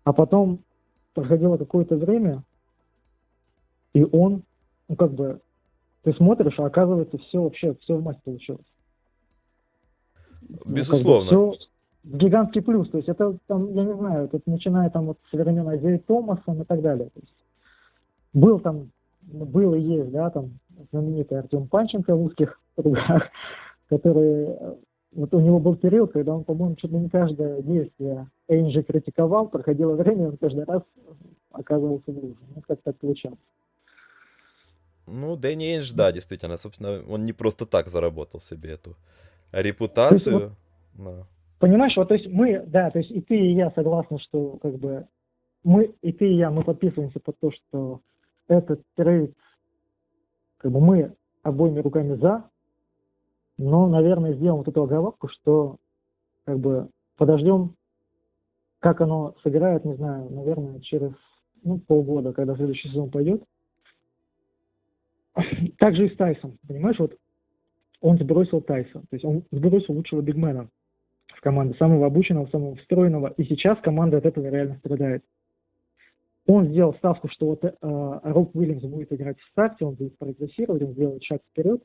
А 0.05 0.13
потом 0.13 0.61
проходило 1.15 1.57
какое-то 1.57 1.97
время, 1.97 2.43
и 3.95 4.05
он, 4.05 4.43
ну 4.89 4.97
как 4.97 5.13
бы, 5.13 5.41
ты 6.03 6.13
смотришь, 6.15 6.59
а 6.59 6.67
оказывается 6.67 7.19
все 7.19 7.43
вообще, 7.43 7.75
все 7.81 7.97
в 7.97 8.03
масть 8.03 8.23
получилось. 8.23 8.67
Безусловно. 10.67 11.31
Ну, 11.31 11.51
как 11.51 11.51
бы, 11.51 11.57
все 11.57 11.69
гигантский 12.05 12.63
плюс. 12.63 12.91
То 12.91 12.99
есть 12.99 13.09
это 13.09 13.37
там, 13.47 13.73
я 13.75 13.85
не 13.85 13.95
знаю, 13.95 14.25
это 14.25 14.41
начиная 14.47 14.91
там 14.91 15.07
вот 15.07 15.19
с 15.31 15.33
времен 15.33 15.69
Азея 15.69 15.99
Томасом 15.99 16.63
и 16.63 16.65
так 16.65 16.81
далее. 16.83 17.11
То 17.11 17.21
есть 17.21 17.35
был 18.33 18.61
там, 18.61 18.91
был 19.23 19.75
и 19.75 19.81
есть, 19.81 20.11
да, 20.11 20.31
там 20.31 20.59
знаменитый 20.91 21.39
Артем 21.39 21.69
Панченко 21.69 22.15
в 22.15 22.25
узких 22.25 22.59
кругах, 22.75 23.29
который 23.89 24.57
вот 25.13 25.35
у 25.35 25.41
него 25.41 25.59
был 25.59 25.77
период, 25.77 26.13
когда 26.13 26.35
он, 26.35 26.45
по-моему, 26.45 26.77
чуть 26.77 26.91
ли 26.91 26.99
не 26.99 27.09
каждое 27.09 27.63
действие 27.63 28.29
Энджи 28.49 28.83
критиковал, 28.83 29.49
проходило 29.49 29.95
время, 29.95 30.29
он 30.29 30.37
каждый 30.37 30.65
раз 30.65 30.83
оказывался 31.51 32.11
в 32.11 32.17
луже. 32.17 32.37
Ну, 32.55 32.63
как 32.67 32.81
так 32.83 32.97
получалось. 32.99 33.39
Ну, 35.07 35.37
Дэнни 35.37 35.77
Эндж, 35.77 35.93
да, 35.93 36.13
действительно, 36.13 36.57
собственно, 36.57 37.03
он 37.09 37.25
не 37.25 37.33
просто 37.33 37.67
так 37.67 37.89
заработал 37.89 38.41
себе 38.41 38.73
эту 38.73 38.97
репутацию. 39.53 40.57
Вот, 40.95 41.05
да. 41.05 41.27
Понимаешь, 41.59 41.97
вот 41.97 42.09
то 42.09 42.15
есть 42.15 42.27
мы, 42.29 42.65
да, 42.67 42.91
то 42.91 42.99
есть 42.99 43.11
и 43.11 43.21
ты, 43.21 43.37
и 43.37 43.55
я 43.55 43.71
согласны, 43.73 44.19
что 44.19 44.59
как 44.63 44.79
бы 44.79 45.07
мы, 45.63 45.95
и 46.03 46.13
ты, 46.13 46.27
и 46.27 46.37
я, 46.37 46.51
мы 46.51 46.65
подписываемся 46.65 47.21
под 47.21 47.39
то, 47.39 47.51
что 47.53 48.01
этот 48.49 48.83
трейд, 48.97 49.37
как 50.57 50.73
бы 50.73 50.81
мы 50.81 51.15
обоими 51.43 51.81
руками 51.81 52.17
за, 52.17 52.45
но, 53.59 53.87
наверное, 53.87 54.35
сделаем 54.35 54.59
вот 54.59 54.69
эту 54.69 54.83
оговорку, 54.83 55.29
что 55.29 55.77
как 56.45 56.59
бы 56.59 56.89
подождем, 57.17 57.75
как 58.81 59.01
оно 59.01 59.35
сыграет, 59.43 59.85
не 59.85 59.95
знаю, 59.95 60.31
наверное, 60.31 60.81
через 60.81 61.13
ну, 61.63 61.79
полгода, 61.79 62.33
когда 62.33 62.57
следующий 62.57 62.89
сезон 62.89 63.11
пойдет. 63.11 63.43
Также 65.79 66.07
и 66.07 66.13
с 66.13 66.17
Тайсом, 66.17 66.59
понимаешь, 66.67 66.99
вот 66.99 67.17
он 68.01 68.19
сбросил 68.19 68.61
Тайса, 68.61 69.01
то 69.01 69.13
есть 69.13 69.25
он 69.25 69.45
сбросил 69.51 69.95
лучшего 69.95 70.21
бигмена 70.21 70.69
в 71.29 71.41
команде, 71.41 71.75
самого 71.79 72.07
обученного, 72.07 72.47
самого 72.49 72.77
встроенного, 72.77 73.29
и 73.37 73.45
сейчас 73.45 73.79
команда 73.81 74.19
от 74.19 74.27
этого 74.27 74.49
реально 74.49 74.77
страдает. 74.79 75.25
Он 76.47 76.67
сделал 76.67 76.95
ставку, 76.95 77.29
что 77.29 77.47
вот 77.47 77.65
э, 77.65 77.71
Роб 77.81 78.57
Уильямс 78.57 78.83
будет 78.83 79.13
играть 79.13 79.39
в 79.39 79.49
старте, 79.51 79.85
он 79.85 79.95
будет 79.95 80.19
прогрессировать, 80.19 80.83
он 80.83 80.93
сделает 80.93 81.23
шаг 81.23 81.41
вперед, 81.51 81.83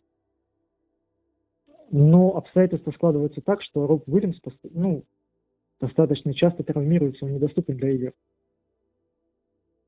но 1.89 2.35
обстоятельства 2.35 2.91
складываются 2.91 3.41
так, 3.41 3.61
что 3.61 3.88
Роб 3.88 4.03
Уильямс, 4.07 4.38
ну, 4.64 5.03
достаточно 5.80 6.34
часто 6.34 6.64
травмируется, 6.64 7.26
он 7.26 7.34
недоступен 7.34 7.77
для 7.77 7.89
игр. 7.91 8.14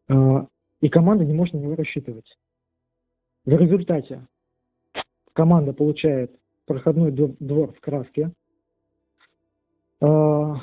А, 0.10 0.48
и 0.82 0.90
команда 0.90 1.26
не 1.26 1.34
может 1.34 1.54
на 1.54 1.60
него 1.60 1.76
рассчитывать. 1.76 2.38
В 3.46 3.52
результате 3.52 4.28
команда 5.34 5.74
получает 5.74 6.32
проходной 6.66 7.12
двор 7.12 7.74
в 7.74 7.80
краске. 7.80 8.32
А, 10.02 10.56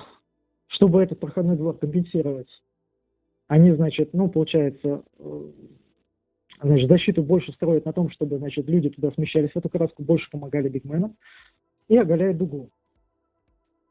чтобы 0.68 1.02
этот 1.02 1.20
проходной 1.20 1.56
двор 1.56 1.78
компенсировать, 1.78 2.50
они, 3.48 3.72
значит, 3.72 4.12
ну, 4.12 4.28
получается, 4.28 5.04
э, 5.18 5.50
значит, 6.60 6.88
защиту 6.88 7.22
больше 7.22 7.52
строят 7.52 7.84
на 7.84 7.92
том, 7.92 8.10
чтобы, 8.10 8.38
значит, 8.38 8.68
люди 8.68 8.90
туда 8.90 9.10
смещались 9.12 9.50
в 9.50 9.56
эту 9.56 9.68
краску, 9.68 10.02
больше 10.02 10.30
помогали 10.30 10.68
бигменам 10.68 11.16
и 11.88 11.96
оголяют 11.96 12.38
дугу. 12.38 12.70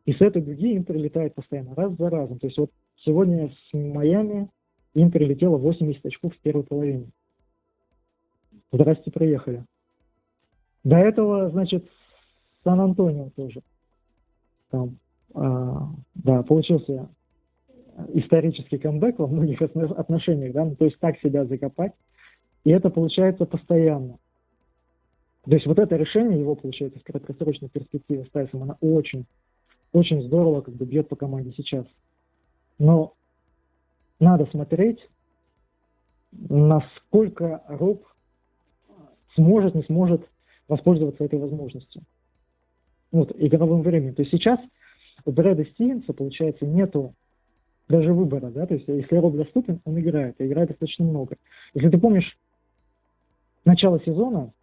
И 0.06 0.14
с 0.14 0.22
этой 0.22 0.42
дуги 0.42 0.74
им 0.74 0.84
прилетает 0.84 1.34
постоянно, 1.34 1.76
раз 1.76 1.96
за 1.96 2.10
разом. 2.10 2.40
То 2.40 2.48
есть 2.48 2.58
вот 2.58 2.72
сегодня 3.04 3.50
с 3.50 3.74
Майами 3.74 4.50
им 4.94 5.12
прилетело 5.12 5.58
80 5.58 6.06
очков 6.06 6.34
в 6.34 6.40
первой 6.40 6.64
половине. 6.64 7.10
Здрасте, 8.72 9.12
приехали. 9.12 9.66
До 10.84 10.98
этого, 10.98 11.50
значит, 11.50 11.86
Сан-Антонио 12.64 13.32
тоже. 13.36 13.62
Там, 14.70 14.98
а, 15.34 15.90
да, 16.16 16.44
получился 16.44 17.10
исторический 18.14 18.78
камбэк 18.78 19.20
во 19.20 19.28
многих 19.28 19.62
отношениях, 19.62 20.54
да, 20.54 20.66
ну, 20.66 20.76
то 20.76 20.86
есть 20.86 21.00
так 21.00 21.18
себя 21.20 21.46
закопать, 21.46 21.94
и 22.66 22.72
это 22.72 22.90
получается 22.90 23.46
постоянно. 23.46 24.18
То 25.46 25.54
есть 25.54 25.68
вот 25.68 25.78
это 25.78 25.96
решение 25.96 26.40
его, 26.40 26.56
получается, 26.56 27.00
в 27.00 27.04
краткосрочной 27.04 27.70
перспективе 27.70 28.26
с 28.26 28.32
Тайсом, 28.32 28.64
она 28.64 28.76
очень, 28.82 29.26
очень 29.94 30.24
здорово 30.24 30.62
как 30.62 30.74
бы 30.74 30.86
бьет 30.86 31.08
по 31.08 31.16
команде 31.16 31.54
сейчас. 31.56 31.86
Но 32.80 33.14
надо 34.20 34.48
смотреть, 34.48 35.08
насколько 36.32 37.62
Роб 37.68 38.04
сможет, 39.36 39.76
не 39.76 39.84
сможет 39.84 40.28
воспользоваться 40.68 41.24
этой 41.24 41.38
возможностью. 41.38 42.02
Вот, 43.12 43.32
игровым 43.38 43.84
временем. 43.84 44.16
То 44.16 44.24
есть 44.24 44.32
сейчас 44.32 44.60
у 45.24 45.32
Брэда 45.32 45.66
Стивенса, 45.66 46.14
получается, 46.14 46.66
нету 46.66 47.14
даже 47.88 48.12
выбора, 48.12 48.50
да, 48.50 48.66
то 48.66 48.74
есть 48.74 48.88
если 48.88 49.16
Роб 49.18 49.36
доступен, 49.36 49.80
он 49.86 50.00
играет, 50.00 50.42
и 50.42 50.48
играет 50.48 50.70
достаточно 50.70 51.06
много. 51.06 51.38
Если 51.76 51.90
ты 51.90 52.00
помнишь, 52.00 52.36
начало 53.66 54.00
сезона 54.00 54.54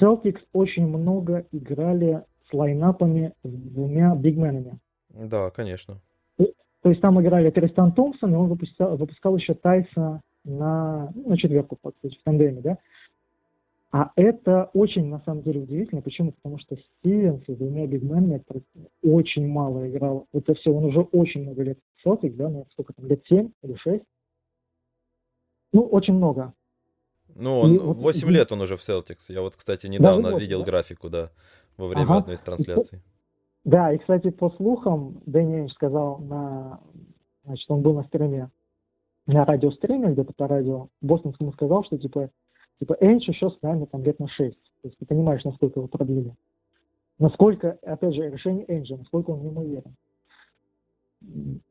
Celtics 0.00 0.40
очень 0.52 0.86
много 0.86 1.46
играли 1.52 2.24
с 2.48 2.52
лайнапами 2.52 3.32
с 3.42 3.48
двумя 3.48 4.14
бигменами. 4.14 4.78
Да, 5.08 5.50
конечно. 5.50 6.00
То 6.36 6.90
есть 6.90 7.00
там 7.00 7.20
играли 7.20 7.50
Тристан 7.50 7.92
Томпсон, 7.92 8.32
и 8.32 8.36
он 8.36 8.48
выпускал, 8.48 8.96
выпускал 8.96 9.36
еще 9.36 9.54
Тайса 9.54 10.20
на, 10.44 11.10
на 11.14 11.36
четверку, 11.36 11.76
по 11.80 11.92
сути, 12.00 12.16
в 12.16 12.22
тандеме, 12.22 12.60
да. 12.60 12.78
А 13.90 14.12
это 14.14 14.70
очень, 14.74 15.06
на 15.06 15.20
самом 15.20 15.42
деле, 15.42 15.60
удивительно. 15.60 16.02
Почему? 16.02 16.32
Потому 16.32 16.58
что 16.58 16.76
Стивенс 16.76 17.42
с 17.46 17.56
двумя 17.56 17.86
бигменами 17.86 18.42
очень 19.02 19.48
мало 19.48 19.88
играл. 19.88 20.26
Это 20.32 20.54
все, 20.54 20.70
он 20.70 20.84
уже 20.84 21.00
очень 21.00 21.42
много 21.42 21.62
лет 21.62 21.78
в 21.96 22.06
Celtics, 22.06 22.34
да, 22.36 22.48
ну, 22.48 22.66
сколько 22.72 22.92
там, 22.92 23.06
лет 23.06 23.24
7 23.26 23.50
или 23.62 23.74
6. 23.74 24.04
Ну, 25.72 25.82
очень 25.82 26.14
много. 26.14 26.52
Ну, 27.38 27.60
он, 27.60 27.74
и, 27.74 27.78
8 27.78 28.26
вот, 28.26 28.30
лет 28.30 28.52
он 28.52 28.62
уже 28.62 28.76
в 28.76 28.80
Celtics. 28.80 29.24
Я 29.28 29.42
вот, 29.42 29.56
кстати, 29.56 29.86
недавно 29.86 30.30
да, 30.30 30.38
видел 30.38 30.60
да? 30.60 30.66
графику, 30.66 31.10
да, 31.10 31.30
во 31.76 31.86
время 31.86 32.04
ага. 32.04 32.18
одной 32.18 32.36
из 32.36 32.40
трансляций. 32.40 33.02
Да, 33.64 33.92
и, 33.92 33.98
кстати, 33.98 34.30
по 34.30 34.50
слухам, 34.50 35.20
Дэнни 35.26 35.68
сказал 35.68 36.18
на... 36.18 36.80
Значит, 37.44 37.70
он 37.70 37.82
был 37.82 37.94
на 37.94 38.04
стриме, 38.04 38.50
на 39.26 39.44
радиостриме, 39.44 40.12
где-то 40.12 40.32
по 40.32 40.48
радио, 40.48 40.88
Бостонскому 41.00 41.52
сказал, 41.52 41.84
что, 41.84 41.98
типа, 41.98 42.30
типа, 42.80 42.96
Эйнч 43.00 43.28
еще 43.28 43.50
с 43.50 43.60
нами 43.62 43.84
там 43.84 44.02
лет 44.02 44.18
на 44.18 44.28
6. 44.28 44.56
То 44.82 44.88
есть 44.88 44.98
ты 44.98 45.06
понимаешь, 45.06 45.44
насколько 45.44 45.80
его 45.80 45.88
продлили. 45.88 46.34
Насколько, 47.18 47.78
опять 47.82 48.14
же, 48.14 48.30
решение 48.30 48.64
Эйнджа, 48.68 48.96
насколько 48.96 49.30
он 49.30 49.42
неимоверен. 49.42 49.96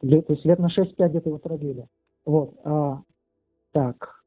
То 0.02 0.34
есть 0.34 0.46
лет 0.46 0.60
на 0.60 0.68
6-5 0.68 1.10
где-то 1.10 1.30
его 1.30 1.38
продлили. 1.38 1.88
Вот. 2.26 2.56
А, 2.64 3.02
так, 3.72 4.24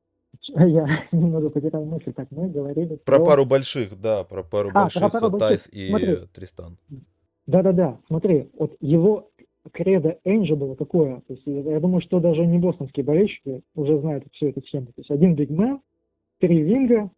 Я 0.57 1.05
немного 1.13 1.51
потерял 1.51 1.85
мысль, 1.85 2.13
так 2.13 2.29
мы 2.31 2.49
говорили 2.49 2.97
про... 2.97 3.17
Про 3.17 3.25
пару 3.25 3.47
больших, 3.47 4.01
да, 4.01 4.25
про 4.25 4.43
пару 4.43 4.71
а, 4.75 4.85
больших, 4.85 5.03
про 5.03 5.11
пару 5.11 5.31
больших. 5.31 5.49
Тайс 5.49 5.69
и 5.73 5.89
Смотри. 5.89 6.17
Тристан. 6.33 6.79
Да-да-да, 7.47 7.99
смотри, 8.07 8.51
вот 8.59 8.77
его 8.81 9.31
кредо 9.73 10.19
Энджи 10.25 10.55
было 10.55 10.75
какое? 10.75 11.21
То 11.27 11.35
есть 11.35 11.43
я 11.47 11.81
думаю, 11.81 12.01
что 12.01 12.21
даже 12.21 12.47
не 12.47 12.59
бостонские 12.59 13.05
болельщики 13.05 13.63
уже 13.75 13.99
знают 14.01 14.25
всю 14.33 14.49
эту 14.49 14.63
схему. 14.63 14.87
То 14.87 14.95
есть 14.99 15.11
один 15.11 15.35
бигмен, 15.35 15.81
три 16.39 16.63
винга 16.63 17.11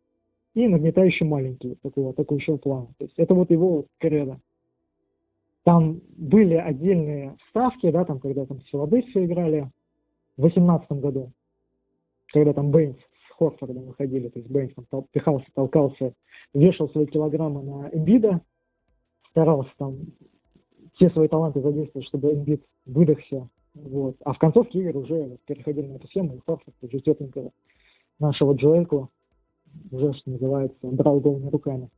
и 0.54 0.66
нагнетающий 0.66 1.26
маленький 1.26 1.76
такого 1.82 2.10
атакующего 2.10 2.56
плана. 2.56 2.88
То 2.98 3.04
есть 3.04 3.14
это 3.16 3.34
вот 3.34 3.50
его 3.50 3.86
кредо. 3.98 4.40
Там 5.62 6.00
были 6.16 6.54
отдельные 6.54 7.36
ставки, 7.50 7.90
да, 7.90 8.04
там, 8.04 8.18
когда 8.18 8.46
там 8.46 8.60
с 8.62 8.66
Филадельфией 8.70 9.26
играли 9.26 9.70
в 10.36 10.42
2018 10.42 10.90
году 10.92 11.32
когда 12.32 12.52
там 12.52 12.70
Бейнс 12.70 12.96
с 13.40 13.58
Хорфордом 13.58 13.84
выходили, 13.84 14.28
то 14.28 14.38
есть 14.38 14.50
Бейнс 14.50 14.72
там 14.90 15.04
пихался, 15.12 15.46
толкался, 15.54 16.12
вешал 16.54 16.88
свои 16.90 17.06
килограммы 17.06 17.62
на 17.62 17.88
Эмбида, 17.90 18.40
старался 19.30 19.70
там 19.78 19.96
все 20.94 21.10
свои 21.10 21.28
таланты 21.28 21.60
задействовать, 21.60 22.06
чтобы 22.08 22.32
Эмбид 22.32 22.62
выдохся. 22.86 23.48
Вот. 23.74 24.16
А 24.24 24.32
в 24.32 24.38
концовке 24.38 24.80
игр 24.80 24.98
уже 24.98 25.38
переходили 25.46 25.86
на 25.86 25.96
эту 25.96 26.08
схему, 26.08 26.34
и 26.34 26.40
Хорфорд 26.46 26.74
уже 26.82 27.00
тетенького 27.00 27.50
нашего 28.18 28.52
Джоэльку 28.54 29.10
уже, 29.90 30.12
что 30.14 30.30
называется, 30.30 30.78
брал 30.82 31.20
голыми 31.20 31.48
руками. 31.48 31.88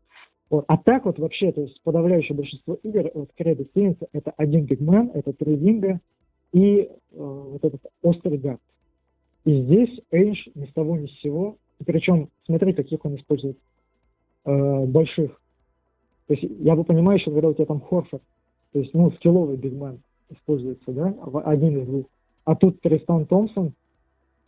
Вот. 0.51 0.64
А 0.69 0.77
так 0.77 1.06
вот 1.06 1.19
вообще, 1.19 1.51
то 1.51 1.62
есть 1.62 1.81
подавляющее 1.82 2.36
большинство 2.36 2.74
игр 2.82 3.10
вот 3.14 3.31
Кредо 3.35 3.64
Стивенса 3.64 4.06
это 4.12 4.32
один 4.36 4.66
бигмен, 4.66 5.10
это 5.14 5.32
три 5.32 5.56
винга 5.56 5.98
и 6.52 6.82
э, 6.82 6.90
вот 7.10 7.64
этот 7.64 7.81
острый 8.02 8.36
гард. 8.36 8.60
И 9.44 9.62
здесь 9.62 10.01
Эйнш 10.10 10.48
ни 10.55 10.66
с 10.66 10.73
того 10.73 10.97
ни 10.97 11.06
с 11.06 11.20
сего, 11.20 11.56
причем 11.85 12.28
смотри, 12.47 12.73
каких 12.73 13.05
он 13.05 13.16
использует 13.16 13.59
э, 14.44 14.85
больших. 14.86 15.40
То 16.28 16.35
есть 16.35 16.44
я 16.60 16.77
бы 16.77 16.85
понимаю, 16.85 17.19
что 17.19 17.32
когда 17.32 17.48
у 17.48 17.55
тебя 17.55 17.66
там 17.66 17.81
Хорфорд, 17.81 18.23
то 18.73 18.78
есть, 18.78 18.94
ну, 18.94 19.10
скилловый 19.12 19.56
бигмен 19.56 20.01
используется, 20.31 20.93
да, 20.93 21.14
один 21.44 21.78
из 21.78 21.86
двух. 21.86 22.06
А 22.44 22.56
тут 22.56 22.81
Тристан 22.81 23.27
Томпсон 23.27 23.74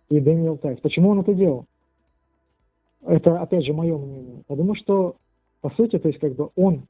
и 0.08 0.18
Дэниел 0.18 0.56
Тайс. 0.56 0.80
Почему 0.80 1.10
он 1.10 1.20
это 1.20 1.34
делал? 1.34 1.66
Это, 3.02 3.40
опять 3.40 3.66
же, 3.66 3.74
мое 3.74 3.98
мнение. 3.98 4.42
Думаю, 4.48 4.76
что, 4.76 5.16
по 5.60 5.70
сути, 5.70 5.98
то 5.98 6.08
есть, 6.08 6.20
как 6.20 6.34
бы 6.34 6.50
он 6.56 6.86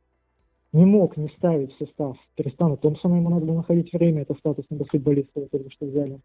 не 0.73 0.85
мог 0.85 1.17
не 1.17 1.29
ставить 1.31 1.75
в 1.75 1.79
состав 1.79 2.17
Тристана 2.37 2.77
Томпсона, 2.77 3.17
ему 3.17 3.31
надо 3.31 3.47
было 3.47 3.57
находить 3.57 3.93
время, 3.93 4.23
это 4.23 4.35
статусный 4.35 4.79
баскетболист, 4.79 5.29
который 5.33 5.71
что 5.71 5.87
взяли 5.87 6.21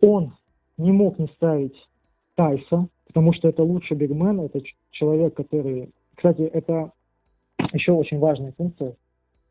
он 0.00 0.34
не 0.76 0.92
мог 0.92 1.18
не 1.18 1.26
ставить 1.28 1.76
Тайса, 2.34 2.88
потому 3.06 3.32
что 3.32 3.48
это 3.48 3.62
лучший 3.62 3.96
бигмен, 3.96 4.40
это 4.40 4.60
человек, 4.90 5.34
который... 5.34 5.92
Кстати, 6.14 6.42
это 6.42 6.92
еще 7.72 7.92
очень 7.92 8.18
важная 8.18 8.52
функция 8.52 8.96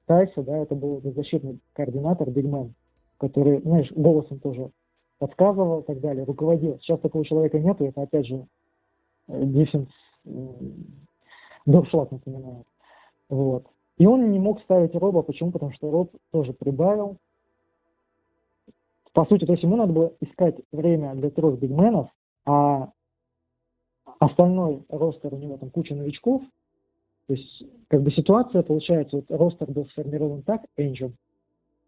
Тайса, 0.05 0.43
да, 0.43 0.57
это 0.57 0.76
был 0.76 1.01
защитный 1.01 1.59
координатор, 1.73 2.30
бигмен, 2.30 2.73
который, 3.17 3.61
знаешь, 3.61 3.91
голосом 3.91 4.39
тоже 4.39 4.71
подсказывал 5.19 5.81
и 5.81 5.85
так 5.85 5.99
далее, 5.99 6.23
руководил. 6.23 6.80
Сейчас 6.80 6.99
такого 6.99 7.26
человека 7.26 7.59
нету, 7.59 7.85
это 7.85 8.01
опять 8.01 8.26
же 8.26 8.45
дефенс 9.27 9.89
Доршлаг 11.65 12.11
напоминает. 12.11 12.65
Вот. 13.30 13.67
И 13.97 14.05
он 14.05 14.31
не 14.31 14.39
мог 14.39 14.61
ставить 14.61 14.95
Роба, 14.95 15.21
почему? 15.21 15.51
Потому 15.51 15.73
что 15.73 15.91
Роб 15.91 16.11
тоже 16.31 16.53
прибавил, 16.53 17.17
по 19.14 19.26
сути, 19.26 19.45
то 19.45 19.53
есть 19.53 19.64
ему 19.64 19.76
надо 19.76 19.94
было 19.94 20.14
искать 20.22 20.56
время 20.72 21.15
для 21.15 21.30
трех 21.30 21.60
бигменов, 21.60 22.10
а 22.45 22.91
остальной 24.19 24.84
ростер 24.90 25.34
у 25.34 25.38
него 25.38 25.57
там 25.57 25.69
куча 25.69 25.95
новичков. 25.95 26.44
То 27.27 27.34
есть, 27.34 27.64
как 27.90 28.02
бы 28.02 28.11
ситуация 28.11 28.64
получается, 28.64 29.18
вот 29.18 29.26
ростер 29.30 29.69
был 29.72 29.86
сформирован 29.88 30.41
так, 30.41 30.61
Angel, 30.77 31.14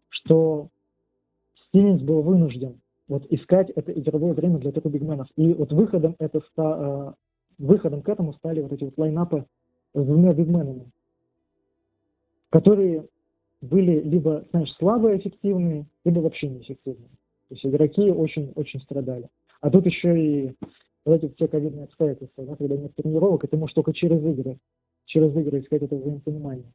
что 0.08 0.68
Стивенс 1.68 2.02
был 2.02 2.22
вынужден 2.22 2.80
вот 3.08 3.26
искать 3.30 3.70
это 3.70 3.92
игровое 3.92 4.34
время 4.34 4.58
для 4.58 4.72
трех 4.72 4.86
бигменов. 4.86 5.28
И 5.36 5.52
вот 5.54 5.72
выходом, 5.72 6.16
это 6.18 6.40
ста, 6.50 7.14
э, 7.58 7.62
выходом 7.62 8.02
к 8.02 8.08
этому 8.08 8.34
стали 8.34 8.60
вот 8.60 8.72
эти 8.72 8.84
вот 8.84 8.96
лайнапы 8.96 9.46
с 9.94 10.04
двумя 10.04 10.32
бигменами, 10.32 10.90
которые 12.50 13.06
были 13.62 14.00
либо, 14.00 14.44
знаешь, 14.50 14.72
слабо 14.74 15.16
эффективные, 15.16 15.86
либо 16.04 16.18
вообще 16.20 16.48
неэффективные. 16.48 17.08
То 17.48 17.54
есть 17.54 17.64
игроки 17.64 18.10
очень-очень 18.10 18.80
страдали. 18.80 19.28
А 19.60 19.70
тут 19.70 19.86
еще 19.86 20.20
и 20.20 20.52
вот 21.04 21.22
эти 21.22 21.34
все 21.34 21.48
ковидные 21.48 21.84
обстоятельства, 21.84 22.44
да, 22.44 22.56
когда 22.56 22.76
нет 22.76 22.94
тренировок, 22.96 23.44
и 23.44 23.46
ты 23.46 23.56
можешь 23.56 23.74
только 23.74 23.92
через 23.92 24.22
игры, 24.22 24.58
через 25.06 25.34
игры 25.36 25.60
искать 25.60 25.82
это 25.82 25.96
взаимопонимание. 25.96 26.72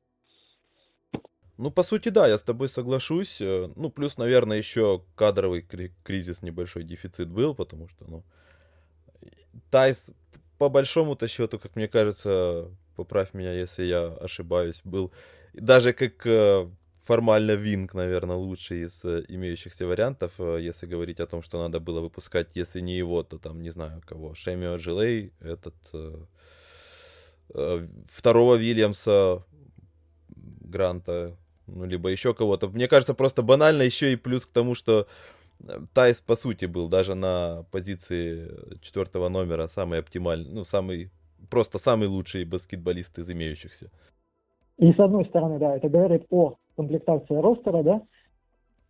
Ну, 1.58 1.72
по 1.72 1.84
сути, 1.84 2.10
да, 2.10 2.28
я 2.28 2.38
с 2.38 2.44
тобой 2.44 2.70
соглашусь. 2.70 3.42
Э, 3.42 3.70
ну, 3.76 3.90
плюс, 3.90 4.18
наверное, 4.18 4.58
еще 4.58 5.04
кадровый 5.16 5.66
кризис, 6.04 6.44
небольшой 6.44 6.84
дефицит 6.84 7.30
был, 7.30 7.56
потому 7.56 7.88
что, 7.88 8.06
ну, 8.08 8.24
Тайс, 9.72 10.12
по 10.60 10.70
большому-то 10.70 11.28
счету, 11.28 11.58
как 11.58 11.76
мне 11.76 11.88
кажется, 11.88 12.70
поправь 12.96 13.34
меня, 13.34 13.54
если 13.54 13.84
я 13.84 14.08
ошибаюсь, 14.08 14.82
был 14.84 15.12
даже 15.60 15.94
как 15.94 16.26
э, 16.26 16.70
формально 17.04 17.52
Винг, 17.56 17.94
наверное, 17.94 18.36
лучший 18.36 18.84
из 18.84 19.04
э, 19.06 19.24
имеющихся 19.28 19.86
вариантов, 19.86 20.34
э, 20.40 20.60
если 20.62 20.86
говорить 20.88 21.20
о 21.20 21.28
том, 21.28 21.42
что 21.42 21.60
надо 21.60 21.80
было 21.80 22.02
выпускать, 22.02 22.50
если 22.56 22.82
не 22.82 22.98
его, 22.98 23.24
то 23.24 23.38
там, 23.38 23.62
не 23.62 23.72
знаю 23.72 24.02
кого, 24.06 24.36
Шемио 24.36 24.78
Джилей, 24.78 25.32
этот 25.40 25.76
второго 28.12 28.56
Вильямса, 28.56 29.46
Гранта, 30.36 31.38
ну, 31.66 31.86
либо 31.86 32.10
еще 32.10 32.34
кого-то. 32.34 32.68
Мне 32.68 32.90
кажется, 32.90 33.14
просто 33.14 33.42
банально 33.42 33.84
еще 33.84 34.12
и 34.12 34.18
плюс 34.18 34.46
к 34.46 34.52
тому, 34.52 34.76
что 34.76 35.08
Тайс, 35.94 36.22
по 36.22 36.36
сути, 36.36 36.66
был 36.66 36.90
даже 36.90 37.16
на 37.16 37.64
позиции 37.72 38.52
четвертого 38.82 39.30
номера 39.30 39.68
самый 39.68 40.00
оптимальный, 40.00 40.50
ну, 40.52 40.66
самый, 40.66 41.10
просто 41.50 41.80
самый 41.80 42.08
лучший 42.10 42.44
баскетболист 42.44 43.18
из 43.20 43.30
имеющихся. 43.30 43.90
И 44.78 44.94
с 44.94 45.00
одной 45.00 45.26
стороны, 45.26 45.58
да, 45.60 45.76
это 45.76 45.90
говорит 45.90 46.26
о 46.30 46.56
комплектации 46.76 47.36
ростера, 47.36 47.84
да, 47.84 48.02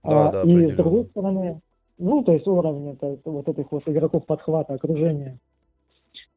да, 0.03 0.27
а, 0.27 0.31
да, 0.31 0.41
и 0.43 0.72
с 0.72 0.76
другой 0.76 1.05
стороны, 1.05 1.61
ну, 1.97 2.23
то 2.23 2.34
есть 2.34 2.47
уровень 2.47 2.91
это, 2.91 3.18
вот 3.26 3.47
этих 3.47 3.72
вот 3.72 3.84
игроков 3.88 4.26
подхвата, 4.26 4.73
окружения, 4.73 5.38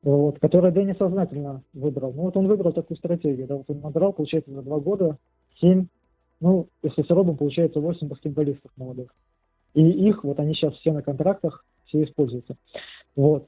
вот, 0.02 0.38
который 0.38 0.72
Дэнни 0.72 0.94
сознательно 0.94 1.62
выбрал. 1.72 2.12
Ну, 2.12 2.22
вот 2.22 2.36
он 2.36 2.46
выбрал 2.46 2.72
такую 2.72 2.96
стратегию, 2.96 3.46
да, 3.46 3.56
вот 3.56 3.66
он 3.68 3.80
набрал, 3.80 4.12
получается, 4.12 4.52
за 4.52 4.62
два 4.62 4.78
года 4.78 5.18
семь, 5.60 5.86
ну, 6.40 6.68
если 6.82 7.02
с 7.02 7.10
Робом, 7.10 7.36
получается, 7.36 7.80
восемь 7.80 8.08
баскетболистов 8.08 8.70
молодых. 8.76 9.14
И 9.74 9.82
их, 9.82 10.24
вот 10.24 10.38
они 10.40 10.54
сейчас 10.54 10.74
все 10.74 10.92
на 10.92 11.02
контрактах, 11.02 11.64
все 11.86 12.02
используются. 12.04 12.56
Вот. 13.14 13.46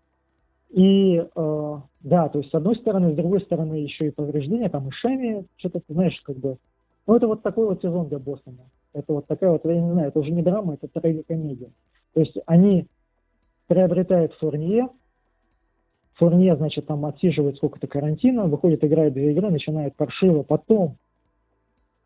И 0.73 1.17
э, 1.19 1.77
да, 2.01 2.29
то 2.31 2.39
есть 2.39 2.51
с 2.51 2.55
одной 2.55 2.77
стороны, 2.77 3.13
с 3.13 3.17
другой 3.17 3.43
стороны 3.43 3.75
еще 3.75 4.07
и 4.07 4.11
повреждения, 4.11 4.71
там 4.71 4.89
и 4.89 4.91
Шами, 4.91 5.45
что-то, 5.57 5.83
знаешь, 5.89 6.19
как 6.23 6.37
бы, 6.39 6.57
ну 7.07 7.15
это 7.15 7.27
вот 7.27 7.43
такой 7.43 7.67
вот 7.67 7.83
сезон 7.83 8.09
для 8.09 8.19
Бостона. 8.19 8.65
Это 8.95 9.13
вот 9.13 9.27
такая 9.27 9.51
вот, 9.51 9.65
я 9.67 9.81
не 9.81 9.93
знаю, 9.93 10.09
это 10.09 10.19
уже 10.19 10.31
не 10.31 10.43
драма, 10.43 10.75
это 10.75 10.89
трагикомедия. 10.89 11.71
То 12.15 12.21
есть 12.21 12.37
они 12.47 12.87
приобретают 13.67 14.33
Фурнье, 14.35 14.89
Фурнье, 16.15 16.57
значит, 16.57 16.87
там 16.87 17.05
отсиживает 17.05 17.57
сколько-то 17.57 17.87
карантина, 17.87 18.47
выходит, 18.47 18.83
играет 18.83 19.13
две 19.13 19.33
игры, 19.33 19.51
начинает 19.51 19.95
паршиво, 19.95 20.43
потом, 20.43 20.97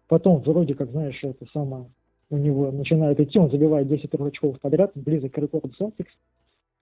потом 0.09 0.41
вроде 0.41 0.75
как, 0.75 0.91
знаешь, 0.91 1.19
это 1.23 1.47
самое, 1.53 1.87
у 2.31 2.37
него 2.37 2.73
начинает 2.73 3.21
идти, 3.21 3.39
он 3.39 3.51
забивает 3.51 3.87
10 3.87 4.13
очков 4.15 4.59
подряд, 4.61 4.91
близок 4.97 5.33
к 5.33 5.39
рекорду 5.39 5.73
Celtics, 5.81 6.07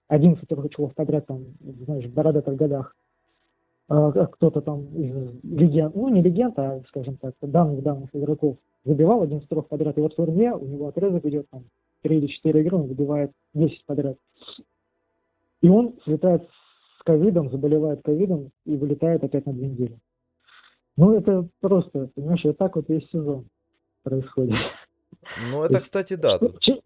11 0.07 0.51
очков 0.51 0.93
подряд, 0.93 1.25
там, 1.27 1.45
знаешь, 1.59 2.05
в 2.05 2.13
бородатых 2.13 2.55
годах. 2.55 2.95
А, 3.87 4.11
кто-то 4.11 4.61
там 4.61 4.85
из 4.95 5.43
легенд, 5.43 5.95
ну 5.95 6.09
не 6.09 6.21
легенд, 6.21 6.57
а, 6.57 6.81
скажем 6.87 7.17
так, 7.17 7.35
давних-давних 7.41 8.09
игроков 8.13 8.57
забивал 8.85 9.23
11 9.23 9.47
подряд. 9.67 9.97
И 9.97 10.01
вот 10.01 10.13
в 10.13 10.15
турне 10.15 10.53
у 10.53 10.65
него 10.65 10.87
отрезок 10.87 11.25
идет 11.25 11.49
там 11.49 11.65
3 12.03 12.17
или 12.17 12.27
4 12.27 12.61
игры, 12.61 12.77
он 12.77 12.87
забивает 12.87 13.31
10 13.53 13.85
подряд. 13.85 14.17
И 15.61 15.69
он 15.69 15.95
слетает 16.03 16.47
с 16.99 17.03
ковидом, 17.03 17.49
заболевает 17.49 18.01
ковидом 18.03 18.51
и 18.65 18.77
вылетает 18.77 19.23
опять 19.23 19.45
на 19.45 19.53
две 19.53 19.67
недели. 19.67 19.99
Ну, 20.97 21.13
это 21.17 21.47
просто, 21.59 22.09
понимаешь, 22.15 22.43
вот 22.43 22.57
так 22.57 22.75
вот 22.75 22.87
весь 22.87 23.09
сезон 23.09 23.47
происходит. 24.03 24.55
Ну, 25.51 25.63
это, 25.63 25.81
кстати, 25.81 26.13
да. 26.13 26.39
Чем, 26.59 26.79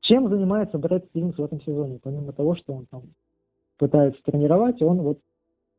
чем 0.00 0.28
занимается 0.28 0.78
Брэд 0.78 1.06
Стивенс 1.06 1.36
в 1.36 1.44
этом 1.44 1.60
сезоне? 1.62 1.98
Помимо 2.02 2.32
того, 2.32 2.56
что 2.56 2.74
он 2.74 2.86
там 2.86 3.02
пытается 3.78 4.20
тренировать, 4.22 4.80
он 4.82 5.02
вот 5.02 5.18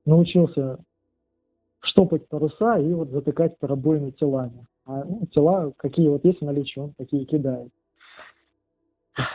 научился 0.05 0.79
штопать 1.81 2.27
паруса 2.27 2.77
и 2.77 2.93
вот 2.93 3.09
затыкать 3.09 3.57
пробоины 3.57 4.11
телами. 4.11 4.65
А 4.85 5.03
ну, 5.03 5.25
тела, 5.27 5.71
какие 5.77 6.09
вот 6.09 6.25
есть 6.25 6.39
в 6.41 6.45
наличии, 6.45 6.79
он 6.79 6.93
такие 6.93 7.25
кидает. 7.25 7.71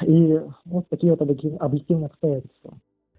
И 0.03 0.41
вот 0.65 0.89
такие 0.89 1.15
вот 1.15 1.21
объективные 1.21 2.07
обстоятельства. 2.07 2.79